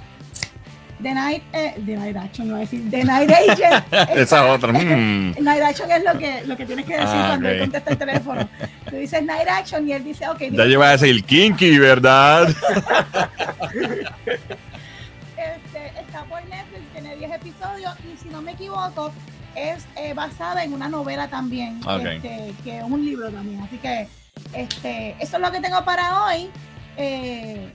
The 1.02 1.14
Night, 1.14 1.44
eh, 1.54 1.76
The 1.86 1.96
Night 1.96 2.18
Action, 2.18 2.48
no 2.50 2.56
voy 2.56 2.64
a 2.64 2.66
decir, 2.66 2.90
The 2.92 3.04
Night 3.06 3.32
Agent. 3.32 3.86
Esa 4.18 4.46
otra. 4.52 4.74
mm. 4.74 5.36
Night 5.40 5.62
Action 5.64 5.90
es 5.90 6.04
lo 6.04 6.18
que, 6.20 6.42
lo 6.46 6.58
que 6.58 6.66
tienes 6.66 6.86
que 6.86 6.92
decir 6.94 7.08
Ah, 7.10 7.26
cuando 7.30 7.48
ok. 7.48 7.54
él 7.54 7.60
contesta 7.62 7.92
el 7.92 7.98
teléfono. 7.98 8.50
Tú 8.90 8.96
dices 8.98 9.24
Night 9.24 9.48
Action 9.48 9.88
y 9.88 9.94
él 9.94 10.04
dice, 10.04 10.28
ok, 10.28 10.40
Ya 10.52 10.66
iba 10.66 10.88
a 10.90 10.92
decir 10.98 11.24
kinky, 11.24 11.78
¿verdad? 11.80 12.50
este, 15.38 16.00
está 16.02 16.24
por 16.26 16.44
Netflix, 16.46 16.82
tiene 16.94 17.16
10 17.16 17.32
episodios 17.34 17.94
y 18.14 18.18
si 18.22 18.28
no 18.30 18.42
me 18.42 18.52
equivoco 18.52 19.14
es 19.60 19.86
eh, 19.96 20.14
basada 20.14 20.64
en 20.64 20.74
una 20.74 20.88
novela 20.90 21.28
también, 21.28 21.82
Ok. 21.86 22.06
este, 22.06 22.54
que 22.64 22.78
es 22.80 22.84
un 22.84 23.04
libro 23.06 23.30
también. 23.32 23.62
Así 23.62 23.78
que 23.78 24.08
este, 24.54 25.16
eso 25.20 25.36
es 25.38 25.42
lo 25.42 25.52
que 25.52 25.60
tengo 25.60 25.84
para 25.84 26.26
hoy. 26.26 26.50
Eh, 26.98 27.72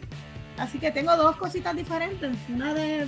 así 0.58 0.78
que 0.78 0.90
tengo 0.90 1.16
dos 1.16 1.36
cositas 1.36 1.74
diferentes. 1.76 2.30
Una 2.48 2.74
de... 2.74 3.06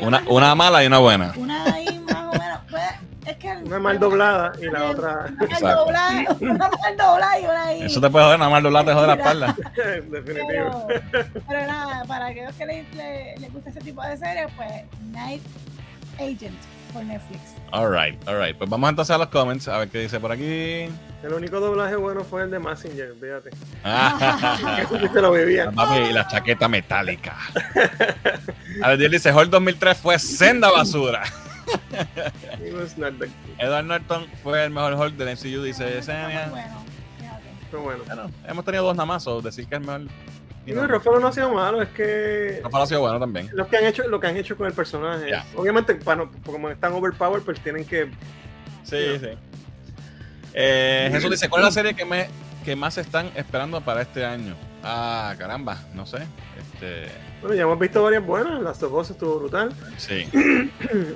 Una, 0.00 0.22
una 0.28 0.54
mala 0.54 0.84
y 0.84 0.86
una 0.86 0.98
buena. 0.98 1.32
Una 1.36 1.64
ahí 1.64 1.98
más 2.00 2.24
o 2.26 2.32
menos. 2.32 2.60
pues, 2.70 2.82
es 3.26 3.36
que 3.38 3.48
Una 3.64 3.78
mal 3.80 3.98
doblada 3.98 4.52
y 4.62 4.66
la 4.66 4.84
otra. 4.84 5.26
Una 5.40 5.58
mal 5.60 5.74
doblada, 5.74 6.36
una 6.40 6.54
mal 6.82 6.96
doblada 6.96 7.40
y 7.40 7.44
una 7.44 7.64
ahí. 7.64 7.82
Eso 7.82 8.00
te 8.00 8.08
puede 8.08 8.24
joder, 8.26 8.38
nada 8.38 8.50
más 8.52 8.62
los 8.62 8.72
lates 8.72 8.94
de 8.94 9.06
la 9.06 9.14
espalda. 9.14 9.56
Definitivo. 10.10 10.86
Pero, 10.86 11.24
pero 11.48 11.66
nada, 11.66 12.04
para 12.04 12.26
aquellos 12.26 12.54
que 12.54 12.66
les, 12.66 12.94
les, 12.94 13.40
les 13.40 13.52
gusta 13.52 13.70
ese 13.70 13.80
tipo 13.80 14.00
de 14.02 14.16
series, 14.16 14.46
pues 14.56 14.70
Night 15.10 15.42
Agent 16.20 16.56
por 16.92 17.04
Netflix. 17.04 17.40
Alright, 17.72 18.26
alright. 18.28 18.56
Pues 18.56 18.68
vamos 18.70 18.90
entonces 18.90 19.14
a 19.14 19.18
los 19.18 19.28
comments, 19.28 19.68
a 19.68 19.78
ver 19.78 19.88
qué 19.88 19.98
dice 20.00 20.18
por 20.20 20.32
aquí. 20.32 20.88
El 21.22 21.32
único 21.34 21.58
doblaje 21.60 21.96
bueno 21.96 22.22
fue 22.24 22.42
el 22.44 22.50
de 22.50 22.58
Massinger, 22.58 23.14
fíjate. 23.20 23.50
Ah, 23.84 24.78
Eso 24.82 24.98
sí 25.00 25.08
se 25.12 25.20
lo 25.20 25.30
bebía. 25.32 25.70
papi, 25.70 25.96
y 26.10 26.12
la 26.12 26.26
chaqueta 26.28 26.68
metálica. 26.68 27.36
A 28.82 28.88
ver, 28.90 29.02
él 29.02 29.10
dice, 29.10 29.30
Hall 29.32 29.50
2003 29.50 29.96
fue 29.98 30.18
senda 30.18 30.70
basura. 30.70 31.22
Edward 33.58 33.84
Norton 33.84 34.26
fue 34.42 34.64
el 34.64 34.70
mejor 34.70 34.94
Hulk 34.94 35.16
del 35.16 35.36
MCU, 35.36 35.62
dice 35.62 35.90
Yesenia. 35.90 36.48
bueno, 36.50 36.84
fíjate. 37.18 37.42
Pero 37.70 37.82
bueno. 37.82 38.02
Bueno, 38.06 38.30
hemos 38.46 38.64
tenido 38.64 38.84
dos 38.84 38.96
nada 38.96 39.06
más, 39.06 39.26
o 39.26 39.40
decir 39.42 39.66
que 39.66 39.74
es 39.74 39.80
mejor. 39.80 40.02
Y 40.68 40.72
no, 40.74 40.86
Ruffalo 40.86 41.18
no 41.20 41.28
ha 41.28 41.32
sido 41.32 41.52
malo, 41.52 41.80
es 41.82 41.88
que 41.90 42.60
Rafael 42.62 42.82
ha 42.84 42.86
sido 42.86 43.00
bueno 43.00 43.18
también. 43.20 43.48
lo 43.52 43.66
que 43.68 43.76
han 43.76 43.84
hecho, 43.84 44.06
lo 44.08 44.20
que 44.20 44.26
han 44.26 44.36
hecho 44.36 44.56
con 44.56 44.66
el 44.66 44.72
personaje. 44.72 45.30
Obviamente, 45.56 45.94
para 45.96 46.24
no- 46.24 46.30
como 46.44 46.68
están 46.70 46.92
overpowered, 46.92 47.42
pues 47.44 47.60
tienen 47.60 47.84
que. 47.84 48.10
Sí, 48.84 49.18
sí. 49.20 49.28
Eh, 50.54 51.08
Jesús 51.12 51.30
dice, 51.30 51.48
¿cuál 51.48 51.62
es 51.62 51.66
la 51.66 51.72
serie 51.72 51.94
que, 51.94 52.04
me, 52.04 52.28
que 52.64 52.74
más 52.74 52.98
están 52.98 53.30
esperando 53.34 53.80
para 53.80 54.02
este 54.02 54.24
año? 54.24 54.54
Ah, 54.82 55.34
caramba, 55.38 55.78
no 55.94 56.06
sé. 56.06 56.18
Este, 56.58 57.08
Bueno, 57.40 57.54
ya 57.56 57.62
hemos 57.62 57.78
visto 57.78 58.02
varias 58.02 58.24
buenas. 58.24 58.60
Las 58.60 58.78
dos 58.80 58.90
voces 58.90 59.12
estuvo 59.12 59.38
brutal. 59.40 59.72
sí. 59.96 60.26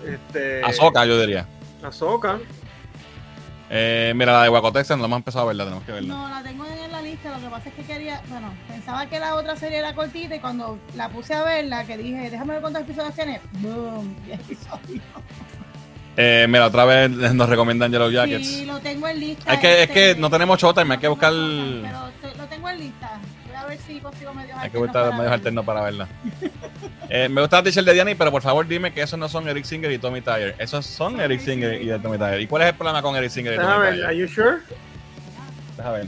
Este, 0.07 0.62
Ahsoka, 0.64 1.05
yo 1.07 1.18
diría. 1.20 1.46
Ahsoka. 1.82 2.38
Eh, 3.70 4.12
mira, 4.14 4.32
la 4.32 4.42
de 4.42 4.48
Waco 4.50 4.70
Texas 4.72 4.96
no 4.98 5.03
la 5.03 5.07
hemos 5.07 5.16
empezado 5.18 5.44
a 5.44 5.48
verla, 5.48 5.64
tenemos 5.64 5.84
que 5.84 5.92
verla. 5.92 6.14
No, 6.14 6.28
la 6.28 6.42
tengo 6.42 6.66
en 6.66 6.92
la 6.92 7.01
lista. 7.12 7.30
Lo 7.38 7.40
que 7.44 7.50
pasa 7.50 7.68
es 7.68 7.74
que 7.74 7.82
quería, 7.82 8.20
bueno, 8.28 8.52
pensaba 8.68 9.06
que 9.06 9.18
la 9.20 9.34
otra 9.36 9.56
serie 9.56 9.78
era 9.78 9.94
cortita 9.94 10.34
y 10.36 10.40
cuando 10.40 10.78
la 10.96 11.08
puse 11.08 11.34
a 11.34 11.42
verla, 11.44 11.84
que 11.84 11.96
dije, 11.96 12.30
déjame 12.30 12.54
ver 12.54 12.60
cuántos 12.62 12.82
episodios 12.82 13.14
tiene. 13.14 13.40
Boom, 13.60 14.16
10 14.26 14.40
episodios. 14.40 15.02
Eh, 16.16 16.46
mira, 16.48 16.66
otra 16.66 16.84
vez 16.84 17.10
nos 17.10 17.48
recomiendan 17.48 17.90
Yellow 17.90 18.10
Jackets. 18.10 18.46
Sí, 18.46 18.64
lo 18.66 18.78
tengo 18.80 19.08
en 19.08 19.18
lista. 19.18 19.50
Hay 19.50 19.58
que, 19.58 19.72
es 19.82 19.88
este, 19.88 19.94
que 20.14 20.20
no 20.20 20.28
tenemos 20.28 20.60
showtime, 20.60 20.94
hay 20.94 21.00
que 21.00 21.08
buscar. 21.08 21.32
Pero 21.32 22.10
te- 22.32 22.36
lo 22.38 22.44
tengo 22.48 22.68
en 22.68 22.78
lista. 22.80 23.18
Voy 23.46 23.56
a 23.56 23.64
ver 23.66 23.78
si 23.86 23.98
consigo 24.00 24.34
medios 24.34 24.58
Hay 24.58 24.68
que 24.70 24.76
buscar 24.78 24.92
para 24.92 25.06
medios 25.06 25.18
verla. 25.20 25.34
alternos 25.34 25.64
para 25.64 25.80
verla. 25.82 26.08
Eh, 27.14 27.28
me 27.28 27.42
gusta 27.42 27.58
la 27.58 27.62
t-shirt 27.64 27.84
de 27.86 27.92
Diani, 27.92 28.14
pero 28.14 28.30
por 28.30 28.40
favor 28.40 28.66
dime 28.66 28.90
que 28.94 29.02
esos 29.02 29.18
no 29.18 29.28
son 29.28 29.46
Eric 29.46 29.64
Singer 29.66 29.90
y 29.92 29.98
Tommy 29.98 30.22
Tyre. 30.22 30.54
Esos 30.58 30.86
son 30.86 31.20
Eric 31.20 31.40
Singer 31.40 31.82
y 31.82 31.88
Tommy 32.00 32.16
Tyre. 32.16 32.40
¿Y 32.40 32.46
cuál 32.46 32.62
es 32.62 32.68
el 32.68 32.74
problema 32.74 33.02
con 33.02 33.14
Eric 33.16 33.28
Singer 33.28 33.52
y 33.52 33.56
Tommy 33.58 33.78
ver, 33.82 33.90
Tyre? 33.96 34.06
¿Are 34.06 34.16
you 34.16 34.26
sure? 34.26 34.60
Déjame 35.76 35.98
ver. 35.98 36.06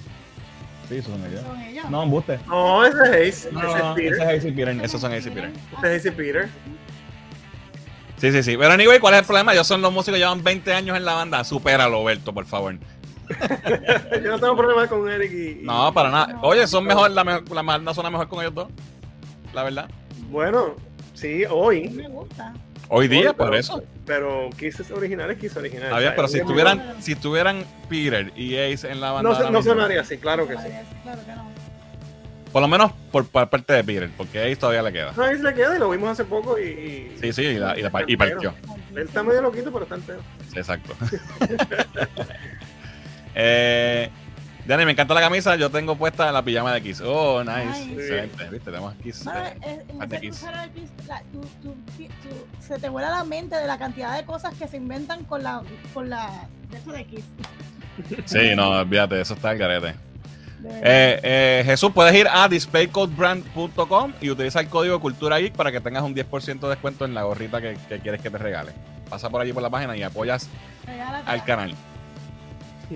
Sí, 0.88 1.02
son 1.02 1.24
ellos. 1.26 1.40
Son 1.42 1.60
ellos. 1.60 1.90
No, 1.90 2.02
embuste. 2.02 2.38
No, 2.46 2.84
ese 2.84 2.98
es 3.28 3.44
Ace. 3.44 3.52
No, 3.52 3.60
ese 3.60 3.78
no, 3.78 3.88
es 3.90 3.94
Peter. 3.94 4.12
ese 4.12 4.22
es 4.22 4.44
AC 4.44 4.54
Peter. 4.54 4.80
Esos 4.84 5.00
son 5.00 5.12
AC 5.12 5.24
Peter. 5.24 5.50
Ese 5.82 5.96
es 5.96 6.06
AC 6.06 6.12
Peter. 6.16 6.48
Sí, 8.18 8.30
sí, 8.32 8.42
sí. 8.42 8.56
Pero 8.56 8.72
anyway, 8.72 8.98
¿cuál 9.00 9.14
es 9.14 9.20
el 9.20 9.26
problema? 9.26 9.52
Ellos 9.52 9.66
son 9.66 9.82
los 9.82 9.92
músicos 9.92 10.14
que 10.14 10.18
llevan 10.20 10.42
20 10.42 10.72
años 10.72 10.96
en 10.96 11.04
la 11.04 11.14
banda. 11.14 11.42
Supéralo, 11.44 12.02
Berto, 12.04 12.32
por 12.32 12.46
favor. 12.46 12.76
Yo 14.22 14.30
no 14.30 14.38
tengo 14.38 14.56
problema 14.56 14.86
con 14.86 15.10
Eric 15.10 15.32
y. 15.32 15.36
y- 15.60 15.64
No, 15.64 15.92
para 15.92 16.10
nada. 16.10 16.38
Oye, 16.42 16.66
son 16.66 16.84
mejor, 16.84 17.10
la, 17.10 17.24
mejor, 17.24 17.50
la 17.50 17.62
banda 17.62 17.92
suena 17.94 18.10
mejor 18.10 18.28
con 18.28 18.40
ellos 18.40 18.54
dos. 18.54 18.68
La 19.52 19.62
verdad. 19.62 19.88
Bueno, 20.30 20.74
sí, 21.14 21.44
hoy. 21.50 21.88
Me 21.90 22.08
gusta. 22.08 22.52
Hoy 22.88 23.08
día, 23.08 23.30
Hoy, 23.30 23.34
por 23.36 23.46
pero- 23.48 23.56
eso. 23.56 23.82
Pero 24.06 24.50
Kiss 24.58 24.80
es 24.80 24.90
original, 24.90 25.30
es 25.30 25.38
Kiss 25.38 25.56
original. 25.56 25.84
Está 25.84 25.98
bien, 25.98 26.08
O 26.08 26.10
sea, 26.12 26.16
pero 26.16 26.28
si 26.28 26.38
estuvieran, 26.38 26.94
si 27.00 27.12
estuvieran 27.12 27.64
Peter 27.88 28.32
y 28.36 28.56
Ace 28.56 28.90
en 28.90 29.00
la 29.00 29.12
banda. 29.12 29.30
No, 29.30 29.36
se- 29.36 29.50
no 29.50 29.62
sonaría 29.62 30.02
así, 30.02 30.18
claro 30.18 30.46
que 30.46 30.54
sí. 30.58 30.68
Claro 31.02 31.20
que 31.24 31.32
no. 31.34 31.54
Por 32.52 32.62
lo 32.62 32.68
menos 32.68 32.92
por, 33.10 33.26
por 33.26 33.48
parte 33.50 33.72
de 33.72 33.82
Peter, 33.82 34.10
porque 34.16 34.38
Ace 34.42 34.56
todavía 34.56 34.82
le 34.82 34.92
queda. 34.92 35.12
No, 35.16 35.24
se 35.26 35.42
le 35.42 35.54
queda 35.54 35.74
y 35.76 35.78
lo 35.80 35.90
vimos 35.90 36.10
hace 36.10 36.24
poco 36.24 36.58
y. 36.58 36.62
y- 36.64 37.16
Sí, 37.20 37.32
sí, 37.32 37.42
y, 37.42 37.54
la- 37.58 37.76
y 37.78 37.82
la- 37.82 38.04
y 38.06 38.16
partió. 38.16 38.54
Él 38.94 38.98
está 39.02 39.22
medio 39.24 39.40
loquito, 39.42 39.72
pero 39.72 39.84
está 39.84 39.94
entero. 39.96 40.20
Exacto. 40.54 40.94
eh, 43.34 44.10
Dani, 44.66 44.84
me 44.86 44.92
encanta 44.92 45.12
la 45.14 45.20
camisa. 45.20 45.56
Yo 45.56 45.70
tengo 45.70 45.94
puesta 45.96 46.32
la 46.32 46.42
pijama 46.42 46.72
de 46.72 46.82
Kiss. 46.82 47.00
Oh, 47.02 47.44
nice. 47.44 47.64
Nice. 47.86 47.92
Excelente. 47.92 48.44
¿Viste? 48.50 48.70
Tenemos 48.70 48.94
Kiss. 49.02 49.26
Eh, 49.26 49.30
eh, 49.62 49.84
de 50.06 50.16
ese 50.16 50.20
Kiss. 50.20 50.38
cruzar 50.38 50.54
al 50.54 50.70
Kiss, 50.70 50.90
la- 51.06 51.22
tú- 51.32 51.40
tú- 51.62 51.74
tú- 51.96 52.46
se 52.60 52.78
te 52.78 52.88
vuela 52.88 53.10
la 53.10 53.24
mente 53.24 53.56
de 53.56 53.66
la 53.66 53.76
cantidad 53.76 54.16
de 54.16 54.24
cosas 54.24 54.54
que 54.54 54.66
se 54.66 54.78
inventan 54.78 55.24
con 55.24 55.42
la 55.42 55.62
con 55.92 56.08
la 56.08 56.30
de 56.70 56.76
esto 56.78 56.92
de 56.92 57.04
Kiss. 57.04 57.24
Sí, 58.24 58.54
no, 58.56 58.70
olvídate, 58.70 59.20
eso 59.20 59.34
está 59.34 59.52
el 59.52 59.58
garete. 59.58 59.94
Eh, 60.66 61.20
eh, 61.22 61.62
Jesús, 61.66 61.92
puedes 61.94 62.14
ir 62.14 62.26
a 62.32 62.48
displaycodebrand.com 62.48 64.14
y 64.22 64.30
utiliza 64.30 64.60
el 64.60 64.68
código 64.68 64.98
Cultura 64.98 65.38
Geek 65.38 65.52
para 65.54 65.70
que 65.70 65.80
tengas 65.80 66.02
un 66.02 66.14
10% 66.14 66.60
de 66.66 66.68
descuento 66.70 67.04
en 67.04 67.12
la 67.12 67.22
gorrita 67.24 67.60
que, 67.60 67.76
que 67.88 67.98
quieres 67.98 68.22
que 68.22 68.30
te 68.30 68.38
regale. 68.38 68.72
Pasa 69.10 69.28
por 69.28 69.42
allí 69.42 69.52
por 69.52 69.62
la 69.62 69.68
página 69.68 69.94
y 69.94 70.02
apoyas 70.02 70.48
Regálate. 70.86 71.30
al 71.30 71.44
canal. 71.44 71.74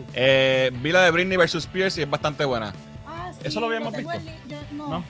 Eh, 0.15 0.71
vi 0.83 0.93
la 0.93 1.03
de 1.03 1.11
Britney 1.11 1.37
vs. 1.37 1.55
Spears 1.57 1.99
y 1.99 2.03
es 2.03 2.11
bastante 2.11 2.45
buena. 2.45 2.73
Ah, 3.07 3.31
sí, 3.33 3.41
Eso 3.45 3.61
lo 3.61 3.67
habíamos 3.67 3.93
visto. 3.97 4.13
el 4.13 4.25
li- 4.25 4.33
yo- 4.49 4.57
no, 4.73 4.89
¿No? 4.89 5.05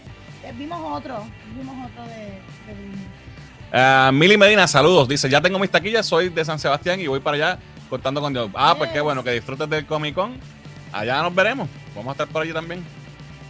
Eh, 0.45 0.53
vimos 0.57 0.81
otro, 0.99 1.25
vimos 1.57 1.75
otro 1.91 2.05
de, 2.05 2.15
de 2.17 2.75
Britney. 2.75 3.07
Ah, 3.73 4.11
Mili 4.13 4.37
Medina, 4.39 4.67
saludos. 4.67 5.09
Dice, 5.09 5.29
ya 5.29 5.41
tengo 5.41 5.59
mis 5.59 5.71
taquillas, 5.71 6.07
soy 6.07 6.29
de 6.31 6.45
San 6.45 6.59
Sebastián 6.59 7.01
y 7.01 7.07
voy 7.07 7.21
para 7.21 7.37
allá 7.37 7.59
contando 7.91 8.21
con 8.21 8.33
Dios. 8.33 8.51
Ah, 8.55 8.75
pues 8.79 8.91
qué 8.93 9.01
bueno, 9.01 9.23
que 9.25 9.33
disfrutes 9.33 9.69
del 9.69 9.85
Comic 9.87 10.15
Con. 10.15 10.39
Allá 10.93 11.23
nos 11.23 11.35
veremos. 11.35 11.69
Vamos 11.95 12.09
a 12.09 12.13
estar 12.13 12.29
por 12.29 12.43
allí 12.43 12.53
también. 12.53 12.83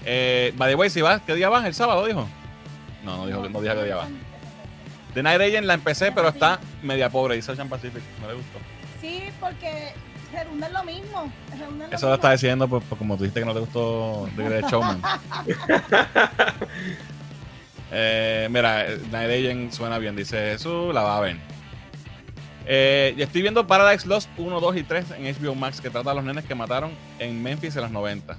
Eh, 0.04 0.52
by 0.56 0.70
the 0.70 0.74
way, 0.74 0.90
si 0.90 1.02
vas, 1.02 1.20
¿qué 1.22 1.34
día 1.34 1.48
vas? 1.48 1.64
¿El 1.66 1.74
sábado, 1.74 2.04
dijo? 2.06 2.26
No, 3.04 3.16
no 3.18 3.26
dijo, 3.26 3.48
no 3.48 3.60
dijo 3.60 3.74
qué 3.74 3.84
día 3.84 3.96
va. 3.96 4.08
The 5.14 5.22
Night 5.22 5.40
Agent 5.40 5.66
la 5.66 5.74
empecé, 5.74 6.10
pero 6.12 6.28
está 6.28 6.58
media 6.82 7.08
pobre, 7.10 7.36
dice 7.36 7.52
Ocean 7.52 7.68
Pacific. 7.68 8.02
No 8.20 8.28
le 8.28 8.34
gustó. 8.34 8.58
Sí, 9.00 9.22
porque 9.40 9.92
redunda 10.32 10.66
en 10.66 10.72
lo 10.72 10.84
mismo. 10.84 11.32
redunda 11.58 11.86
lo 11.88 11.94
Eso 11.94 12.06
lo 12.06 12.12
mismo. 12.12 12.14
está 12.14 12.32
diciendo 12.32 12.68
pues, 12.68 12.84
pues, 12.88 12.98
como 12.98 13.16
tú 13.16 13.22
dijiste 13.24 13.40
que 13.40 13.46
no 13.46 13.54
te 13.54 13.60
gustó 13.60 14.28
The 14.36 14.42
Great 14.44 14.70
Showman. 14.70 15.02
Eh, 17.90 18.48
mira, 18.50 18.84
Night 19.10 19.30
Agent 19.30 19.72
suena 19.72 19.96
bien, 19.98 20.14
dice 20.14 20.36
Jesús, 20.52 20.92
la 20.92 21.02
va 21.02 21.16
a 21.16 21.20
ver. 21.20 21.36
Eh, 22.66 23.14
y 23.16 23.22
estoy 23.22 23.40
viendo 23.40 23.66
Paradise 23.66 24.06
Lost 24.06 24.28
1, 24.36 24.60
2 24.60 24.76
y 24.76 24.82
3 24.82 25.06
en 25.12 25.34
HBO 25.34 25.54
Max 25.54 25.80
que 25.80 25.88
trata 25.88 26.10
a 26.10 26.14
los 26.14 26.22
nenes 26.22 26.44
que 26.44 26.54
mataron 26.54 26.90
en 27.18 27.42
Memphis 27.42 27.76
en 27.76 27.82
los 27.82 27.90
90. 27.90 28.34
Ah, 28.34 28.36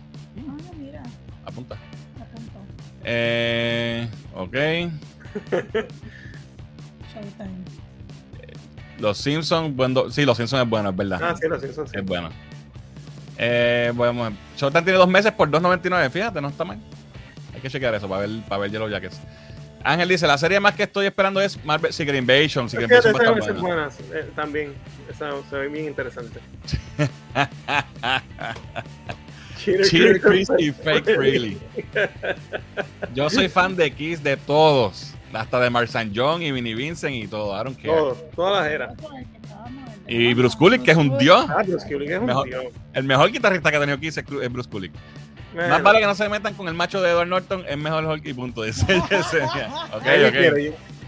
mira, 0.77 1.01
Apunta. 1.45 1.77
apunto. 2.21 2.59
Eh, 3.03 4.07
ok. 4.35 4.53
Showtime. 7.11 7.65
Los 8.99 9.17
Simpsons, 9.17 9.75
bueno, 9.75 10.09
sí, 10.09 10.25
los 10.25 10.37
Simpsons 10.37 10.63
es 10.63 10.69
bueno, 10.69 10.89
es 10.89 10.95
verdad. 10.95 11.19
Ah, 11.21 11.35
sí, 11.39 11.47
lo 11.47 11.59
siento. 11.59 11.85
Sí. 11.87 11.93
Es 11.97 12.05
bueno. 12.05 12.29
Eh, 13.37 13.91
bueno, 13.95 14.33
Showtime 14.57 14.83
tiene 14.83 14.97
dos 14.99 15.07
meses 15.07 15.31
por 15.31 15.49
2.99, 15.49 16.09
fíjate, 16.11 16.41
no 16.41 16.49
está 16.49 16.65
mal. 16.65 16.77
Hay 17.53 17.61
que 17.61 17.69
chequear 17.69 17.95
eso 17.95 18.07
para 18.09 18.21
ver, 18.27 18.41
para 18.47 18.61
ver 18.61 18.71
Yellow 18.71 18.89
Jackets. 18.89 19.19
Ángel 19.83 20.09
dice, 20.09 20.27
la 20.27 20.37
serie 20.37 20.59
más 20.59 20.75
que 20.75 20.83
estoy 20.83 21.05
esperando 21.05 21.39
es 21.39 21.63
Marvel 21.63 21.93
Secret 21.93 22.17
Invasion. 22.17 22.69
Secret 22.69 22.89
Invasion 22.91 23.15
va 23.15 23.19
a 23.19 23.39
estar 23.39 23.55
es 23.55 23.61
buena. 23.61 23.89
eh, 24.13 24.29
también. 24.35 24.73
Esa 25.09 25.31
se 25.49 25.55
ve 25.55 25.69
bien 25.69 25.85
interesante. 25.85 26.39
Cheer 29.57 30.21
Chris 30.21 30.49
y 30.57 30.71
Fake 30.71 31.05
Really. 31.17 31.57
Yo 33.13 33.29
soy 33.29 33.47
fan 33.49 33.75
de 33.75 33.91
Kiss 33.91 34.21
de 34.23 34.37
todos. 34.37 35.13
Hasta 35.33 35.59
de 35.59 35.69
Mark 35.69 35.85
St. 35.87 36.11
John 36.15 36.41
y 36.41 36.51
Vinnie 36.51 36.75
Vincent 36.75 37.13
y 37.13 37.27
todo. 37.27 37.59
I 37.59 37.63
don't 37.63 37.75
care. 37.77 37.89
Todo, 37.89 38.13
todas 38.35 38.63
las 38.63 38.71
eras. 38.71 38.93
Que 40.07 40.13
Y 40.13 40.33
Bruce 40.33 40.57
Kulick, 40.57 40.83
que 40.83 40.91
es 40.91 40.97
un 40.97 41.17
dios. 41.17 41.45
Ah, 41.49 41.63
Bruce 41.65 41.87
Kulick 41.87 42.09
es 42.09 42.19
un 42.19 42.27
tío. 42.43 42.61
El 42.93 43.03
mejor 43.03 43.31
guitarrista 43.31 43.69
que 43.69 43.77
ha 43.77 43.79
tenido 43.79 43.99
Kiss 43.99 44.17
es 44.17 44.51
Bruce 44.51 44.69
Kulick. 44.69 44.91
Bueno, 45.53 45.69
Más 45.69 45.83
vale 45.83 45.99
que 45.99 46.05
no 46.05 46.15
se 46.15 46.29
metan 46.29 46.53
con 46.53 46.67
el 46.67 46.73
macho 46.73 47.01
de 47.01 47.09
Edward 47.11 47.27
Norton. 47.27 47.63
Es 47.67 47.77
mejor 47.77 48.05
Hulk 48.05 48.25
y 48.25 48.33
punto. 48.33 48.63
Dice 48.63 48.85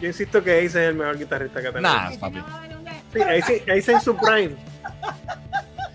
yo, 0.01 0.07
insisto 0.07 0.43
que 0.43 0.51
Ace 0.57 0.65
es 0.67 0.75
el 0.75 0.95
mejor 0.95 1.17
guitarrista 1.17 1.61
que 1.61 1.67
ha 1.67 1.71
tenido. 1.73 1.93
Nah, 1.93 2.09
que 2.09 2.17
papi. 2.17 2.39
Sí, 3.13 3.19
Ace, 3.21 3.63
Ace 3.71 3.91
en 3.91 4.01
su 4.01 4.15
prime. 4.17 4.55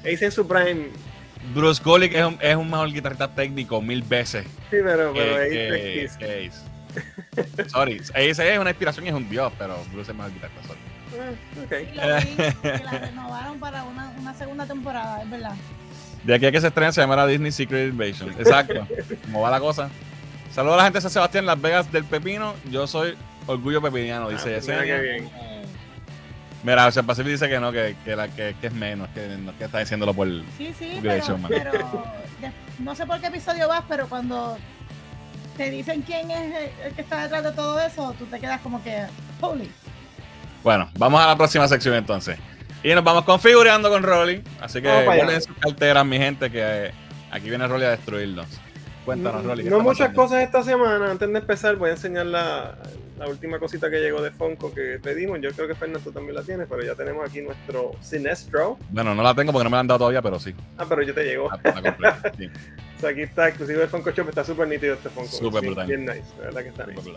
Ace 0.00 0.24
en 0.24 0.32
su 0.32 0.46
prime. 0.46 0.88
Bruce 1.54 1.82
Kulick 1.82 2.14
es 2.14 2.24
un, 2.24 2.38
es 2.40 2.56
un 2.56 2.68
mejor 2.70 2.92
guitarrista 2.92 3.28
técnico 3.28 3.80
mil 3.80 4.02
veces. 4.02 4.44
Sí, 4.70 4.76
pero, 4.82 5.12
que, 5.12 5.20
pero 5.20 5.36
Ace 5.36 5.50
que- 5.50 6.04
es 6.04 6.10
Kiss. 6.12 6.18
que 6.18 6.46
Ace. 6.48 6.75
Sorry, 7.68 8.00
Ace 8.14 8.52
es 8.54 8.58
una 8.58 8.70
inspiración 8.70 9.04
y 9.06 9.08
es 9.08 9.14
un 9.14 9.28
dios, 9.28 9.52
pero 9.58 9.76
Bruce 9.92 10.10
es 10.10 10.16
mejor 10.16 10.32
guitarrista. 10.32 10.62
sorry. 10.62 11.64
Ok. 11.64 11.90
Sí, 11.90 11.96
lo 11.96 12.16
vi, 12.16 12.52
que 12.78 12.84
la 12.84 12.90
renovaron 12.98 13.58
para 13.58 13.84
una, 13.84 14.10
una 14.18 14.34
segunda 14.34 14.66
temporada, 14.66 15.22
es 15.22 15.30
verdad. 15.30 15.54
De 16.24 16.34
aquí 16.34 16.46
a 16.46 16.52
que 16.52 16.60
se 16.60 16.66
estrene 16.66 16.92
se 16.92 17.00
llamará 17.00 17.26
Disney 17.26 17.52
Secret 17.52 17.88
Invasion. 17.90 18.30
Exacto. 18.30 18.86
Como 19.24 19.40
va 19.42 19.50
la 19.50 19.60
cosa. 19.60 19.88
Saludos 20.52 20.74
a 20.74 20.78
la 20.78 20.84
gente 20.84 20.96
de 20.98 21.02
San 21.02 21.10
Sebastián, 21.10 21.46
Las 21.46 21.60
Vegas 21.60 21.92
del 21.92 22.04
Pepino. 22.04 22.54
Yo 22.70 22.86
soy 22.86 23.14
orgullo 23.46 23.80
pepiniano, 23.80 24.28
dice 24.28 24.56
Ah, 24.56 24.58
pues 24.58 24.68
mira 24.68 24.84
qué 24.84 25.00
bien. 25.00 25.30
Mira, 26.64 26.86
o 26.86 26.90
sea, 26.90 27.04
Pacific 27.04 27.32
dice 27.32 27.48
que 27.48 27.60
no, 27.60 27.70
que, 27.70 27.94
que, 28.04 28.16
la, 28.16 28.26
que, 28.28 28.56
que 28.60 28.66
es 28.66 28.72
menos, 28.72 29.08
que, 29.10 29.28
no, 29.38 29.56
que 29.56 29.64
está 29.64 29.78
diciéndolo 29.78 30.12
por. 30.14 30.26
Sí, 30.58 30.74
sí, 30.76 30.98
Great 31.00 31.24
pero, 31.24 31.38
pero 31.48 32.04
de- 32.40 32.52
no 32.80 32.94
sé 32.96 33.06
por 33.06 33.20
qué 33.20 33.28
episodio 33.28 33.68
vas, 33.68 33.84
pero 33.88 34.08
cuando 34.08 34.58
te 35.56 35.70
dicen 35.70 36.02
quién 36.02 36.30
es 36.30 36.70
el, 36.84 36.92
que 36.92 37.02
está 37.02 37.22
detrás 37.22 37.44
de 37.44 37.52
todo 37.52 37.80
eso, 37.80 38.14
tú 38.18 38.26
te 38.26 38.38
quedas 38.38 38.60
como 38.60 38.82
que, 38.82 39.04
holy. 39.40 39.70
Bueno, 40.62 40.90
vamos 40.98 41.20
a 41.20 41.26
la 41.26 41.36
próxima 41.36 41.66
sección 41.68 41.94
entonces. 41.94 42.38
Y 42.82 42.94
nos 42.94 43.02
vamos 43.02 43.24
configurando 43.24 43.88
con 43.88 44.02
Rolly. 44.02 44.42
Así 44.60 44.80
que 44.80 45.04
guarden 45.04 45.40
sus 45.40 45.56
carteras, 45.56 46.04
mi 46.04 46.18
gente, 46.18 46.50
que 46.50 46.60
eh, 46.62 46.90
aquí 47.30 47.48
viene 47.48 47.66
Rolly 47.66 47.84
a 47.84 47.90
destruirnos. 47.90 48.46
Cuéntanos, 49.06 49.44
Rolly. 49.44 49.64
¿qué 49.64 49.70
No 49.70 49.80
muchas 49.80 50.08
pasando? 50.08 50.22
cosas 50.22 50.42
esta 50.42 50.62
semana. 50.62 51.10
Antes 51.10 51.30
de 51.32 51.38
empezar, 51.38 51.76
voy 51.76 51.88
a 51.88 51.92
enseñar 51.92 52.26
la, 52.26 52.76
la 53.18 53.28
última 53.28 53.58
cosita 53.58 53.88
que 53.88 54.00
llegó 54.00 54.20
de 54.20 54.30
Funko 54.32 54.74
que 54.74 54.98
pedimos. 55.02 55.40
Yo 55.40 55.50
creo 55.52 55.66
que 55.68 55.74
Fernando 55.74 56.10
también 56.10 56.34
la 56.34 56.42
tiene, 56.42 56.66
pero 56.66 56.82
ya 56.84 56.94
tenemos 56.94 57.26
aquí 57.26 57.40
nuestro 57.40 57.92
Sinestro. 58.02 58.76
Bueno, 58.90 59.14
no 59.14 59.22
la 59.22 59.34
tengo 59.34 59.52
porque 59.52 59.64
no 59.64 59.70
me 59.70 59.76
la 59.76 59.80
han 59.80 59.86
dado 59.86 59.98
todavía, 60.00 60.20
pero 60.20 60.38
sí. 60.38 60.54
Ah, 60.76 60.84
pero 60.88 61.02
ya 61.02 61.14
te 61.14 61.24
llegó. 61.24 61.48
La, 61.64 61.72
la 61.72 61.82
compré. 61.82 62.10
Sí, 62.36 62.50
O 62.96 63.00
sea, 63.00 63.10
aquí 63.10 63.22
está, 63.22 63.48
exclusivo 63.48 63.80
de 63.80 63.86
Funko 63.86 64.10
Shop. 64.10 64.28
Está 64.28 64.44
súper 64.44 64.68
nítido 64.68 64.94
este 64.94 65.08
Funko. 65.08 65.30
Súper 65.30 65.60
Sí, 65.62 65.66
brutal. 65.68 65.86
Bien 65.86 66.00
nice, 66.04 66.22
de 66.38 66.42
verdad 66.42 66.62
que 66.62 66.68
está 66.68 66.86
nice. 66.86 67.10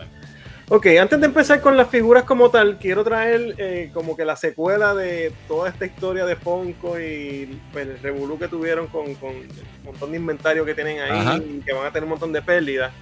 Ok, 0.71 0.85
antes 1.01 1.19
de 1.19 1.25
empezar 1.25 1.61
con 1.61 1.75
las 1.75 1.89
figuras 1.89 2.25
como 2.25 2.51
tal, 2.51 2.77
quiero 2.77 3.03
traer 3.03 3.55
eh, 3.57 3.89
como 3.91 4.15
que 4.15 4.23
la 4.23 4.35
secuela 4.35 4.93
de 4.93 5.33
toda 5.47 5.67
esta 5.67 5.87
historia 5.87 6.27
de 6.27 6.35
Funko 6.35 6.99
y 6.99 7.59
pues, 7.73 7.87
el 7.87 7.99
revolú 7.99 8.37
que 8.37 8.47
tuvieron 8.47 8.85
con, 8.85 9.15
con 9.15 9.31
el 9.31 9.47
montón 9.83 10.11
de 10.11 10.17
inventario 10.17 10.63
que 10.65 10.75
tienen 10.75 10.99
ahí 10.99 11.09
Ajá. 11.09 11.37
y 11.37 11.61
que 11.61 11.73
van 11.73 11.87
a 11.87 11.91
tener 11.91 12.03
un 12.03 12.11
montón 12.11 12.31
de 12.31 12.43
pérdidas. 12.43 12.93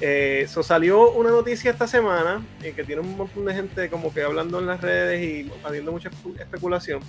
Eh, 0.00 0.46
so 0.48 0.62
salió 0.62 1.10
una 1.10 1.30
noticia 1.30 1.70
esta 1.72 1.88
semana 1.88 2.40
eh, 2.62 2.72
que 2.74 2.84
tiene 2.84 3.00
un 3.02 3.16
montón 3.16 3.44
de 3.46 3.54
gente 3.54 3.88
como 3.90 4.14
que 4.14 4.22
hablando 4.22 4.60
en 4.60 4.66
las 4.66 4.80
redes 4.80 5.20
y 5.22 5.50
habiendo 5.64 5.90
mucha 5.92 6.10
espe- 6.10 6.40
especulación. 6.40 7.00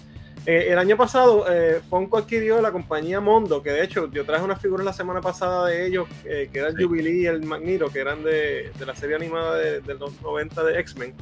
Eh, 0.45 0.67
el 0.69 0.79
año 0.79 0.97
pasado 0.97 1.45
eh, 1.51 1.81
Funko 1.89 2.17
adquirió 2.17 2.61
la 2.61 2.71
compañía 2.71 3.19
Mondo, 3.19 3.61
que 3.61 3.71
de 3.71 3.83
hecho 3.83 4.09
yo 4.11 4.25
traje 4.25 4.43
unas 4.43 4.59
figuras 4.59 4.85
la 4.85 4.93
semana 4.93 5.21
pasada 5.21 5.67
de 5.67 5.85
ellos, 5.85 6.07
que 6.23 6.49
era 6.53 6.69
el 6.69 6.77
Sí. 6.77 6.83
Jubilee 6.83 7.21
y 7.23 7.25
el 7.27 7.43
Magneto, 7.43 7.89
que 7.89 7.99
eran 7.99 8.23
de, 8.23 8.71
de 8.79 8.85
la 8.85 8.95
serie 8.95 9.15
animada 9.17 9.57
de, 9.57 9.81
de 9.81 9.93
los 9.95 10.19
90 10.21 10.63
de 10.63 10.79
X-Men. 10.79 11.13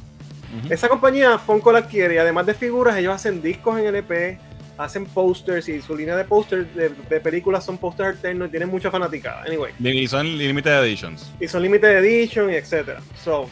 Esa 0.70 0.88
compañía 0.88 1.36
Funko 1.38 1.70
la 1.72 1.80
adquiere 1.80 2.14
y 2.14 2.18
además 2.18 2.46
de 2.46 2.54
figuras, 2.54 2.96
ellos 2.96 3.12
hacen 3.14 3.42
discos 3.42 3.78
en 3.78 3.86
LP, 3.86 4.38
hacen 4.78 5.04
posters 5.06 5.68
y 5.68 5.82
su 5.82 5.96
línea 5.96 6.16
de 6.16 6.24
posters 6.24 6.72
de, 6.74 6.88
de 6.90 7.20
películas 7.20 7.64
son 7.64 7.76
posters 7.78 8.10
alternos 8.16 8.48
y 8.48 8.50
tienen 8.52 8.68
mucha 8.68 8.90
fanaticada. 8.90 9.42
Anyway, 9.42 9.72
Y 9.78 10.06
son 10.06 10.38
limited 10.38 10.70
editions. 10.84 11.30
y 11.40 11.48
son 11.48 11.62
limited 11.62 11.98
edition 11.98 12.50
y 12.50 12.54
etcétera. 12.54 13.00
So, 13.22 13.48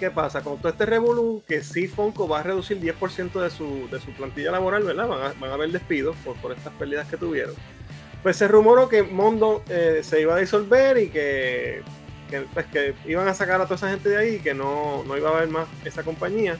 ¿qué 0.00 0.10
pasa? 0.10 0.42
Con 0.42 0.58
todo 0.58 0.72
este 0.72 0.84
revolú, 0.84 1.42
que 1.46 1.62
sí 1.62 1.86
Funko 1.86 2.26
va 2.26 2.40
a 2.40 2.42
reducir 2.42 2.80
10% 2.80 3.40
de 3.40 3.50
su, 3.50 3.88
de 3.90 4.00
su 4.00 4.10
plantilla 4.12 4.50
laboral, 4.50 4.82
¿verdad? 4.82 5.06
Van 5.06 5.22
a, 5.22 5.32
van 5.38 5.50
a 5.50 5.54
haber 5.54 5.70
despidos 5.70 6.16
por, 6.24 6.34
por 6.36 6.52
estas 6.52 6.72
pérdidas 6.74 7.08
que 7.08 7.16
tuvieron. 7.16 7.54
Pues 8.24 8.36
se 8.36 8.46
rumoró 8.48 8.88
que 8.88 9.02
Mondo 9.02 9.62
eh, 9.68 10.00
se 10.02 10.20
iba 10.20 10.34
a 10.34 10.38
disolver 10.38 10.98
y 10.98 11.08
que, 11.08 11.82
que, 12.30 12.40
pues, 12.54 12.66
que 12.66 12.94
iban 13.06 13.26
a 13.28 13.34
sacar 13.34 13.60
a 13.60 13.64
toda 13.64 13.76
esa 13.76 13.90
gente 13.90 14.08
de 14.08 14.16
ahí 14.16 14.34
y 14.36 14.38
que 14.40 14.54
no, 14.54 15.04
no 15.06 15.16
iba 15.16 15.30
a 15.30 15.36
haber 15.36 15.48
más 15.48 15.66
esa 15.84 16.02
compañía. 16.02 16.56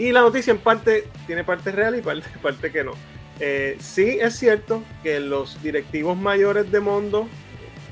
Y 0.00 0.12
la 0.12 0.22
noticia 0.22 0.52
en 0.52 0.58
parte 0.58 1.08
tiene 1.26 1.44
parte 1.44 1.70
real 1.72 1.94
y 1.94 2.00
parte, 2.00 2.26
parte 2.42 2.72
que 2.72 2.82
no. 2.82 2.92
Eh, 3.38 3.76
sí 3.80 4.18
es 4.18 4.34
cierto 4.34 4.82
que 5.02 5.20
los 5.20 5.62
directivos 5.62 6.16
mayores 6.16 6.72
de 6.72 6.80
Mondo 6.80 7.28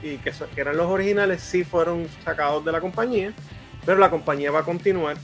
y 0.03 0.17
que, 0.17 0.33
que 0.55 0.61
eran 0.61 0.79
los 0.79 0.87
originales 0.87 1.43
sí 1.43 1.65
fueron 1.65 2.09
sacados 2.25 2.65
de 2.65 2.73
la 2.73 2.81
compañía, 2.81 3.35
pero 3.85 3.99
la 3.99 4.09
compañía 4.11 4.51
va 4.51 4.61
a 4.61 4.65
continuar. 4.65 5.19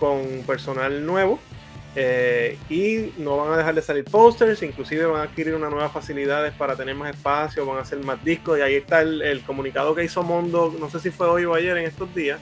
con 0.00 0.42
personal 0.46 1.06
nuevo. 1.06 1.38
eh, 1.94 2.58
y 2.68 3.12
no 3.18 3.38
van 3.38 3.52
a 3.54 3.56
dejar 3.56 3.74
de 3.74 3.82
salir 3.82 4.04
posters, 4.04 4.62
inclusive 4.62 5.06
van 5.06 5.20
a 5.20 5.24
adquirir 5.24 5.54
unas 5.54 5.70
nuevas 5.70 5.92
facilidades 5.92 6.52
para 6.54 6.76
tener 6.76 6.94
más 6.96 7.14
espacio, 7.14 7.64
van 7.64 7.78
a 7.78 7.82
hacer 7.82 7.98
más 8.00 8.22
discos. 8.24 8.58
Y 8.58 8.62
ahí 8.62 8.74
está 8.74 9.00
el, 9.00 9.22
el 9.22 9.42
comunicado 9.42 9.94
que 9.94 10.04
hizo 10.04 10.22
Mondo, 10.24 10.74
no 10.78 10.90
sé 10.90 10.98
si 11.00 11.10
fue 11.10 11.28
hoy 11.28 11.44
o 11.46 11.54
ayer 11.54 11.76
en 11.78 11.86
estos 11.86 12.14
días, 12.14 12.38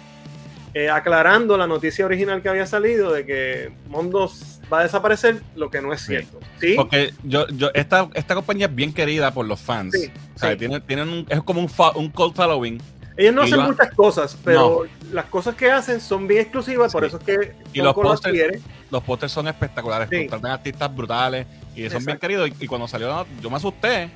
eh, 0.74 0.90
aclarando 0.90 1.56
la 1.56 1.66
noticia 1.66 2.04
original 2.04 2.42
que 2.42 2.48
había 2.48 2.66
salido 2.66 3.12
de 3.12 3.24
que 3.24 3.72
Mondo 3.88 4.30
va 4.72 4.80
a 4.80 4.82
desaparecer, 4.82 5.40
lo 5.54 5.70
que 5.70 5.80
no 5.80 5.92
es 5.92 6.00
cierto. 6.04 6.40
¿Sí? 6.60 6.74
Porque 6.76 7.12
yo, 7.22 7.46
yo, 7.48 7.70
esta, 7.74 8.08
esta 8.14 8.34
compañía 8.34 8.66
es 8.66 8.74
bien 8.74 8.92
querida 8.92 9.32
por 9.32 9.46
los 9.46 9.60
fans. 9.60 9.94
Sí, 9.94 10.10
O 10.34 10.38
sea, 10.38 10.56
tienen, 10.56 10.82
tienen 10.82 11.08
un, 11.08 11.26
es 11.28 11.42
como 11.42 11.60
un, 11.60 11.68
fa- 11.68 11.92
un 11.96 12.10
cult 12.10 12.34
following. 12.34 12.80
Ellos 13.16 13.32
no 13.32 13.42
hacen 13.42 13.60
va- 13.60 13.66
muchas 13.68 13.92
cosas, 13.92 14.36
pero 14.44 14.86
las 15.12 15.26
cosas 15.26 15.54
que 15.54 15.70
hacen 15.70 16.00
son 16.00 16.26
bien 16.26 16.40
exclusivas, 16.40 16.92
por 16.92 17.04
eso 17.04 17.18
es 17.18 17.24
que 17.24 17.52
Y 17.72 17.80
los 17.80 17.94
pósters-. 17.94 18.60
Los 18.90 19.02
pósters 19.04 19.30
son 19.32 19.46
espectaculares. 19.46 20.08
Contratan 20.08 20.50
artistas 20.50 20.92
brutales 20.94 21.46
y 21.76 21.88
son 21.88 22.04
bien 22.04 22.18
queridos. 22.18 22.50
Y, 22.58 22.64
y 22.64 22.66
cuando 22.66 22.88
salió, 22.88 23.24
yo 23.40 23.50
me 23.50 23.56
asusté. 23.56 24.10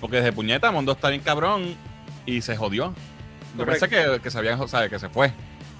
Porque 0.00 0.16
desde 0.18 0.32
puñeta, 0.32 0.70
Mondo 0.70 0.92
está 0.92 1.08
bien 1.10 1.20
cabrón 1.22 1.74
y 2.26 2.40
se 2.42 2.56
jodió. 2.56 2.94
Yo 3.56 3.64
Correcto. 3.64 3.88
pensé 3.88 4.12
que, 4.12 4.20
que 4.20 4.30
se 4.30 4.38
habían, 4.38 4.60
o 4.60 4.68
sea, 4.68 4.88
que 4.88 4.98
se 5.00 5.08
fue. 5.08 5.32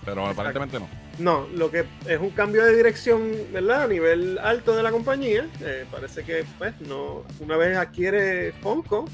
Pero 0.05 0.27
aparentemente 0.27 0.79
no. 0.79 0.89
No, 1.19 1.47
lo 1.55 1.71
que 1.71 1.85
es 2.07 2.19
un 2.19 2.31
cambio 2.31 2.65
de 2.65 2.75
dirección, 2.75 3.33
¿verdad? 3.53 3.83
A 3.83 3.89
nivel 3.89 4.39
alto 4.39 4.75
de 4.75 4.83
la 4.83 4.91
compañía. 4.91 5.47
Eh, 5.61 5.85
parece 5.91 6.25
que, 6.25 6.45
pues, 6.59 6.81
no. 6.81 7.25
Una 7.41 7.57
vez 7.59 7.77
adquiere 7.77 8.53
Funko, 8.63 9.05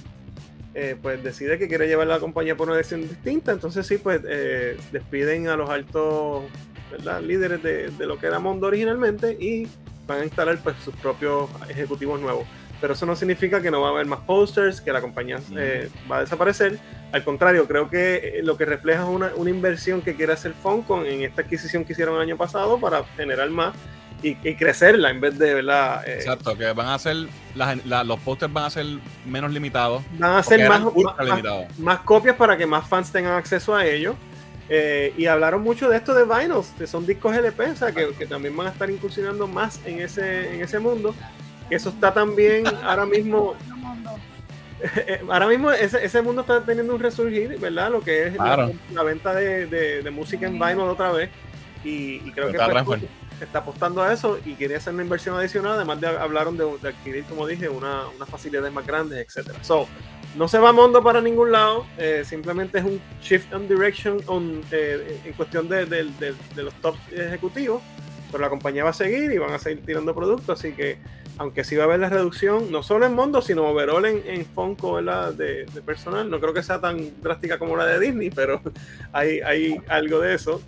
eh, 0.74 0.96
pues 1.00 1.22
decide 1.24 1.58
que 1.58 1.66
quiere 1.66 1.88
llevar 1.88 2.06
la 2.06 2.20
compañía 2.20 2.56
por 2.56 2.68
una 2.68 2.76
dirección 2.76 3.02
distinta. 3.02 3.50
Entonces, 3.52 3.86
sí, 3.86 3.98
pues, 3.98 4.20
eh, 4.28 4.76
despiden 4.92 5.48
a 5.48 5.56
los 5.56 5.68
altos, 5.68 6.44
¿verdad? 6.92 7.20
Líderes 7.20 7.62
de, 7.62 7.90
de 7.90 8.06
lo 8.06 8.18
que 8.18 8.26
era 8.26 8.38
Mondo 8.38 8.68
originalmente 8.68 9.32
y 9.32 9.66
van 10.06 10.20
a 10.20 10.24
instalar, 10.24 10.58
pues, 10.62 10.76
sus 10.84 10.94
propios 10.96 11.50
ejecutivos 11.68 12.20
nuevos. 12.20 12.46
Pero 12.80 12.92
eso 12.92 13.06
no 13.06 13.16
significa 13.16 13.60
que 13.62 13.70
no 13.70 13.80
va 13.80 13.88
a 13.88 13.90
haber 13.92 14.06
más 14.06 14.20
posters, 14.20 14.80
que 14.80 14.92
la 14.92 15.00
compañía 15.00 15.38
eh, 15.56 15.88
va 16.10 16.18
a 16.18 16.20
desaparecer. 16.20 16.78
Al 17.12 17.24
contrario, 17.24 17.66
creo 17.66 17.88
que 17.88 18.16
eh, 18.16 18.40
lo 18.42 18.56
que 18.56 18.64
refleja 18.66 19.02
es 19.02 19.08
una, 19.08 19.30
una 19.36 19.48
inversión 19.50 20.02
que 20.02 20.14
quiere 20.14 20.32
hacer 20.34 20.52
Funko 20.52 21.04
en 21.04 21.22
esta 21.22 21.42
adquisición 21.42 21.84
que 21.84 21.92
hicieron 21.94 22.16
el 22.16 22.22
año 22.22 22.36
pasado 22.36 22.78
para 22.78 23.04
generar 23.16 23.48
más 23.50 23.74
y, 24.22 24.36
y 24.46 24.54
crecerla 24.56 25.10
en 25.10 25.20
vez 25.20 25.38
de, 25.38 25.54
¿verdad? 25.54 26.06
Eh, 26.06 26.16
Exacto, 26.16 26.56
que 26.56 26.70
van 26.72 26.88
a 26.88 26.98
ser, 26.98 27.16
la- 27.54 28.04
los 28.04 28.18
pósters 28.20 28.52
van 28.52 28.64
a 28.64 28.70
ser 28.70 28.84
menos 29.24 29.50
limitados. 29.52 30.02
van 30.18 30.32
a 30.32 30.38
hacer 30.38 30.58
más, 30.68 30.80
más- 31.28 31.38
más 31.78 32.00
copias 32.00 32.36
para 32.36 32.56
que 32.56 32.66
más 32.66 32.86
fans 32.88 33.10
tengan 33.10 33.34
acceso 33.34 33.74
a 33.74 33.86
ellos. 33.86 34.14
Eh, 34.68 35.14
y 35.16 35.26
hablaron 35.26 35.62
mucho 35.62 35.88
de 35.88 35.96
esto 35.96 36.12
de 36.12 36.24
vinyls, 36.24 36.72
que 36.76 36.88
son 36.88 37.06
discos 37.06 37.36
LP, 37.36 37.70
o 37.70 37.76
sea, 37.76 37.92
que, 37.92 38.08
que 38.18 38.26
también 38.26 38.56
van 38.56 38.66
a 38.66 38.70
estar 38.70 38.90
incursionando 38.90 39.46
más 39.46 39.80
en 39.86 40.00
ese, 40.00 40.52
en 40.54 40.60
ese 40.60 40.80
mundo. 40.80 41.14
Eso 41.70 41.88
está 41.90 42.12
también 42.14 42.64
ahora 42.84 43.06
mismo 43.06 43.54
Eh, 44.94 45.22
ahora 45.30 45.46
mismo 45.48 45.70
ese, 45.70 46.04
ese 46.04 46.20
mundo 46.20 46.42
está 46.42 46.60
teniendo 46.62 46.94
un 46.94 47.00
resurgir, 47.00 47.58
¿verdad? 47.58 47.90
Lo 47.90 48.02
que 48.02 48.26
es 48.26 48.32
la- 48.36 48.44
Claro. 48.44 48.72
la, 48.92 49.02
venta 49.04 49.34
de, 49.34 49.66
de- 49.66 50.02
de 50.02 50.10
música 50.10 50.46
en 50.46 50.58
vinyl 50.58 50.80
otra 50.80 51.10
vez. 51.12 51.30
Y, 51.82 52.16
y 52.24 52.30
creo 52.32 52.48
que 52.50 52.58
Está 52.58 52.84
pues, 52.84 53.02
está 53.40 53.58
apostando 53.60 54.02
a 54.02 54.12
eso 54.12 54.38
y 54.44 54.54
quería 54.54 54.76
hacer 54.76 54.92
una 54.92 55.02
inversión 55.02 55.34
adicional. 55.38 55.72
Además 55.72 56.00
de 56.02 56.08
hablaron 56.08 56.58
de, 56.58 56.66
de 56.82 56.88
adquirir, 56.90 57.24
como 57.24 57.46
dije, 57.46 57.70
una, 57.70 58.06
unas 58.14 58.28
facilidades 58.28 58.70
más 58.70 58.86
grandes, 58.86 59.18
etcétera. 59.26 59.64
So, 59.64 59.88
no 60.36 60.46
se 60.46 60.58
va 60.58 60.72
Mondo 60.72 61.02
para 61.02 61.22
ningún 61.22 61.52
lado, 61.52 61.86
eh, 61.96 62.22
simplemente 62.26 62.78
es 62.78 62.84
un 62.84 63.00
shift 63.22 63.50
on 63.54 63.66
direction 63.66 64.18
on, 64.26 64.60
eh, 64.72 65.20
en 65.24 65.32
cuestión 65.32 65.68
de, 65.70 65.86
de- 65.86 66.04
de- 66.04 66.34
de 66.54 66.62
los 66.62 66.74
top 66.82 66.96
ejecutivos, 67.12 67.80
pero 68.30 68.42
la 68.42 68.50
compañía 68.50 68.84
va 68.84 68.90
a 68.90 68.92
seguir 68.92 69.32
y 69.32 69.38
van 69.38 69.52
a 69.54 69.58
seguir 69.58 69.82
tirando 69.86 70.14
productos, 70.14 70.58
así 70.60 70.72
que 70.72 70.98
aunque 71.38 71.64
sí 71.64 71.76
va 71.76 71.84
a 71.84 71.86
haber 71.86 72.00
la 72.00 72.08
reducción, 72.08 72.70
no 72.70 72.82
solo 72.82 73.06
en 73.06 73.14
Mondo, 73.14 73.42
sino 73.42 73.66
overall 73.66 74.04
en, 74.06 74.22
en 74.26 74.46
Funko 74.46 74.94
¿verdad? 74.94 75.32
De, 75.34 75.66
de 75.66 75.82
personal, 75.82 76.30
no 76.30 76.40
creo 76.40 76.54
que 76.54 76.62
sea 76.62 76.80
tan 76.80 77.20
drástica 77.20 77.58
como 77.58 77.76
la 77.76 77.86
de 77.86 78.00
Disney, 78.00 78.30
pero 78.30 78.60
hay, 79.12 79.40
hay 79.40 79.80
algo 79.88 80.20
de 80.20 80.34
eso. 80.34 80.62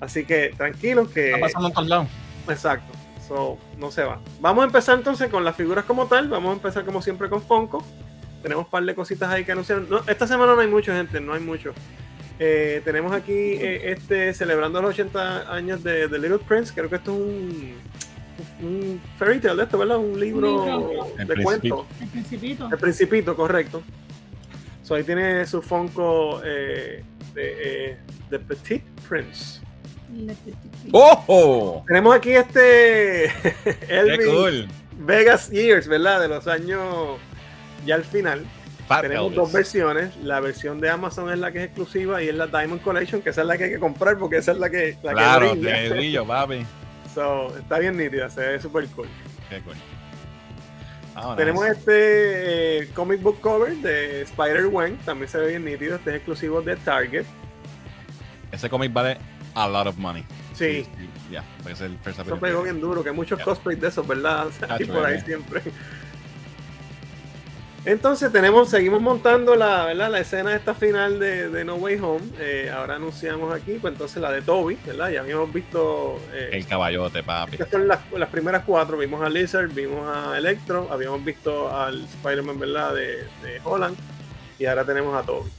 Así 0.00 0.24
que 0.24 0.52
tranquilos 0.56 1.10
que... 1.10 1.26
Está 1.26 1.40
pasando 1.40 1.68
en 1.68 1.74
todos 1.74 1.88
lados. 1.88 2.08
Exacto. 2.48 2.92
So, 3.26 3.58
no 3.78 3.90
se 3.90 4.04
va. 4.04 4.20
Vamos 4.40 4.62
a 4.62 4.66
empezar 4.66 4.98
entonces 4.98 5.30
con 5.30 5.44
las 5.44 5.56
figuras 5.56 5.84
como 5.84 6.06
tal. 6.06 6.28
Vamos 6.28 6.50
a 6.50 6.54
empezar 6.54 6.84
como 6.84 7.00
siempre 7.00 7.28
con 7.30 7.40
Funko. 7.40 7.82
Tenemos 8.42 8.66
un 8.66 8.70
par 8.70 8.84
de 8.84 8.94
cositas 8.94 9.30
ahí 9.30 9.44
que 9.44 9.52
anunciaron. 9.52 9.88
No, 9.88 10.00
esta 10.06 10.26
semana 10.26 10.54
no 10.54 10.60
hay 10.60 10.68
mucho, 10.68 10.92
gente. 10.92 11.20
No 11.20 11.32
hay 11.32 11.40
mucho. 11.40 11.72
Eh, 12.38 12.82
tenemos 12.84 13.12
aquí 13.12 13.32
eh, 13.32 13.92
este 13.92 14.34
celebrando 14.34 14.82
los 14.82 14.90
80 14.90 15.54
años 15.54 15.82
de, 15.82 16.08
de 16.08 16.18
Little 16.18 16.38
Prince. 16.38 16.74
Creo 16.74 16.90
que 16.90 16.96
esto 16.96 17.12
es 17.12 17.18
un, 17.18 17.74
un 18.62 19.00
fairy 19.18 19.40
tale 19.40 19.56
de 19.56 19.62
esto, 19.64 19.78
¿verdad? 19.78 19.98
Un 19.98 20.18
libro 20.18 20.64
libro. 20.64 21.06
El 21.18 21.26
de 21.26 21.42
cuentos. 21.42 21.86
El 22.00 22.08
principito. 22.08 22.68
El 22.72 22.78
Principito, 22.78 23.36
correcto. 23.36 23.82
So, 24.82 24.94
ahí 24.94 25.04
tiene 25.04 25.46
su 25.46 25.62
Funko 25.62 26.42
eh, 26.44 27.02
de, 27.34 27.90
eh, 27.92 27.96
de 28.30 28.38
Petit 28.38 28.82
Prince. 29.08 29.60
¡Ojo! 30.92 31.82
Tenemos 31.86 32.14
aquí 32.14 32.32
este 32.32 33.32
¡Qué 33.64 33.76
Elvis 33.88 34.26
cool! 34.26 34.68
Vegas 34.98 35.50
Years, 35.50 35.88
¿verdad? 35.88 36.20
De 36.20 36.28
los 36.28 36.46
años 36.46 37.18
ya 37.86 37.94
al 37.96 38.04
final. 38.04 38.44
Fat 38.86 39.02
Tenemos 39.02 39.24
Elvis. 39.28 39.36
dos 39.36 39.52
versiones. 39.52 40.16
La 40.22 40.40
versión 40.40 40.80
de 40.80 40.90
Amazon 40.90 41.32
es 41.32 41.38
la 41.38 41.50
que 41.50 41.58
es 41.60 41.64
exclusiva 41.64 42.22
y 42.22 42.28
es 42.28 42.34
la 42.34 42.46
Diamond 42.46 42.82
Collection, 42.82 43.22
que 43.22 43.30
esa 43.30 43.40
es 43.40 43.46
la 43.46 43.56
que 43.56 43.64
hay 43.64 43.70
que 43.70 43.78
comprar 43.80 44.18
porque 44.18 44.36
esa 44.36 44.52
es 44.52 44.58
la 44.58 44.68
que, 44.70 44.96
la 45.02 45.12
Claro, 45.12 45.52
que 45.54 45.58
brilla. 45.60 45.76
de 45.80 45.88
brillo, 45.90 46.26
papi. 46.26 46.66
So, 47.14 47.56
está 47.56 47.78
bien 47.78 47.96
nítida, 47.96 48.28
se 48.28 48.40
ve 48.40 48.60
súper 48.60 48.86
cool. 48.88 49.08
Qué 49.48 49.60
cool. 49.60 49.76
Tenemos 51.36 51.64
este 51.66 52.82
eh, 52.82 52.88
comic 52.92 53.22
book 53.22 53.40
cover 53.40 53.72
de 53.76 54.22
Spider-Man, 54.22 54.98
también 55.04 55.28
se 55.28 55.38
ve 55.38 55.48
bien 55.48 55.64
nítido. 55.64 55.94
Este 55.94 56.10
es 56.10 56.16
exclusivo 56.16 56.60
de 56.60 56.74
Target. 56.76 57.24
Ese 58.50 58.68
cómic 58.68 58.92
vale 58.92 59.18
a 59.54 59.68
lot 59.68 59.86
of 59.86 59.96
money. 59.96 60.24
Sí, 60.54 60.86
Ya, 61.30 61.42
puede 61.62 61.76
ser 61.76 61.90
el 61.90 61.98
first 61.98 62.20
eso 62.20 62.38
pegó 62.38 62.62
bien 62.62 62.80
duro, 62.80 63.02
que 63.02 63.10
hay 63.10 63.14
muchos 63.14 63.38
Ya. 63.38 63.44
cosplays 63.44 63.80
de 63.80 63.88
esos, 63.88 64.06
¿verdad? 64.06 64.46
O 64.48 64.52
sea, 64.52 64.76
y 64.80 64.84
por 64.84 65.04
ahí 65.04 65.20
siempre. 65.20 65.62
Entonces 67.86 68.32
tenemos, 68.32 68.70
seguimos 68.70 69.02
montando 69.02 69.56
la, 69.56 69.84
¿verdad? 69.84 70.10
la 70.10 70.20
escena 70.20 70.50
de 70.50 70.56
esta 70.56 70.74
final 70.74 71.18
de, 71.18 71.50
de 71.50 71.64
No 71.66 71.74
Way 71.74 71.98
Home. 72.00 72.22
Eh, 72.40 72.72
ahora 72.74 72.96
anunciamos 72.96 73.54
aquí, 73.54 73.74
pues 73.80 73.92
entonces 73.92 74.22
la 74.22 74.32
de 74.32 74.40
Toby, 74.40 74.78
¿verdad? 74.86 75.10
Ya 75.10 75.20
habíamos 75.20 75.52
visto. 75.52 76.18
eh, 76.32 76.48
El 76.52 76.66
caballote, 76.66 77.22
papi. 77.22 77.52
estas 77.56 77.68
son 77.68 77.86
las, 77.86 77.98
las 78.16 78.28
primeras 78.30 78.62
cuatro. 78.64 78.96
Vimos 78.96 79.20
a 79.22 79.28
Lizard, 79.28 79.68
vimos 79.68 80.00
a 80.08 80.38
Electro, 80.38 80.88
habíamos 80.90 81.22
visto 81.22 81.76
al 81.76 82.04
Spider-Man, 82.04 82.58
¿verdad? 82.58 82.94
De, 82.94 83.06
de 83.42 83.60
Holland. 83.62 83.96
Y 84.58 84.64
ahora 84.64 84.84
tenemos 84.84 85.14
a 85.14 85.22
Toby. 85.26 85.50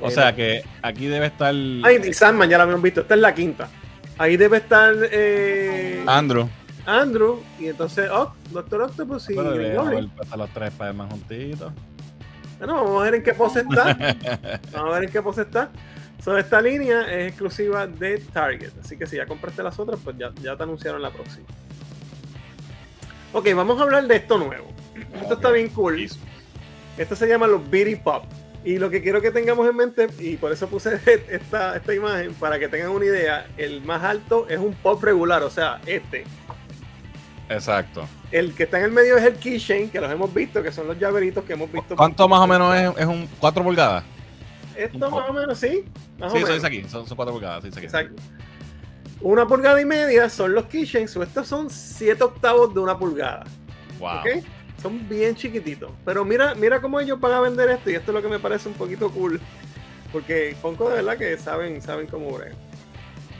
O 0.00 0.08
Eh, 0.08 0.10
sea 0.10 0.34
que 0.34 0.64
aquí 0.82 1.06
debe 1.06 1.26
estar 1.26 1.54
Ay, 1.54 2.00
y 2.08 2.12
Sandman 2.12 2.48
ya 2.48 2.56
la 2.56 2.64
habíamos 2.64 2.82
visto. 2.82 3.02
Esta 3.02 3.14
es 3.14 3.20
la 3.20 3.32
quinta. 3.34 3.68
Ahí 4.18 4.36
debe 4.36 4.56
estar 4.56 4.94
eh, 5.12 6.02
Andrew. 6.06 6.48
Andrew 6.90 7.40
y 7.58 7.68
entonces 7.68 8.10
oh, 8.12 8.32
Doctor 8.50 8.82
Octopus 8.82 9.30
y 9.30 9.34
Pero 9.34 9.54
Green 9.54 9.76
Goblin. 9.76 10.12
a 10.30 10.36
los 10.36 10.50
tres 10.50 10.72
Spider-Man 10.72 11.10
juntitos. 11.10 11.72
Bueno, 12.58 12.74
vamos 12.74 13.00
a 13.00 13.04
ver 13.04 13.14
en 13.14 13.22
qué 13.22 13.32
pose 13.32 13.60
está. 13.70 13.96
Vamos 14.72 14.90
a 14.90 14.94
ver 14.94 15.04
en 15.04 15.10
qué 15.10 15.22
pose 15.22 15.42
está. 15.42 15.70
So, 16.22 16.36
esta 16.36 16.60
línea 16.60 17.10
es 17.10 17.28
exclusiva 17.28 17.86
de 17.86 18.18
Target. 18.18 18.72
Así 18.82 18.96
que 18.96 19.06
si 19.06 19.16
ya 19.16 19.26
compraste 19.26 19.62
las 19.62 19.78
otras, 19.78 19.98
pues 20.04 20.18
ya, 20.18 20.30
ya 20.42 20.56
te 20.56 20.62
anunciaron 20.62 21.00
la 21.00 21.10
próxima. 21.10 21.46
Ok, 23.32 23.48
vamos 23.54 23.78
a 23.80 23.84
hablar 23.84 24.06
de 24.06 24.16
esto 24.16 24.36
nuevo. 24.36 24.66
Esto 25.14 25.34
está 25.34 25.50
bien 25.50 25.68
cool. 25.70 26.06
Esto 26.98 27.16
se 27.16 27.26
llama 27.26 27.46
los 27.46 27.68
Beady 27.70 27.96
Pop. 27.96 28.24
Y 28.62 28.78
lo 28.78 28.90
que 28.90 29.00
quiero 29.00 29.22
que 29.22 29.30
tengamos 29.30 29.66
en 29.66 29.76
mente, 29.76 30.08
y 30.18 30.36
por 30.36 30.52
eso 30.52 30.68
puse 30.68 31.00
esta, 31.30 31.76
esta 31.76 31.94
imagen, 31.94 32.34
para 32.34 32.58
que 32.58 32.68
tengan 32.68 32.90
una 32.90 33.06
idea, 33.06 33.46
el 33.56 33.80
más 33.82 34.02
alto 34.02 34.46
es 34.50 34.58
un 34.58 34.74
pop 34.74 35.02
regular, 35.02 35.42
o 35.42 35.50
sea, 35.50 35.80
este. 35.86 36.24
Exacto. 37.50 38.06
El 38.30 38.54
que 38.54 38.62
está 38.62 38.78
en 38.78 38.84
el 38.84 38.90
medio 38.92 39.16
es 39.18 39.24
el 39.24 39.34
keychain, 39.34 39.90
que 39.90 40.00
los 40.00 40.10
hemos 40.10 40.32
visto, 40.32 40.62
que 40.62 40.70
son 40.72 40.86
los 40.86 40.98
llaveritos 40.98 41.44
que 41.44 41.52
hemos 41.54 41.70
visto. 41.70 41.96
¿Cuánto 41.96 42.28
más 42.28 42.40
o 42.40 42.46
menos 42.46 42.74
es, 42.76 42.90
es 42.98 43.06
un 43.06 43.28
4 43.40 43.62
pulgadas? 43.64 44.04
Esto 44.76 45.10
más 45.10 45.28
o 45.28 45.32
menos, 45.32 45.58
sí. 45.58 45.84
Más 46.18 46.32
Sí, 46.32 46.38
o 46.38 46.40
eso 46.40 46.46
menos. 46.52 46.54
dice 46.62 46.66
aquí. 46.66 46.88
Son, 46.88 47.06
son 47.06 47.16
4 47.16 47.32
pulgadas. 47.34 47.64
dice 47.64 47.78
aquí. 47.78 47.86
Exacto. 47.86 48.22
Una 49.20 49.46
pulgada 49.46 49.80
y 49.80 49.84
media 49.84 50.30
son 50.30 50.54
los 50.54 50.66
keychains, 50.66 51.14
o 51.16 51.22
estos 51.22 51.46
son 51.46 51.68
7 51.68 52.22
octavos 52.24 52.72
de 52.72 52.80
una 52.80 52.96
pulgada. 52.96 53.44
Wow. 53.98 54.20
Son 54.80 55.06
bien 55.08 55.34
chiquititos. 55.34 55.90
Pero 56.06 56.24
mira, 56.24 56.54
mira 56.54 56.80
cómo 56.80 57.00
ellos 57.00 57.20
van 57.20 57.32
a 57.32 57.40
vender 57.40 57.68
esto, 57.68 57.90
y 57.90 57.94
esto 57.96 58.12
es 58.12 58.14
lo 58.14 58.22
que 58.22 58.28
me 58.28 58.38
parece 58.38 58.68
un 58.68 58.74
poquito 58.74 59.10
cool. 59.10 59.38
Porque 60.12 60.56
Funko 60.62 60.88
de 60.88 60.96
verdad 60.96 61.18
que 61.18 61.36
saben, 61.36 61.82
saben 61.82 62.06
cómo 62.06 62.30
brega. 62.38 62.54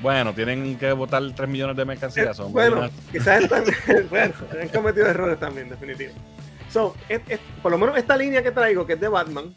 Bueno, 0.01 0.33
tienen 0.35 0.79
que 0.79 0.93
botar 0.93 1.23
3 1.35 1.49
millones 1.49 1.77
de 1.77 1.85
mercancías. 1.85 2.29
Eh, 2.29 2.35
Son 2.35 2.53
bueno, 2.53 2.89
quizás 3.13 3.43
están, 3.43 3.65
bueno, 4.11 4.35
han 4.61 4.69
cometido 4.69 5.07
errores 5.07 5.39
también, 5.39 5.69
definitivo. 5.69 6.13
So, 6.71 6.95
es- 7.09 7.21
es- 7.29 7.41
por 7.63 7.71
lo 7.73 7.79
menos 7.79 7.97
esta 7.99 8.17
línea 8.17 8.43
que 8.43 8.51
traigo, 8.51 8.87
que 8.87 8.95
es 8.95 9.01
de 9.01 9.09
Batman, 9.09 9.55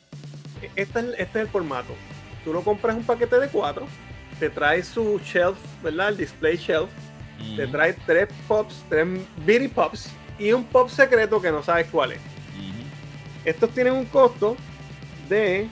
e- 0.61 0.69
es- 0.75 0.89
este 0.95 1.21
es 1.21 1.35
el 1.35 1.47
formato. 1.47 1.93
Tú 2.43 2.51
lo 2.51 2.61
compras 2.61 2.95
un 2.95 3.03
paquete 3.03 3.39
de 3.39 3.47
cuatro, 3.47 3.87
te 4.39 4.49
trae 4.49 4.83
su 4.83 5.19
shelf, 5.23 5.57
¿verdad? 5.81 6.09
El 6.09 6.17
display 6.17 6.57
shelf. 6.57 6.89
Te 7.55 7.63
Ujú, 7.63 7.71
trae 7.71 7.93
tres 8.05 8.27
pops, 8.47 8.83
tres 8.89 9.05
Bitty 9.45 9.67
Pops 9.67 10.09
y 10.39 10.51
un 10.53 10.63
pop 10.63 10.87
secreto 10.89 11.41
que 11.41 11.51
no 11.51 11.61
sabes 11.63 11.87
cuál 11.91 12.13
es. 12.13 12.19
ujú. 12.19 12.83
Estos 13.43 13.69
tienen 13.71 13.93
un 13.93 14.05
costo 14.05 14.55
de. 15.27 15.67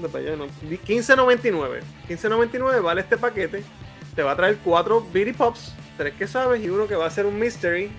¿Dónde? 0.00 0.36
No, 0.36 0.46
15.99. 0.46 1.80
15.99 2.08 2.82
vale 2.82 3.00
este 3.00 3.16
paquete. 3.16 3.62
Te 4.16 4.22
va 4.22 4.32
a 4.32 4.36
traer 4.36 4.56
cuatro 4.64 5.00
Bitty 5.12 5.32
Pops, 5.34 5.74
tres 5.96 6.14
que 6.14 6.26
sabes 6.26 6.64
y 6.64 6.68
uno 6.70 6.86
que 6.88 6.96
va 6.96 7.06
a 7.06 7.10
ser 7.10 7.26
un 7.26 7.38
Mystery. 7.38 7.90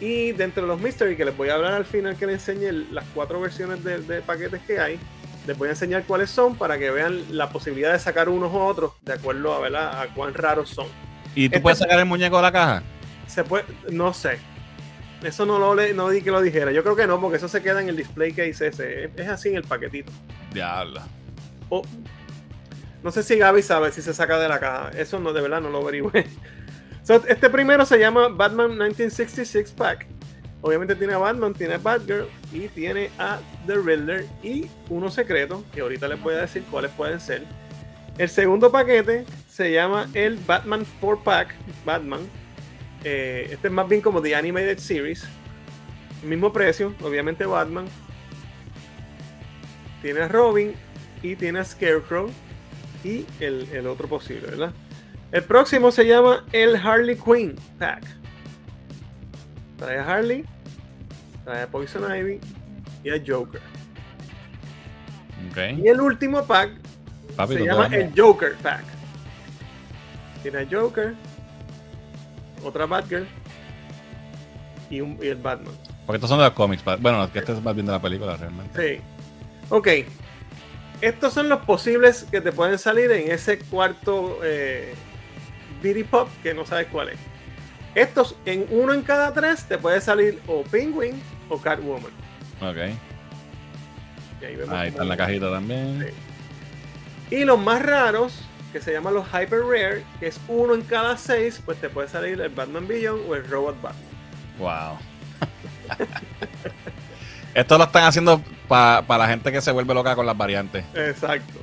Y 0.00 0.32
dentro 0.32 0.62
de 0.62 0.68
los 0.68 0.80
Mystery, 0.80 1.16
que 1.16 1.24
les 1.24 1.36
voy 1.36 1.48
a 1.48 1.54
hablar 1.54 1.72
al 1.72 1.84
final 1.84 2.16
que 2.16 2.26
les 2.26 2.46
enseñe 2.48 2.70
las 2.92 3.04
cuatro 3.14 3.40
versiones 3.40 3.82
de, 3.82 3.98
de 4.00 4.20
paquetes 4.22 4.60
que 4.62 4.78
hay, 4.78 4.98
les 5.46 5.56
voy 5.56 5.68
a 5.68 5.70
enseñar 5.72 6.04
cuáles 6.04 6.30
son 6.30 6.56
para 6.56 6.78
que 6.78 6.90
vean 6.90 7.22
la 7.36 7.48
posibilidad 7.50 7.92
de 7.92 7.98
sacar 7.98 8.28
unos 8.28 8.52
u 8.52 8.58
otros 8.58 8.92
de 9.02 9.12
acuerdo 9.14 9.54
a, 9.54 9.60
¿verdad? 9.60 10.02
a 10.02 10.12
cuán 10.14 10.34
raros 10.34 10.68
son. 10.70 10.86
¿Y 11.34 11.48
tú 11.48 11.54
Este- 11.56 11.60
puedes 11.60 11.78
sacar 11.78 11.98
el 11.98 12.06
muñeco 12.06 12.36
de 12.36 12.42
la 12.42 12.52
caja? 12.52 12.82
Se 13.26 13.42
puede, 13.44 13.64
no 13.90 14.12
sé. 14.12 14.38
Eso 15.22 15.46
no 15.46 15.58
lo 15.58 15.74
no 15.94 16.08
di 16.10 16.20
que 16.20 16.30
lo 16.30 16.42
dijera. 16.42 16.70
Yo 16.72 16.82
creo 16.82 16.96
que 16.96 17.06
no, 17.06 17.18
porque 17.18 17.38
eso 17.38 17.48
se 17.48 17.62
queda 17.62 17.80
en 17.80 17.88
el 17.88 17.96
display 17.96 18.32
que 18.32 18.42
dice 18.42 18.66
ese. 18.66 19.04
Es, 19.04 19.10
es 19.16 19.28
así 19.28 19.48
en 19.48 19.56
el 19.56 19.62
paquetito. 19.64 20.12
Diablo. 20.52 21.00
O- 21.70 21.82
no 23.04 23.10
sé 23.10 23.22
si 23.22 23.36
Gaby 23.36 23.60
sabe 23.60 23.92
si 23.92 24.00
se 24.00 24.14
saca 24.14 24.38
de 24.38 24.48
la 24.48 24.58
caja. 24.58 24.90
Eso 24.96 25.20
no, 25.20 25.34
de 25.34 25.42
verdad 25.42 25.60
no 25.60 25.68
lo 25.68 25.82
averigüé. 25.82 26.26
Este 27.28 27.50
primero 27.50 27.84
se 27.84 27.98
llama 27.98 28.28
Batman 28.28 28.70
1966 28.70 29.72
Pack. 29.72 30.06
Obviamente 30.62 30.94
tiene 30.96 31.12
a 31.12 31.18
Batman, 31.18 31.52
tiene 31.52 31.74
a 31.74 31.78
Batgirl 31.78 32.26
y 32.50 32.68
tiene 32.68 33.10
a 33.18 33.40
The 33.66 33.74
Riddler 33.74 34.24
y 34.42 34.70
uno 34.88 35.10
secreto, 35.10 35.62
que 35.74 35.82
ahorita 35.82 36.08
les 36.08 36.18
voy 36.22 36.32
a 36.32 36.38
decir 36.38 36.64
cuáles 36.70 36.90
pueden 36.92 37.20
ser. 37.20 37.42
El 38.16 38.30
segundo 38.30 38.72
paquete 38.72 39.26
se 39.50 39.70
llama 39.70 40.08
el 40.14 40.38
Batman 40.38 40.86
4 40.98 41.22
Pack, 41.22 41.54
Batman. 41.84 42.20
Eh, 43.04 43.48
este 43.50 43.68
es 43.68 43.72
más 43.74 43.86
bien 43.86 44.00
como 44.00 44.22
The 44.22 44.34
Animated 44.34 44.78
Series. 44.78 45.28
Mismo 46.22 46.54
precio, 46.54 46.94
obviamente 47.02 47.44
Batman. 47.44 47.84
Tiene 50.00 50.20
a 50.22 50.28
Robin 50.28 50.72
y 51.22 51.36
tiene 51.36 51.58
a 51.58 51.64
Scarecrow 51.66 52.30
y 53.04 53.26
el, 53.40 53.68
el 53.72 53.86
otro 53.86 54.08
posible, 54.08 54.48
¿verdad? 54.48 54.72
El 55.30 55.44
próximo 55.44 55.90
se 55.90 56.06
llama 56.06 56.44
el 56.52 56.76
Harley 56.76 57.16
Quinn 57.16 57.56
Pack. 57.78 58.04
Trae 59.78 59.98
a 59.98 60.06
Harley, 60.06 60.44
trae 61.44 61.62
a 61.62 61.66
Poison 61.66 62.04
Ivy 62.16 62.40
y 63.02 63.10
a 63.10 63.22
Joker. 63.24 63.60
Ok. 65.50 65.78
Y 65.78 65.88
el 65.88 66.00
último 66.00 66.44
pack 66.44 66.70
Papi, 67.36 67.54
se 67.54 67.64
llama 67.64 67.86
el 67.86 68.12
Joker 68.16 68.54
Pack. 68.62 68.84
Tiene 70.42 70.58
a 70.58 70.66
Joker, 70.70 71.14
otra 72.62 72.86
Batgirl 72.86 73.26
y, 74.90 75.00
un, 75.00 75.18
y 75.22 75.26
el 75.26 75.36
Batman. 75.36 75.74
Porque 76.06 76.16
estos 76.16 76.30
son 76.30 76.38
de 76.38 76.44
los 76.44 76.54
cómics. 76.54 76.84
Bueno, 77.00 77.30
que 77.32 77.40
este 77.40 77.52
es 77.52 77.62
más 77.62 77.74
bien 77.74 77.86
de 77.86 77.92
la 77.92 78.00
película 78.00 78.36
realmente. 78.36 78.96
Sí. 78.96 79.02
Ok. 79.70 79.88
Estos 81.04 81.34
son 81.34 81.50
los 81.50 81.60
posibles 81.66 82.26
que 82.30 82.40
te 82.40 82.50
pueden 82.50 82.78
salir 82.78 83.10
en 83.10 83.30
ese 83.30 83.58
cuarto 83.58 84.38
eh, 84.42 84.94
Pop 86.10 86.30
que 86.42 86.54
no 86.54 86.64
sabes 86.64 86.86
cuál 86.86 87.10
es. 87.10 87.18
Estos, 87.94 88.36
en 88.46 88.66
uno 88.70 88.94
en 88.94 89.02
cada 89.02 89.34
tres, 89.34 89.66
te 89.66 89.76
puede 89.76 90.00
salir 90.00 90.40
o 90.46 90.62
Penguin 90.62 91.20
o 91.50 91.60
Catwoman. 91.60 92.10
Ok. 92.62 92.76
Y 94.40 94.44
ahí 94.46 94.56
vemos 94.56 94.74
Ahí 94.74 94.88
está 94.88 95.02
en 95.02 95.08
la 95.10 95.16
cajita 95.18 95.50
también. 95.50 96.06
Sí. 97.28 97.36
Y 97.36 97.44
los 97.44 97.58
más 97.58 97.82
raros, 97.82 98.40
que 98.72 98.80
se 98.80 98.90
llaman 98.90 99.12
los 99.12 99.26
Hyper 99.26 99.60
Rare, 99.60 100.04
que 100.20 100.28
es 100.28 100.40
uno 100.48 100.72
en 100.72 100.80
cada 100.80 101.18
seis, 101.18 101.60
pues 101.66 101.78
te 101.82 101.90
puede 101.90 102.08
salir 102.08 102.40
el 102.40 102.48
Batman 102.48 102.88
Beyond 102.88 103.28
o 103.28 103.34
el 103.34 103.46
Robot 103.46 103.76
Batman. 103.82 104.08
Wow. 104.58 104.98
Esto 107.54 107.78
lo 107.78 107.84
están 107.84 108.04
haciendo 108.04 108.42
para 108.68 109.04
la 109.18 109.28
gente 109.28 109.52
que 109.52 109.60
se 109.60 109.70
vuelve 109.72 109.94
loca 109.94 110.14
con 110.16 110.26
las 110.26 110.36
variantes. 110.36 110.84
Exacto. 110.94 111.60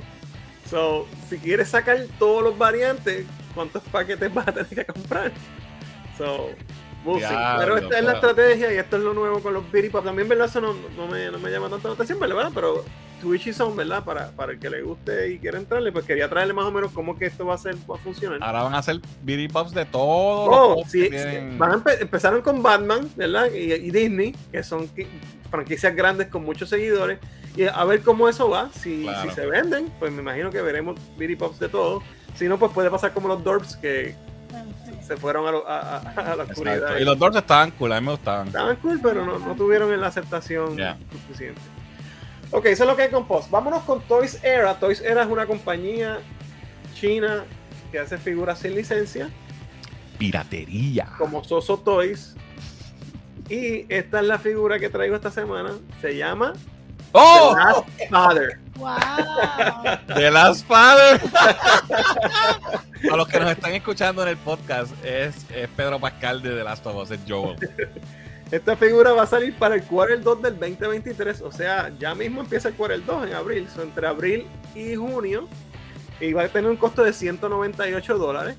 So, 0.68 1.06
si 1.28 1.36
quieres 1.38 1.68
sacar 1.68 1.98
todos 2.18 2.42
los 2.42 2.56
variantes, 2.56 3.26
¿cuántos 3.54 3.82
paquetes 3.84 4.32
vas 4.32 4.48
a 4.48 4.52
tener 4.52 4.68
que 4.68 4.84
comprar? 4.86 5.30
So, 6.16 6.50
we'll 7.04 7.20
Pero 7.58 7.76
esta 7.76 7.98
es 7.98 8.04
la 8.04 8.12
estrategia 8.12 8.72
y 8.72 8.78
esto 8.78 8.96
es 8.96 9.02
lo 9.02 9.12
nuevo 9.12 9.40
con 9.40 9.52
los 9.52 9.70
Bitty 9.70 9.90
Pop. 9.90 10.04
También, 10.04 10.28
¿verdad? 10.28 10.46
Eso 10.46 10.60
no, 10.62 10.74
no 10.96 11.06
me, 11.08 11.30
no 11.30 11.38
me 11.38 11.50
llama 11.50 11.68
tanta 11.68 11.90
atención, 11.90 12.18
¿verdad? 12.18 12.50
Pero 12.54 12.84
Twitch 13.20 13.48
y 13.48 13.52
son, 13.52 13.76
¿verdad? 13.76 14.02
Para, 14.02 14.30
para 14.30 14.52
el 14.52 14.58
que 14.58 14.70
le 14.70 14.80
guste 14.80 15.32
y 15.32 15.38
quiera 15.38 15.58
entrarle, 15.58 15.92
pues 15.92 16.06
quería 16.06 16.28
traerle 16.30 16.54
más 16.54 16.64
o 16.64 16.72
menos 16.72 16.90
cómo 16.92 17.18
que 17.18 17.26
esto 17.26 17.44
va 17.44 17.54
a 17.54 17.58
ser, 17.58 17.74
va 17.90 17.96
a 17.96 17.98
funcionar. 17.98 18.38
Ahora 18.42 18.62
van 18.62 18.74
a 18.74 18.78
hacer 18.78 18.98
Bitty 19.22 19.48
Pops 19.48 19.72
de 19.74 19.84
todos 19.84 20.48
Oh, 20.50 20.82
sí, 20.88 21.10
tienen. 21.10 21.58
van 21.58 21.72
a 21.72 21.74
empe- 21.76 22.00
empezaron 22.00 22.40
con 22.40 22.62
Batman, 22.62 23.10
¿verdad? 23.14 23.50
Y, 23.52 23.72
y 23.74 23.90
Disney, 23.90 24.34
que 24.50 24.62
son 24.62 24.88
franquicias 25.52 25.94
grandes 25.94 26.26
con 26.26 26.42
muchos 26.44 26.68
seguidores. 26.68 27.20
Y 27.54 27.64
a 27.64 27.84
ver 27.84 28.00
cómo 28.02 28.28
eso 28.28 28.48
va. 28.48 28.70
Si, 28.72 29.02
Claro. 29.02 29.28
si 29.28 29.34
se 29.36 29.46
venden, 29.46 29.92
pues 30.00 30.10
me 30.10 30.22
imagino 30.22 30.50
que 30.50 30.60
veremos 30.62 30.98
Bitty 31.16 31.36
Pops 31.36 31.60
de 31.60 31.68
todo. 31.68 32.02
Si 32.34 32.48
no, 32.48 32.58
pues 32.58 32.72
puede 32.72 32.90
pasar 32.90 33.12
como 33.12 33.28
los 33.28 33.44
Dorps 33.44 33.76
que 33.76 34.16
se 35.06 35.16
fueron 35.18 35.46
a, 35.46 35.50
lo- 35.52 35.68
a- 35.68 36.34
la 36.36 36.44
oscuridad. 36.44 36.76
Exacto. 36.78 36.98
Y 37.00 37.04
los 37.04 37.18
Doors 37.18 37.36
estaban 37.36 37.70
cool, 37.72 37.92
a 37.92 38.00
mí 38.00 38.06
me 38.06 38.12
gustaban. 38.12 38.46
Estaban 38.48 38.76
cool, 38.76 38.98
pero 39.02 39.24
no, 39.26 39.38
no 39.38 39.54
tuvieron 39.54 40.00
la 40.00 40.06
aceptación 40.06 40.76
suficiente. 41.28 41.60
Ok, 42.50 42.66
eso 42.66 42.84
es 42.84 42.88
lo 42.90 42.96
que 42.96 43.02
hay 43.02 43.10
con 43.10 43.26
Post. 43.28 43.50
Vámonos 43.50 43.82
con 43.84 44.00
Toys 44.02 44.42
Era. 44.42 44.78
Toys 44.78 45.00
Era 45.02 45.22
es 45.22 45.28
una 45.28 45.46
compañía 45.46 46.18
china 46.94 47.44
que 47.90 47.98
hace 47.98 48.16
figuras 48.16 48.58
sin 48.58 48.74
licencia. 48.74 49.28
Piratería. 50.18 51.08
como 51.18 51.42
Soso 51.44 51.78
Toys. 51.78 52.34
Y 53.52 53.84
esta 53.90 54.20
es 54.20 54.26
la 54.26 54.38
figura 54.38 54.78
que 54.78 54.88
traigo 54.88 55.14
esta 55.14 55.30
semana. 55.30 55.72
Se 56.00 56.16
llama 56.16 56.54
¡Oh! 57.12 57.54
The 57.54 57.60
Last 57.60 58.08
Father. 58.08 58.58
Wow. 58.76 60.14
The 60.14 60.30
Last 60.30 60.66
Father. 60.66 61.20
A 63.12 63.14
los 63.14 63.28
que 63.28 63.38
nos 63.38 63.50
están 63.50 63.74
escuchando 63.74 64.22
en 64.22 64.28
el 64.28 64.36
podcast, 64.38 64.92
es, 65.04 65.44
es 65.54 65.68
Pedro 65.76 66.00
Pascal 66.00 66.40
de 66.40 66.56
The 66.56 66.64
Last 66.64 66.86
of 66.86 66.96
Us, 66.96 67.10
es 67.10 67.20
Joel. 67.28 67.58
Esta 68.50 68.74
figura 68.74 69.12
va 69.12 69.24
a 69.24 69.26
salir 69.26 69.54
para 69.58 69.74
el 69.74 69.82
Quarter 69.82 70.22
2 70.22 70.40
del 70.40 70.58
2023. 70.58 71.42
O 71.42 71.52
sea, 71.52 71.92
ya 71.98 72.14
mismo 72.14 72.40
empieza 72.40 72.68
el 72.68 72.74
Quarter 72.74 73.04
2 73.04 73.26
en 73.26 73.34
abril. 73.34 73.68
So, 73.68 73.82
entre 73.82 74.06
abril 74.06 74.46
y 74.74 74.94
junio. 74.94 75.46
Y 76.22 76.32
va 76.32 76.44
a 76.44 76.48
tener 76.48 76.70
un 76.70 76.78
costo 76.78 77.04
de 77.04 77.12
198 77.12 78.16
dólares. 78.16 78.56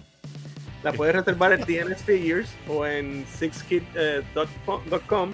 La 0.83 0.91
puedes 0.91 1.15
reservar 1.15 1.53
en 1.53 1.61
TNS 1.63 2.03
Figures 2.03 2.53
o 2.67 2.85
en 2.85 3.25
sixkid.com. 4.33 5.31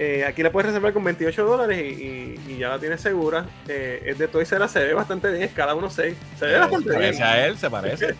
Eh, 0.00 0.24
aquí 0.24 0.44
la 0.44 0.52
puedes 0.52 0.66
reservar 0.68 0.92
con 0.92 1.02
28 1.02 1.44
dólares 1.44 1.76
y, 1.80 2.04
y- 2.04 2.40
y 2.52 2.58
ya 2.58 2.68
la 2.68 2.78
tienes 2.78 3.00
segura. 3.00 3.44
Eh, 3.66 4.00
es 4.06 4.16
de 4.18 4.28
Toys 4.28 4.50
R 4.52 4.64
Us, 4.64 4.70
se 4.70 4.84
ve 4.84 4.94
bastante 4.94 5.30
bien, 5.32 5.50
cada 5.54 5.74
uno 5.74 5.90
6. 5.90 6.14
Se 6.38 6.46
ve 6.46 6.52
Se 6.52 6.58
bastante 6.58 6.88
bien. 6.90 7.00
parece 7.00 7.22
a 7.24 7.46
él, 7.46 7.58
se 7.58 7.68
parece. 7.68 8.14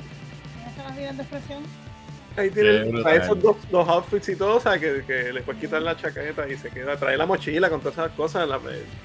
Ahí 2.36 2.50
tienen 2.50 3.02
esos 3.22 3.40
dos, 3.40 3.56
dos 3.70 3.88
outfits 3.88 4.28
y 4.28 4.36
todo, 4.36 4.56
o 4.56 4.60
sea, 4.60 4.78
que, 4.78 5.02
que 5.06 5.32
le 5.32 5.40
puedes 5.42 5.60
quitar 5.60 5.82
la 5.82 5.96
chaqueta 5.96 6.48
y 6.48 6.56
se 6.56 6.70
queda. 6.70 6.96
Trae 6.96 7.16
la 7.16 7.26
mochila 7.26 7.68
con 7.70 7.80
todas 7.80 7.94
esas 7.98 8.10
cosas, 8.12 8.48
la- 8.48 8.60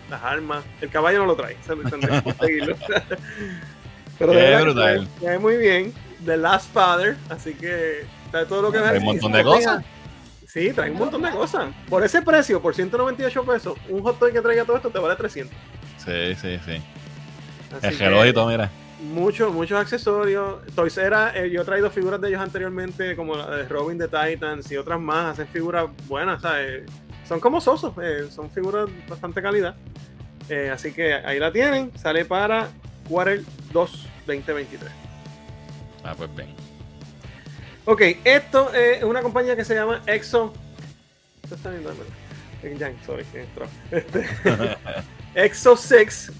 las 0.10 0.24
armas. 0.24 0.64
El 0.82 0.90
caballo 0.90 1.20
no 1.20 1.26
lo 1.28 1.36
trae, 1.36 1.58
se 1.66 1.76
lo 1.76 1.88
tendré 1.90 2.10
que 2.12 2.24
conseguirlo. 2.34 2.76
Pero 4.20 4.32
de 4.34 4.42
verdad 4.42 4.96
se 5.20 5.26
se 5.26 5.30
ve 5.32 5.40
muy 5.40 5.58
bien. 5.58 5.94
The 6.26 6.38
Last 6.38 6.72
Father, 6.74 7.16
así 7.30 7.54
que 7.54 8.06
trae 8.32 8.46
todo 8.46 8.62
lo 8.62 8.72
que 8.72 8.80
Trae 8.80 8.94
ves. 8.94 9.00
un 9.02 9.06
montón 9.06 9.32
de 9.32 9.44
cosas. 9.44 9.84
Sí, 10.48 10.72
trae 10.72 10.92
un 10.92 10.98
montón 11.00 11.22
de 11.24 11.32
cosas. 11.32 11.74
Por 11.90 12.04
ese 12.04 12.22
precio, 12.22 12.62
por 12.62 12.76
198 12.76 13.44
pesos, 13.44 13.78
un 13.90 14.02
hot 14.04 14.20
toy 14.20 14.32
que 14.32 14.42
traiga 14.42 14.64
todo 14.66 14.76
esto 14.78 14.90
te 14.90 15.00
vale 15.00 15.16
300. 15.16 15.56
Sí, 15.98 16.36
sí, 16.36 16.60
sí. 16.66 16.82
Así 17.76 17.88
El 17.88 17.96
gelojito, 17.96 18.46
mira. 18.48 18.70
Muchos, 19.02 19.52
muchos 19.52 19.80
accesorios. 19.80 20.66
Toys 20.76 20.98
era, 20.98 21.36
eh, 21.36 21.50
yo 21.50 21.62
he 21.64 21.66
traído 21.66 21.90
figuras 21.90 22.22
de 22.22 22.30
ellos 22.30 22.40
anteriormente, 22.42 23.16
como 23.16 23.36
la 23.36 23.50
de 23.50 23.64
Robin 23.68 23.98
de 23.98 24.08
Titans 24.08 24.72
y 24.72 24.78
otras 24.78 25.00
más. 25.00 25.34
Hacen 25.34 25.48
figuras 25.48 25.88
buenas, 26.08 26.42
¿sabes? 26.42 26.84
Son 27.28 27.40
como 27.40 27.60
sosos, 27.60 27.94
eh, 28.02 28.28
son 28.30 28.52
figuras 28.52 28.86
de 28.86 28.94
bastante 29.10 29.42
calidad. 29.42 29.76
Eh, 30.50 30.70
así 30.72 30.94
que 30.94 31.14
ahí 31.16 31.40
la 31.40 31.52
tienen. 31.52 31.92
Sale 31.98 32.26
para 32.26 32.70
Quarter 33.10 33.42
2 33.74 34.08
2023. 34.28 34.92
Ah, 36.04 36.14
pues 36.18 36.34
bien. 36.36 36.50
Ok, 37.86 38.02
esto 38.24 38.74
es 38.74 39.04
una 39.04 39.22
compañía 39.22 39.56
que 39.56 39.66
se 39.66 39.76
llama 39.76 40.02
Exo. 40.06 40.54
Esto 41.44 41.56
está 41.56 41.70
bien. 41.70 41.84
Eh, 42.64 42.96
sorry. 43.06 43.26
Este, 43.92 44.26
Exo 45.36 45.76
6. 45.76 46.32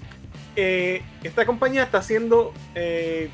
Eh, 0.56 1.02
esta 1.22 1.44
compañía 1.44 1.82
está 1.82 1.98
haciendo 1.98 2.54
eh, 2.74 3.28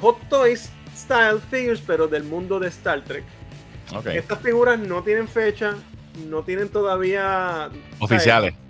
Hot 0.00 0.18
Toys 0.28 0.70
Style 0.96 1.40
Figures, 1.50 1.80
pero 1.86 2.08
del 2.08 2.24
mundo 2.24 2.58
de 2.58 2.68
Star 2.68 3.02
Trek. 3.04 3.24
Ok. 3.94 4.06
Estas 4.06 4.40
figuras 4.40 4.78
no 4.78 5.02
tienen 5.02 5.28
fecha, 5.28 5.74
no 6.28 6.42
tienen 6.42 6.68
todavía. 6.68 7.70
Oficiales. 8.00 8.52
¿sabes? 8.54 8.66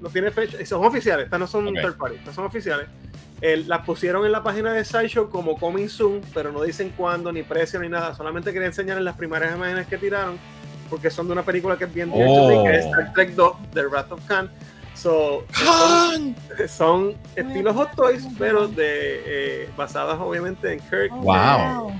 no 0.00 0.10
tiene 0.10 0.30
fecha, 0.30 0.64
son 0.66 0.84
oficiales, 0.84 1.24
estas 1.24 1.40
no 1.40 1.46
son 1.46 1.68
Ok. 1.68 1.74
third 1.80 1.96
party, 1.96 2.16
estas 2.16 2.34
son 2.34 2.44
oficiales. 2.44 2.86
El- 3.40 3.68
las 3.68 3.84
pusieron 3.84 4.24
en 4.24 4.32
la 4.32 4.42
página 4.42 4.72
de 4.72 4.84
Sideshow 4.84 5.28
como 5.28 5.58
coming 5.58 5.88
soon, 5.88 6.20
pero 6.32 6.52
no 6.52 6.62
dicen 6.62 6.92
cuándo, 6.96 7.30
ni 7.32 7.42
precio, 7.42 7.78
ni 7.80 7.88
nada. 7.88 8.14
Solamente 8.14 8.52
quería 8.52 8.68
enseñarles 8.68 9.04
las 9.04 9.16
primeras 9.16 9.54
imágenes 9.54 9.86
que 9.86 9.98
tiraron, 9.98 10.38
porque 10.88 11.10
son 11.10 11.26
de 11.26 11.32
una 11.34 11.42
película 11.42 11.76
que 11.76 11.84
es 11.84 11.92
bien 11.92 12.10
Oh. 12.14 12.64
que 12.64 12.76
es 12.76 12.84
Star 12.86 13.12
Trek 13.12 13.30
2, 13.34 13.56
The 13.74 13.86
Wrath 13.86 14.12
of 14.12 14.20
Khan. 14.26 14.50
So, 14.94 15.44
son, 15.52 16.34
son 16.68 17.14
estilos 17.34 17.76
Hot 17.76 17.94
Toys, 17.94 18.26
pero 18.38 18.66
de 18.66 18.84
eh, 19.64 19.68
basadas 19.76 20.18
obviamente 20.18 20.72
en 20.72 20.80
Kirk, 20.80 21.12
Oh, 21.12 21.16
Wow. 21.20 21.92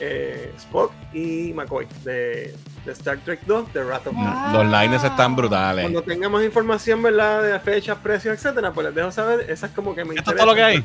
eh, 0.00 0.50
Spock 0.56 0.92
y 1.12 1.52
McCoy 1.52 1.86
de, 2.04 2.54
de 2.84 2.92
Star 2.92 3.18
Trek 3.18 3.40
2, 3.46 3.72
The 3.72 3.84
Wrath 3.84 4.06
of 4.08 4.14
Khan. 4.14 4.52
Los 4.52 4.66
lines 4.66 5.04
están 5.04 5.36
brutales. 5.36 5.82
Cuando 5.84 6.02
tengamos 6.02 6.42
información, 6.44 7.02
¿verdad? 7.02 7.42
De 7.42 7.58
fechas, 7.60 7.98
precios, 7.98 8.34
etcétera, 8.34 8.72
pues 8.72 8.86
les 8.86 8.94
dejo 8.94 9.12
saber. 9.12 9.48
Esas 9.50 9.70
como 9.70 9.94
que 9.94 10.04
me 10.04 10.14
¿Esto 10.16 10.30
es 10.32 10.36
todo 10.36 10.46
lo 10.46 10.54
que 10.54 10.62
hay? 10.62 10.84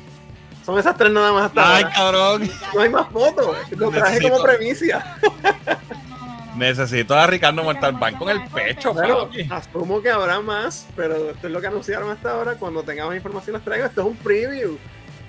Son 0.65 0.78
esas 0.78 0.98
tres 0.98 1.11
nada 1.11 1.32
más 1.32 1.45
hasta 1.45 1.76
Ay, 1.78 1.84
ahora. 1.84 1.95
cabrón. 1.95 2.52
No 2.76 2.82
hay 2.82 2.90
más 2.90 3.07
fotos. 3.10 3.56
Lo 3.72 3.90
traje 3.90 4.19
Necesito- 4.19 4.30
como 4.32 4.44
premicia. 4.44 5.18
Necesito 6.56 7.14
a 7.15 7.28
Ricardo 7.28 7.64
Montalbán 7.64 8.15
con 8.15 8.30
el 8.30 8.44
pecho, 8.49 8.91
Bueno, 8.94 9.28
papi. 9.28 9.48
asumo 9.49 10.02
que 10.02 10.10
habrá 10.10 10.40
más, 10.41 10.88
pero 10.95 11.30
esto 11.30 11.45
es 11.48 11.53
lo 11.53 11.61
que 11.61 11.68
anunciaron 11.68 12.10
hasta 12.10 12.32
ahora. 12.32 12.56
Cuando 12.56 12.82
tengamos 12.84 13.15
información 13.15 13.53
las 13.53 13.64
traigo. 13.64 13.86
Esto 13.86 14.02
es 14.02 14.07
un 14.07 14.15
preview. 14.18 14.78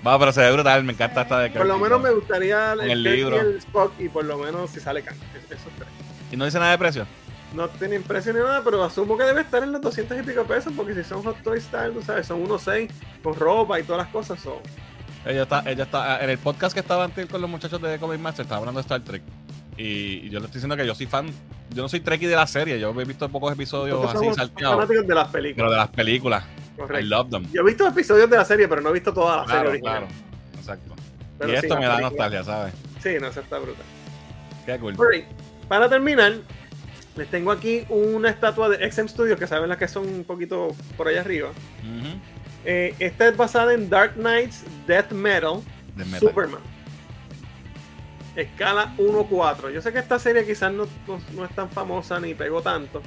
Va, 0.07 0.19
pero 0.19 0.33
se 0.33 0.41
ve 0.41 0.53
brutal. 0.53 0.85
Me 0.85 0.93
encanta 0.95 1.23
esta 1.23 1.39
de 1.41 1.51
Por 1.51 1.67
lo 1.67 1.77
menos 1.79 2.01
¿no? 2.01 2.09
me 2.09 2.15
gustaría 2.15 2.73
el, 2.73 2.81
el 2.91 3.03
libro. 3.03 3.37
y 3.37 3.41
el 3.41 3.57
Spock 3.59 3.93
y 3.99 4.09
por 4.09 4.25
lo 4.25 4.39
menos 4.39 4.71
si 4.71 4.81
sale 4.81 5.03
Khan. 5.03 5.15
Es- 5.37 5.59
Esos 5.59 5.73
tres. 5.77 5.89
Y 6.33 6.37
no 6.37 6.45
dice 6.45 6.59
nada 6.59 6.73
de 6.73 6.79
precio. 6.79 7.07
No 7.55 7.67
tienen 7.69 8.03
precio 8.03 8.33
ni 8.35 8.41
nada, 8.41 8.61
pero 8.63 8.85
asumo 8.85 9.17
que 9.17 9.25
debe 9.25 9.41
estar 9.41 9.63
en 9.63 9.73
los 9.73 9.81
200 9.81 10.19
y 10.19 10.23
pico 10.23 10.45
pesos 10.45 10.73
porque 10.77 10.95
si 10.95 11.03
son 11.03 11.23
Hot 11.23 11.43
Toy 11.43 11.61
Style, 11.61 11.93
tú 11.95 12.03
sabes, 12.03 12.27
son 12.27 12.43
unos 12.43 12.61
6 12.63 12.91
con 13.23 13.35
ropa 13.35 13.81
y 13.81 13.85
todas 13.85 14.03
las 14.03 14.13
cosas. 14.13 14.39
son 14.41 14.55
Ella 15.25 15.45
está, 15.45 15.63
ella 15.65 15.85
está, 15.85 16.23
en 16.23 16.29
el 16.31 16.37
podcast 16.39 16.75
que 16.75 16.81
estaba 16.81 17.05
antes 17.05 17.27
con 17.27 17.41
los 17.41 17.49
muchachos 17.49 17.81
de 17.81 17.99
Comic 17.99 18.21
Master, 18.21 18.43
estaba 18.43 18.59
hablando 18.59 18.79
de 18.81 18.83
Star 18.83 19.01
Trek. 19.01 19.23
Y, 19.79 20.27
y 20.27 20.29
yo 20.29 20.41
le 20.41 20.47
estoy 20.47 20.59
diciendo 20.59 20.77
que 20.77 20.85
yo 20.87 20.95
soy 20.95 21.07
fan, 21.07 21.29
yo 21.71 21.83
no 21.83 21.89
soy 21.89 22.01
Trekkie 22.01 22.27
de 22.27 22.35
la 22.37 22.47
serie, 22.49 22.79
yo 22.81 22.91
he 23.01 23.05
visto 23.05 23.29
pocos 23.29 23.53
episodios 23.53 24.05
así 24.15 24.27
salteados, 24.35 24.75
fanáticos 24.77 25.07
de 25.07 25.15
las 25.15 25.29
pero 25.29 25.33
películas. 25.43 25.71
de 25.71 25.77
las 25.77 25.89
películas, 25.89 26.45
I 26.45 26.81
Correcto. 26.81 27.07
love 27.09 27.31
them. 27.31 27.47
Yo 27.53 27.63
he 27.63 27.65
visto 27.65 27.87
episodios 27.87 28.29
de 28.29 28.37
la 28.37 28.45
serie, 28.45 28.67
pero 28.69 28.81
no 28.83 28.91
he 28.91 28.93
visto 28.93 29.15
toda 29.15 29.37
la 29.37 29.43
serie 29.43 29.55
Claro, 29.57 29.71
original. 29.71 29.99
claro, 30.07 30.15
exacto. 30.59 30.95
Pero 31.39 31.51
y 31.53 31.57
sí, 31.57 31.63
esto 31.63 31.77
me 31.79 31.87
da 31.87 31.97
película- 31.97 32.11
nostalgia, 32.11 32.45
¿sabes? 32.45 32.75
Sí, 33.01 33.11
no, 33.21 33.29
eso 33.29 33.41
está 33.41 33.59
brutal. 33.59 33.85
Qué 34.67 34.79
cool. 34.79 34.97
Para 35.69 35.89
terminar, 35.89 36.35
les 37.17 37.29
tengo 37.29 37.51
aquí 37.51 37.85
una 37.89 38.31
estatua 38.31 38.69
de 38.69 38.91
XM 38.91 39.09
Studios, 39.09 39.39
que 39.39 39.47
saben 39.47 39.69
las 39.69 39.79
que 39.79 39.89
son 39.89 40.07
un 40.09 40.25
poquito 40.25 40.75
por 40.97 41.09
allá 41.09 41.21
arriba. 41.21 41.51
Eh, 42.65 42.95
esta 42.99 43.29
es 43.29 43.37
basada 43.37 43.75
en 43.75 43.89
Dark 43.89 44.15
Knights 44.15 44.65
Death 44.87 45.13
Metal, 45.13 45.61
metal. 45.95 46.21
Superman. 46.21 46.61
Escala 48.37 48.95
1-4. 48.99 49.71
Yo 49.73 49.83
sé 49.83 49.93
que 49.93 49.99
esta 49.99 50.19
serie 50.19 50.45
quizás 50.47 50.73
no, 50.73 50.87
no- 51.07 51.21
no 51.35 51.45
es 51.45 51.51
tan 51.55 51.69
famosa 51.71 52.21
ni 52.21 52.35
pegó 52.35 52.63
tanto, 52.63 53.03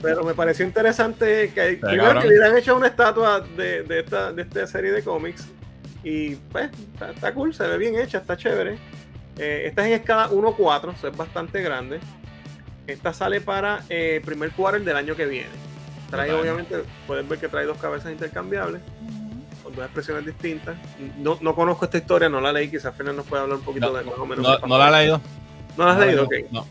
pero 0.00 0.24
me 0.24 0.32
pareció 0.34 0.64
interesante 0.64 1.52
que, 1.54 1.78
primero 1.78 2.20
que 2.22 2.28
le 2.28 2.34
hubieran 2.38 2.56
hecho 2.56 2.74
una 2.76 2.86
estatua 2.86 3.40
de, 3.40 3.82
de 3.82 4.00
esta, 4.00 4.32
de 4.32 4.42
esta 4.42 4.66
serie 4.66 4.92
de 4.92 5.02
cómics. 5.02 5.46
Y 6.02 6.36
pues, 6.36 6.70
está, 6.94 7.10
está 7.10 7.34
cool, 7.34 7.52
se 7.54 7.66
ve 7.66 7.76
bien 7.76 7.96
hecha, 7.98 8.18
está 8.18 8.36
chévere. 8.36 8.78
Eh, 9.38 9.64
esta 9.66 9.82
es 9.82 9.88
en 9.88 9.92
escala 9.94 10.30
1-4, 10.30 10.94
eso 10.94 11.08
es 11.08 11.16
bastante 11.16 11.62
grande. 11.62 12.00
Esta 12.86 13.12
sale 13.12 13.40
para 13.40 13.82
eh, 13.88 14.22
primer 14.24 14.52
quarter 14.52 14.82
del 14.82 14.96
año 14.96 15.16
que 15.16 15.26
viene. 15.26 15.50
Trae, 16.10 16.32
obviamente, 16.32 16.84
pueden 17.06 17.28
ver 17.28 17.38
que 17.38 17.48
trae 17.48 17.66
dos 17.66 17.78
cabezas 17.78 18.12
intercambiables 18.12 18.80
con 19.62 19.74
dos 19.74 19.84
expresiones 19.84 20.24
distintas. 20.24 20.76
No, 21.18 21.36
no 21.40 21.54
conozco 21.54 21.84
esta 21.86 21.98
historia, 21.98 22.28
no 22.28 22.40
la 22.40 22.52
leí, 22.52 22.70
quizás 22.70 22.94
Fernan 22.94 23.16
nos 23.16 23.26
puede 23.26 23.42
hablar 23.42 23.58
un 23.58 23.64
poquito 23.64 23.88
No, 23.88 23.98
de 23.98 24.04
más 24.04 24.18
o 24.18 24.26
menos. 24.26 24.60
No, 24.66 24.78
la 24.78 24.88
he 24.88 25.02
leído. 25.02 25.20
¿No 25.76 25.84
la 25.84 25.92
has 25.92 25.98
leído, 25.98 26.24
ok. 26.24 26.34
No. 26.52 26.66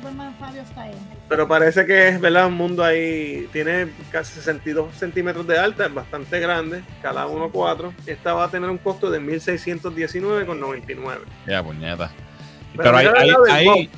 Ese 0.00 0.08
Superman 0.08 0.34
Fabio 0.38 0.62
está 0.62 0.82
ahí. 0.82 0.94
Pero 1.28 1.46
parece 1.46 1.84
que 1.86 2.08
es 2.08 2.20
verdad 2.20 2.46
un 2.46 2.54
mundo 2.54 2.82
ahí, 2.82 3.48
tiene 3.52 3.88
casi 4.10 4.32
62 4.34 4.94
centímetros 4.94 5.46
de 5.46 5.58
alta, 5.58 5.86
es 5.86 5.94
bastante 5.94 6.40
grande, 6.40 6.82
escala 6.96 7.26
1.4. 7.26 7.92
Esta 8.06 8.32
va 8.32 8.44
a 8.44 8.50
tener 8.50 8.70
un 8.70 8.78
costo 8.78 9.10
de 9.10 9.20
1.619,99. 9.20 11.18
Ya, 11.46 11.62
puñeta. 11.62 12.10
Pero 12.76 12.82
Pero, 12.82 12.96
hay, 12.96 13.06
hay, 13.06 13.30
hay, 13.50 13.90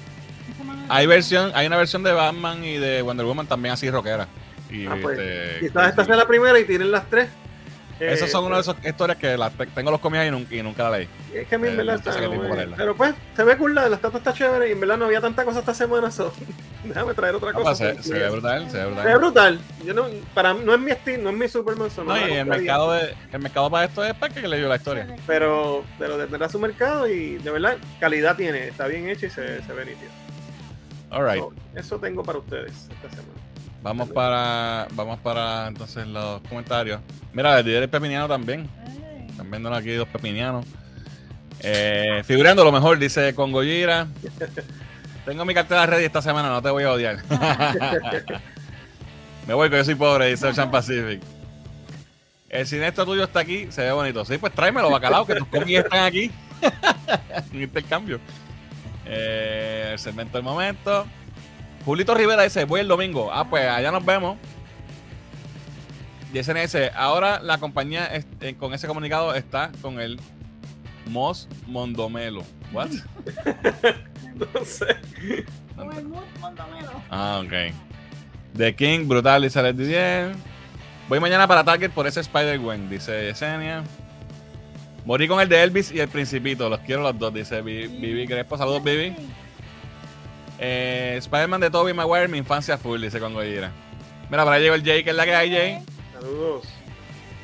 hay 0.89 1.07
versión, 1.07 1.53
hay 1.55 1.67
una 1.67 1.77
versión 1.77 2.03
de 2.03 2.13
Batman 2.13 2.65
y 2.65 2.79
de 2.79 3.03
Wonder 3.03 3.27
Woman 3.27 3.47
también 3.47 3.75
así 3.75 3.91
rockera. 3.91 4.27
Y, 4.71 4.87
Ah, 4.87 4.97
pues, 5.01 5.19
este, 5.19 5.67
Quizás 5.67 5.91
esta 5.91 6.05
sea 6.05 6.17
la 6.17 6.27
primera 6.27 6.59
y 6.59 6.65
tienen 6.65 6.91
las 6.91 7.09
tres. 7.09 7.29
Esas 8.01 8.29
Eh, 8.29 8.33
son 8.33 8.45
una 8.47 8.57
de 8.57 8.63
esas 8.63 8.77
historias 8.85 9.17
que 9.19 9.37
tengo 9.75 9.91
los 9.91 10.01
cómics 10.01 10.27
y 10.27 10.31
nunca, 10.31 10.55
y 10.55 10.63
nunca 10.63 10.83
la 10.91 10.99
leí. 10.99 11.09
Es 11.33 11.47
que 11.47 11.55
a 11.55 11.59
mí 11.59 11.69
en 11.69 11.75
Eh, 11.75 11.77
verdad 11.77 11.97
está. 11.97 12.13
Pero 12.77 12.97
pues, 12.97 13.15
se 13.37 13.45
ve 13.45 13.57
cool, 13.57 13.75
la, 13.75 13.89
la 13.89 13.97
estatua 13.97 14.19
está 14.19 14.33
chévere 14.33 14.69
y 14.69 14.73
en 14.73 14.81
verdad 14.81 14.97
no 14.97 15.05
había 15.05 15.21
tanta 15.21 15.45
cosa 15.45 15.61
esta 15.61 15.73
semana, 15.75 16.11
so, 16.11 16.33
déjame 16.85 17.15
traer 17.15 17.35
otra 17.37 17.51
Ah, 17.51 17.53
cosa. 17.53 17.93
pues, 17.95 18.07
se, 18.07 18.15
ve 18.15 18.29
brutal, 18.31 18.71
se 18.71 18.77
ve 18.79 18.83
Se 18.83 18.89
ve 18.89 19.17
brutal. 19.17 19.19
brutal. 19.19 19.61
Yo 19.87 19.95
no, 19.95 20.07
para 20.35 20.55
no 20.55 20.75
es 20.75 20.81
mi 20.81 20.91
estilo, 20.91 21.23
no 21.23 21.31
es 21.31 21.37
mi 21.37 21.49
Superman. 21.49 21.91
so 21.91 22.03
no 22.05 22.17
y 22.17 22.33
el 22.33 22.47
mercado, 22.47 22.93
de, 22.93 23.15
el 23.33 23.39
mercado 23.41 23.71
para 23.71 23.85
esto 23.85 24.05
es 24.05 24.15
para 24.15 24.35
que 24.35 24.47
leyó 24.49 24.69
la 24.69 24.77
historia. 24.77 25.07
Pero, 25.27 25.85
pero 25.99 26.17
tendrá 26.19 26.49
su 26.49 26.59
mercado 26.59 27.07
y 27.09 27.37
de 27.39 27.51
verdad, 27.51 27.77
calidad 28.01 28.37
tiene, 28.37 28.69
está 28.69 28.87
bien 28.89 29.09
hecha 29.09 29.27
y 29.27 29.31
se, 29.31 29.63
se 29.63 29.73
ve 29.73 29.85
nítido. 29.85 30.11
Alright, 31.11 31.41
So, 31.43 31.53
eso 31.75 31.99
tengo 31.99 32.23
para 32.23 32.39
ustedes 32.39 32.73
esta 32.91 33.11
semana. 33.11 33.42
Vamos 33.83 34.11
para 34.11 34.87
vamos 34.93 35.19
para 35.21 35.69
entonces 35.69 36.07
los 36.07 36.41
comentarios. 36.43 37.01
Mira, 37.33 37.59
el 37.59 37.67
líder 37.67 37.89
pepiniano 37.89 38.29
también. 38.29 38.69
Están 39.29 39.51
viendo 39.51 39.73
aquí 39.75 39.93
dos 39.93 40.09
pepinianos. 40.09 40.67
Eh, 41.61 42.23
figurando 42.25 42.65
lo 42.65 42.73
mejor, 42.73 42.99
dice 42.99 43.35
Congoyira. 43.35 44.09
Tengo 45.25 45.45
mi 45.45 45.55
cartera 45.55 45.87
ready 45.87 46.05
esta 46.05 46.21
semana, 46.21 46.49
no 46.49 46.61
te 46.61 46.71
voy 46.71 46.85
a 46.85 46.93
odiar. 46.93 47.19
Me 49.47 49.55
voy, 49.55 49.71
que 49.71 49.77
yo 49.77 49.85
soy 49.85 49.95
pobre, 49.95 50.27
dice 50.27 50.47
Ocean 50.49 50.71
Pacific. 50.71 51.21
El 52.49 52.67
siniestro 52.67 53.07
tuyo 53.07 53.25
está 53.25 53.41
aquí, 53.41 53.69
se 53.71 53.83
ve 53.83 53.93
bonito. 53.93 54.25
Sí, 54.25 54.39
pues 54.39 54.53
tráemelo, 54.53 54.91
bacalao, 54.91 55.27
que 55.27 55.37
tus 55.37 55.49
cómics 55.49 55.85
están 55.85 56.05
aquí. 56.05 56.31
en 57.53 57.63
intercambio. 57.63 58.21
Eh, 59.07 59.91
el 59.93 59.99
segmento 59.99 60.39
del 60.39 60.45
momento. 60.45 61.07
Julito 61.85 62.15
Rivera 62.15 62.43
dice, 62.45 62.65
voy 62.65 62.81
el 62.81 62.89
domingo. 62.89 63.31
Ah, 63.33 63.49
pues 63.49 63.67
allá 63.69 63.91
nos 63.91 64.05
vemos. 64.05 64.37
Y 66.33 66.39
dice, 66.39 66.91
ahora 66.95 67.41
la 67.43 67.59
compañía 67.59 68.07
es- 68.07 68.27
eh, 68.41 68.55
con 68.59 68.73
ese 68.73 68.87
comunicado 68.87 69.35
está 69.35 69.71
con 69.83 70.01
el 70.01 70.19
Mos 71.07 71.49
Mondomelo. 71.67 72.43
What? 72.73 72.89
No 74.35 74.65
sé. 74.65 74.87
Como 75.77 75.93
el 75.93 76.05
Mood 76.09 76.23
Mondomero. 76.41 76.91
Ah, 77.11 77.43
ok. 77.45 77.53
The 78.57 78.75
King, 78.75 79.07
brutal, 79.07 79.43
dice 79.43 79.59
Alex 79.59 79.77
Didier. 79.77 80.33
Voy 81.09 81.21
mañana 81.21 81.47
para 81.47 81.63
Target 81.65 81.91
por 81.91 82.07
ese 82.07 82.21
Spider-Gwen, 82.21 82.89
dice 82.89 83.27
Yesenia. 83.27 83.83
Morí 85.05 85.29
con 85.29 85.41
el 85.41 85.49
de 85.51 85.63
Elvis 85.63 85.93
y 85.93 86.01
el 86.01 86.09
Principito. 86.09 86.69
Los 86.71 86.81
quiero 86.81 87.03
los 87.03 87.19
dos, 87.19 87.35
dice 87.35 87.61
Vi- 87.61 87.89
Vivi 87.89 88.27
Crespo. 88.27 88.57
Saludos, 88.57 88.83
Vivi. 88.83 89.15
Eh, 90.65 91.17
Spider-Man 91.19 91.61
de 91.61 91.71
Tobey 91.71 91.93
Maguire, 91.93 92.29
mi 92.29 92.39
infancia 92.39 92.79
full, 92.79 93.01
dice 93.01 93.19
Congo 93.19 93.43
Gira. 93.43 93.73
Mira, 94.31 94.45
para 94.45 94.57
ahí 94.57 94.63
llegó 94.63 94.77
el 94.77 94.85
Jay, 94.85 95.03
que 95.03 95.11
es 95.11 95.17
la 95.17 95.25
que 95.25 95.35
hay, 95.35 95.51
Jay. 95.51 95.85
Saludos. 96.13 96.69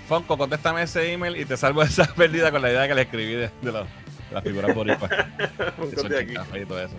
Fonco, 0.06 0.38
contéstame 0.38 0.82
ese 0.82 1.12
email 1.12 1.36
y 1.36 1.44
te 1.44 1.56
salvo 1.56 1.82
de 1.82 1.88
esa 1.88 2.06
pérdida 2.14 2.52
con 2.52 2.62
la 2.62 2.70
idea 2.70 2.86
que 2.86 2.94
le 2.94 3.02
escribí 3.02 3.32
de, 3.32 3.50
de 3.60 3.72
la, 3.72 3.80
de 3.82 3.88
la 4.30 4.40
figura 4.40 4.68
aquí. 4.72 6.28
chicas 6.28 6.46
y 6.62 6.64
todo 6.64 6.80
eso. 6.80 6.94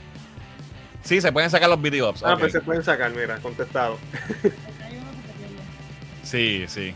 Sí, 1.04 1.22
se 1.22 1.32
pueden 1.32 1.50
sacar 1.50 1.70
los 1.70 1.82
video 1.82 2.10
ups. 2.10 2.22
Ah, 2.22 2.34
ok. 2.34 2.40
pues 2.42 2.52
se 2.52 2.60
pueden 2.60 2.84
sacar, 2.84 3.12
mira, 3.12 3.38
contestado. 3.38 3.98
Sí, 6.22 6.66
sí. 6.68 6.94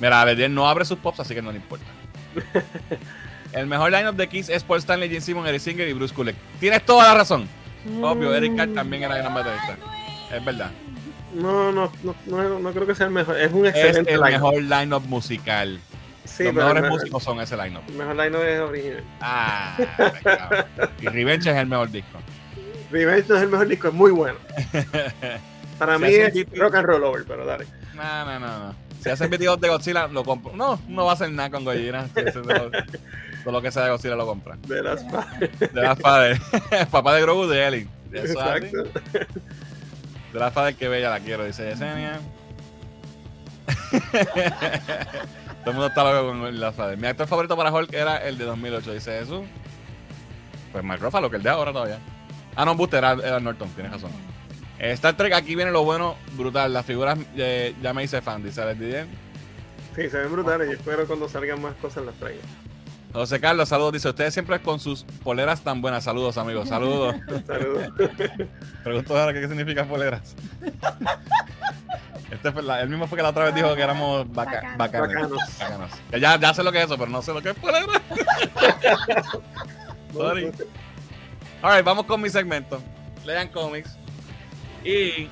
Mira, 0.00 0.24
Bedier 0.24 0.48
no 0.48 0.66
abre 0.66 0.86
sus 0.86 0.98
pops, 0.98 1.20
así 1.20 1.34
que 1.34 1.42
no 1.42 1.50
le 1.50 1.58
importa. 1.58 1.84
El 3.52 3.66
mejor 3.66 3.92
lineup 3.92 4.16
de 4.16 4.28
Kiss 4.28 4.48
es 4.48 4.62
Paul 4.62 4.78
Stanley, 4.78 5.10
Gene 5.10 5.20
Simmons, 5.20 5.46
Eric 5.46 5.60
Singer 5.60 5.86
y 5.86 5.92
Bruce 5.92 6.14
Kulick. 6.14 6.36
Tienes 6.58 6.82
toda 6.86 7.06
la 7.08 7.14
razón. 7.18 7.46
Obvio, 8.02 8.34
Eric 8.34 8.56
Carr 8.56 8.68
también 8.74 9.02
era 9.04 9.16
gran 9.16 9.34
baterista. 9.34 9.76
Es 10.32 10.44
verdad. 10.44 10.70
No, 11.34 11.70
no, 11.72 11.92
no, 12.02 12.14
no, 12.26 12.58
no 12.58 12.72
creo 12.72 12.86
que 12.86 12.94
sea 12.94 13.06
el 13.06 13.12
mejor. 13.12 13.38
Es 13.38 13.52
un 13.52 13.66
Es 13.66 13.74
excelente 13.74 14.12
el 14.14 14.20
line. 14.20 14.32
mejor 14.32 14.54
lineup 14.62 15.04
musical. 15.06 15.78
Sí, 16.24 16.44
Los 16.44 16.54
mejores 16.54 16.90
músicos 16.90 17.22
son 17.22 17.40
ese 17.40 17.56
lineup. 17.56 17.82
El 17.88 17.94
mejor 17.94 18.16
line 18.16 18.54
es 18.54 18.60
original. 18.60 19.04
Ah, 19.20 19.76
y 21.00 21.06
Revenge 21.06 21.50
es 21.50 21.56
el 21.56 21.66
mejor 21.66 21.90
disco. 21.90 22.18
Revenge 22.90 23.28
no 23.28 23.36
es 23.36 23.42
el 23.42 23.48
mejor 23.48 23.68
disco, 23.68 23.88
es 23.88 23.94
muy 23.94 24.10
bueno. 24.10 24.38
Para 25.78 25.96
Si 25.98 26.04
mí 26.04 26.08
es 26.14 26.58
rock 26.58 26.74
and 26.76 26.86
roll 26.86 27.04
over, 27.04 27.24
pero 27.26 27.44
dale. 27.44 27.66
No, 27.94 28.24
no, 28.24 28.38
no, 28.40 28.58
no. 28.68 28.74
Si 29.02 29.10
hacen 29.10 29.30
videos 29.30 29.60
de 29.60 29.68
Godzilla, 29.68 30.08
lo 30.08 30.24
compro. 30.24 30.56
No, 30.56 30.80
no 30.88 31.04
va 31.04 31.12
a 31.12 31.14
hacer 31.14 31.30
nada 31.30 31.50
con 31.50 31.64
Gojira. 31.64 32.08
Lo- 33.46 33.52
Todo 33.52 33.60
lo 33.60 33.62
que 33.62 33.70
sea 33.70 33.84
de 33.84 33.90
Godzilla 33.90 34.16
lo 34.16 34.26
compran. 34.26 34.60
De 34.62 34.82
las 34.82 35.04
De 35.08 35.80
las 35.82 35.98
padres. 36.00 36.40
Papá 36.90 37.14
de 37.14 37.22
Grogu 37.22 37.46
de 37.46 37.64
Ellie. 37.66 37.88
Eso. 38.12 38.32
Exacto. 38.32 38.84
De 40.32 40.38
la 40.40 40.50
Fader 40.50 40.74
que 40.74 40.88
bella 40.88 41.10
la 41.10 41.20
quiero, 41.20 41.44
dice 41.44 41.68
Yesenia. 41.70 42.18
Todo 45.64 45.70
el 45.70 45.72
mundo 45.72 45.86
está 45.86 46.04
loco 46.12 46.28
con 46.28 46.60
la 46.60 46.72
frase. 46.72 46.96
Mi 46.96 47.06
actor 47.06 47.26
favorito 47.26 47.56
para 47.56 47.72
Hulk 47.72 47.92
era 47.94 48.18
el 48.18 48.36
de 48.38 48.44
2008, 48.44 48.92
dice 48.94 49.18
Jesús. 49.20 49.42
Pues 50.72 50.84
Mark 50.84 51.00
Ruffalo, 51.00 51.30
que 51.30 51.36
el 51.36 51.42
de 51.42 51.50
ahora 51.50 51.72
todavía. 51.72 51.98
Ah, 52.54 52.64
no, 52.64 52.74
Buster 52.74 52.98
era, 52.98 53.12
era 53.12 53.40
Norton, 53.40 53.68
tienes 53.70 53.92
razón. 53.92 54.10
Star 54.78 55.16
Trek, 55.16 55.32
aquí 55.32 55.54
viene 55.54 55.70
lo 55.70 55.84
bueno, 55.84 56.16
brutal. 56.32 56.72
Las 56.72 56.84
figuras 56.84 57.18
eh, 57.36 57.74
ya 57.82 57.94
me 57.94 58.04
hice 58.04 58.20
fan, 58.20 58.42
dice 58.42 58.60
Alex. 58.62 58.80
Sí, 59.96 60.10
se 60.10 60.18
ven 60.18 60.32
brutales. 60.32 60.68
Yo 60.68 60.74
espero 60.74 61.06
cuando 61.06 61.28
salgan 61.28 61.62
más 61.62 61.74
cosas 61.76 62.04
las 62.04 62.14
traigan. 62.16 62.44
José 63.12 63.40
Carlos, 63.40 63.68
saludos. 63.68 63.94
Dice, 63.94 64.08
ustedes 64.10 64.34
siempre 64.34 64.60
con 64.60 64.78
sus 64.78 65.04
poleras 65.24 65.62
tan 65.62 65.80
buenas. 65.80 66.04
Saludos, 66.04 66.36
amigos. 66.36 66.68
Saludos. 66.68 67.16
Saludos. 67.46 67.88
Pregunto 68.84 69.18
ahora 69.18 69.32
qué 69.32 69.48
significa 69.48 69.84
poleras. 69.86 70.36
Este 72.30 72.52
fue 72.52 72.62
la- 72.62 72.82
él 72.82 72.88
mismo 72.90 73.06
fue 73.06 73.16
que 73.16 73.22
la 73.22 73.30
otra 73.30 73.44
vez 73.44 73.54
dijo 73.54 73.74
que 73.74 73.80
éramos 73.82 74.30
baca- 74.32 74.74
Bacanos. 74.76 75.08
bacanos. 75.08 75.58
Bacanos. 75.58 75.90
Que 76.10 76.20
ya, 76.20 76.38
ya 76.38 76.52
sé 76.52 76.62
lo 76.62 76.72
que 76.72 76.78
es 76.80 76.84
eso, 76.86 76.98
pero 76.98 77.10
no 77.10 77.22
sé 77.22 77.32
lo 77.32 77.40
que 77.40 77.50
es 77.50 77.54
polera. 77.56 77.86
Sorry. 80.12 80.52
Alright, 81.62 81.84
vamos 81.84 82.04
con 82.06 82.20
mi 82.20 82.28
segmento. 82.28 82.82
Lean 83.24 83.48
cómics. 83.48 83.96
Y 84.84 85.28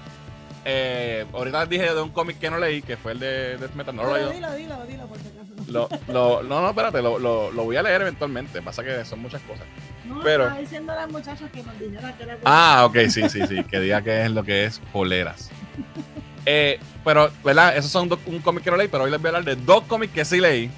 eh, 0.65 1.27
ahorita 1.33 1.61
les 1.61 1.69
dije 1.69 1.95
de 1.95 2.01
un 2.01 2.11
cómic 2.11 2.39
que 2.39 2.51
no 2.51 2.59
leí, 2.59 2.81
que 2.83 2.97
fue 2.97 3.13
el 3.13 3.21
de 3.21 3.57
Death 3.59 3.75
Metal. 3.75 3.95
No 3.95 4.05
lo 4.05 4.13
Pero 4.15 4.31
leído. 4.31 4.35
dilo, 4.35 4.53
dilo, 4.55 4.87
dilo, 4.87 5.07
por 5.07 5.19
si 5.19 5.29
acaso. 5.29 5.44
Lo, 5.69 5.89
lo- 6.09 6.43
no, 6.43 6.61
no, 6.61 6.69
espérate, 6.69 7.01
lo, 7.03 7.19
lo, 7.19 7.51
lo 7.51 7.65
voy 7.65 7.77
a 7.77 7.83
leer 7.83 8.03
eventualmente. 8.03 8.61
Pasa 8.63 8.83
que 8.85 9.05
son 9.05 9.21
muchas 9.21 9.41
cosas. 9.43 9.67
No, 10.05 10.21
pero- 10.23 10.45
estaba 10.45 10.61
diciendo 10.61 10.93
a 10.93 10.97
las 10.97 11.11
muchachas 11.11 11.51
que 11.51 11.63
nos 11.63 11.79
dijera 11.79 12.17
que 12.17 12.23
era 12.25 12.39
Ah, 12.45 12.85
ok, 12.87 12.97
sí, 13.09 13.29
sí, 13.29 13.47
sí. 13.47 13.65
Que 13.65 13.81
diga 13.81 14.03
que 14.03 14.25
es 14.25 14.31
lo 14.31 14.45
que 14.45 14.65
es 14.67 14.79
poleras. 14.93 15.51
Eh, 16.47 16.79
pero, 17.05 17.31
¿verdad? 17.43 17.77
Esos 17.77 17.91
son 17.91 18.09
do- 18.09 18.21
un 18.27 18.41
cómic 18.41 18.63
que 18.65 18.71
no 18.71 18.77
leí, 18.77 18.89
pero 18.89 19.05
hoy 19.05 19.11
les 19.11 19.21
voy 19.21 19.29
a 19.29 19.37
hablar 19.37 19.45
de 19.45 19.57
dos 19.63 19.85
cómics 19.85 20.13
que 20.13 20.25
sí 20.25 20.41
leí. 20.41 20.71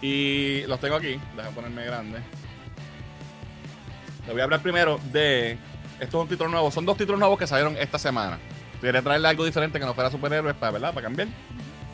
Y 0.00 0.62
los 0.66 0.78
tengo 0.80 0.94
aquí. 0.96 1.20
Déjame 1.36 1.54
ponerme 1.54 1.84
grande. 1.84 2.18
Les 4.24 4.32
voy 4.32 4.40
a 4.40 4.44
hablar 4.44 4.60
primero 4.60 4.98
de. 5.12 5.58
Esto 6.00 6.18
es 6.18 6.22
un 6.22 6.28
título 6.28 6.48
nuevo. 6.50 6.70
Son 6.70 6.84
dos 6.86 6.96
títulos 6.96 7.18
nuevos 7.18 7.38
que 7.38 7.46
salieron 7.46 7.76
esta 7.76 7.98
semana. 7.98 8.38
Quería 8.80 9.02
traerle 9.02 9.28
algo 9.28 9.44
diferente 9.44 9.80
que 9.80 9.84
no 9.84 9.94
fuera 9.94 10.10
superhéroes 10.10 10.54
para, 10.54 10.72
¿verdad? 10.72 10.94
Para 10.94 11.04
cambiar. 11.04 11.28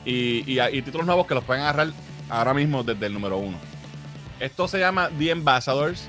Y, 0.04 0.44
y- 0.46 0.60
y 0.60 0.82
títulos 0.82 1.06
nuevos 1.06 1.26
que 1.26 1.34
los 1.34 1.44
pueden 1.44 1.62
agarrar 1.62 1.88
ahora 2.28 2.54
mismo 2.54 2.82
desde 2.82 3.06
el 3.06 3.12
número 3.14 3.38
uno. 3.38 3.56
Esto 4.40 4.68
se 4.68 4.78
llama 4.78 5.10
The 5.18 5.32
Ambassadors. 5.32 6.08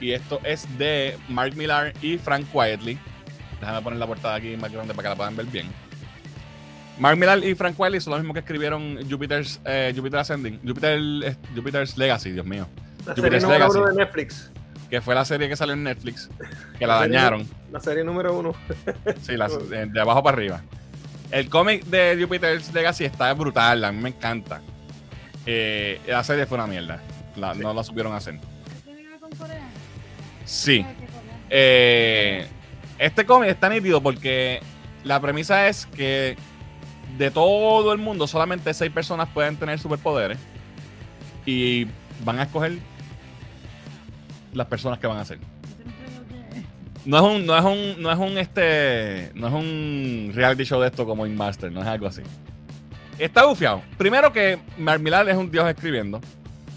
Y 0.00 0.12
esto 0.12 0.40
es 0.44 0.66
de 0.78 1.18
Mark 1.28 1.56
Millar 1.56 1.92
y 2.02 2.18
Frank 2.18 2.46
Quietly. 2.52 2.98
Déjame 3.60 3.82
poner 3.82 3.98
la 3.98 4.06
portada 4.06 4.36
aquí 4.36 4.56
más 4.56 4.70
grande 4.72 4.94
para 4.94 5.02
que 5.02 5.08
la 5.10 5.16
puedan 5.16 5.34
ver 5.36 5.46
bien. 5.46 5.66
Mark 7.00 7.16
Millar 7.16 7.42
y 7.44 7.54
Frank 7.56 7.76
Quietly 7.76 8.00
son 8.00 8.12
los 8.12 8.20
mismos 8.20 8.34
que 8.34 8.40
escribieron 8.40 8.98
Jupiter's, 9.10 9.60
eh, 9.64 9.92
Jupiter 9.96 10.20
Ascending. 10.20 10.60
Jupiter, 10.66 10.98
eh, 11.24 11.36
Jupiter's 11.54 11.96
Legacy, 11.96 12.30
Dios 12.30 12.46
mío. 12.46 12.68
La 13.06 13.14
Jupiter's 13.14 13.22
serie 13.22 13.40
número 13.40 13.58
Legacy. 13.58 13.78
uno 13.78 13.88
de 13.88 13.94
Netflix. 13.96 14.50
Que 14.90 15.00
fue 15.00 15.14
la 15.14 15.24
serie 15.24 15.48
que 15.48 15.56
salió 15.56 15.74
en 15.74 15.82
Netflix. 15.84 16.30
Que 16.78 16.86
la 16.86 16.94
La 16.94 17.02
serie- 17.02 17.16
dañaron. 17.16 17.46
La 17.72 17.80
serie 17.80 18.04
número 18.04 18.38
uno. 18.38 18.54
Sí, 19.22 19.36
la- 19.36 19.48
de 19.86 20.00
abajo 20.00 20.22
para 20.22 20.36
arriba. 20.36 20.62
El 21.30 21.48
cómic 21.50 21.84
de 21.84 22.16
Jupiter's 22.20 22.72
Legacy 22.72 23.04
está 23.04 23.32
brutal, 23.34 23.84
a 23.84 23.92
mí 23.92 24.00
me 24.02 24.08
encanta. 24.10 24.60
Eh, 25.44 26.00
la 26.06 26.24
serie 26.24 26.46
fue 26.46 26.56
una 26.56 26.66
mierda. 26.66 27.00
La- 27.36 27.54
No 27.54 27.72
la 27.74 27.84
supieron 27.84 28.14
hacer. 28.14 28.38
¿Tiene 28.84 29.02
que 29.02 29.08
ver 29.08 29.20
con 29.20 29.30
Corea? 29.32 29.60
Sí. 30.44 30.82
Corea. 30.82 30.96
Eh, 31.50 32.46
este 32.98 33.24
cómic 33.26 33.50
está 33.50 33.68
nítido 33.68 34.02
porque 34.02 34.60
la 35.04 35.20
premisa 35.20 35.68
es 35.68 35.86
que 35.86 36.36
de 37.16 37.30
todo 37.30 37.92
el 37.92 37.98
mundo 37.98 38.26
solamente 38.26 38.72
seis 38.74 38.90
personas 38.90 39.28
pueden 39.32 39.56
tener 39.56 39.78
superpoderes 39.78 40.38
y 41.46 41.86
van 42.24 42.38
a 42.38 42.42
escoger 42.44 42.78
las 44.52 44.66
personas 44.66 44.98
que 44.98 45.06
van 45.06 45.18
a 45.18 45.24
ser. 45.24 45.38
No 47.08 47.16
es 47.16 47.22
un, 47.22 47.46
no 47.46 47.56
es 47.56 47.64
un, 47.64 48.02
no 48.02 48.12
es 48.12 48.18
un 48.18 48.36
este, 48.36 49.30
no 49.34 49.48
es 49.48 49.54
un 49.54 50.30
reality 50.34 50.64
show 50.64 50.78
de 50.80 50.88
esto 50.88 51.06
como 51.06 51.24
In 51.26 51.34
Master, 51.36 51.72
no 51.72 51.80
es 51.80 51.86
algo 51.86 52.06
así. 52.06 52.20
Está 53.18 53.46
bufiado. 53.46 53.80
Primero 53.96 54.30
que 54.30 54.58
Mark 54.76 55.00
Millar 55.00 55.26
es 55.28 55.36
un 55.36 55.50
dios 55.50 55.66
escribiendo 55.70 56.20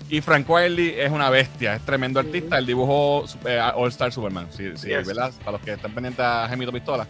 y 0.09 0.21
Frank 0.21 0.49
Wiley 0.49 0.95
es 0.97 1.11
una 1.11 1.29
bestia, 1.29 1.75
es 1.75 1.81
tremendo 1.85 2.19
artista. 2.21 2.57
El 2.57 2.65
dibujo 2.65 3.25
eh, 3.45 3.59
All 3.75 3.89
Star 3.89 4.13
Superman, 4.13 4.47
sí, 4.51 4.71
sí, 4.75 4.87
Yes. 4.87 5.05
¿verdad? 5.05 5.33
Para 5.39 5.51
los 5.57 5.61
que 5.61 5.73
están 5.73 5.93
pendientes 5.93 6.23
a 6.23 6.47
Gemito 6.47 6.71
Pistola, 6.71 7.05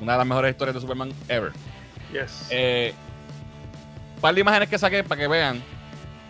una 0.00 0.12
de 0.12 0.18
las 0.18 0.26
mejores 0.26 0.50
historias 0.50 0.74
de 0.74 0.80
Superman 0.82 1.10
ever. 1.28 1.52
Yes. 2.12 2.48
Eh, 2.50 2.92
un 4.16 4.20
par 4.20 4.34
de 4.34 4.42
imágenes 4.42 4.68
que 4.68 4.76
saqué 4.78 5.02
para 5.04 5.18
que 5.22 5.26
vean. 5.26 5.62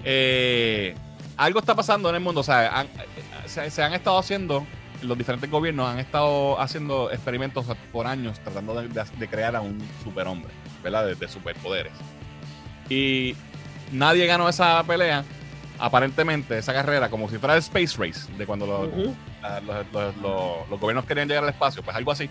Eh, 0.04 0.94
algo 1.36 1.58
está 1.58 1.74
pasando 1.74 2.08
en 2.10 2.14
el 2.14 2.20
mundo. 2.20 2.42
O 2.42 2.44
sea, 2.44 2.78
han- 2.78 2.86
eh, 2.86 3.46
se, 3.46 3.68
se 3.70 3.82
han 3.82 3.92
estado 3.92 4.18
haciendo, 4.18 4.64
los 5.02 5.16
diferentes 5.16 5.50
gobiernos 5.50 5.88
han 5.88 5.98
estado 5.98 6.60
haciendo 6.60 7.10
experimentos 7.12 7.66
por 7.92 8.06
años 8.06 8.38
tratando 8.40 8.74
de, 8.80 8.88
de- 8.88 9.28
crear 9.28 9.54
a 9.56 9.60
un 9.60 9.78
superhombre, 10.02 10.50
¿verdad? 10.82 11.06
De, 11.06 11.14
de 11.14 11.28
superpoderes. 11.28 11.92
Y 12.88 13.36
nadie 13.92 14.26
ganó 14.26 14.48
esa 14.48 14.82
pelea, 14.84 15.24
aparentemente, 15.78 16.58
esa 16.58 16.72
carrera, 16.72 17.08
como 17.10 17.28
si 17.28 17.38
fuera 17.38 17.54
el 17.54 17.60
Space 17.60 17.96
Race, 17.98 18.30
de 18.36 18.46
cuando 18.46 18.66
los, 18.66 18.88
Ujú. 18.88 19.14
la- 19.42 19.60
los, 19.60 19.86
los- 19.92 20.16
los- 20.16 20.68
los 20.70 20.80
gobiernos 20.80 21.04
querían 21.04 21.28
llegar 21.28 21.44
al 21.44 21.50
espacio, 21.50 21.82
pues 21.82 21.96
algo 21.96 22.12
así. 22.12 22.28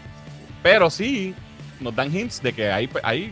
Pero 0.64 0.90
sí 0.90 1.34
nos 1.80 1.96
dan 1.96 2.14
hints 2.16 2.42
de 2.42 2.54
que 2.54 2.72
hay, 2.72 2.90
hay, 3.04 3.32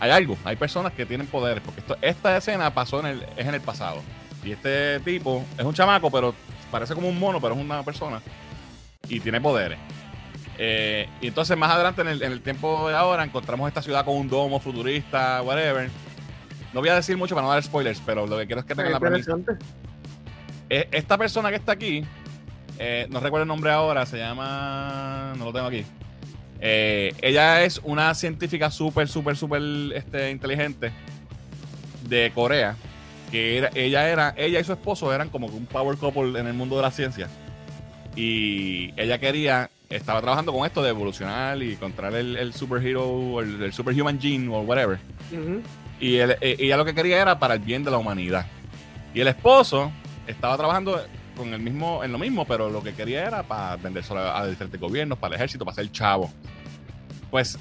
hay 0.00 0.10
algo, 0.10 0.36
hay 0.44 0.56
personas 0.56 0.92
que 0.92 1.06
tienen 1.06 1.26
poderes, 1.28 1.62
porque 1.64 1.80
esto, 1.80 1.96
esta 2.02 2.36
escena 2.36 2.74
pasó 2.74 3.00
en 3.00 3.06
el, 3.06 3.22
es 3.36 3.46
en 3.46 3.54
el 3.54 3.60
pasado. 3.60 4.02
Y 4.44 4.52
este 4.52 5.00
tipo 5.00 5.44
es 5.56 5.64
un 5.64 5.72
chamaco, 5.74 6.10
pero 6.10 6.34
parece 6.70 6.94
como 6.94 7.08
un 7.08 7.18
mono, 7.18 7.40
pero 7.40 7.54
es 7.54 7.60
una 7.60 7.82
persona. 7.82 8.20
Y 9.08 9.20
tiene 9.20 9.40
poderes. 9.40 9.78
Eh, 10.58 11.08
y 11.20 11.26
entonces 11.26 11.56
más 11.56 11.70
adelante 11.70 12.00
en 12.00 12.08
el, 12.08 12.22
en 12.22 12.32
el 12.32 12.40
tiempo 12.40 12.88
de 12.88 12.96
ahora 12.96 13.22
encontramos 13.22 13.68
esta 13.68 13.82
ciudad 13.82 14.04
con 14.04 14.16
un 14.16 14.28
domo 14.28 14.58
futurista, 14.58 15.42
whatever. 15.42 15.90
No 16.72 16.80
voy 16.80 16.88
a 16.88 16.94
decir 16.94 17.16
mucho 17.16 17.34
para 17.34 17.46
no 17.46 17.52
dar 17.52 17.62
spoilers, 17.62 18.02
pero 18.04 18.26
lo 18.26 18.38
que 18.38 18.46
quiero 18.46 18.60
es 18.60 18.66
que 18.66 18.74
tengan 18.74 18.92
la 18.92 19.00
premisa. 19.00 19.36
Eh, 20.68 20.88
Esta 20.90 21.16
persona 21.18 21.50
que 21.50 21.56
está 21.56 21.72
aquí, 21.72 22.04
eh, 22.78 23.06
no 23.10 23.20
recuerdo 23.20 23.42
el 23.42 23.48
nombre 23.48 23.70
ahora, 23.70 24.06
se 24.06 24.18
llama. 24.18 25.34
No 25.36 25.44
lo 25.44 25.52
tengo 25.52 25.66
aquí. 25.66 25.84
Ella 26.58 27.62
es 27.62 27.80
una 27.84 28.14
científica 28.14 28.70
súper, 28.70 29.08
súper, 29.08 29.36
súper 29.36 29.62
este, 29.94 30.30
inteligente 30.30 30.90
de 32.08 32.32
Corea. 32.34 32.76
Que 33.30 33.58
era, 33.58 33.70
ella 33.74 34.08
era, 34.08 34.34
ella 34.36 34.60
y 34.60 34.64
su 34.64 34.72
esposo 34.72 35.12
eran 35.12 35.28
como 35.28 35.48
un 35.48 35.66
power 35.66 35.98
couple 35.98 36.38
en 36.38 36.46
el 36.46 36.54
mundo 36.54 36.76
de 36.76 36.82
la 36.82 36.90
ciencia. 36.90 37.28
Y 38.16 38.92
ella 38.96 39.18
quería, 39.18 39.70
estaba 39.90 40.20
trabajando 40.22 40.52
con 40.52 40.66
esto 40.66 40.82
de 40.82 40.88
evolucionar 40.90 41.62
y 41.62 41.72
encontrar 41.74 42.14
el, 42.14 42.36
el 42.36 42.52
superhero 42.54 43.04
o 43.06 43.40
el, 43.42 43.62
el 43.62 43.72
superhuman 43.72 44.18
gene 44.20 44.48
o 44.48 44.60
whatever. 44.62 44.98
Y 46.00 46.16
él- 46.16 46.36
eh, 46.40 46.56
ella 46.58 46.76
lo 46.76 46.84
que 46.84 46.94
quería 46.94 47.20
era 47.20 47.38
para 47.38 47.54
el 47.54 47.60
bien 47.60 47.84
de 47.84 47.90
la 47.90 47.98
humanidad. 47.98 48.46
Y 49.14 49.20
el 49.20 49.28
esposo 49.28 49.92
estaba 50.26 50.56
trabajando 50.56 51.00
con 51.36 51.52
el 51.52 51.60
mismo, 51.60 52.02
en 52.02 52.10
lo 52.12 52.18
mismo, 52.18 52.46
pero 52.46 52.70
lo 52.70 52.82
que 52.82 52.94
quería 52.94 53.26
era 53.26 53.42
para 53.42 53.76
vendérselo 53.76 54.20
a, 54.20 54.40
a 54.40 54.46
diferentes 54.46 54.80
gobiernos, 54.80 55.18
para 55.18 55.34
el 55.34 55.40
ejército, 55.40 55.64
para 55.66 55.74
ser 55.74 55.92
chavo. 55.92 56.30
Pues 57.30 57.58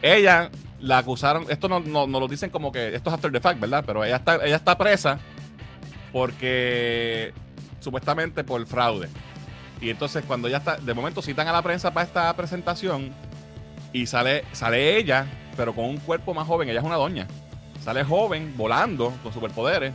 ella 0.00 0.50
la 0.80 0.98
acusaron, 0.98 1.46
esto 1.48 1.68
no, 1.68 1.80
no, 1.80 2.06
no 2.06 2.20
lo 2.20 2.28
dicen 2.28 2.50
como 2.50 2.70
que, 2.70 2.94
esto 2.94 3.10
es 3.10 3.14
after 3.14 3.30
the 3.32 3.40
fact, 3.40 3.58
¿verdad? 3.60 3.82
Pero 3.86 4.04
ella 4.04 4.16
está, 4.16 4.36
ella 4.44 4.56
está 4.56 4.78
presa 4.78 5.18
porque 6.12 7.32
supuestamente 7.80 8.44
por 8.44 8.64
fraude. 8.66 9.08
Y 9.82 9.90
entonces 9.90 10.24
cuando 10.24 10.48
ya 10.48 10.58
está, 10.58 10.76
de 10.76 10.94
momento 10.94 11.20
citan 11.20 11.48
a 11.48 11.52
la 11.52 11.60
prensa 11.60 11.92
para 11.92 12.06
esta 12.06 12.34
presentación 12.36 13.10
y 13.92 14.06
sale, 14.06 14.44
sale 14.52 14.96
ella, 14.96 15.26
pero 15.56 15.74
con 15.74 15.86
un 15.86 15.98
cuerpo 15.98 16.32
más 16.32 16.46
joven, 16.46 16.68
ella 16.68 16.78
es 16.78 16.86
una 16.86 16.96
doña. 16.96 17.26
Sale 17.82 18.04
joven, 18.04 18.54
volando, 18.56 19.12
con 19.24 19.32
superpoderes. 19.32 19.92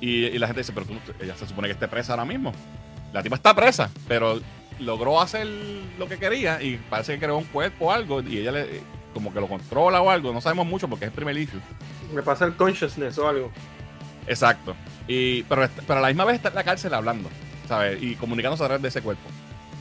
Y, 0.00 0.24
y 0.24 0.38
la 0.38 0.46
gente 0.46 0.62
dice, 0.62 0.72
pero 0.72 0.86
tú, 0.86 0.94
ella 1.20 1.36
se 1.36 1.46
supone 1.46 1.68
que 1.68 1.74
esté 1.74 1.86
presa 1.86 2.14
ahora 2.14 2.24
mismo. 2.24 2.52
La 3.12 3.22
tipa 3.22 3.36
está 3.36 3.54
presa, 3.54 3.90
pero 4.08 4.40
logró 4.80 5.20
hacer 5.20 5.46
lo 5.98 6.08
que 6.08 6.18
quería 6.18 6.62
y 6.62 6.76
parece 6.76 7.14
que 7.14 7.18
creó 7.18 7.36
un 7.36 7.44
cuerpo 7.44 7.86
o 7.86 7.92
algo 7.92 8.22
y 8.22 8.38
ella 8.38 8.52
le, 8.52 8.80
como 9.12 9.34
que 9.34 9.40
lo 9.40 9.48
controla 9.48 10.00
o 10.00 10.10
algo. 10.10 10.32
No 10.32 10.40
sabemos 10.40 10.66
mucho 10.66 10.88
porque 10.88 11.04
es 11.04 11.10
el 11.10 11.14
primer 11.14 11.36
issue. 11.36 11.60
Me 12.14 12.22
pasa 12.22 12.46
el 12.46 12.56
consciousness 12.56 13.18
o 13.18 13.28
algo. 13.28 13.50
Exacto. 14.26 14.74
Y, 15.06 15.42
pero, 15.42 15.68
pero 15.86 15.98
a 15.98 16.02
la 16.02 16.08
misma 16.08 16.24
vez 16.24 16.36
está 16.36 16.48
en 16.48 16.54
la 16.54 16.64
cárcel 16.64 16.94
hablando, 16.94 17.28
¿sabes? 17.68 18.02
Y 18.02 18.14
comunicándose 18.16 18.62
a 18.64 18.66
través 18.66 18.82
de 18.82 18.88
ese 18.88 19.02
cuerpo. 19.02 19.28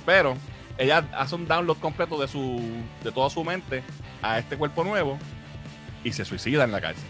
Pero 0.06 0.36
ella 0.78 1.06
hace 1.18 1.34
un 1.36 1.48
download 1.48 1.78
completo 1.78 2.20
de 2.22 2.28
su 2.28 2.62
de 3.04 3.12
toda 3.12 3.30
su 3.30 3.44
mente 3.44 3.82
a 4.22 4.38
este 4.38 4.58
cuerpo 4.58 4.84
nuevo 4.84 5.18
y 6.04 6.12
se 6.12 6.24
suicida 6.26 6.64
en 6.66 6.72
la 6.72 6.82
cárcel. 6.82 7.06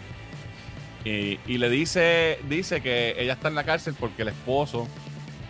Y, 1.04 1.38
y 1.46 1.58
le 1.58 1.68
dice, 1.70 2.38
dice 2.48 2.80
que 2.80 3.14
ella 3.18 3.34
está 3.34 3.48
en 3.48 3.54
la 3.54 3.64
cárcel 3.64 3.94
porque 3.98 4.22
el 4.22 4.28
esposo 4.28 4.88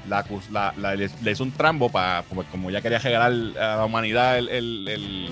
la, 0.08 0.24
acus- 0.24 0.48
la- 0.50 0.72
la- 0.76 0.94
le, 0.94 1.08
le 1.22 1.30
hizo 1.30 1.42
un 1.44 1.52
trambo 1.52 1.90
para, 1.90 2.22
como, 2.50 2.70
ella 2.70 2.80
quería 2.80 2.98
regalar 2.98 3.32
a 3.62 3.76
la 3.76 3.84
humanidad 3.84 4.38
el, 4.38 4.48
el- 4.48 4.88
el- 4.88 5.28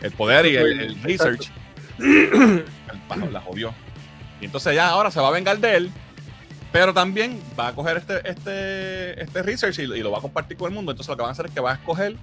el 0.00 0.12
poder 0.12 0.46
y 0.46 0.56
el, 0.56 0.80
el 0.80 1.02
research. 1.02 1.50
la 3.32 3.40
jodió. 3.40 3.74
Y 4.40 4.46
entonces 4.46 4.74
ya 4.74 4.88
ahora 4.88 5.10
se 5.10 5.20
va 5.20 5.28
a 5.28 5.32
vengar 5.32 5.58
de 5.58 5.76
él, 5.76 5.90
pero 6.72 6.94
también 6.94 7.38
va 7.58 7.68
a 7.68 7.74
coger 7.74 7.98
este, 7.98 8.28
este, 8.28 9.22
este 9.22 9.42
research 9.42 9.78
y, 9.78 9.86
lo 9.86 10.10
va 10.10 10.18
a 10.18 10.22
compartir 10.22 10.56
con 10.56 10.70
el 10.70 10.74
mundo. 10.74 10.92
Entonces 10.92 11.10
lo 11.10 11.16
que 11.16 11.22
van 11.22 11.28
a 11.28 11.32
hacer 11.32 11.46
es 11.46 11.52
que 11.52 11.60
va 11.60 11.72
a 11.72 11.74
escoger 11.74 12.16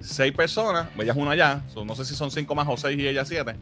seis 0.00 0.32
personas, 0.32 0.88
ella 0.98 1.12
es 1.12 1.18
una 1.18 1.30
allá, 1.30 1.62
no 1.82 1.96
sé 1.96 2.04
si 2.04 2.14
son 2.14 2.30
cinco 2.30 2.54
más 2.54 2.68
o 2.68 2.76
seis 2.76 2.98
y 2.98 3.08
ella 3.08 3.24
siete, 3.24 3.56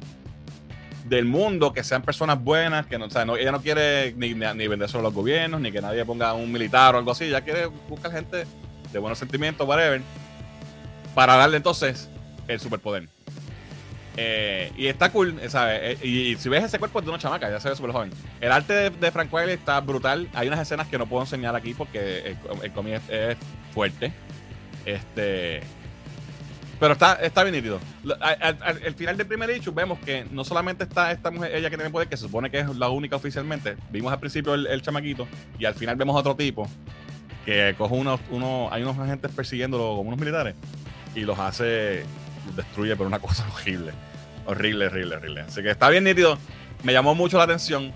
del 1.04 1.24
mundo 1.24 1.72
que 1.72 1.84
sean 1.84 2.02
personas 2.02 2.42
buenas, 2.42 2.86
que 2.86 2.98
no, 2.98 3.04
o 3.04 3.10
sea, 3.10 3.22
ella 3.22 3.52
no 3.52 3.62
quiere 3.62 4.12
ni, 4.14 4.34
ni, 4.34 4.66
venderse 4.66 4.98
a 4.98 5.02
los 5.02 5.14
gobiernos, 5.14 5.60
ni 5.60 5.70
que 5.70 5.80
nadie 5.80 6.04
ponga 6.04 6.32
un 6.32 6.50
militar 6.50 6.96
o 6.96 6.98
algo 6.98 7.12
así, 7.12 7.24
ella 7.24 7.42
quiere 7.42 7.66
buscar 7.88 8.10
gente 8.10 8.44
de 8.92 8.98
buenos 8.98 9.20
sentimientos, 9.20 9.68
whatever, 9.68 10.02
para 11.14 11.36
darle 11.36 11.58
entonces 11.58 12.08
el 12.48 12.58
superpoder. 12.58 13.08
Eh, 14.16 14.70
y 14.76 14.86
está 14.88 15.10
cool, 15.10 15.40
¿sabes? 15.48 15.98
Eh, 16.02 16.06
y, 16.06 16.36
si 16.36 16.48
ves 16.48 16.64
ese 16.64 16.78
cuerpo 16.78 16.98
es 16.98 17.04
de 17.04 17.10
una 17.10 17.18
chamaca, 17.18 17.50
ya 17.50 17.60
se 17.60 17.70
ve 17.70 17.76
súper 17.76 17.92
joven. 17.92 18.10
El 18.40 18.52
arte 18.52 18.90
de, 18.90 19.10
Frank 19.10 19.32
Wiley 19.32 19.54
está 19.54 19.80
brutal. 19.80 20.28
Hay 20.34 20.48
unas 20.48 20.60
escenas 20.60 20.86
que 20.88 20.98
no 20.98 21.06
puedo 21.06 21.22
enseñar 21.22 21.56
aquí 21.56 21.74
porque 21.74 22.36
el, 22.62 22.72
cómic 22.72 23.00
es, 23.08 23.36
fuerte. 23.72 24.12
Este. 24.84 25.62
Pero 26.78 26.94
está, 26.94 27.14
está 27.14 27.44
bien 27.44 27.54
nítido. 27.54 27.78
Al, 28.20 28.94
final 28.94 29.16
del 29.16 29.26
primer 29.26 29.48
issue 29.50 29.72
vemos 29.72 30.00
que 30.00 30.26
no 30.30 30.44
solamente 30.44 30.82
está 30.84 31.12
esta 31.12 31.30
mujer, 31.30 31.54
ella 31.54 31.70
que 31.70 31.76
tiene 31.76 31.90
poder, 31.90 32.08
que 32.08 32.16
se 32.16 32.24
supone 32.24 32.50
que 32.50 32.58
es 32.58 32.76
la 32.76 32.88
única 32.88 33.16
oficialmente. 33.16 33.76
Vimos 33.90 34.12
al 34.12 34.18
principio 34.18 34.54
el, 34.54 34.82
chamaquito 34.82 35.28
y 35.58 35.64
al 35.64 35.74
final 35.74 35.94
vemos 35.96 36.16
otro 36.16 36.34
tipo 36.34 36.68
que 37.46 37.74
coge 37.78 37.94
unos, 37.94 38.20
uno, 38.30 38.68
hay 38.70 38.82
unos 38.82 38.98
agentes 38.98 39.30
persiguiéndolo 39.30 39.96
como 39.96 40.08
unos 40.08 40.18
militares 40.18 40.54
y 41.14 41.20
los 41.20 41.38
hace 41.38 42.04
destruye, 42.54 42.96
pero 42.96 43.06
una 43.06 43.18
cosa 43.18 43.46
horrible. 43.54 43.92
Horrible, 44.46 44.86
horrible, 44.86 45.16
horrible. 45.16 45.40
Así 45.42 45.62
que 45.62 45.70
está 45.70 45.88
bien 45.88 46.04
nítido. 46.04 46.38
Me 46.82 46.92
llamó 46.92 47.14
mucho 47.14 47.38
la 47.38 47.44
atención. 47.44 47.92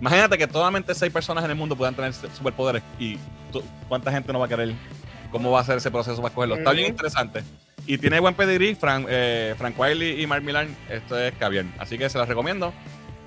Imagínate 0.00 0.38
que 0.38 0.48
solamente 0.48 0.94
seis 0.94 1.12
personas 1.12 1.44
en 1.44 1.50
el 1.50 1.56
mundo 1.56 1.76
puedan 1.76 1.94
tener 1.94 2.12
superpoderes 2.12 2.82
y 2.98 3.18
cuánta 3.88 4.10
gente 4.10 4.32
no 4.32 4.40
va 4.40 4.46
a 4.46 4.48
querer. 4.48 4.74
¿Cómo 5.30 5.50
va 5.50 5.60
a 5.60 5.64
ser 5.64 5.78
ese 5.78 5.90
proceso 5.90 6.16
para 6.16 6.28
escogerlo? 6.28 6.56
Está 6.56 6.72
bien 6.72 6.88
interesante. 6.88 7.42
Y 7.86 7.98
tiene 7.98 8.20
buen 8.20 8.34
pedigrí. 8.34 8.74
Frank, 8.74 9.06
eh, 9.08 9.54
Frank 9.56 9.78
Wiley 9.78 10.22
y 10.22 10.26
Mark 10.26 10.42
Millar. 10.42 10.66
Esto 10.90 11.18
es 11.18 11.32
bien. 11.50 11.72
Así 11.78 11.98
que 11.98 12.08
se 12.08 12.18
las 12.18 12.28
recomiendo. 12.28 12.72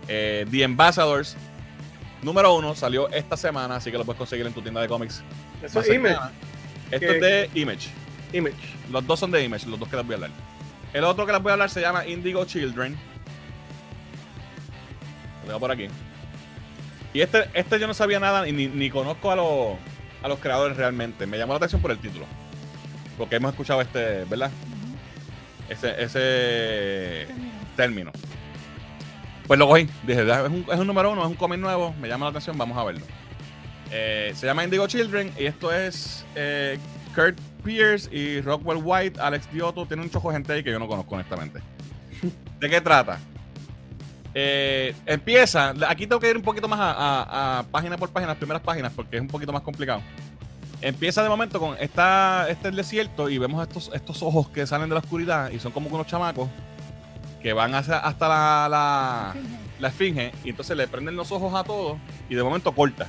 Eh, 0.07 0.45
The 0.49 0.63
Ambassadors, 0.63 1.35
número 2.21 2.53
uno, 2.55 2.75
salió 2.75 3.09
esta 3.09 3.37
semana. 3.37 3.77
Así 3.77 3.91
que 3.91 3.97
lo 3.97 4.05
puedes 4.05 4.17
conseguir 4.17 4.45
en 4.45 4.53
tu 4.53 4.61
tienda 4.61 4.81
de 4.81 4.87
cómics. 4.87 5.23
Eso 5.63 5.79
es 5.79 5.89
Image. 5.89 6.17
Esto 6.91 7.07
es 7.07 7.21
de 7.21 7.49
Image. 7.55 7.89
Image. 8.33 8.55
Los 8.91 9.05
dos 9.05 9.19
son 9.19 9.31
de 9.31 9.43
Image, 9.43 9.67
los 9.67 9.79
dos 9.79 9.89
que 9.89 9.95
les 9.95 10.05
voy 10.05 10.13
a 10.13 10.15
hablar. 10.15 10.31
El 10.95 11.03
otro 11.03 11.25
que 11.25 11.33
les 11.33 11.41
voy 11.41 11.49
a 11.49 11.53
hablar 11.53 11.69
se 11.69 11.81
llama 11.81 12.07
Indigo 12.07 12.45
Children. 12.45 12.95
Lo 15.41 15.45
tengo 15.45 15.59
por 15.59 15.69
aquí. 15.69 15.87
Y 17.13 17.19
este, 17.19 17.49
este 17.53 17.81
yo 17.81 17.85
no 17.85 17.93
sabía 17.93 18.17
nada 18.17 18.47
y 18.47 18.53
ni, 18.53 18.89
conozco 18.89 19.29
a 19.29 19.35
los, 19.35 19.75
a 20.23 20.29
los 20.29 20.39
creadores 20.39 20.77
realmente. 20.77 21.27
Me 21.27 21.37
llamó 21.37 21.51
la 21.51 21.57
atención 21.57 21.81
por 21.81 21.91
el 21.91 21.97
título. 21.97 22.25
Porque 23.17 23.35
hemos 23.35 23.51
escuchado 23.51 23.81
este, 23.81 24.23
¿verdad? 24.23 24.49
Ese, 25.67 26.01
ese 26.01 27.27
término. 27.75 28.13
Pues 29.47 29.59
lo 29.59 29.67
cogí. 29.67 29.89
Dije, 30.03 30.21
es 30.21 30.49
un, 30.49 30.65
es 30.71 30.79
un 30.79 30.87
número 30.87 31.11
uno, 31.11 31.23
es 31.23 31.27
un 31.27 31.35
cómic 31.35 31.59
nuevo. 31.59 31.93
Me 31.99 32.07
llama 32.07 32.27
la 32.27 32.29
atención, 32.29 32.57
vamos 32.57 32.77
a 32.77 32.85
verlo. 32.85 33.05
Eh, 33.91 34.31
se 34.33 34.45
llama 34.45 34.63
Indigo 34.63 34.87
Children 34.87 35.33
y 35.37 35.45
esto 35.45 35.73
es 35.73 36.25
eh, 36.35 36.79
Kurt 37.13 37.37
Pierce 37.65 38.15
y 38.15 38.39
Rockwell 38.41 38.79
White, 38.81 39.19
Alex 39.19 39.51
Dioto, 39.51 39.85
tiene 39.85 40.03
un 40.03 40.09
chojo 40.09 40.29
de 40.29 40.35
gente 40.35 40.53
ahí 40.53 40.63
que 40.63 40.71
yo 40.71 40.79
no 40.79 40.87
conozco 40.87 41.15
honestamente. 41.15 41.59
¿De 42.59 42.69
qué 42.69 42.79
trata? 42.79 43.19
Eh, 44.33 44.95
empieza, 45.05 45.73
aquí 45.87 46.05
tengo 46.05 46.19
que 46.19 46.29
ir 46.29 46.37
un 46.37 46.43
poquito 46.43 46.67
más 46.67 46.79
a, 46.81 47.65
página 47.71 47.97
por 47.97 48.09
página, 48.09 48.33
las 48.33 48.37
primeras 48.37 48.61
páginas, 48.61 48.93
porque 48.95 49.17
es 49.17 49.21
un 49.21 49.27
poquito 49.27 49.51
más 49.51 49.63
complicado. 49.63 50.01
Empieza 50.81 51.23
de 51.23 51.29
momento 51.29 51.59
con 51.59 51.75
esta, 51.79 52.47
este 52.49 52.69
desierto 52.69 53.29
y 53.29 53.37
vemos 53.37 53.65
estos, 53.67 53.89
estos 53.93 54.21
ojos 54.21 54.49
que 54.49 54.67
salen 54.67 54.87
de 54.87 54.95
la 54.95 54.99
oscuridad 54.99 55.49
y 55.49 55.59
son 55.59 55.71
como 55.71 55.89
unos 55.89 56.05
chamacos 56.05 56.49
que 57.41 57.53
van 57.53 57.73
hacia, 57.73 57.97
hasta 57.97 58.27
la, 58.27 59.35
la 59.79 59.87
esfinge 59.87 60.31
y 60.43 60.49
entonces 60.49 60.77
le 60.77 60.87
prenden 60.87 61.15
los 61.15 61.31
ojos 61.31 61.53
a 61.55 61.63
todos 61.63 61.97
y 62.29 62.35
de 62.35 62.43
momento 62.43 62.71
corta. 62.73 63.07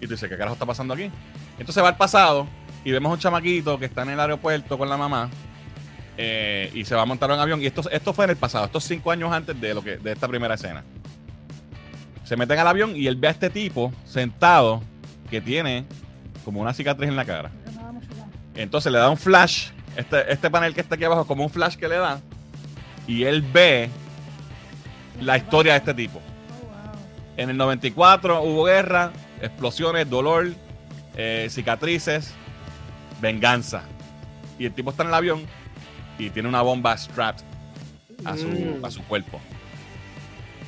Y 0.00 0.06
tú 0.06 0.12
dices, 0.12 0.28
¿qué 0.28 0.36
carajo 0.36 0.54
está 0.54 0.66
pasando 0.66 0.94
aquí? 0.94 1.10
Entonces 1.58 1.82
va 1.82 1.88
al 1.88 1.96
pasado 1.96 2.46
y 2.84 2.90
vemos 2.90 3.12
un 3.12 3.18
chamaquito 3.18 3.78
que 3.78 3.86
está 3.86 4.02
en 4.02 4.10
el 4.10 4.20
aeropuerto 4.20 4.76
con 4.76 4.88
la 4.88 4.96
mamá 4.96 5.30
eh, 6.16 6.70
y 6.74 6.84
se 6.84 6.94
va 6.94 7.02
a 7.02 7.06
montar 7.06 7.30
un 7.30 7.38
avión. 7.38 7.62
Y 7.62 7.66
esto, 7.66 7.88
esto 7.90 8.12
fue 8.12 8.24
en 8.24 8.32
el 8.32 8.36
pasado, 8.36 8.64
estos 8.64 8.84
cinco 8.84 9.10
años 9.10 9.32
antes 9.32 9.60
de, 9.60 9.74
lo 9.74 9.82
que, 9.82 9.96
de 9.96 10.12
esta 10.12 10.28
primera 10.28 10.54
escena. 10.54 10.82
Se 12.24 12.36
meten 12.36 12.58
al 12.58 12.68
avión 12.68 12.96
y 12.96 13.06
él 13.06 13.16
ve 13.16 13.28
a 13.28 13.30
este 13.30 13.50
tipo 13.50 13.92
sentado 14.04 14.82
que 15.30 15.40
tiene 15.40 15.84
como 16.44 16.60
una 16.60 16.74
cicatriz 16.74 17.08
en 17.08 17.16
la 17.16 17.24
cara. 17.24 17.50
Entonces 18.54 18.92
le 18.92 18.98
da 18.98 19.08
un 19.08 19.16
flash, 19.16 19.70
este, 19.96 20.30
este 20.30 20.50
panel 20.50 20.74
que 20.74 20.80
está 20.80 20.96
aquí 20.96 21.04
abajo, 21.04 21.26
como 21.26 21.44
un 21.44 21.50
flash 21.50 21.76
que 21.76 21.88
le 21.88 21.96
da, 21.96 22.20
y 23.06 23.24
él 23.24 23.42
ve 23.42 23.88
la 25.20 25.36
historia 25.36 25.72
de 25.72 25.78
este 25.78 25.94
tipo. 25.94 26.20
En 27.36 27.48
el 27.48 27.56
94 27.56 28.42
hubo 28.42 28.64
guerra, 28.64 29.12
explosiones, 29.40 30.08
dolor, 30.08 30.50
eh, 31.16 31.48
cicatrices, 31.50 32.34
venganza. 33.22 33.84
Y 34.58 34.66
el 34.66 34.72
tipo 34.74 34.90
está 34.90 35.04
en 35.04 35.08
el 35.08 35.14
avión 35.14 35.46
y 36.18 36.28
tiene 36.28 36.48
una 36.48 36.60
bomba 36.60 36.94
strapped 36.98 37.44
a 38.24 38.36
su, 38.36 38.48
mm. 38.48 38.84
a 38.84 38.90
su 38.90 39.02
cuerpo. 39.04 39.40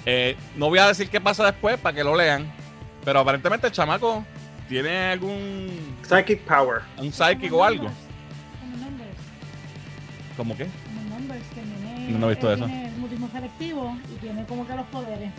Eh, 0.06 0.36
no 0.56 0.68
voy 0.68 0.78
a 0.78 0.86
decir 0.86 1.10
qué 1.10 1.20
pasa 1.20 1.44
después 1.44 1.78
para 1.78 1.94
que 1.94 2.04
lo 2.04 2.16
lean, 2.16 2.50
pero 3.04 3.20
aparentemente 3.20 3.66
el 3.66 3.72
chamaco 3.72 4.24
tiene 4.68 5.12
algún. 5.12 5.96
Psychic 6.02 6.40
power. 6.42 6.80
Un 6.96 7.12
psychic 7.12 7.52
o 7.52 7.62
algo. 7.62 7.90
¿Cómo 10.36 10.56
qué? 10.56 10.66
no, 12.08 12.18
no 12.18 12.26
he 12.26 12.30
visto 12.30 12.52
eso. 12.52 12.66
Tiene 12.66 12.90
mutismo 12.98 13.28
selectivo 13.32 13.96
y 14.12 14.18
tiene 14.20 14.44
como 14.46 14.66
que 14.66 14.74
los 14.74 14.86
poderes. 14.86 15.30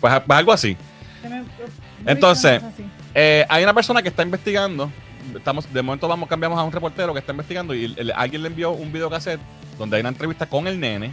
Pues, 0.00 0.20
pues 0.20 0.38
algo 0.38 0.52
así. 0.52 0.76
Entonces, 2.04 2.62
eh, 3.14 3.46
hay 3.48 3.64
una 3.64 3.72
persona 3.72 4.02
que 4.02 4.08
está 4.08 4.22
investigando 4.22 4.90
estamos, 5.36 5.72
de 5.72 5.82
momento 5.82 6.08
vamos, 6.08 6.28
cambiamos 6.28 6.58
a 6.58 6.62
un 6.62 6.72
reportero 6.72 7.12
que 7.12 7.20
está 7.20 7.32
investigando 7.32 7.74
y 7.74 7.94
alguien 8.14 8.42
le 8.42 8.48
envió 8.48 8.70
un 8.70 8.92
video 8.92 9.10
cassette 9.10 9.40
donde 9.78 9.96
hay 9.96 10.00
una 10.00 10.10
entrevista 10.10 10.46
con 10.46 10.66
el 10.66 10.78
nene 10.78 11.10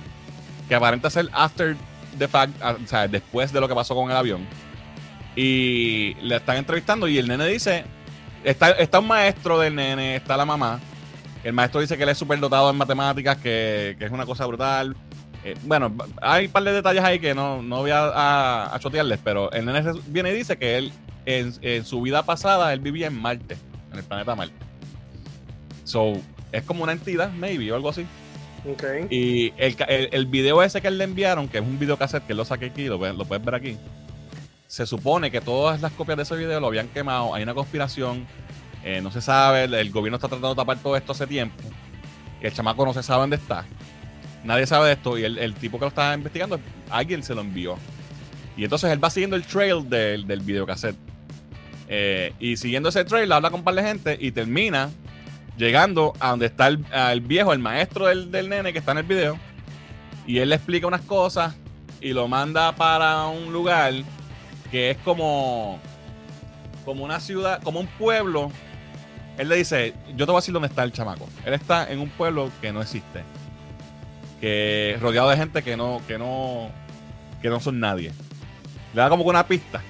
que 0.67 0.75
aparenta 0.75 1.09
ser 1.09 1.29
after 1.33 1.75
the 2.17 2.27
fact, 2.27 2.53
ah, 2.61 2.75
o 2.81 2.87
sea, 2.87 3.07
después 3.07 3.51
de 3.51 3.59
lo 3.59 3.67
que 3.67 3.75
pasó 3.75 3.95
con 3.95 4.09
el 4.09 4.17
avión. 4.17 4.45
Y 5.35 6.15
le 6.21 6.37
están 6.37 6.57
entrevistando 6.57 7.07
y 7.07 7.17
el 7.17 7.27
nene 7.27 7.45
dice, 7.47 7.83
está, 8.43 8.71
está 8.71 8.99
un 8.99 9.07
maestro 9.07 9.59
del 9.59 9.75
nene, 9.75 10.15
está 10.15 10.37
la 10.37 10.45
mamá. 10.45 10.79
El 11.43 11.53
maestro 11.53 11.81
dice 11.81 11.97
que 11.97 12.03
él 12.03 12.09
es 12.09 12.17
súper 12.17 12.39
dotado 12.39 12.69
en 12.69 12.75
matemáticas, 12.75 13.37
que, 13.37 13.97
es 13.99 14.11
una 14.11 14.25
cosa 14.25 14.45
brutal. 14.45 14.95
Eh, 15.43 15.55
bueno, 15.63 15.91
hay 16.21 16.45
un 16.45 16.51
par 16.51 16.63
de 16.63 16.71
detalles 16.71 17.03
ahí 17.03 17.19
que 17.19 17.33
no, 17.33 17.61
no 17.61 17.79
voy 17.79 17.91
a, 17.91 18.73
a, 18.73 18.79
chotearles, 18.79 19.19
pero 19.23 19.51
el 19.51 19.65
nene 19.65 19.91
viene 20.07 20.31
y 20.31 20.35
dice 20.35 20.57
que 20.57 20.77
él 20.77 20.93
en, 21.25 21.53
en, 21.61 21.83
su 21.83 22.01
vida 22.01 22.23
pasada 22.23 22.71
él 22.73 22.79
vivía 22.79 23.07
en 23.07 23.19
Marte 23.19 23.57
en 23.91 23.97
el 23.97 24.03
planeta 24.03 24.35
Marte. 24.35 24.53
So, 25.83 26.13
es 26.51 26.63
como 26.63 26.83
una 26.83 26.91
entidad, 26.91 27.31
maybe, 27.31 27.71
o 27.71 27.75
algo 27.75 27.89
así. 27.89 28.05
Okay. 28.73 29.07
Y 29.09 29.53
el, 29.57 29.75
el, 30.11 30.25
video 30.27 30.61
ese 30.61 30.81
que 30.81 30.91
le 30.91 31.03
enviaron, 31.03 31.47
que 31.47 31.57
es 31.57 31.63
un 31.63 31.79
video 31.79 31.97
cassette 31.97 32.25
que 32.27 32.33
lo 32.33 32.45
saqué 32.45 32.65
aquí, 32.65 32.85
lo, 32.85 32.97
lo 33.13 33.25
puedes 33.25 33.43
ver 33.43 33.55
aquí. 33.55 33.77
Se 34.67 34.85
supone 34.85 35.31
que 35.31 35.41
todas 35.41 35.81
las 35.81 35.91
copias 35.91 36.15
de 36.15 36.23
ese 36.23 36.35
video 36.35 36.59
lo 36.59 36.67
habían 36.67 36.87
quemado. 36.87 37.33
Hay 37.33 37.43
una 37.43 37.53
conspiración. 37.53 38.25
Eh, 38.83 39.01
no 39.01 39.11
se 39.11 39.21
sabe. 39.21 39.65
El, 39.65 39.91
gobierno 39.91 40.15
está 40.15 40.27
tratando 40.27 40.49
de 40.49 40.55
tapar 40.55 40.77
todo 40.77 40.95
esto 40.95 41.11
hace 41.11 41.27
tiempo. 41.27 41.61
El 42.39 42.53
chamaco 42.53 42.85
no 42.85 42.93
se 42.93 43.03
sabe 43.03 43.21
dónde 43.21 43.35
está. 43.35 43.65
Nadie 44.43 44.65
sabe 44.65 44.87
de 44.87 44.93
esto. 44.93 45.17
Y 45.17 45.25
el, 45.25 45.53
tipo 45.55 45.77
que 45.77 45.85
lo 45.85 45.89
estaba 45.89 46.13
investigando, 46.13 46.59
alguien 46.89 47.23
se 47.23 47.35
lo 47.35 47.41
envió. 47.41 47.77
Y 48.55 48.63
entonces 48.63 48.91
él 48.91 49.03
va 49.03 49.09
siguiendo 49.09 49.35
el 49.35 49.43
trail 49.43 49.89
del, 49.89 50.25
del 50.25 50.39
videocassette. 50.39 51.10
Eh, 51.93 52.33
y 52.39 52.55
siguiendo 52.55 52.87
ese 52.87 53.03
trail, 53.03 53.29
habla 53.33 53.49
con 53.49 53.59
un 53.59 53.63
par 53.65 53.75
de 53.75 53.83
gente 53.83 54.17
y 54.17 54.31
termina 54.31 54.89
llegando 55.57 56.13
a 56.21 56.29
donde 56.29 56.45
está 56.45 56.67
el, 56.67 57.21
viejo, 57.21 57.51
el 57.51 57.59
maestro 57.59 58.05
del, 58.05 58.49
nene 58.49 58.71
que 58.71 58.79
está 58.79 58.93
en 58.93 58.99
el 58.99 59.03
video. 59.03 59.37
Y 60.25 60.37
él 60.37 60.49
le 60.49 60.55
explica 60.55 60.87
unas 60.87 61.01
cosas 61.01 61.53
y 61.99 62.13
lo 62.13 62.29
manda 62.29 62.73
para 62.77 63.27
un 63.27 63.51
lugar 63.51 63.93
que 64.71 64.91
es 64.91 64.97
como, 64.99 65.81
como 66.85 67.03
una 67.03 67.19
ciudad, 67.19 67.61
como 67.61 67.81
un 67.81 67.87
pueblo. 67.87 68.53
Él 69.37 69.49
le 69.49 69.57
dice, 69.57 69.93
yo 70.15 70.25
te 70.25 70.31
voy 70.31 70.35
a 70.35 70.41
decir 70.41 70.53
dónde 70.53 70.69
está 70.69 70.83
el 70.83 70.93
chamaco. 70.93 71.27
Él 71.45 71.53
está 71.53 71.91
en 71.91 71.99
un 71.99 72.09
pueblo 72.09 72.49
que 72.61 72.71
no 72.71 72.81
existe. 72.81 73.21
Que 74.39 74.97
rodeado 75.01 75.29
de 75.29 75.35
gente 75.35 75.61
que 75.61 75.75
no, 75.75 76.01
que 76.07 76.17
no, 76.17 76.69
que 77.41 77.49
no 77.49 77.59
son 77.59 77.81
nadie. 77.81 78.13
Le 78.93 79.01
da 79.01 79.09
como 79.09 79.25
una 79.25 79.45
pista. 79.45 79.81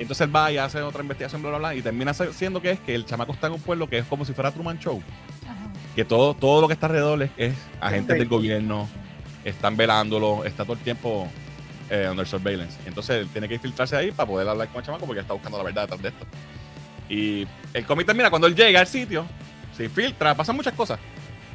Entonces 0.00 0.26
él 0.26 0.34
va 0.34 0.50
y 0.50 0.56
hace 0.56 0.80
otra 0.80 1.02
investigación, 1.02 1.42
bla, 1.42 1.50
bla, 1.50 1.58
bla, 1.58 1.74
y 1.74 1.82
termina 1.82 2.14
siendo 2.14 2.62
que 2.62 2.70
es 2.70 2.80
que 2.80 2.94
el 2.94 3.04
chamaco 3.04 3.32
está 3.32 3.48
en 3.48 3.52
un 3.52 3.60
pueblo 3.60 3.86
que 3.86 3.98
es 3.98 4.06
como 4.06 4.24
si 4.24 4.32
fuera 4.32 4.50
Truman 4.50 4.78
Show. 4.78 5.02
Que 5.94 6.06
todo, 6.06 6.32
todo 6.32 6.62
lo 6.62 6.68
que 6.68 6.72
está 6.72 6.86
alrededor 6.86 7.28
es, 7.36 7.54
agentes 7.80 8.16
del 8.16 8.26
gobierno, 8.26 8.88
están 9.44 9.76
velándolo, 9.76 10.42
está 10.46 10.64
todo 10.64 10.72
el 10.72 10.78
tiempo 10.78 11.28
eh, 11.90 12.08
under 12.10 12.26
surveillance. 12.26 12.78
Entonces 12.86 13.16
él 13.16 13.28
tiene 13.28 13.46
que 13.46 13.56
infiltrarse 13.56 13.94
ahí 13.94 14.10
para 14.10 14.26
poder 14.26 14.48
hablar 14.48 14.68
con 14.68 14.78
el 14.78 14.86
chamaco 14.86 15.04
porque 15.04 15.20
está 15.20 15.34
buscando 15.34 15.58
la 15.58 15.64
verdad 15.64 15.82
detrás 15.82 16.00
de 16.00 16.08
esto. 16.08 16.26
Y 17.10 17.46
el 17.74 17.84
cómic 17.84 18.06
termina 18.06 18.30
cuando 18.30 18.46
él 18.46 18.54
llega 18.54 18.80
al 18.80 18.86
sitio, 18.86 19.26
se 19.76 19.84
infiltra, 19.84 20.34
pasan 20.34 20.56
muchas 20.56 20.72
cosas. 20.72 20.98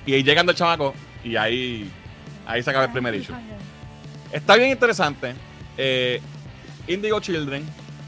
Y 0.06 0.14
ahí 0.14 0.22
llegando 0.22 0.52
el 0.52 0.58
chamaco 0.58 0.94
y 1.24 1.36
ahí, 1.36 1.90
ahí 2.46 2.62
se 2.62 2.70
acaba 2.70 2.86
el 2.86 2.92
primer 2.92 3.16
issue. 3.16 3.36
Está 4.32 4.56
bien 4.56 4.70
interesante. 4.70 5.34
Eh, 5.78 6.22
Indigo 6.88 7.20
Children, 7.20 7.66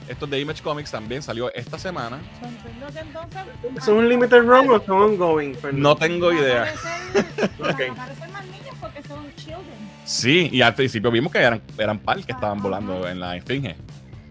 esto 0.08 0.28
de 0.28 0.40
Image 0.40 0.62
Comics 0.62 0.92
también 0.92 1.22
salió 1.22 1.54
esta 1.54 1.78
semana. 1.78 2.20
¿Es 3.76 3.88
un 3.88 4.08
limited 4.08 4.42
run 4.42 4.70
o 4.70 4.80
son 4.84 5.02
ongoing? 5.02 5.56
No 5.74 5.96
tengo 5.96 6.32
idea. 6.32 6.74
son. 6.76 7.96
Sí, 10.06 10.50
y 10.54 10.62
al 10.62 10.74
principio 10.74 11.12
vimos 11.12 11.32
que 11.32 11.40
eran, 11.40 11.62
eran 11.78 12.00
par 12.00 12.24
que 12.24 12.32
estaban 12.32 12.62
volando 12.62 13.08
en 13.08 13.20
la 13.20 13.36
Esfinge. 13.36 13.76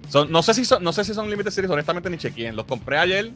Son, 0.09 0.31
no, 0.31 0.43
sé 0.43 0.55
si 0.55 0.65
son, 0.65 0.83
no 0.83 0.93
sé 0.93 1.05
si 1.05 1.13
son 1.13 1.29
Limited 1.29 1.51
Series, 1.51 1.71
honestamente 1.71 2.09
ni 2.09 2.17
chequeé. 2.17 2.53
Los 2.53 2.65
compré 2.65 2.97
ayer 2.99 3.33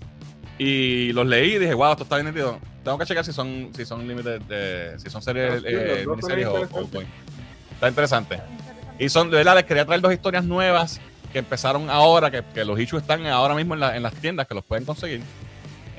y 0.57 1.13
los 1.13 1.27
leí 1.27 1.55
y 1.55 1.59
dije, 1.59 1.75
wow, 1.75 1.93
esto 1.93 2.05
está 2.05 2.17
bien 2.17 2.29
nítido. 2.29 2.59
Tengo 2.83 2.97
que 2.97 3.05
checar 3.05 3.25
si 3.25 3.33
son, 3.33 3.71
si 3.77 3.85
son 3.85 4.09
Limited, 4.09 4.41
eh, 4.49 4.95
si 4.97 5.11
son 5.11 5.21
series, 5.21 5.63
Ah, 5.63 5.67
eh, 5.67 6.03
son 6.05 6.17
miniseries 6.17 6.47
o, 6.47 6.61
o. 6.63 6.89
Está 7.75 7.89
interesante. 7.89 8.41
Y 8.99 9.09
son, 9.11 9.31
de 9.31 9.37
verdad, 9.37 9.57
les 9.57 9.65
quería 9.65 9.85
traer 9.85 10.01
dos 10.01 10.13
historias 10.13 10.45
nuevas 10.45 11.01
que 11.33 11.39
empezaron 11.39 11.89
ahora, 11.91 12.31
que, 12.31 12.43
que 12.55 12.65
los 12.65 12.79
issues 12.81 13.03
están 13.03 13.27
ahora 13.27 13.55
mismo 13.55 13.75
en, 13.75 13.81
la- 13.81 13.97
en 13.97 14.03
las 14.03 14.15
tiendas, 14.15 14.47
que 14.47 14.55
los 14.55 14.65
pueden 14.65 14.85
conseguir. 14.85 15.21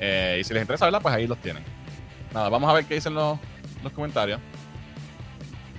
Eh, 0.00 0.38
y 0.40 0.44
si 0.44 0.52
les 0.52 0.62
interesa, 0.62 0.84
¿verdad? 0.86 1.00
Pues 1.02 1.14
ahí 1.14 1.26
los 1.26 1.38
tienen. 1.38 1.62
Nada, 2.34 2.48
vamos 2.48 2.68
a 2.70 2.72
ver 2.74 2.84
qué 2.84 2.94
dicen 2.94 3.14
los, 3.14 3.38
los 3.82 3.92
comentarios. 3.92 4.40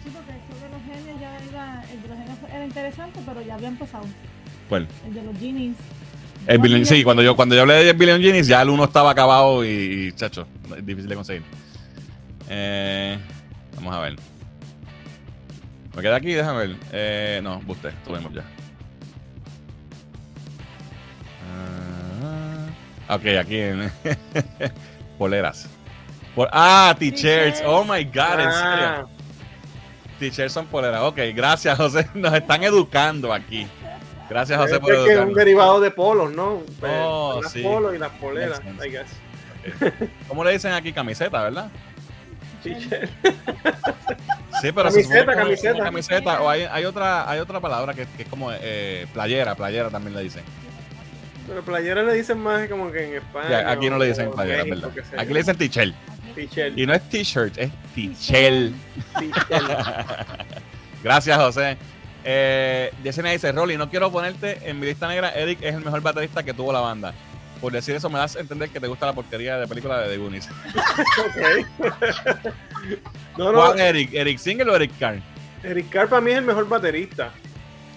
Sí, 0.03 0.09
porque 0.13 0.31
eso 0.31 0.65
de 0.65 0.69
los 0.71 0.81
genios 0.83 1.19
ya 1.19 1.37
era. 1.49 1.83
El 1.91 2.01
de 2.01 2.07
los 2.07 2.17
genios 2.17 2.37
era 2.53 2.65
interesante, 2.65 3.19
pero 3.25 3.41
ya 3.41 3.55
había 3.55 3.67
empezado. 3.69 4.05
¿Cuál? 4.69 4.87
El 5.07 5.13
de 5.13 5.23
los 5.23 5.37
genies. 5.37 5.75
El 6.47 6.55
Los 6.57 6.63
Billion, 6.63 6.85
sí, 6.85 7.03
cuando 7.03 7.21
yo, 7.23 7.35
cuando 7.35 7.55
yo 7.55 7.61
hablé 7.61 7.75
de 7.85 7.93
Billion 7.93 8.21
Genies, 8.21 8.47
ya 8.47 8.61
el 8.61 8.69
uno 8.69 8.83
estaba 8.83 9.11
acabado 9.11 9.63
y, 9.63 9.69
y, 10.07 10.11
chacho, 10.13 10.45
es 10.75 10.85
difícil 10.85 11.09
de 11.09 11.15
conseguir. 11.15 11.43
Eh, 12.49 13.17
vamos 13.75 13.95
a 13.95 13.99
ver. 13.99 14.15
Me 15.95 16.01
queda 16.01 16.15
aquí, 16.17 16.33
déjame 16.33 16.67
ver. 16.67 16.75
Eh, 16.91 17.39
no, 17.43 17.61
usted, 17.67 17.93
tuvimos 18.05 18.33
ya. 18.33 18.43
Ok, 23.09 23.25
aquí 23.39 23.59
en 23.59 23.91
poleras. 25.17 25.67
Por- 26.35 26.49
ah, 26.51 26.95
t-shirts. 26.97 27.61
Oh 27.65 27.83
my 27.83 28.03
god, 28.05 28.39
en 28.39 28.51
serio. 28.51 28.51
Ah, 28.51 29.05
T-shirts 30.19 30.53
son 30.53 30.65
poleras. 30.67 31.01
Ok, 31.01 31.17
gracias, 31.35 31.77
José. 31.77 32.07
Nos 32.13 32.33
están 32.33 32.63
educando 32.63 33.33
aquí. 33.33 33.67
Gracias, 34.29 34.57
José, 34.57 34.75
es 34.75 34.79
por 34.79 34.89
que 35.05 35.13
es 35.13 35.19
un 35.19 35.33
derivado 35.33 35.79
de 35.81 35.91
polos, 35.91 36.31
¿no? 36.33 36.61
Pues, 36.79 36.91
Oh, 36.95 37.39
las 37.43 37.51
sí. 37.51 37.61
polos 37.61 37.93
y 37.93 37.97
las 37.97 38.09
poleras. 38.11 38.61
I 38.85 38.89
guess. 38.89 39.07
¿Cómo 40.27 40.43
le 40.43 40.53
dicen 40.53 40.71
aquí? 40.71 40.91
Camiseta, 40.93 41.41
¿verdad? 41.43 41.69
T-shirt. 42.63 43.09
Sí, 44.61 44.71
pero 44.71 44.89
Camiseta, 44.89 45.31
es 45.31 45.37
camiseta. 45.37 45.83
camiseta. 45.83 46.41
O 46.41 46.49
hay, 46.49 46.63
hay 46.63 46.85
otra, 46.85 47.29
hay 47.29 47.39
otra 47.39 47.59
palabra 47.59 47.93
que, 47.93 48.05
que 48.15 48.23
es 48.23 48.29
como 48.29 48.49
eh, 48.53 49.05
playera, 49.13 49.55
playera 49.55 49.89
también 49.89 50.15
le 50.15 50.23
dicen. 50.23 50.43
Pero 51.47 51.61
playera 51.63 52.03
le 52.03 52.13
dicen 52.13 52.39
más 52.39 52.67
como 52.69 52.91
que 52.91 53.03
en 53.05 53.15
España. 53.15 53.49
Ya, 53.49 53.71
aquí 53.71 53.89
no 53.89 53.97
le 53.97 54.07
dicen 54.07 54.31
playera, 54.31 54.63
México, 54.63 54.91
¿verdad? 54.93 55.19
Aquí 55.19 55.27
yo. 55.27 55.33
le 55.33 55.39
dicen 55.39 55.57
t-shirt. 55.57 55.95
T-shirt. 56.35 56.77
Y 56.77 56.85
no 56.85 56.93
es 56.93 57.09
t-shirt, 57.09 57.57
es 57.57 57.71
t-shirt. 57.93 58.73
T-shirt. 59.19 59.67
Gracias, 61.03 61.37
José. 61.37 61.77
Eh, 62.23 62.91
Yesenia 63.03 63.31
dice, 63.31 63.51
Rolly, 63.51 63.77
no 63.77 63.89
quiero 63.89 64.11
ponerte 64.11 64.57
en 64.63 64.79
mi 64.79 64.85
lista 64.85 65.07
negra. 65.07 65.31
Eric 65.31 65.59
es 65.61 65.75
el 65.75 65.83
mejor 65.83 66.01
baterista 66.01 66.43
que 66.43 66.53
tuvo 66.53 66.71
la 66.71 66.79
banda. 66.79 67.13
Por 67.59 67.71
decir 67.71 67.95
eso 67.95 68.09
me 68.09 68.19
das 68.19 68.35
a 68.35 68.39
entender 68.39 68.69
que 68.69 68.79
te 68.79 68.87
gusta 68.87 69.05
la 69.05 69.13
porquería 69.13 69.57
de 69.57 69.67
película 69.67 69.99
de 69.99 70.09
The 70.09 70.17
Goonies. 70.17 70.49
Ok. 71.25 71.65
no, 73.37 73.51
no, 73.51 73.65
¿Cuál 73.67 73.79
Eric? 73.79 74.13
¿Eric 74.13 74.37
Single 74.37 74.69
o 74.69 74.75
Eric 74.75 74.91
Carr? 74.99 75.21
Eric 75.63 75.89
Carr 75.89 76.09
para 76.09 76.21
mí 76.21 76.31
es 76.31 76.37
el 76.37 76.45
mejor 76.45 76.67
baterista. 76.67 77.31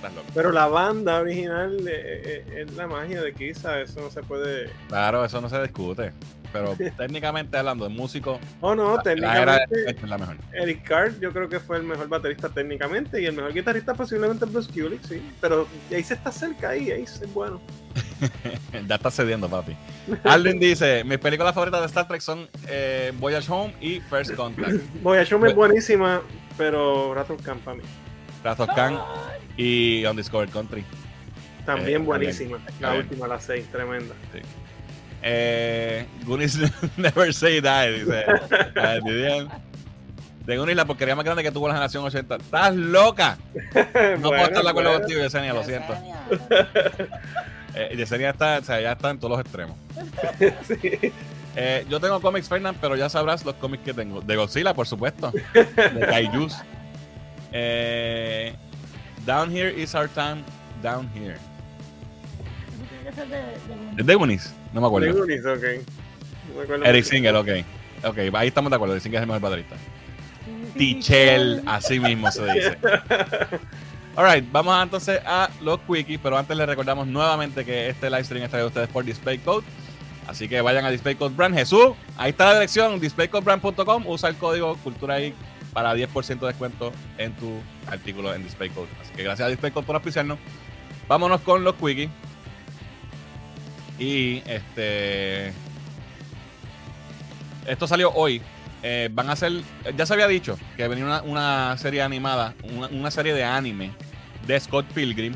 Estás 0.07 0.15
loco. 0.15 0.33
Pero 0.35 0.53
la 0.53 0.67
banda 0.67 1.21
original 1.21 1.87
eh, 1.89 2.45
eh, 2.47 2.65
es 2.69 2.75
la 2.75 2.87
magia 2.87 3.23
de 3.23 3.33
Kisa, 3.33 3.81
eso 3.81 4.01
no 4.01 4.11
se 4.11 4.23
puede. 4.23 4.71
Claro, 4.89 5.25
eso 5.25 5.41
no 5.41 5.49
se 5.49 5.61
discute. 5.63 6.13
Pero 6.53 6.77
técnicamente 6.97 7.59
hablando 7.59 7.89
de 7.89 7.91
músico, 7.91 8.39
Oh, 8.61 8.75
no, 8.75 8.97
la 8.97 9.03
técnicamente 9.03 9.91
es 9.91 10.03
la 10.03 10.19
mejor. 10.19 10.37
Eric 10.53 10.85
Carr 10.85 11.19
yo 11.21 11.33
creo 11.33 11.49
que 11.49 11.61
fue 11.61 11.77
el 11.79 11.83
mejor 11.83 12.09
baterista 12.09 12.49
técnicamente 12.49 13.21
y 13.21 13.27
el 13.27 13.35
mejor 13.35 13.53
guitarrista 13.53 13.95
posiblemente 13.95 14.45
Bruce 14.45 14.71
Kulick, 14.73 15.03
sí. 15.03 15.23
Pero 15.41 15.67
ahí 15.91 16.03
se 16.03 16.15
está 16.15 16.31
cerca, 16.31 16.71
ahí, 16.71 16.91
ahí 16.91 17.03
es 17.03 17.35
bueno. 17.35 17.61
ya 18.87 18.95
está 18.95 19.11
cediendo, 19.11 19.49
papi. 19.49 19.77
Alvin 20.25 20.59
dice: 20.59 21.05
Mis 21.05 21.19
películas 21.19 21.55
favoritas 21.55 21.81
de 21.81 21.87
Star 21.87 22.07
Trek 22.07 22.21
son 22.21 22.49
eh, 22.69 23.13
Voyage 23.19 23.51
Home 23.51 23.75
y 23.81 24.01
First 24.01 24.35
Contact. 24.35 24.81
Voyage 25.03 25.35
Home 25.35 25.49
es 25.49 25.55
buenísima, 25.55 26.23
pero 26.57 27.15
Rattle 27.15 27.37
Camp 27.43 27.63
para 27.65 27.79
mí. 27.79 27.83
Wrath 28.47 28.61
of 28.61 28.71
Khan 28.77 28.99
y 29.57 30.05
Undiscovered 30.07 30.51
Country. 30.53 30.85
También 31.65 32.03
Eh, 32.03 32.05
buenísima. 32.05 32.59
también. 32.59 32.75
La 32.81 32.89
También. 32.89 33.07
última, 33.09 33.27
la 33.29 33.41
6, 33.41 33.67
tremenda. 33.73 34.15
Eh, 35.23 36.07
Goonies 36.25 36.59
Never 36.97 37.35
Say 37.35 37.61
Die, 37.61 37.93
dice. 37.93 38.25
eh, 38.77 39.01
Didier. 39.05 39.47
De 40.45 40.57
Goonies, 40.57 40.77
la 40.77 40.85
porquería 40.85 41.17
más 41.17 41.25
grande 41.25 41.43
que 41.43 41.51
tuvo 41.51 41.67
la 41.67 41.75
generación 41.75 42.05
80. 42.05 42.37
¡Estás 42.37 42.77
loca! 42.77 43.37
No 44.21 44.29
puedo 44.29 44.45
estar 44.45 44.63
de 44.63 44.71
acuerdo 44.71 44.93
contigo, 45.01 45.21
Yesenia, 45.21 45.53
lo 45.53 45.65
siento. 45.65 45.93
Eh, 47.75 47.95
Yesenia 47.97 48.31
está, 48.31 48.59
o 48.59 48.65
sea, 48.65 48.81
ya 48.81 48.93
está 48.93 49.11
en 49.11 49.19
todos 49.19 49.33
los 49.33 49.41
extremos. 49.41 49.77
Sí. 50.69 51.13
Eh, 51.57 51.85
yo 51.89 51.99
tengo 51.99 52.21
cómics, 52.21 52.49
Fernand, 52.49 52.79
pero 52.81 52.95
ya 52.97 53.09
sabrás 53.09 53.45
los 53.45 53.55
cómics 53.57 53.83
que 53.83 53.93
tengo. 53.95 54.21
De 54.21 54.37
Godzilla, 54.37 54.73
por 54.75 54.87
supuesto. 54.87 55.33
De 55.53 56.07
Kaijus. 56.09 56.55
Eh, 57.59 58.55
down 59.25 59.51
Here 59.51 59.71
is 59.71 59.95
Our 59.95 60.09
Time. 60.09 60.45
Down 60.83 61.09
Here. 61.15 61.39
De. 63.17 63.27
de- 63.27 64.01
¿Es 64.01 64.07
de 64.07 64.15
Goonies? 64.15 64.55
No 64.75 64.81
me 64.81 64.81
The 64.81 64.87
acuerdo. 64.87 65.15
Goonies, 65.21 65.47
ok. 65.47 65.63
No 66.51 66.57
me 66.59 66.63
acuerdo 66.65 66.85
Eric. 66.85 67.05
Singer, 67.05 67.35
ok. 67.35 67.49
Ok, 68.05 68.19
ahí 68.35 68.49
estamos 68.49 68.71
de 68.71 68.77
acuerdo. 68.77 68.95
Eric 68.95 69.03
Singer 69.05 69.19
es 69.19 69.23
el 69.23 69.27
mejor 69.29 69.41
baterista. 69.41 69.77
Tichel, 70.77 71.63
así 71.67 71.99
mismo 71.99 72.31
se 72.31 72.45
dice. 72.53 72.79
Alright, 74.17 74.45
vamos 74.53 74.83
entonces 74.83 75.21
a 75.25 75.49
los 75.63 75.81
quickies, 75.81 76.21
pero 76.23 76.37
antes 76.37 76.55
les 76.57 76.67
recordamos 76.67 77.07
nuevamente 77.07 77.65
que 77.65 77.89
este 77.89 78.11
live 78.11 78.25
stream 78.25 78.45
está 78.45 78.59
de 78.59 78.65
ustedes 78.65 78.89
por 78.89 79.05
Display 79.05 79.39
Code. 79.39 79.65
Así 80.27 80.47
que 80.49 80.61
vayan 80.61 80.85
a 80.85 80.91
Display 80.91 81.15
Code 81.15 81.35
Brand. 81.35 81.55
Jesús, 81.57 81.93
ahí 82.19 82.31
está 82.31 82.47
la 82.47 82.55
dirección, 82.55 83.01
displaycodebrand.com. 83.01 84.07
Usa 84.07 84.29
el 84.29 84.37
código 84.37 84.77
Cultura 84.79 85.19
para 85.77 85.95
10% 85.95 86.41
de 86.41 86.47
descuento 86.47 86.91
en 87.19 87.35
tu 87.35 87.61
artículo 87.87 88.35
en 88.35 88.43
Display 88.43 88.71
Code. 88.71 88.89
Así 88.99 89.13
que 89.13 89.23
gracias 89.23 89.45
a 89.45 89.51
Display 89.51 89.73
Code 89.73 89.85
por 89.85 89.97
auspiciarnos. 89.97 90.39
Vámonos 91.07 91.43
con 91.43 91.65
los 91.65 91.75
quickies. 91.75 92.09
Y 93.99 94.39
este. 94.47 95.53
Esto 97.67 97.87
salió 97.87 98.11
hoy. 98.15 98.41
Eh, 98.83 99.11
van 99.13 99.29
a 99.29 99.37
ser. 99.37 99.53
Ya 99.95 100.07
se 100.07 100.15
había 100.15 100.29
dicho 100.29 100.59
que 100.79 100.89
venía 100.89 101.05
una, 101.05 101.21
una 101.21 101.77
serie 101.77 102.01
animada, 102.01 102.55
una, 102.63 102.87
una 102.87 103.11
serie 103.11 103.35
de 103.35 103.45
anime 103.45 103.91
de 104.47 104.59
Scott 104.59 104.87
Pilgrim. 104.95 105.35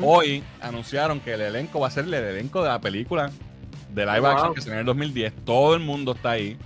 Hoy 0.00 0.44
anunciaron 0.60 1.18
que 1.18 1.32
el 1.32 1.40
elenco 1.40 1.80
va 1.80 1.88
a 1.88 1.90
ser 1.90 2.04
el 2.04 2.14
elenco 2.14 2.62
de 2.62 2.68
la 2.68 2.80
película 2.80 3.32
de 3.94 4.04
live 4.06 4.20
Wow. 4.20 4.30
action 4.30 4.54
que 4.54 4.60
se 4.60 4.66
viene 4.66 4.80
en 4.80 4.80
el 4.80 4.86
2010. 4.86 5.32
Todo 5.44 5.74
el 5.74 5.80
mundo 5.80 6.12
está 6.12 6.30
ahí. 6.32 6.58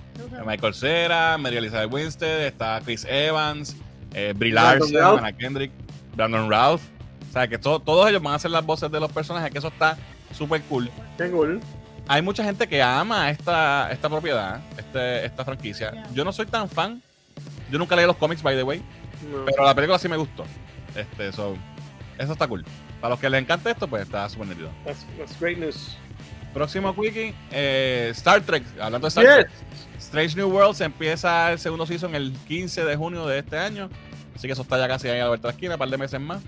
Michael 0.47 0.75
Cera, 0.75 1.39
Mary 1.39 1.57
Elizabeth 1.57 1.93
Winstead, 1.93 2.47
está 2.47 2.81
Chris 2.85 3.05
Evans, 3.09 3.77
eh, 4.15 4.33
Brie 4.37 4.53
Larson. 4.53 5.19
Anna 5.19 5.33
Kendrick, 5.33 5.71
Brandon 6.17 6.51
Routh. 6.51 6.81
O 7.29 7.33
sea, 7.33 7.47
que 7.47 7.59
to- 7.59 7.79
todos 7.81 8.09
ellos 8.09 8.23
van 8.23 8.35
a 8.35 8.39
ser 8.39 8.51
las 8.51 8.65
voces 8.65 8.91
de 8.91 8.99
los 8.99 9.13
personajes, 9.13 9.51
que 9.51 9.59
eso 9.59 9.69
está 9.69 9.97
súper 10.37 10.63
cool. 10.63 10.91
Qué 11.17 11.31
cool. 11.31 11.61
Hay 12.09 12.23
mucha 12.23 12.43
gente 12.43 12.67
que 12.67 12.83
ama 12.83 13.29
esta, 13.31 13.93
esta 13.93 14.09
propiedad, 14.09 14.61
este, 14.79 15.27
esta 15.27 15.45
franquicia. 15.45 15.93
Yeah. 15.93 16.07
Yo 16.15 16.25
no 16.25 16.33
soy 16.33 16.47
tan 16.47 16.69
fan. 16.69 17.03
Yo 17.71 17.79
nunca 17.79 17.95
leí 17.95 18.07
los 18.07 18.17
cómics, 18.17 18.43
by 18.43 18.57
the 18.57 18.63
way. 18.63 18.83
No. 19.31 19.45
Pero 19.45 19.65
la 19.65 19.75
película 19.75 19.99
sí 19.99 20.09
me 20.09 20.17
gustó. 20.17 20.45
Este, 20.97 21.31
so, 21.33 21.55
eso 22.17 22.33
está 22.33 22.49
cool. 22.49 22.65
Para 23.01 23.11
los 23.11 23.21
que 23.21 23.29
les 23.29 23.43
encanta 23.43 23.71
esto, 23.71 23.87
pues 23.87 24.03
está 24.03 24.27
súper 24.31 24.49
nítido. 24.49 24.71
That's, 24.85 25.07
that's 25.19 25.39
great 25.39 25.59
news. 25.59 25.97
Próximo 26.59 26.93
quickie, 26.93 27.33
eh, 27.53 28.09
Star 28.11 28.41
Trek. 28.41 28.65
Hablando 28.81 29.07
de 29.07 29.09
Star 29.11 29.25
Yes. 29.25 29.35
Trek. 29.37 29.51
Strange 30.01 30.37
New 30.37 30.49
Worlds 30.49 30.81
empieza 30.81 31.53
el 31.53 31.61
segundo 31.61 31.87
season 31.87 32.17
el 32.17 32.33
15 32.49 32.85
de 32.85 32.97
junio 32.97 33.25
de 33.29 33.39
este 33.39 33.57
año. 33.57 33.89
Así 34.35 34.49
que 34.49 34.55
eso 34.55 34.63
está 34.63 34.77
ya 34.77 34.89
casi 34.89 35.07
ahí 35.07 35.21
a 35.21 35.23
la 35.23 35.29
vuelta 35.29 35.47
de 35.47 35.53
la 35.53 35.57
esquina, 35.57 35.75
un 35.75 35.79
par 35.79 35.89
de 35.89 35.97
meses 35.97 36.21
más. 36.21 36.43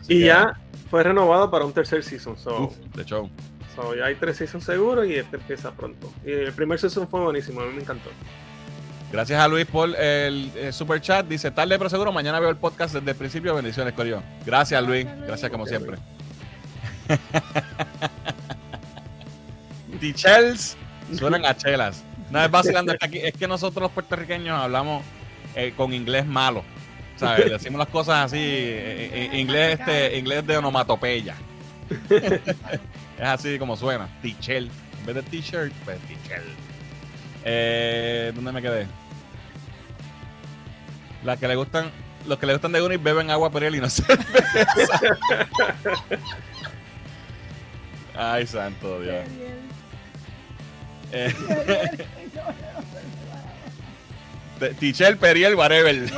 Así 0.00 0.14
Y 0.14 0.18
que, 0.18 0.26
ya 0.26 0.58
fue 0.90 1.04
renovado 1.04 1.48
para 1.52 1.64
un 1.64 1.72
tercer 1.72 2.02
season. 2.02 2.36
So, 2.36 2.64
uf, 2.64 2.76
de 2.96 3.04
show. 3.04 3.30
so 3.76 3.94
ya 3.94 4.06
hay 4.06 4.16
tres 4.16 4.38
seasons 4.38 4.64
seguros 4.64 5.06
y 5.06 5.14
este 5.14 5.36
empieza 5.36 5.70
pronto. 5.70 6.12
Y 6.26 6.32
el 6.32 6.52
primer 6.52 6.80
season 6.80 7.06
fue 7.06 7.20
buenísimo, 7.20 7.60
a 7.60 7.66
mí 7.66 7.74
me 7.74 7.82
encantó. 7.82 8.10
Gracias 9.12 9.40
a 9.40 9.46
Luis 9.46 9.66
por 9.66 9.94
el, 9.94 10.50
super 10.72 11.00
chat. 11.00 11.28
Dice, 11.28 11.52
tarde 11.52 11.78
pero 11.78 11.88
seguro, 11.88 12.10
mañana 12.10 12.40
veo 12.40 12.50
el 12.50 12.56
podcast 12.56 12.94
desde 12.94 13.12
el 13.12 13.16
principio. 13.16 13.54
Bendiciones, 13.54 13.94
Corio. 13.94 14.20
Gracias, 14.44 14.82
Luis. 14.82 15.06
Gracias 15.28 15.48
como 15.48 15.64
siempre. 15.64 15.96
Tichels 20.02 20.76
suenan 21.16 21.46
a 21.46 21.56
chelas. 21.56 22.02
No 22.28 22.42
es 22.42 22.50
vacilando, 22.50 22.92
es 22.92 22.98
aquí, 23.00 23.18
es 23.18 23.34
que 23.34 23.46
nosotros 23.46 23.82
los 23.82 23.92
puertorriqueños 23.92 24.58
hablamos 24.58 25.04
eh, 25.54 25.72
con 25.76 25.92
inglés 25.92 26.26
malo. 26.26 26.64
¿Sabes? 27.16 27.48
Decimos 27.48 27.78
las 27.78 27.86
cosas 27.86 28.26
así, 28.26 28.38
eh, 28.40 29.30
eh, 29.32 29.38
inglés, 29.38 29.78
este, 29.78 30.18
inglés 30.18 30.44
de 30.44 30.56
onomatopeya. 30.56 31.36
es 32.10 33.24
así 33.24 33.60
como 33.60 33.76
suena. 33.76 34.08
Tichel. 34.22 34.68
En 34.98 35.06
vez 35.06 35.14
de 35.14 35.22
t-shirt, 35.22 35.72
pues 35.84 36.00
tichel. 36.00 36.42
Eh, 37.44 38.32
¿Dónde 38.34 38.50
me 38.50 38.60
quedé? 38.60 38.88
Las 41.22 41.38
que 41.38 41.46
le 41.46 41.54
gustan, 41.54 41.92
los 42.26 42.40
que 42.40 42.46
le 42.46 42.54
gustan 42.54 42.72
de 42.72 42.82
Unis 42.82 43.00
beben 43.00 43.30
agua 43.30 43.52
él 43.54 43.76
y 43.76 43.80
no 43.80 43.88
sé. 43.88 44.02
Ay, 48.16 48.46
santo 48.48 49.00
Dios. 49.00 49.24
Eh, 51.12 51.32
Tichel, 54.78 55.16
Periel, 55.16 55.54
whatever. 55.54 55.94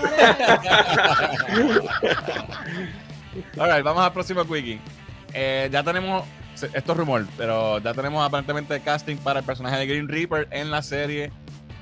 Alright, 3.58 3.82
vamos 3.82 4.04
al 4.04 4.12
próximo 4.12 4.44
quickie. 4.44 4.78
Eh, 5.32 5.68
ya 5.72 5.82
tenemos, 5.82 6.24
esto 6.54 6.92
es 6.92 6.98
rumor, 6.98 7.26
pero 7.36 7.78
ya 7.78 7.94
tenemos 7.94 8.24
aparentemente 8.24 8.80
casting 8.80 9.16
para 9.16 9.40
el 9.40 9.46
personaje 9.46 9.78
de 9.78 9.86
Green 9.86 10.08
Reaper 10.08 10.46
en 10.50 10.70
la 10.70 10.82
serie 10.82 11.32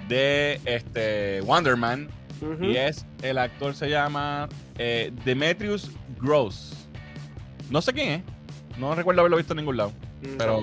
de 0.09 0.61
este 0.65 1.41
Wonder 1.43 1.77
Man. 1.77 2.09
Y 2.61 2.77
es, 2.77 3.07
el 3.23 3.39
actor 3.39 3.73
se 3.75 3.89
llama 3.89 4.49
eh, 4.77 5.13
Demetrius 5.25 5.93
Gross. 6.21 6.89
No 7.71 7.81
sé 7.81 7.93
quién 7.93 8.09
es. 8.09 8.23
No 8.79 8.97
recuerdo 8.97 9.21
haberlo 9.21 9.37
visto 9.37 9.53
en 9.53 9.59
ningún 9.59 9.77
lado. 9.77 9.93
Mm, 10.23 10.37
Pero. 10.39 10.61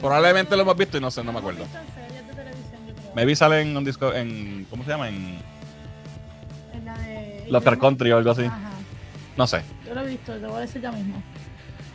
Probablemente 0.00 0.56
lo 0.56 0.62
hemos 0.62 0.76
visto 0.76 0.96
y 0.96 1.00
no 1.00 1.10
sé, 1.10 1.22
no 1.24 1.32
me 1.32 1.38
acuerdo. 1.38 1.64
Maybe 3.14 3.34
sale 3.34 3.60
en 3.62 3.76
un 3.76 3.84
disco, 3.84 4.12
en, 4.14 4.66
¿cómo 4.70 4.84
se 4.84 4.90
llama? 4.90 5.08
En 5.08 5.38
En 6.74 6.84
la 6.84 6.96
de- 6.98 7.46
Lovecraft 7.48 7.80
Country 7.80 8.12
o 8.12 8.18
algo 8.18 8.30
así. 8.30 8.44
Ajá. 8.44 8.70
No 9.36 9.46
sé. 9.46 9.62
Yo 9.86 9.94
lo 9.94 10.02
he 10.02 10.06
visto, 10.08 10.32
te 10.34 10.46
voy 10.46 10.56
a 10.56 10.60
decir 10.60 10.82
ya 10.82 10.92
mismo. 10.92 11.22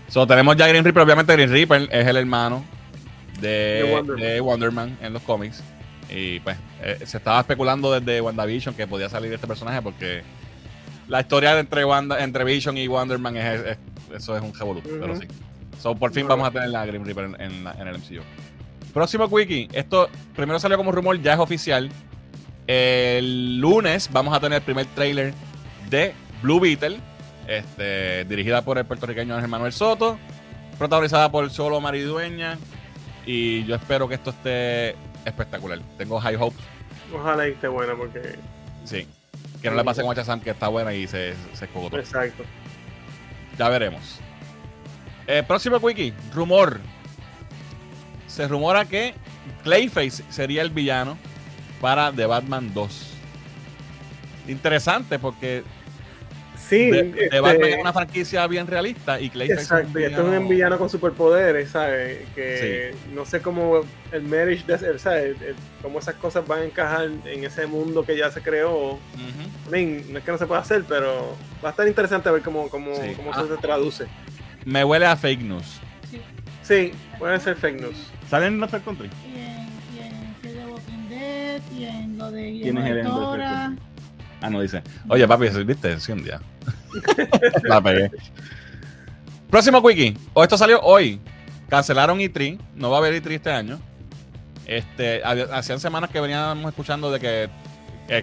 So, 0.10 0.28
tenemos 0.28 0.56
ya 0.58 0.68
Green 0.68 0.84
Reaper. 0.84 1.02
Obviamente 1.04 1.34
Green 1.34 1.50
Reaper 1.50 1.90
es 1.92 2.08
el 2.08 2.18
hermano 2.18 2.64
de, 3.40 3.50
De 3.84 3.92
Wonder 3.96 4.16
de 4.18 4.40
Wonder 4.42 4.72
Man 4.72 4.98
en 5.02 5.14
los 5.14 5.22
cómics. 5.24 5.64
Y 6.10 6.40
pues 6.42 6.58
eh, 6.82 7.00
se 7.06 7.18
estaba 7.18 7.40
especulando 7.40 7.92
desde 7.98 8.22
WandaVision 8.22 8.76
que 8.76 8.86
podía 8.88 9.10
salir 9.10 9.32
este 9.34 9.48
personaje 9.48 9.82
porque 9.82 10.22
la 11.08 11.22
historia 11.22 11.54
de 11.56 11.62
entre, 11.62 11.84
Wanda, 11.86 12.22
entre 12.24 12.44
Vision 12.44 12.78
y 12.78 12.88
Wonder 12.88 13.18
Man 13.18 13.38
es, 13.38 13.62
es- 13.66 13.78
eso 14.16 14.36
es 14.38 14.44
un 14.44 14.54
revolú, 14.54 14.80
Ujú. 14.80 14.98
pero 15.02 15.16
sí. 15.16 15.28
So, 15.84 15.94
por 15.96 16.14
fin 16.14 16.26
vamos 16.30 16.48
a 16.48 16.52
tener 16.52 16.70
la 16.70 16.86
Green 16.86 17.04
Reaper 17.04 17.26
en, 17.26 17.42
en 17.42 17.64
la- 17.66 17.74
en 17.74 17.88
el 17.90 17.96
MCU. 17.98 18.22
Próximo 18.94 19.26
Wiki. 19.26 19.68
Esto 19.74 20.08
primero 20.34 20.58
salió 20.58 20.78
como 20.78 20.94
rumor, 20.94 21.22
ya 21.22 21.34
es 21.34 21.40
oficial. 21.40 21.90
El 22.68 23.60
lunes 23.60 24.10
vamos 24.14 24.34
a 24.34 24.40
tener 24.40 24.60
el 24.60 24.64
primer 24.64 24.86
trailer 24.88 25.34
de 25.90 26.14
Blue 26.42 26.62
Beetle, 26.62 27.00
este, 27.48 28.24
dirigida 28.24 28.62
por 28.62 28.78
el 28.78 28.86
puertorriqueño 28.86 29.36
Ángel 29.36 29.50
Manuel 29.50 29.74
Soto, 29.74 30.18
protagonizada 30.80 31.30
por 31.30 31.50
Solo 31.50 31.82
Maridueña. 31.82 32.58
Y 33.26 33.66
yo 33.66 33.76
espero 33.76 34.08
que 34.08 34.16
esto 34.16 34.30
esté 34.30 34.92
espectacular. 35.26 35.80
Tengo 35.98 36.18
high 36.22 36.38
hopes, 36.40 36.64
Ojalá 37.14 37.48
y 37.48 37.52
esté 37.52 37.68
buena 37.68 37.94
porque. 37.96 38.38
sí. 38.86 39.06
Que 39.62 39.70
no 39.70 39.76
le 39.78 39.84
pase 39.84 40.02
a 40.02 40.14
Shazam, 40.14 40.40
que 40.42 40.50
está 40.50 40.68
buena 40.70 40.94
y 40.94 41.08
se, 41.08 41.34
se 41.54 41.66
escogotó. 41.66 41.98
Exacto. 41.98 42.44
Ya 43.58 43.70
veremos. 43.70 44.20
Eh, 45.28 45.44
próximo 45.48 45.78
wiki, 45.78 46.14
rumor. 46.34 46.80
Se 48.28 48.48
rumora 48.48 48.86
que 48.86 49.14
Clayface 49.64 50.24
sería 50.30 50.62
el 50.62 50.70
villano 50.70 51.18
para 51.80 52.12
The 52.12 52.26
Batman 52.26 52.74
2. 52.74 53.10
Interesante 54.48 55.20
porque 55.20 55.64
Sí, 56.58 56.90
The, 56.92 57.04
The 57.04 57.24
este, 57.26 57.40
Batman 57.42 57.70
es 57.70 57.78
una 57.82 57.94
franquicia 57.94 58.48
bien 58.48 58.66
realista 58.68 59.20
y 59.20 59.30
Clayface 59.30 59.62
Exacto, 59.62 60.00
y 60.00 60.04
esto 60.06 60.34
es 60.34 60.40
un 60.40 60.48
villano 60.48 60.78
con 60.78 60.90
superpoderes, 60.90 61.70
¿sabes? 61.72 62.22
Que 62.34 62.96
no 63.14 63.26
sé 63.26 63.42
cómo 63.42 63.82
el 64.12 64.24
marriage, 64.24 64.64
de, 64.66 64.98
¿sabes? 64.98 65.36
Cómo 65.82 66.00
esas 66.00 66.16
cosas 66.16 66.48
van 66.48 66.60
a 66.62 66.64
encajar 66.66 67.10
en 67.26 67.44
ese 67.44 67.68
mundo 67.68 68.06
que 68.06 68.18
ya 68.18 68.32
se 68.32 68.42
creó. 68.42 68.98
I 69.68 69.72
mean, 69.72 70.12
no 70.14 70.20
es 70.20 70.24
que 70.26 70.32
no 70.32 70.38
se 70.38 70.46
pueda 70.48 70.62
hacer, 70.62 70.84
pero 70.88 71.36
va 71.64 71.70
a 71.70 71.72
estar 71.72 71.88
interesante 71.88 72.32
ver 72.32 72.42
cómo, 72.42 72.70
cómo, 72.70 72.96
Sí. 72.96 73.14
cómo 73.16 73.32
Ah. 73.34 73.46
se 73.48 73.58
traduce. 73.58 74.06
Me 74.66 74.84
huele 74.84 75.06
a 75.06 75.16
fake 75.16 75.42
news. 75.42 75.80
Sí, 76.62 76.92
puede 77.20 77.40
ser 77.40 77.56
fake 77.56 77.82
news. 77.82 77.96
¿Salen 78.30 78.54
en 78.54 78.60
Lovecraft 78.60 78.86
Country? 78.86 79.10
Y 79.26 79.38
en, 79.40 79.68
y 79.96 80.00
en 80.00 80.36
the 80.42 80.66
Walking 80.66 81.10
Dead, 81.10 81.62
y 81.78 81.84
en 81.86 82.18
lo 82.18 82.32
de 82.32 82.60
¿Quién 82.62 82.78
es 82.78 82.90
el. 82.90 83.08
Ah, 84.42 84.50
no 84.50 84.62
dice. 84.62 84.82
Oye, 85.08 85.28
papi, 85.28 85.48
¿viste? 85.66 86.00
Sí, 86.00 86.12
un 86.12 86.24
día. 86.24 86.42
La 87.64 87.82
pegué. 87.82 88.12
Próximo 89.50 89.80
wiki. 89.80 90.18
O 90.34 90.44
esto 90.44 90.58
salió 90.58 90.82
hoy. 90.82 91.20
Cancelaron 91.70 92.20
E3. 92.20 92.60
No 92.76 92.90
va 92.90 92.98
a 92.98 93.00
haber 93.00 93.22
E3 93.24 93.32
este 93.32 93.52
año. 93.52 93.80
Este, 94.66 95.22
hacían 95.24 95.80
semanas 95.80 96.10
que 96.10 96.20
veníamos 96.20 96.70
escuchando 96.70 97.12
de 97.12 97.20
que 97.20 97.50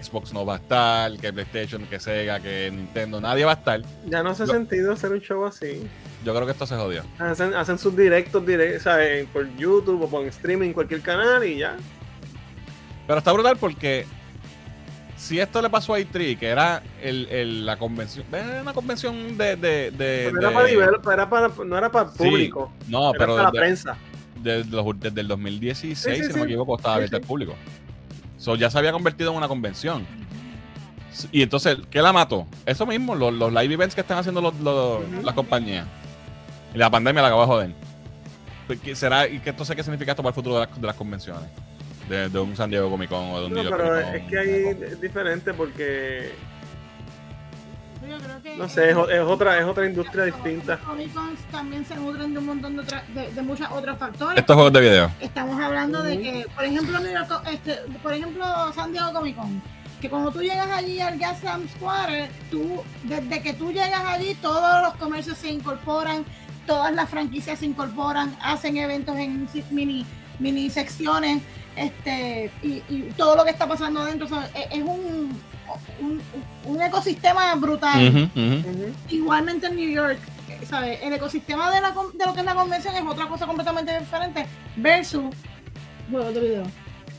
Xbox 0.01 0.33
no 0.33 0.45
va 0.45 0.55
a 0.55 0.57
estar, 0.57 1.17
que 1.17 1.31
PlayStation, 1.33 1.83
que 1.85 1.99
Sega, 1.99 2.39
que 2.39 2.69
Nintendo, 2.71 3.19
nadie 3.21 3.45
va 3.45 3.51
a 3.51 3.55
estar. 3.55 3.81
Ya 4.07 4.21
no 4.23 4.31
hace 4.31 4.45
Lo- 4.45 4.53
sentido 4.53 4.93
hacer 4.93 5.11
un 5.11 5.21
show 5.21 5.45
así. 5.45 5.87
Yo 6.23 6.33
creo 6.35 6.45
que 6.45 6.51
esto 6.51 6.67
se 6.67 6.75
jodió. 6.75 7.03
Hacen, 7.19 7.53
hacen 7.55 7.77
sus 7.79 7.95
directos 7.97 8.45
direct, 8.45 8.81
¿sabes? 8.81 9.25
por 9.33 9.47
YouTube 9.57 10.03
o 10.03 10.07
por 10.09 10.25
streaming, 10.27 10.71
cualquier 10.73 11.01
canal 11.01 11.43
y 11.43 11.57
ya. 11.57 11.75
Pero 13.07 13.17
está 13.19 13.31
brutal 13.31 13.57
porque 13.57 14.05
si 15.17 15.39
esto 15.39 15.61
le 15.61 15.69
pasó 15.69 15.93
a 15.95 15.99
E3, 15.99 16.37
que 16.37 16.47
era 16.47 16.83
el, 17.01 17.27
el- 17.29 17.65
la 17.65 17.77
convención, 17.77 18.25
era 18.31 18.61
una 18.61 18.73
convención 18.73 19.37
de... 19.37 19.55
de, 19.55 19.91
de- 19.91 20.31
Pero 20.31 20.39
era 20.39 20.49
de- 20.49 20.53
para 20.55 20.67
develop- 20.69 21.13
era 21.13 21.29
para, 21.29 21.49
no 21.65 21.77
era 21.77 21.91
para 21.91 22.09
Sí. 22.11 22.17
público. 22.17 22.71
No, 22.87 23.09
era 23.09 23.17
pero 23.19 23.31
para 23.35 23.43
la 23.45 23.51
de- 23.51 23.59
prensa. 23.59 23.97
de 24.43 24.63
los- 24.65 24.99
desde 24.99 25.21
el 25.21 25.27
2016, 25.27 25.97
Sí, 25.97 26.15
sí, 26.23 26.27
si 26.27 26.33
no 26.33 26.37
me 26.39 26.43
equivoco, 26.45 26.77
estaba 26.77 26.95
abierta 26.95 27.17
al 27.17 27.23
público. 27.23 27.55
So, 28.37 28.55
ya 28.55 28.69
se 28.69 28.77
había 28.77 28.91
convertido 28.91 29.31
en 29.31 29.37
una 29.37 29.47
convención. 29.47 30.05
Y 31.31 31.41
entonces, 31.41 31.77
¿qué 31.91 32.01
la 32.01 32.13
mató? 32.13 32.47
Eso 32.65 32.85
mismo, 32.85 33.13
los, 33.15 33.33
los 33.33 33.51
live 33.51 33.73
events 33.73 33.93
que 33.93 34.01
están 34.01 34.17
haciendo 34.19 34.39
los- 34.41 34.59
los- 34.61 34.99
Ujú. 35.03 35.21
las 35.23 35.35
compañías. 35.35 35.85
Y 36.73 36.77
la 36.77 36.89
pandemia 36.89 37.21
la 37.21 37.27
acabó 37.29 37.41
de 37.41 37.47
joder. 37.47 37.71
Pues, 38.67 38.79
¿qué 38.79 38.95
¿Será, 38.95 39.27
¿Y 39.27 39.39
qué 39.39 39.49
entonces 39.49 39.75
qué 39.75 39.83
significa 39.83 40.11
esto 40.11 40.23
para 40.23 40.29
el 40.31 40.35
futuro 40.35 40.59
de 40.59 40.65
las, 40.67 40.81
de 40.81 40.87
las 40.87 40.95
convenciones? 40.95 41.49
De, 42.07 42.29
de 42.29 42.39
un 42.39 42.55
San 42.55 42.69
Diego 42.69 42.89
Comic 42.89 43.09
Con 43.09 43.31
o 43.31 43.39
de 43.41 43.45
un 43.47 43.53
No, 43.53 43.61
New 43.61 43.69
York 43.69 43.75
pero 43.77 43.93
Comic 43.93 44.05
Con, 44.05 44.15
es 44.15 44.29
que 44.29 44.39
ahí 44.39 44.83
es 44.91 45.01
diferente 45.01 45.53
porque, 45.53 46.31
Yo 48.09 48.17
creo 48.17 48.41
que 48.41 48.57
no 48.57 48.67
sé, 48.69 48.89
es, 48.91 48.97
es 48.97 49.19
otra, 49.21 49.59
es 49.59 49.65
otra 49.65 49.85
industria 49.85 50.23
distinta. 50.25 50.75
Los 50.77 50.85
Comic 50.85 51.13
Cons 51.13 51.39
también 51.51 51.85
se 51.85 51.95
nutren 51.95 52.33
de 52.33 52.39
un 52.39 52.45
montón 52.45 52.75
de, 52.75 52.81
otra- 52.83 53.03
de, 53.13 53.31
de 53.31 53.41
muchos 53.41 53.67
otros 53.71 53.97
factores. 53.97 54.39
Estos 54.39 54.55
juegos 54.55 54.73
de 54.73 54.81
video. 54.81 55.11
Estamos 55.19 55.59
hablando 55.61 56.01
de 56.03 56.19
que, 56.21 56.45
por 56.55 56.65
ejemplo, 56.65 56.99
este, 57.51 57.75
por 58.01 58.13
ejemplo, 58.13 58.45
San 58.73 58.91
Diego 58.91 59.13
Comic 59.13 59.35
Con, 59.35 59.61
que 60.01 60.09
cuando 60.09 60.31
tú 60.31 60.41
llegas 60.41 60.69
allí 60.71 60.99
al 60.99 61.17
Gaslamp 61.19 61.69
Square, 61.75 62.29
tú, 62.49 62.81
desde 63.03 63.41
que 63.43 63.53
tú 63.53 63.71
llegas 63.71 64.03
allí, 64.05 64.33
todos 64.41 64.81
los 64.83 64.95
comercios 64.95 65.37
se 65.37 65.49
incorporan, 65.49 66.25
todas 66.67 66.93
las 66.93 67.09
franquicias 67.09 67.59
se 67.59 67.65
incorporan, 67.65 68.35
hacen 68.41 68.77
eventos 68.77 69.15
en 69.17 69.47
mini, 69.71 70.05
mini 70.39 70.69
secciones, 70.69 71.41
este, 71.75 72.51
y, 72.63 72.83
y 72.89 73.13
todo 73.17 73.35
lo 73.35 73.43
que 73.43 73.51
está 73.51 73.67
pasando 73.67 74.01
adentro, 74.01 74.25
o 74.25 74.29
sea, 74.29 74.49
es, 74.53 74.67
es 74.79 74.83
un, 74.83 75.31
un, 76.01 76.21
un 76.65 76.81
ecosistema 76.81 77.53
brutal. 77.55 78.29
Igualmente 79.09 79.67
en 79.67 79.75
New 79.75 79.89
York, 79.89 80.19
¿sabes? 80.67 80.99
El 81.01 81.13
ecosistema 81.13 81.71
de, 81.71 81.81
la, 81.81 81.93
con- 81.93 82.17
de 82.17 82.25
lo 82.25 82.33
que 82.33 82.39
es 82.41 82.45
la 82.45 82.55
convención 82.55 82.95
es 82.95 83.03
otra 83.07 83.27
cosa 83.27 83.45
completamente 83.47 83.97
diferente 83.97 84.45
versus 84.75 85.23
juegos 86.09 86.33
de 86.33 86.39
video. 86.41 86.63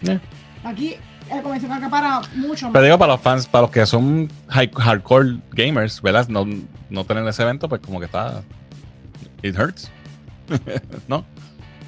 Yeah. 0.03 0.21
Aquí 0.65 0.97
la 1.31 1.41
convención 1.43 1.73
acapara 1.73 2.21
mucho 2.35 2.67
más. 2.67 2.73
Pero 2.73 2.85
digo, 2.85 2.99
para 2.99 3.13
los 3.15 3.21
fans, 3.23 3.47
para 3.47 3.63
los 3.63 3.71
que 3.71 3.87
son 3.87 4.31
high- 4.49 4.71
hardcore 4.75 5.39
gamers, 5.53 6.03
¿verdad? 6.03 6.29
No, 6.29 6.47
no 6.91 7.05
tener 7.05 7.27
ese 7.27 7.43
evento, 7.43 7.69
pues 7.69 7.81
como 7.81 7.99
que 8.01 8.07
está. 8.07 8.43
It 9.43 9.57
hurts. 9.57 9.91
¿No? 11.09 11.25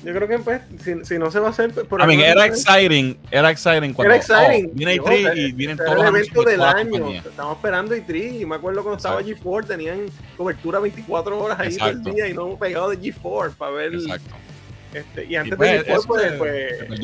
Yo 0.04 0.12
creo 0.12 0.28
que 0.28 0.38
pues, 0.38 0.60
si, 0.82 1.02
si 1.04 1.18
no 1.18 1.30
se 1.30 1.40
va 1.40 1.46
a 1.46 1.50
hacer 1.50 1.72
por 1.72 2.02
I 2.02 2.06
mean, 2.06 2.20
era 2.20 2.44
exciting, 2.44 3.16
era 3.30 3.50
exciting 3.50 3.94
cuando 3.94 4.12
Era 4.12 4.16
exciting. 4.16 4.66
oh, 4.66 4.74
viene 4.74 4.96
Yo, 4.96 5.04
E3 5.04 5.12
eh, 5.12 5.32
y 5.36 5.52
vienen 5.52 5.78
todos 5.78 5.94
los 5.94 6.06
evento 6.06 6.42
del 6.42 6.60
año. 6.62 7.10
Estamos 7.10 7.56
esperando 7.56 7.94
E3 7.94 8.40
y 8.40 8.44
me 8.44 8.56
acuerdo 8.56 8.82
cuando 8.82 8.98
estaba 8.98 9.22
Exacto. 9.22 9.50
G4 9.50 9.66
tenían 9.66 10.00
cobertura 10.36 10.78
24 10.80 11.38
horas 11.38 11.58
ahí 11.58 11.68
Exacto. 11.68 12.10
el 12.10 12.14
día 12.14 12.28
y 12.28 12.34
no 12.34 12.54
pegado 12.58 12.90
de 12.90 12.98
G4 13.00 13.54
para 13.54 13.72
ver 13.72 13.94
Exacto. 13.94 14.34
este 14.92 15.24
y 15.24 15.32
Y 15.32 15.36
antes 15.36 15.56
pues, 15.56 15.86
de 15.86 15.92
G4 15.92 15.98
eso 15.98 16.06
pues, 16.06 16.32
pues. 16.34 17.00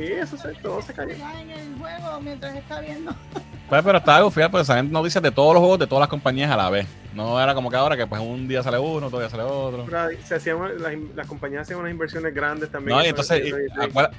Sí, 0.00 0.12
eso 0.12 0.36
se, 0.38 0.48
todo 0.54 0.80
se 0.80 0.94
cayó. 0.94 1.12
en 1.12 1.50
el 1.50 1.78
juego 1.78 2.20
mientras 2.22 2.56
está 2.56 2.80
viendo. 2.80 3.14
Pues, 3.70 3.84
pero 3.84 3.98
estaba 3.98 4.20
gufiado, 4.22 4.50
pues 4.50 4.66
salen 4.66 4.90
noticias 4.90 5.22
de 5.22 5.30
todos 5.30 5.54
los 5.54 5.60
juegos 5.60 5.78
de 5.78 5.86
todas 5.86 6.00
las 6.00 6.08
compañías 6.08 6.50
a 6.50 6.56
la 6.56 6.68
vez. 6.70 6.88
No 7.14 7.40
era 7.40 7.54
como 7.54 7.70
que 7.70 7.76
ahora 7.76 7.96
que 7.96 8.04
pues 8.04 8.20
un 8.20 8.48
día 8.48 8.64
sale 8.64 8.80
uno, 8.80 9.06
otro 9.06 9.20
día 9.20 9.30
sale 9.30 9.44
otro. 9.44 9.84
Pero 9.84 10.08
Se 10.24 10.34
hacían, 10.34 10.58
las, 10.82 10.92
las 11.14 11.26
compañías 11.28 11.62
hacían 11.62 11.78
unas 11.78 11.92
inversiones 11.92 12.34
grandes 12.34 12.68
también. 12.68 12.98
No, 12.98 13.04
y 13.04 13.06
entonces, 13.10 13.46
y- 13.46 13.52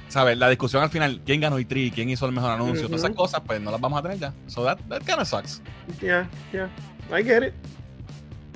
¿sabes? 0.08 0.38
La 0.38 0.48
discusión 0.48 0.82
al 0.82 0.88
final, 0.88 1.20
¿quién 1.26 1.42
ganó 1.42 1.58
E3? 1.58 1.92
¿Quién 1.92 2.08
hizo 2.08 2.24
el 2.24 2.32
mejor 2.32 2.50
anuncio? 2.52 2.86
Todas 2.86 3.02
esas 3.02 3.14
cosas, 3.14 3.42
pues 3.44 3.60
no 3.60 3.70
las 3.70 3.78
vamos 3.78 3.98
a 3.98 4.02
tener 4.02 4.18
ya. 4.18 4.32
So 4.46 4.64
that, 4.64 4.78
that 4.88 5.02
kind 5.02 5.20
of 5.20 5.28
sucks. 5.28 5.60
Yeah, 6.00 6.26
yeah. 6.50 6.70
I 7.14 7.22
get 7.22 7.42
it. 7.42 7.52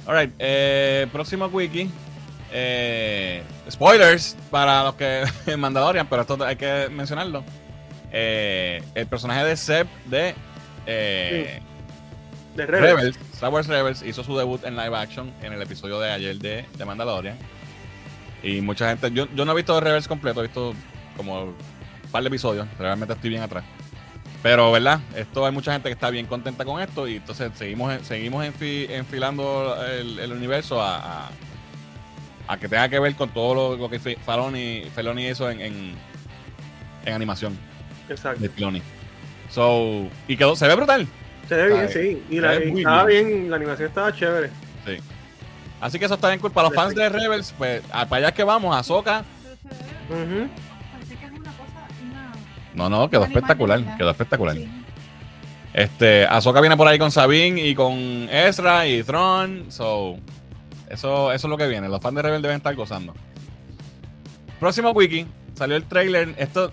Alright, 0.06 0.32
eh, 0.38 1.06
próximo 1.12 1.44
wiki. 1.48 1.90
Eh, 2.52 3.42
spoilers 3.70 4.36
para 4.50 4.84
los 4.84 4.94
que 4.94 5.24
Mandalorian, 5.56 6.06
pero 6.08 6.22
esto 6.22 6.42
hay 6.44 6.56
que 6.56 6.88
mencionarlo. 6.90 7.44
Eh, 8.12 8.82
el 8.94 9.06
personaje 9.06 9.44
de 9.44 9.56
Seb 9.56 9.86
de 10.06 10.34
eh, 10.86 11.60
De 12.54 12.66
Rebels. 12.66 12.96
Rebels, 12.96 13.18
Star 13.34 13.50
Wars 13.52 13.66
Rebels, 13.66 14.02
hizo 14.02 14.22
su 14.24 14.36
debut 14.36 14.64
en 14.64 14.76
live 14.76 14.96
action 14.96 15.32
en 15.42 15.52
el 15.52 15.60
episodio 15.60 15.98
de 16.00 16.10
ayer 16.12 16.38
de, 16.38 16.64
de 16.76 16.84
Mandalorian. 16.84 17.36
Y 18.42 18.60
mucha 18.60 18.88
gente, 18.88 19.10
yo, 19.12 19.26
yo 19.34 19.44
no 19.44 19.52
he 19.52 19.56
visto 19.56 19.78
Rebels 19.80 20.06
completo, 20.08 20.40
he 20.40 20.44
visto 20.44 20.72
como 21.16 21.42
un 21.44 21.56
par 22.12 22.22
de 22.22 22.28
episodios, 22.28 22.66
realmente 22.78 23.14
estoy 23.14 23.30
bien 23.30 23.42
atrás. 23.42 23.64
Pero, 24.42 24.70
¿verdad? 24.70 25.00
Esto 25.16 25.44
hay 25.44 25.50
mucha 25.52 25.72
gente 25.72 25.88
que 25.88 25.94
está 25.94 26.08
bien 26.10 26.26
contenta 26.26 26.64
con 26.64 26.80
esto 26.80 27.08
y 27.08 27.16
entonces 27.16 27.50
seguimos, 27.56 27.92
seguimos 28.06 28.44
enfi- 28.44 28.86
enfilando 28.90 29.76
el, 29.84 30.20
el 30.20 30.32
universo 30.32 30.80
a, 30.80 31.24
a, 31.26 31.30
a 32.48 32.56
que 32.58 32.68
tenga 32.68 32.88
que 32.88 32.98
ver 33.00 33.14
con 33.14 33.28
todo 33.30 33.54
lo, 33.54 33.76
lo 33.76 33.90
que 33.90 33.98
Fe- 33.98 34.18
Filoni, 34.24 34.84
Filoni 34.94 35.28
hizo 35.28 35.50
en, 35.50 35.60
en, 35.60 35.94
en 37.04 37.12
animación 37.12 37.58
Exacto. 38.08 38.40
de 38.40 38.48
Filoni. 38.48 38.82
So, 39.50 40.08
y 40.28 40.36
quedó, 40.36 40.54
se 40.56 40.66
ve 40.68 40.74
brutal. 40.74 41.06
Se 41.48 41.54
ve 41.54 41.68
bien, 41.68 41.88
sí. 41.88 42.22
Y, 42.30 42.40
la, 42.40 42.54
estaba 42.54 43.04
bien. 43.04 43.26
bien, 43.28 43.50
la 43.50 43.56
animación 43.56 43.88
estaba 43.88 44.12
chévere. 44.12 44.50
Sí. 44.84 44.96
Así 45.80 45.98
que 45.98 46.04
eso 46.06 46.14
está 46.14 46.28
bien 46.28 46.40
cool. 46.40 46.50
Para 46.52 46.68
los 46.68 46.74
fans 46.74 46.94
de 46.94 47.08
Rebels, 47.08 47.54
pues 47.56 47.82
para 47.82 48.16
allá 48.16 48.28
es 48.28 48.34
que 48.34 48.44
vamos, 48.44 48.76
a 48.76 48.82
Soca. 48.82 49.24
Ujú. 50.08 50.48
Parece 50.92 51.16
que 51.16 51.24
es 51.26 51.32
una 51.32 51.50
cosa, 51.52 51.86
una... 52.02 52.32
No, 52.74 52.88
no, 52.88 53.10
quedó 53.10 53.24
espectacular. 53.24 53.96
Quedó 53.96 54.10
espectacular. 54.10 54.56
Sí. 54.56 54.68
Este, 55.74 56.26
Ahsoka 56.26 56.60
viene 56.60 56.76
por 56.76 56.88
ahí 56.88 56.98
con 56.98 57.10
Sabine 57.12 57.60
y 57.60 57.74
con 57.74 57.92
Ezra 58.30 58.86
y 58.86 59.02
Thrawn. 59.02 59.66
So, 59.70 60.18
eso, 60.90 61.32
eso 61.32 61.46
es 61.46 61.50
lo 61.50 61.56
que 61.56 61.66
viene. 61.66 61.88
Los 61.88 62.00
fans 62.00 62.16
de 62.16 62.22
Rebels 62.22 62.42
deben 62.42 62.56
estar 62.58 62.74
gozando. 62.74 63.14
Próximo 64.60 64.90
wiki. 64.92 65.26
Salió 65.54 65.76
el 65.76 65.84
trailer. 65.84 66.34
Esto 66.38 66.70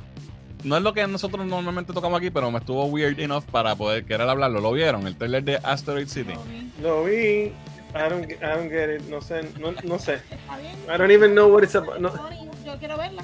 no 0.63 0.77
es 0.77 0.83
lo 0.83 0.93
que 0.93 1.05
nosotros 1.07 1.45
normalmente 1.45 1.93
tocamos 1.93 2.17
aquí, 2.19 2.29
pero 2.29 2.49
me 2.51 2.59
estuvo 2.59 2.85
weird 2.85 3.19
enough 3.19 3.43
para 3.45 3.75
poder 3.75 4.05
querer 4.05 4.27
hablarlo. 4.29 4.61
¿Lo 4.61 4.71
vieron? 4.71 5.05
El 5.07 5.15
trailer 5.17 5.43
de 5.43 5.57
Asteroid 5.57 6.07
City. 6.07 6.33
Lo 6.81 7.03
vi. 7.03 7.51
I 7.95 8.09
don't, 8.09 8.31
I 8.31 8.35
don't 8.41 8.71
get 8.71 8.89
it. 8.95 9.01
No 9.09 9.21
sé. 9.21 9.43
No, 9.59 9.71
no 9.83 9.99
sé. 9.99 10.19
I 10.93 10.97
don't 10.97 11.11
even 11.11 11.33
know 11.33 11.47
what 11.53 11.63
it's 11.63 11.75
about. 11.75 11.99
No, 11.99 12.09
Yo 12.65 12.77
quiero 12.79 12.97
verla. 12.97 13.23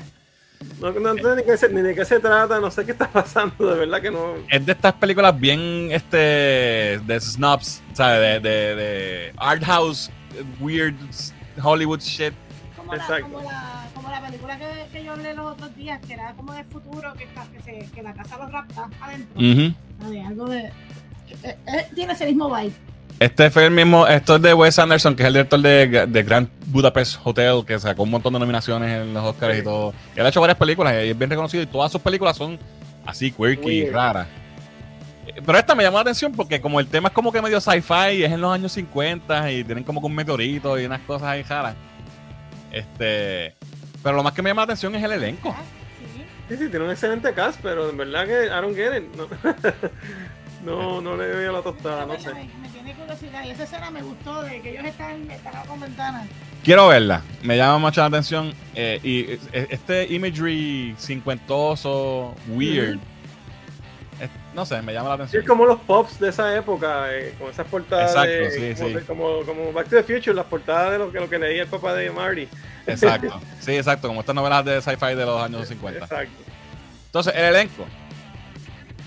no, 0.79 0.91
no 0.91 1.15
sé 1.15 1.35
ni, 1.37 1.43
qué 1.43 1.57
se, 1.57 1.69
ni 1.69 1.81
de 1.81 1.95
qué 1.95 2.05
se 2.05 2.19
trata. 2.19 2.59
No 2.59 2.69
sé 2.69 2.85
qué 2.85 2.91
está 2.91 3.07
pasando. 3.09 3.65
De 3.73 3.79
verdad 3.79 4.01
que 4.01 4.11
no. 4.11 4.35
Es 4.49 4.65
de 4.65 4.71
estas 4.73 4.93
películas 4.93 5.39
bien 5.39 5.89
este 5.91 6.17
de 6.17 7.19
snobs, 7.19 7.81
¿sabes? 7.93 8.43
De, 8.43 8.49
de, 8.49 8.75
de 8.75 9.33
art 9.37 9.63
house, 9.63 10.11
weird 10.59 10.95
Hollywood 11.61 11.99
shit. 12.01 12.33
Como 12.77 12.93
la, 12.93 13.01
Exacto. 13.03 13.23
como 13.33 13.41
la, 13.51 13.87
como 13.93 14.09
la 14.09 14.21
película 14.25 14.57
que, 14.57 14.87
que 14.91 15.03
yo 15.03 15.11
hablé 15.13 15.33
los 15.33 15.51
otros 15.51 15.75
días, 15.75 15.99
que 16.05 16.13
era 16.13 16.33
como 16.33 16.53
de 16.53 16.63
futuro, 16.63 17.13
que, 17.13 17.25
está- 17.25 17.45
que, 17.51 17.61
se, 17.61 17.91
que 17.91 18.01
la 18.01 18.13
casa 18.13 18.37
los 18.37 18.51
rapta 18.51 18.89
adentro. 19.01 19.39
Algo 20.27 20.45
de. 20.49 20.59
eh, 20.59 20.73
eh, 21.43 21.87
tiene 21.93 22.13
ese 22.13 22.25
mismo 22.25 22.53
vibe. 22.53 22.73
Este 23.19 23.49
fue 23.51 23.65
el 23.65 23.71
mismo, 23.71 24.07
esto 24.07 24.37
es 24.37 24.41
de 24.41 24.53
Wes 24.53 24.79
Anderson, 24.79 25.13
que 25.13 25.23
es 25.23 25.27
el 25.27 25.33
director 25.33 25.59
de, 25.59 26.07
de 26.07 26.23
Grand 26.23 26.47
Budapest 26.67 27.19
Hotel, 27.21 27.65
que 27.67 27.77
sacó 27.77 28.03
un 28.03 28.11
montón 28.11 28.31
de 28.31 28.39
nominaciones 28.39 29.01
en 29.01 29.13
los 29.13 29.25
Oscars 29.25 29.59
y 29.59 29.61
todo. 29.61 29.93
Él 30.15 30.25
ha 30.25 30.29
hecho 30.29 30.39
varias 30.39 30.57
películas 30.57 30.93
y 30.93 31.09
es 31.09 31.17
bien 31.17 31.29
reconocido 31.29 31.61
y 31.61 31.65
todas 31.65 31.91
sus 31.91 31.99
películas 31.99 32.37
son 32.37 32.57
así 33.05 33.29
quirky, 33.31 33.81
Weird. 33.81 33.93
raras. 33.93 34.27
Pero 35.45 35.57
esta 35.57 35.75
me 35.75 35.83
llamó 35.83 35.97
la 35.97 36.01
atención 36.01 36.31
porque 36.31 36.59
como 36.61 36.79
el 36.79 36.87
tema 36.87 37.09
es 37.09 37.13
como 37.13 37.31
que 37.31 37.41
medio 37.41 37.59
sci-fi 37.61 38.15
y 38.17 38.23
es 38.23 38.31
en 38.31 38.41
los 38.41 38.53
años 38.53 38.71
50 38.71 39.51
y 39.51 39.63
tienen 39.63 39.83
como 39.83 39.99
que 40.01 40.07
un 40.07 40.15
meteorito 40.15 40.79
y 40.79 40.85
unas 40.85 41.01
cosas 41.01 41.27
ahí 41.29 41.43
raras. 41.43 41.75
Este, 42.71 43.55
pero 44.03 44.15
lo 44.15 44.23
más 44.23 44.33
que 44.33 44.41
me 44.41 44.49
llama 44.49 44.61
la 44.61 44.65
atención 44.65 44.95
es 44.95 45.03
el 45.03 45.11
elenco. 45.11 45.55
Sí. 46.47 46.55
Sí, 46.57 46.67
tiene 46.69 46.85
un 46.85 46.89
excelente 46.91 47.31
cast, 47.33 47.59
pero 47.61 47.89
en 47.89 47.97
verdad 47.97 48.25
que 48.25 48.45
I 48.47 48.49
don't 48.61 48.75
get 48.75 48.97
it. 48.97 49.03
No, 49.15 49.27
no, 50.65 51.01
no 51.01 51.15
le 51.17 51.27
veo 51.27 51.51
la 51.51 51.61
tostada, 51.61 52.05
no 52.07 52.19
sé. 52.19 52.33
Me, 52.33 52.49
me 52.61 52.69
tiene 52.69 52.93
curiosidad. 52.95 53.43
Y 53.45 53.51
esa 53.51 53.63
escena 53.63 53.91
me 53.91 54.01
gustó 54.01 54.41
de 54.41 54.59
que 54.61 54.71
ellos 54.71 54.85
están, 54.85 55.29
están 55.29 55.53
con 55.67 55.79
ventanas. 55.79 56.27
Quiero 56.63 56.87
verla, 56.87 57.21
me 57.43 57.55
llama 57.55 57.77
mucho 57.77 58.01
la 58.01 58.07
atención. 58.07 58.53
eh, 58.75 58.99
y 59.03 59.39
este 59.53 60.11
imagery 60.13 60.95
cincuentoso, 60.97 62.33
weird, 62.49 62.99
no 64.59 64.65
sé, 64.65 64.81
me 64.81 64.91
llama 64.93 65.09
la 65.09 65.15
Sí, 65.15 65.21
atención. 65.21 65.41
es 65.43 65.47
como 65.47 65.65
los 65.65 65.79
pops 65.79 66.19
de 66.19 66.29
esa 66.29 66.53
época, 66.55 67.07
eh, 67.15 67.33
con 67.39 67.49
esas 67.49 67.65
portadas 67.67 68.09
Exacto, 68.11 68.29
de, 68.29 68.75
sí, 68.75 68.81
como, 68.83 68.99
sí. 68.99 69.05
como, 69.05 69.45
como 69.45 69.71
Back 69.73 69.87
to 69.89 69.95
the 69.95 70.03
Future, 70.03 70.33
las 70.35 70.45
portadas 70.47 70.91
de 70.91 70.97
lo 70.97 71.11
que, 71.11 71.19
lo 71.19 71.29
que 71.29 71.39
leía 71.39 71.61
el 71.63 71.67
papá 71.69 71.93
de 71.93 72.11
Marty. 72.11 72.47
Exacto, 72.87 73.39
sí, 73.59 73.75
exacto, 73.75 74.07
como 74.07 74.19
estas 74.21 74.35
novelas 74.35 74.65
de 74.65 74.81
sci-fi 74.81 75.15
de 75.15 75.25
los 75.25 75.41
años 75.41 75.67
50. 75.67 75.99
Exacto. 76.05 76.33
Entonces, 77.05 77.33
el 77.35 77.45
elenco. 77.45 77.85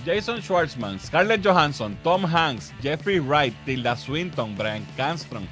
Jason 0.06 0.40
Schwartzman, 0.40 0.98
Scarlett 0.98 1.44
Johansson, 1.44 1.96
Tom 2.02 2.24
Hanks, 2.24 2.72
Jeffrey 2.82 3.20
Wright, 3.20 3.54
Tilda 3.64 3.94
Swinton, 3.96 4.56
Brian 4.56 4.84
Cranston, 4.96 5.46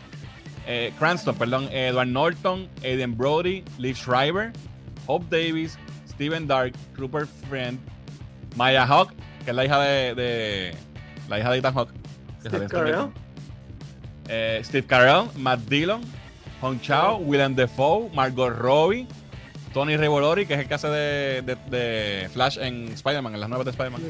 eh, 0.66 0.92
Cranston, 0.98 1.34
perdón, 1.36 1.68
Edward 1.72 2.08
Norton, 2.08 2.68
Aiden 2.82 3.16
Brody, 3.16 3.62
Liv 3.78 3.96
Schreiber, 3.96 4.52
Hope 5.06 5.26
Davis, 5.30 5.76
Steven 6.08 6.46
Dark, 6.46 6.72
Rupert 6.96 7.28
Friend, 7.48 7.78
Maya 8.56 8.84
Hawk, 8.84 9.12
que 9.44 9.50
es 9.50 9.56
la 9.56 9.64
hija 9.64 9.80
de, 9.80 10.14
de- 10.14 10.74
la 11.28 11.38
hija 11.38 11.50
de 11.50 11.58
Ethan 11.58 11.74
Hawke. 11.74 11.92
Steve 12.40 12.66
Carell. 12.68 13.08
Eh, 14.28 14.60
Steve 14.64 14.86
Carell, 14.86 15.24
Matt 15.36 15.60
Dillon, 15.68 16.00
Hong 16.60 16.78
Chao, 16.80 17.16
Willem 17.18 17.54
Dafoe, 17.54 18.08
Margot 18.14 18.50
Robbie, 18.56 19.06
Tony 19.74 19.96
Revolori, 19.96 20.46
que 20.46 20.54
es 20.54 20.60
el 20.60 20.68
que 20.68 20.74
hace 20.74 20.88
de, 20.88 21.42
de- 21.42 21.56
de 21.70 22.28
Flash 22.30 22.58
en 22.58 22.88
Spider-Man, 22.88 23.34
en 23.34 23.40
las 23.40 23.48
nuevas 23.48 23.64
de 23.66 23.70
Spider-Man. 23.72 24.02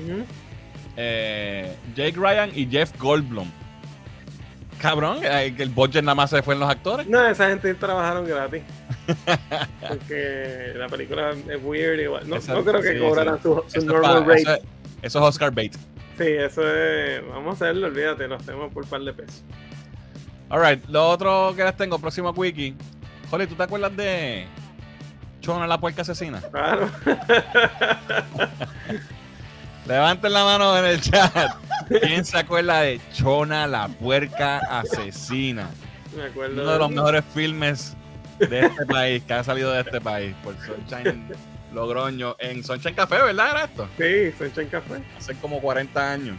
Eh, 0.96 1.74
Jake 1.94 2.14
Ryan 2.16 2.50
y 2.54 2.66
Jeff 2.66 2.92
Goldblum. 2.98 3.50
Cabrón, 4.80 5.18
eh, 5.22 5.52
que 5.54 5.62
el 5.62 5.68
budget 5.68 6.02
nada 6.02 6.14
más 6.14 6.30
se 6.30 6.42
fue 6.42 6.54
en 6.54 6.60
los 6.60 6.70
actores. 6.70 7.06
No, 7.06 7.22
esa 7.26 7.48
gente 7.50 7.74
trabajaron 7.74 8.24
gratis. 8.26 8.62
Porque 9.88 10.72
la 10.76 10.88
película 10.88 11.30
es 11.32 11.62
weird 11.62 12.00
igual. 12.00 12.28
No, 12.28 12.36
no 12.36 12.64
creo 12.64 12.80
que 12.80 12.92
sí, 12.94 12.98
cobraran 12.98 13.36
sí. 13.36 13.42
su, 13.42 13.64
su 13.80 13.86
normal 13.86 14.24
rate. 14.26 14.62
Eso 15.02 15.18
es 15.18 15.24
Oscar 15.24 15.52
Bait. 15.52 15.74
Sí, 16.18 16.26
eso 16.26 16.62
es. 16.68 17.26
Vamos 17.28 17.48
a 17.48 17.64
hacerlo, 17.64 17.86
olvídate, 17.86 18.28
lo 18.28 18.36
hacemos 18.36 18.72
por 18.72 18.84
un 18.84 18.90
par 18.90 19.00
de 19.00 19.12
pesos. 19.12 19.42
Alright, 20.50 20.84
lo 20.88 21.08
otro 21.08 21.54
que 21.56 21.64
les 21.64 21.76
tengo, 21.76 21.98
próximo 21.98 22.30
wiki. 22.30 22.74
Jolly, 23.30 23.46
¿tú 23.46 23.54
te 23.54 23.62
acuerdas 23.62 23.96
de 23.96 24.46
Chona 25.40 25.66
la 25.66 25.78
puerca 25.78 26.02
asesina? 26.02 26.40
Claro. 26.40 26.90
Levanten 29.86 30.32
la 30.32 30.44
mano 30.44 30.76
en 30.76 30.84
el 30.84 31.00
chat. 31.00 31.56
¿Quién 32.02 32.24
se 32.24 32.38
acuerda 32.38 32.80
de 32.82 33.00
Chona 33.12 33.66
la 33.66 33.88
puerca 33.88 34.58
asesina? 34.58 35.70
Me 36.16 36.24
acuerdo. 36.24 36.60
Uno 36.62 36.72
de 36.72 36.78
los 36.78 36.90
mejores 36.90 37.24
filmes 37.32 37.96
de 38.38 38.66
este 38.66 38.86
país, 38.86 39.22
que 39.22 39.32
ha 39.32 39.44
salido 39.44 39.72
de 39.72 39.80
este 39.80 40.00
país, 40.00 40.34
por 40.42 40.54
Sunshine 40.58 41.26
Logroño, 41.72 42.36
en 42.38 42.64
Sunshine 42.64 42.94
Café, 42.94 43.22
¿verdad? 43.22 43.50
Era 43.50 43.64
esto. 43.64 43.88
Sí, 43.98 44.32
Sunshine 44.38 44.68
Café. 44.68 44.94
Hace 45.18 45.34
como 45.36 45.60
40 45.60 46.12
años. 46.12 46.36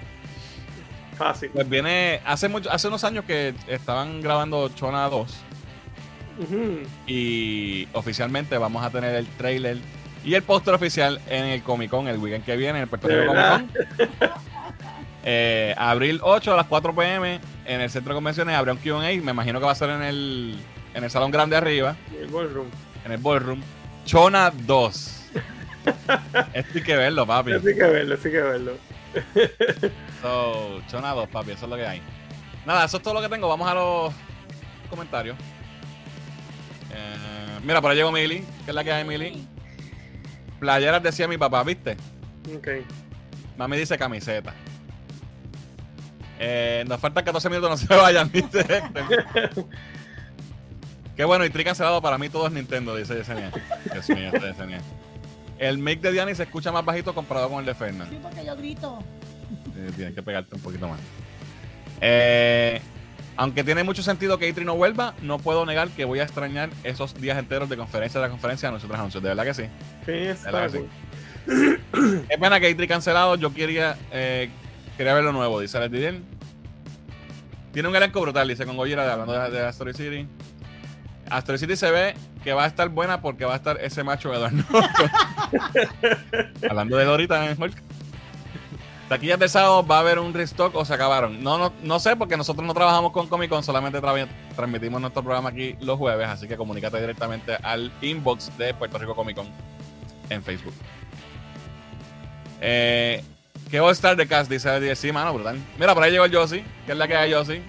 Fácil. 1.17 1.49
Pues 1.51 1.69
viene, 1.69 2.19
hace 2.25 2.47
mucho, 2.49 2.71
hace 2.71 2.87
unos 2.87 3.03
años 3.03 3.25
que 3.25 3.53
estaban 3.67 4.21
grabando 4.21 4.69
Chona 4.69 5.07
2 5.07 5.37
Ujú. 6.39 6.79
y 7.05 7.87
oficialmente 7.93 8.57
vamos 8.57 8.83
a 8.83 8.89
tener 8.89 9.13
el 9.15 9.27
trailer 9.27 9.77
y 10.23 10.33
el 10.33 10.41
póster 10.43 10.73
oficial 10.73 11.19
en 11.27 11.45
el 11.45 11.61
Comic 11.63 11.89
Con 11.91 12.07
el 12.07 12.17
weekend 12.17 12.43
que 12.45 12.55
viene, 12.55 12.79
en 12.79 12.83
el 12.83 12.87
Puerto 12.87 13.07
¿De 13.07 13.21
Rico? 13.21 13.33
Comic 13.33 14.19
Con. 14.19 14.29
Eh, 15.23 15.75
abril 15.77 16.19
8 16.23 16.53
a 16.53 16.55
las 16.57 16.65
4 16.65 16.95
pm 16.95 17.39
en 17.65 17.81
el 17.81 17.89
centro 17.91 18.13
de 18.13 18.17
convenciones 18.17 18.55
habrá 18.55 18.73
un 18.73 18.79
QA. 18.79 18.99
Me 19.23 19.31
imagino 19.31 19.59
que 19.59 19.65
va 19.67 19.71
a 19.71 19.75
ser 19.75 19.91
en 19.91 20.01
el, 20.01 20.59
en 20.95 21.03
el 21.03 21.11
salón 21.11 21.29
grande 21.29 21.55
arriba, 21.55 21.95
El 22.19 22.27
ballroom. 22.27 22.67
en 23.05 23.11
el 23.11 23.17
ballroom. 23.19 23.61
Chona 24.05 24.51
2. 24.51 25.20
Esto 26.53 26.71
hay 26.75 26.83
que 26.83 26.95
verlo, 26.95 27.25
papi. 27.25 27.53
Sí 27.53 27.75
que 27.75 27.83
verlo, 27.83 28.17
sí 28.17 28.31
que 28.31 28.41
verlo. 28.41 28.73
So, 30.21 30.81
Chona 30.87 31.11
2, 31.13 31.29
papi, 31.29 31.51
eso 31.51 31.65
es 31.65 31.69
lo 31.69 31.75
que 31.75 31.85
hay. 31.87 32.01
Nada, 32.65 32.85
eso 32.85 32.97
es 32.97 33.03
todo 33.03 33.15
lo 33.15 33.21
que 33.21 33.29
tengo. 33.29 33.49
Vamos 33.49 33.67
a 33.67 33.73
los 33.73 34.13
comentarios. 34.89 35.35
Eh, 36.93 37.59
mira, 37.63 37.81
por 37.81 37.89
ahí 37.91 37.97
llegó 37.97 38.11
Mili. 38.11 38.45
¿Qué 38.63 38.71
es 38.71 38.75
la 38.75 38.83
que 38.83 38.91
hay, 38.91 39.03
Mili? 39.03 39.47
playeras 40.61 41.01
decía 41.01 41.27
mi 41.27 41.39
papá, 41.39 41.63
¿viste? 41.63 41.97
Ok. 42.55 42.67
Mami 43.57 43.77
dice 43.77 43.97
camiseta. 43.97 44.53
Eh, 46.39 46.85
nos 46.87 46.99
faltan 46.99 47.23
14 47.25 47.49
minutos, 47.49 47.69
no 47.69 47.77
se 47.77 47.87
vayan, 48.01 48.29
Héctor. 48.31 48.65
Qué 51.15 51.25
bueno, 51.25 51.45
y 51.45 51.49
tri 51.49 51.63
cancelado 51.63 52.01
para 52.01 52.17
mí 52.17 52.29
todo 52.29 52.47
es 52.47 52.53
Nintendo, 52.53 52.95
dice 52.95 53.15
Yesenia. 53.15 53.51
Dios 53.91 54.09
mío, 54.09 54.31
Yesenia. 54.33 54.81
El 55.61 55.77
mic 55.77 56.01
de 56.01 56.11
Diani 56.11 56.33
se 56.33 56.41
escucha 56.41 56.71
más 56.71 56.83
bajito 56.83 57.13
comparado 57.13 57.47
con 57.47 57.59
el 57.59 57.67
de 57.67 57.75
Fernan. 57.75 58.09
Sí, 58.09 58.17
porque 58.19 58.43
yo 58.43 58.57
grito. 58.57 58.97
Eh, 59.77 59.91
tienes 59.95 60.15
que 60.15 60.23
pegarte 60.23 60.55
un 60.55 60.61
poquito 60.61 60.87
más. 60.87 60.99
Eh, 62.01 62.81
aunque 63.37 63.63
tiene 63.63 63.83
mucho 63.83 64.01
sentido 64.01 64.39
que 64.39 64.47
Itri 64.47 64.65
no 64.65 64.75
vuelva, 64.75 65.13
no 65.21 65.37
puedo 65.37 65.63
negar 65.67 65.89
que 65.89 66.03
voy 66.03 66.17
a 66.17 66.23
extrañar 66.23 66.71
esos 66.83 67.13
días 67.13 67.37
enteros 67.37 67.69
de 67.69 67.77
conferencia 67.77 68.19
de 68.19 68.25
la 68.25 68.31
conferencia 68.31 68.69
de 68.69 68.71
nuestros 68.71 68.91
anuncios. 68.91 69.21
De 69.21 69.29
verdad 69.29 69.43
que 69.43 69.53
sí. 69.53 69.63
Sí, 70.03 70.11
está 70.11 70.49
verdad 70.49 70.71
que 70.71 70.79
cool. 70.79 72.25
Es 72.27 72.39
pena 72.39 72.59
que 72.59 72.67
Itri 72.67 72.87
cancelado. 72.87 73.35
Yo 73.35 73.53
quería, 73.53 73.97
eh, 74.11 74.49
quería 74.97 75.13
ver 75.13 75.23
lo 75.23 75.31
nuevo, 75.31 75.59
dice 75.59 75.77
Alex. 75.77 76.21
Tiene 77.71 77.87
un 77.87 77.95
elenco 77.95 78.19
brutal, 78.19 78.47
dice 78.47 78.65
con 78.65 78.77
Gojira, 78.77 79.13
hablando 79.13 79.33
de, 79.33 79.51
de 79.51 79.61
Asteroid 79.63 79.95
City. 79.95 80.27
Asteroid 81.37 81.59
City 81.59 81.75
se 81.75 81.89
ve 81.91 82.15
que 82.43 82.53
va 82.53 82.63
a 82.63 82.67
estar 82.67 82.89
buena 82.89 83.21
porque 83.21 83.45
va 83.45 83.53
a 83.53 83.57
estar 83.57 83.77
ese 83.81 84.03
macho 84.03 84.33
Edward 84.33 84.53
Norton. 84.53 85.11
hablando 86.69 86.97
de 86.97 87.03
él 87.03 87.09
ahorita 87.09 87.55
Hulk. 87.57 87.81
Taquillas 89.09 89.39
de 89.39 89.49
sábado, 89.49 89.85
¿va 89.85 89.97
a 89.97 89.99
haber 89.99 90.19
un 90.19 90.33
restock 90.33 90.73
o 90.73 90.85
se 90.85 90.93
acabaron? 90.93 91.43
No, 91.43 91.57
no, 91.57 91.73
no 91.83 91.99
sé, 91.99 92.15
porque 92.15 92.37
nosotros 92.37 92.65
no 92.65 92.73
trabajamos 92.73 93.11
con 93.11 93.27
Comic 93.27 93.49
Con, 93.49 93.61
solamente 93.61 94.01
tra- 94.01 94.25
transmitimos 94.55 95.01
nuestro 95.01 95.21
programa 95.21 95.49
aquí 95.49 95.75
los 95.81 95.97
jueves, 95.97 96.29
así 96.29 96.47
que 96.47 96.55
comunícate 96.55 96.97
directamente 97.01 97.57
al 97.61 97.91
inbox 98.01 98.57
de 98.57 98.73
Puerto 98.73 98.97
Rico 98.97 99.13
Comic 99.13 99.35
Con 99.35 99.49
en 100.29 100.41
Facebook. 100.41 100.73
Eh, 102.61 103.21
¿Qué 103.69 103.79
All 103.81 103.91
Star 103.91 104.15
de 104.15 104.27
Cast? 104.27 104.49
Dice. 104.49 104.95
Sí, 104.95 105.11
mano, 105.11 105.33
brutal. 105.33 105.57
Mira, 105.77 105.93
por 105.93 106.03
ahí 106.03 106.11
llegó 106.11 106.25
el 106.25 106.33
Josie, 106.33 106.63
que 106.85 106.91
es 106.93 106.97
la 106.97 107.07
que 107.07 107.15
hay 107.15 107.33
Josie. 107.33 107.61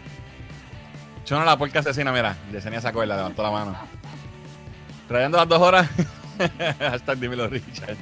Chono 1.24 1.44
la 1.44 1.56
puerca 1.56 1.78
asesina, 1.80 2.12
mira. 2.12 2.36
Yesenia 2.52 2.80
sacó 2.80 3.04
la 3.04 3.16
levantó 3.16 3.42
la 3.42 3.50
mano. 3.50 3.76
Trayendo 5.08 5.38
las 5.38 5.48
dos 5.48 5.60
horas. 5.60 5.88
Hashtag 6.78 7.18
dímelo, 7.18 7.48
Richard. 7.48 7.96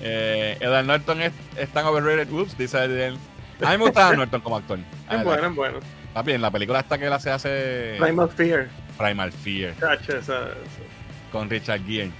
Eh, 0.00 0.56
Edward 0.60 0.84
Norton 0.86 1.22
es, 1.22 1.32
es 1.56 1.68
tan 1.70 1.84
overrated. 1.86 2.30
Ups, 2.32 2.56
dice 2.58 2.78
Eddie. 2.84 3.16
A 3.64 3.70
mí 3.72 3.78
me 3.78 3.84
gusta 3.84 4.02
Edward 4.02 4.18
Norton 4.18 4.40
como 4.40 4.56
actor. 4.56 4.78
A 5.08 5.16
Es 5.18 5.24
bueno, 5.24 5.48
es 5.48 5.54
bueno. 5.54 5.78
Papi, 6.14 6.32
en 6.32 6.42
la 6.42 6.50
película 6.50 6.80
esta 6.80 6.98
que 6.98 7.06
él 7.06 7.12
hace 7.12 7.30
hace 7.30 7.96
Primal 7.98 8.28
Fear. 8.28 8.68
Primal 8.98 9.32
Fear 9.32 9.72
Cacho, 9.74 10.12
esa. 10.18 10.40
esa- 10.42 10.48
con 11.30 11.48
Richard 11.48 11.80
Gere. 11.86 12.10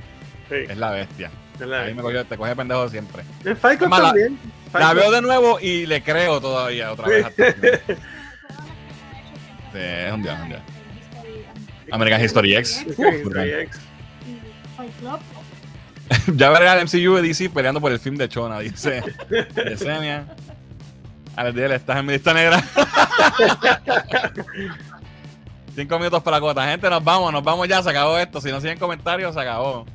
Sí, 0.49 0.55
Es 0.69 0.77
la 0.79 0.91
bestia. 0.93 1.31
es 1.61 1.67
la- 1.67 1.83
Ahí 1.83 1.95
me 1.95 2.01
cogió, 2.03 2.25
te 2.25 2.37
coge 2.39 2.57
pendejo 2.57 2.89
siempre. 2.89 3.23
Es 3.45 3.63
mala- 3.89 4.09
también. 4.09 4.39
La 4.73 4.91
Club. 4.93 5.03
veo 5.03 5.11
de 5.11 5.21
nuevo 5.23 5.61
y 5.61 5.85
le 5.85 6.03
creo 6.03 6.41
todavía 6.41 6.93
otra 6.93 7.07
vez. 7.09 7.27
Sí, 9.73 9.79
es 9.79 10.13
un 10.13 10.23
dios, 10.23 10.37
un 10.43 10.49
dios. 10.49 10.61
American 11.91 12.25
History 12.25 12.57
X. 12.57 12.85
Brutal. 12.97 13.33
Fight 13.33 13.55
X. 13.69 13.81
Fight 14.77 14.93
Club. 14.99 15.21
ya 16.37 16.51
veré 16.51 16.69
al 16.69 16.85
MCU 16.85 17.19
y 17.19 17.29
DC 17.29 17.51
peleando 17.51 17.81
por 17.81 17.93
el 17.93 17.99
film 17.99 18.17
de 18.17 18.29
Chona, 18.29 18.59
dice 18.61 19.03
Yesenia. 19.69 20.27
Alex 21.37 21.57
Díaz, 21.57 21.73
estás 21.73 21.99
en 21.99 22.07
mi 22.07 22.13
lista 22.13 22.35
negra. 22.35 22.63
Cinco 25.75 25.99
minutos 25.99 26.23
para 26.23 26.37
la 26.37 26.41
cuota. 26.43 26.69
Gente, 26.69 26.91
nos 26.91 27.03
vamos, 27.03 27.33
nos 27.33 27.43
vamos 27.43 27.67
ya, 27.67 27.83
se 27.83 27.89
acabó 27.89 28.19
esto. 28.19 28.43
Si 28.43 28.51
no 28.51 28.61
siguen 28.61 28.79
comentarios, 28.79 29.33
se 29.35 29.41
acabó. 29.41 29.87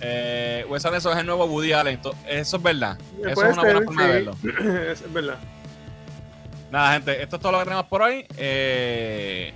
Eh, 0.00 0.66
Wes 0.68 0.84
Anderson 0.84 1.12
es 1.12 1.18
el 1.20 1.26
nuevo 1.26 1.44
Woody 1.44 1.72
Allen. 1.72 2.00
Eso 2.28 2.56
es 2.56 2.62
verdad. 2.62 2.98
Eso 3.20 3.46
es 3.46 3.52
una 3.52 3.62
buena 3.62 3.78
ser, 3.78 3.84
forma 3.84 4.02
de 4.02 4.08
verlo. 4.08 4.36
Es 4.90 5.12
verdad. 5.12 5.38
Nada, 6.76 6.92
gente, 6.92 7.22
esto 7.22 7.36
es 7.36 7.40
todo 7.42 7.52
lo 7.52 7.58
que 7.60 7.64
tenemos 7.64 7.86
por 7.86 8.02
hoy. 8.02 8.26
Eh, 8.36 9.50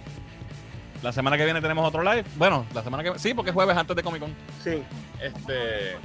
la 1.02 1.12
semana 1.12 1.36
que 1.36 1.44
viene 1.44 1.60
tenemos 1.60 1.86
otro 1.86 2.02
live. 2.02 2.24
Bueno, 2.36 2.64
la 2.72 2.82
semana 2.82 3.02
que 3.02 3.18
sí, 3.18 3.34
porque 3.34 3.50
es 3.50 3.54
jueves 3.54 3.76
antes 3.76 3.94
de 3.94 4.02
Comic 4.02 4.22
Con. 4.22 4.34
Sí. 4.64 4.82
Este, 5.20 5.96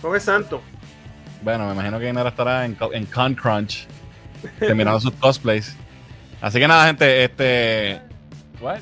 Jueves 0.00 0.22
Santo. 0.22 0.62
bueno, 1.42 1.66
me 1.66 1.72
imagino 1.72 1.98
que 1.98 2.08
Inara 2.08 2.28
estará 2.28 2.64
en, 2.64 2.76
co- 2.76 2.92
en 2.92 3.06
Con 3.06 3.34
Crunch 3.34 3.88
terminando 4.60 5.00
sus 5.00 5.10
cosplays. 5.14 5.76
Así 6.40 6.60
que 6.60 6.68
nada, 6.68 6.86
gente, 6.86 7.24
este. 7.24 8.00
What? 8.60 8.78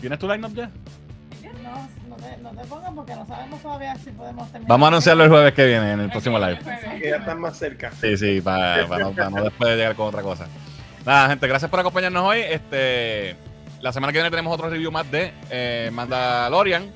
¿Tienes 0.00 0.18
tu 0.18 0.26
line-up 0.26 0.54
ya? 0.54 0.70
No, 2.22 2.50
no 2.50 2.50
te, 2.50 2.54
no 2.54 2.62
te 2.62 2.68
pongas 2.68 2.92
porque 2.94 3.14
no 3.14 3.26
sabemos 3.26 3.62
todavía 3.62 3.94
si 3.96 4.10
podemos 4.10 4.50
terminar. 4.50 4.68
Vamos 4.68 4.86
a 4.86 4.88
anunciarlo 4.88 5.24
el 5.24 5.30
jueves 5.30 5.54
que 5.54 5.66
viene 5.66 5.92
en 5.92 6.00
el 6.00 6.10
próximo 6.10 6.38
live. 6.38 6.58
Que 7.00 7.10
ya 7.10 7.16
están 7.16 7.40
más 7.40 7.56
cerca. 7.56 7.90
Sí, 8.00 8.16
sí, 8.16 8.40
para, 8.40 8.86
para 8.86 9.04
no, 9.04 9.12
para 9.12 9.30
no 9.30 9.44
después 9.44 9.70
de 9.70 9.76
llegar 9.76 9.94
con 9.96 10.08
otra 10.08 10.22
cosa. 10.22 10.46
Nada, 11.04 11.28
gente, 11.30 11.48
gracias 11.48 11.70
por 11.70 11.80
acompañarnos 11.80 12.22
hoy. 12.22 12.40
Este, 12.40 13.36
la 13.80 13.92
semana 13.92 14.12
que 14.12 14.18
viene 14.18 14.30
tenemos 14.30 14.54
otro 14.54 14.70
review 14.70 14.92
más 14.92 15.10
de 15.10 15.32
eh, 15.50 15.90
Mandalorian. 15.92 16.92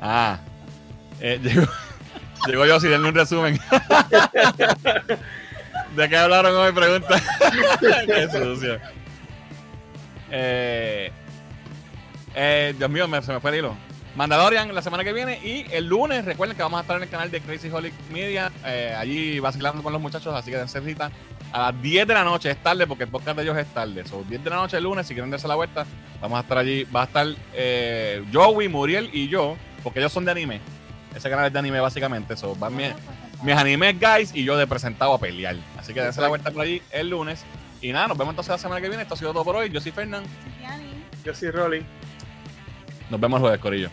Ah, 0.00 0.38
eh, 1.20 1.38
llegó, 1.42 1.66
llegó 2.46 2.66
yo 2.66 2.80
sin 2.80 2.90
darle 2.90 3.08
un 3.08 3.14
resumen. 3.14 3.60
¿De 5.96 6.08
qué 6.08 6.16
hablaron 6.16 6.56
hoy? 6.56 6.72
Pregunta. 6.72 7.20
qué 8.06 8.28
sucio. 8.30 8.78
Eh, 10.30 11.10
eh, 12.38 12.74
Dios 12.78 12.88
mío, 12.90 13.06
me- 13.08 13.20
se 13.22 13.32
me 13.32 13.40
fue 13.40 13.50
el 13.50 13.56
hilo. 13.58 13.74
Mandalorian 14.16 14.74
la 14.74 14.82
semana 14.82 15.04
que 15.04 15.12
viene 15.12 15.38
y 15.44 15.64
el 15.70 15.86
lunes 15.86 16.24
recuerden 16.24 16.56
que 16.56 16.62
vamos 16.62 16.78
a 16.78 16.80
estar 16.82 16.96
en 16.96 17.02
el 17.04 17.08
canal 17.08 17.30
de 17.30 17.40
Crazy 17.40 17.68
Holic 17.70 17.92
Media 18.10 18.50
eh, 18.64 18.92
allí 18.98 19.38
vacilando 19.38 19.80
con 19.82 19.92
los 19.92 20.02
muchachos 20.02 20.34
así 20.34 20.50
que 20.50 20.56
dense 20.56 20.80
cita. 20.80 21.10
A 21.52 21.70
las 21.72 21.82
10 21.82 22.06
de 22.06 22.14
la 22.14 22.24
noche 22.24 22.50
es 22.50 22.56
tarde 22.62 22.86
porque 22.86 23.04
el 23.04 23.10
podcast 23.10 23.36
de 23.36 23.42
ellos 23.44 23.56
es 23.56 23.66
tarde. 23.72 24.04
Son 24.06 24.28
10 24.28 24.42
de 24.42 24.50
la 24.50 24.56
noche 24.56 24.76
el 24.76 24.84
lunes 24.84 25.06
si 25.06 25.14
quieren 25.14 25.30
darse 25.30 25.46
la 25.46 25.54
vuelta 25.54 25.86
vamos 26.20 26.38
a 26.38 26.42
estar 26.42 26.58
allí. 26.58 26.84
Va 26.84 27.02
a 27.02 27.04
estar 27.04 27.26
eh, 27.54 28.24
Joey, 28.32 28.68
Muriel 28.68 29.08
y 29.12 29.28
yo 29.28 29.56
porque 29.84 30.00
ellos 30.00 30.12
son 30.12 30.24
de 30.24 30.32
anime. 30.32 30.60
Ese 31.14 31.30
canal 31.30 31.46
es 31.46 31.52
de 31.52 31.58
anime 31.60 31.78
básicamente. 31.80 32.36
So, 32.36 32.56
van 32.56 32.74
mis, 32.74 32.88
mis 33.42 33.54
animes 33.56 33.94
guys 34.00 34.34
y 34.34 34.42
yo 34.42 34.56
de 34.56 34.66
presentado 34.66 35.12
a 35.14 35.18
pelear. 35.20 35.56
Así 35.78 35.94
que 35.94 36.00
dense 36.00 36.20
la 36.20 36.28
vuelta 36.28 36.50
por 36.50 36.62
allí 36.62 36.82
el 36.90 37.10
lunes. 37.10 37.44
Y 37.80 37.92
nada, 37.92 38.08
nos 38.08 38.18
vemos 38.18 38.32
entonces 38.32 38.50
la 38.50 38.58
semana 38.58 38.80
que 38.80 38.88
viene. 38.88 39.02
Esto 39.04 39.14
ha 39.14 39.16
sido 39.18 39.32
todo 39.32 39.44
por 39.44 39.54
hoy. 39.54 39.70
Yo 39.70 39.80
soy 39.80 39.92
Fernán. 39.92 40.24
Yo 41.24 41.34
soy 41.34 41.50
Rolly. 41.50 41.84
Nos 43.10 43.20
vemos 43.20 43.40
jueves 43.40 43.60
Corillo 43.60 43.90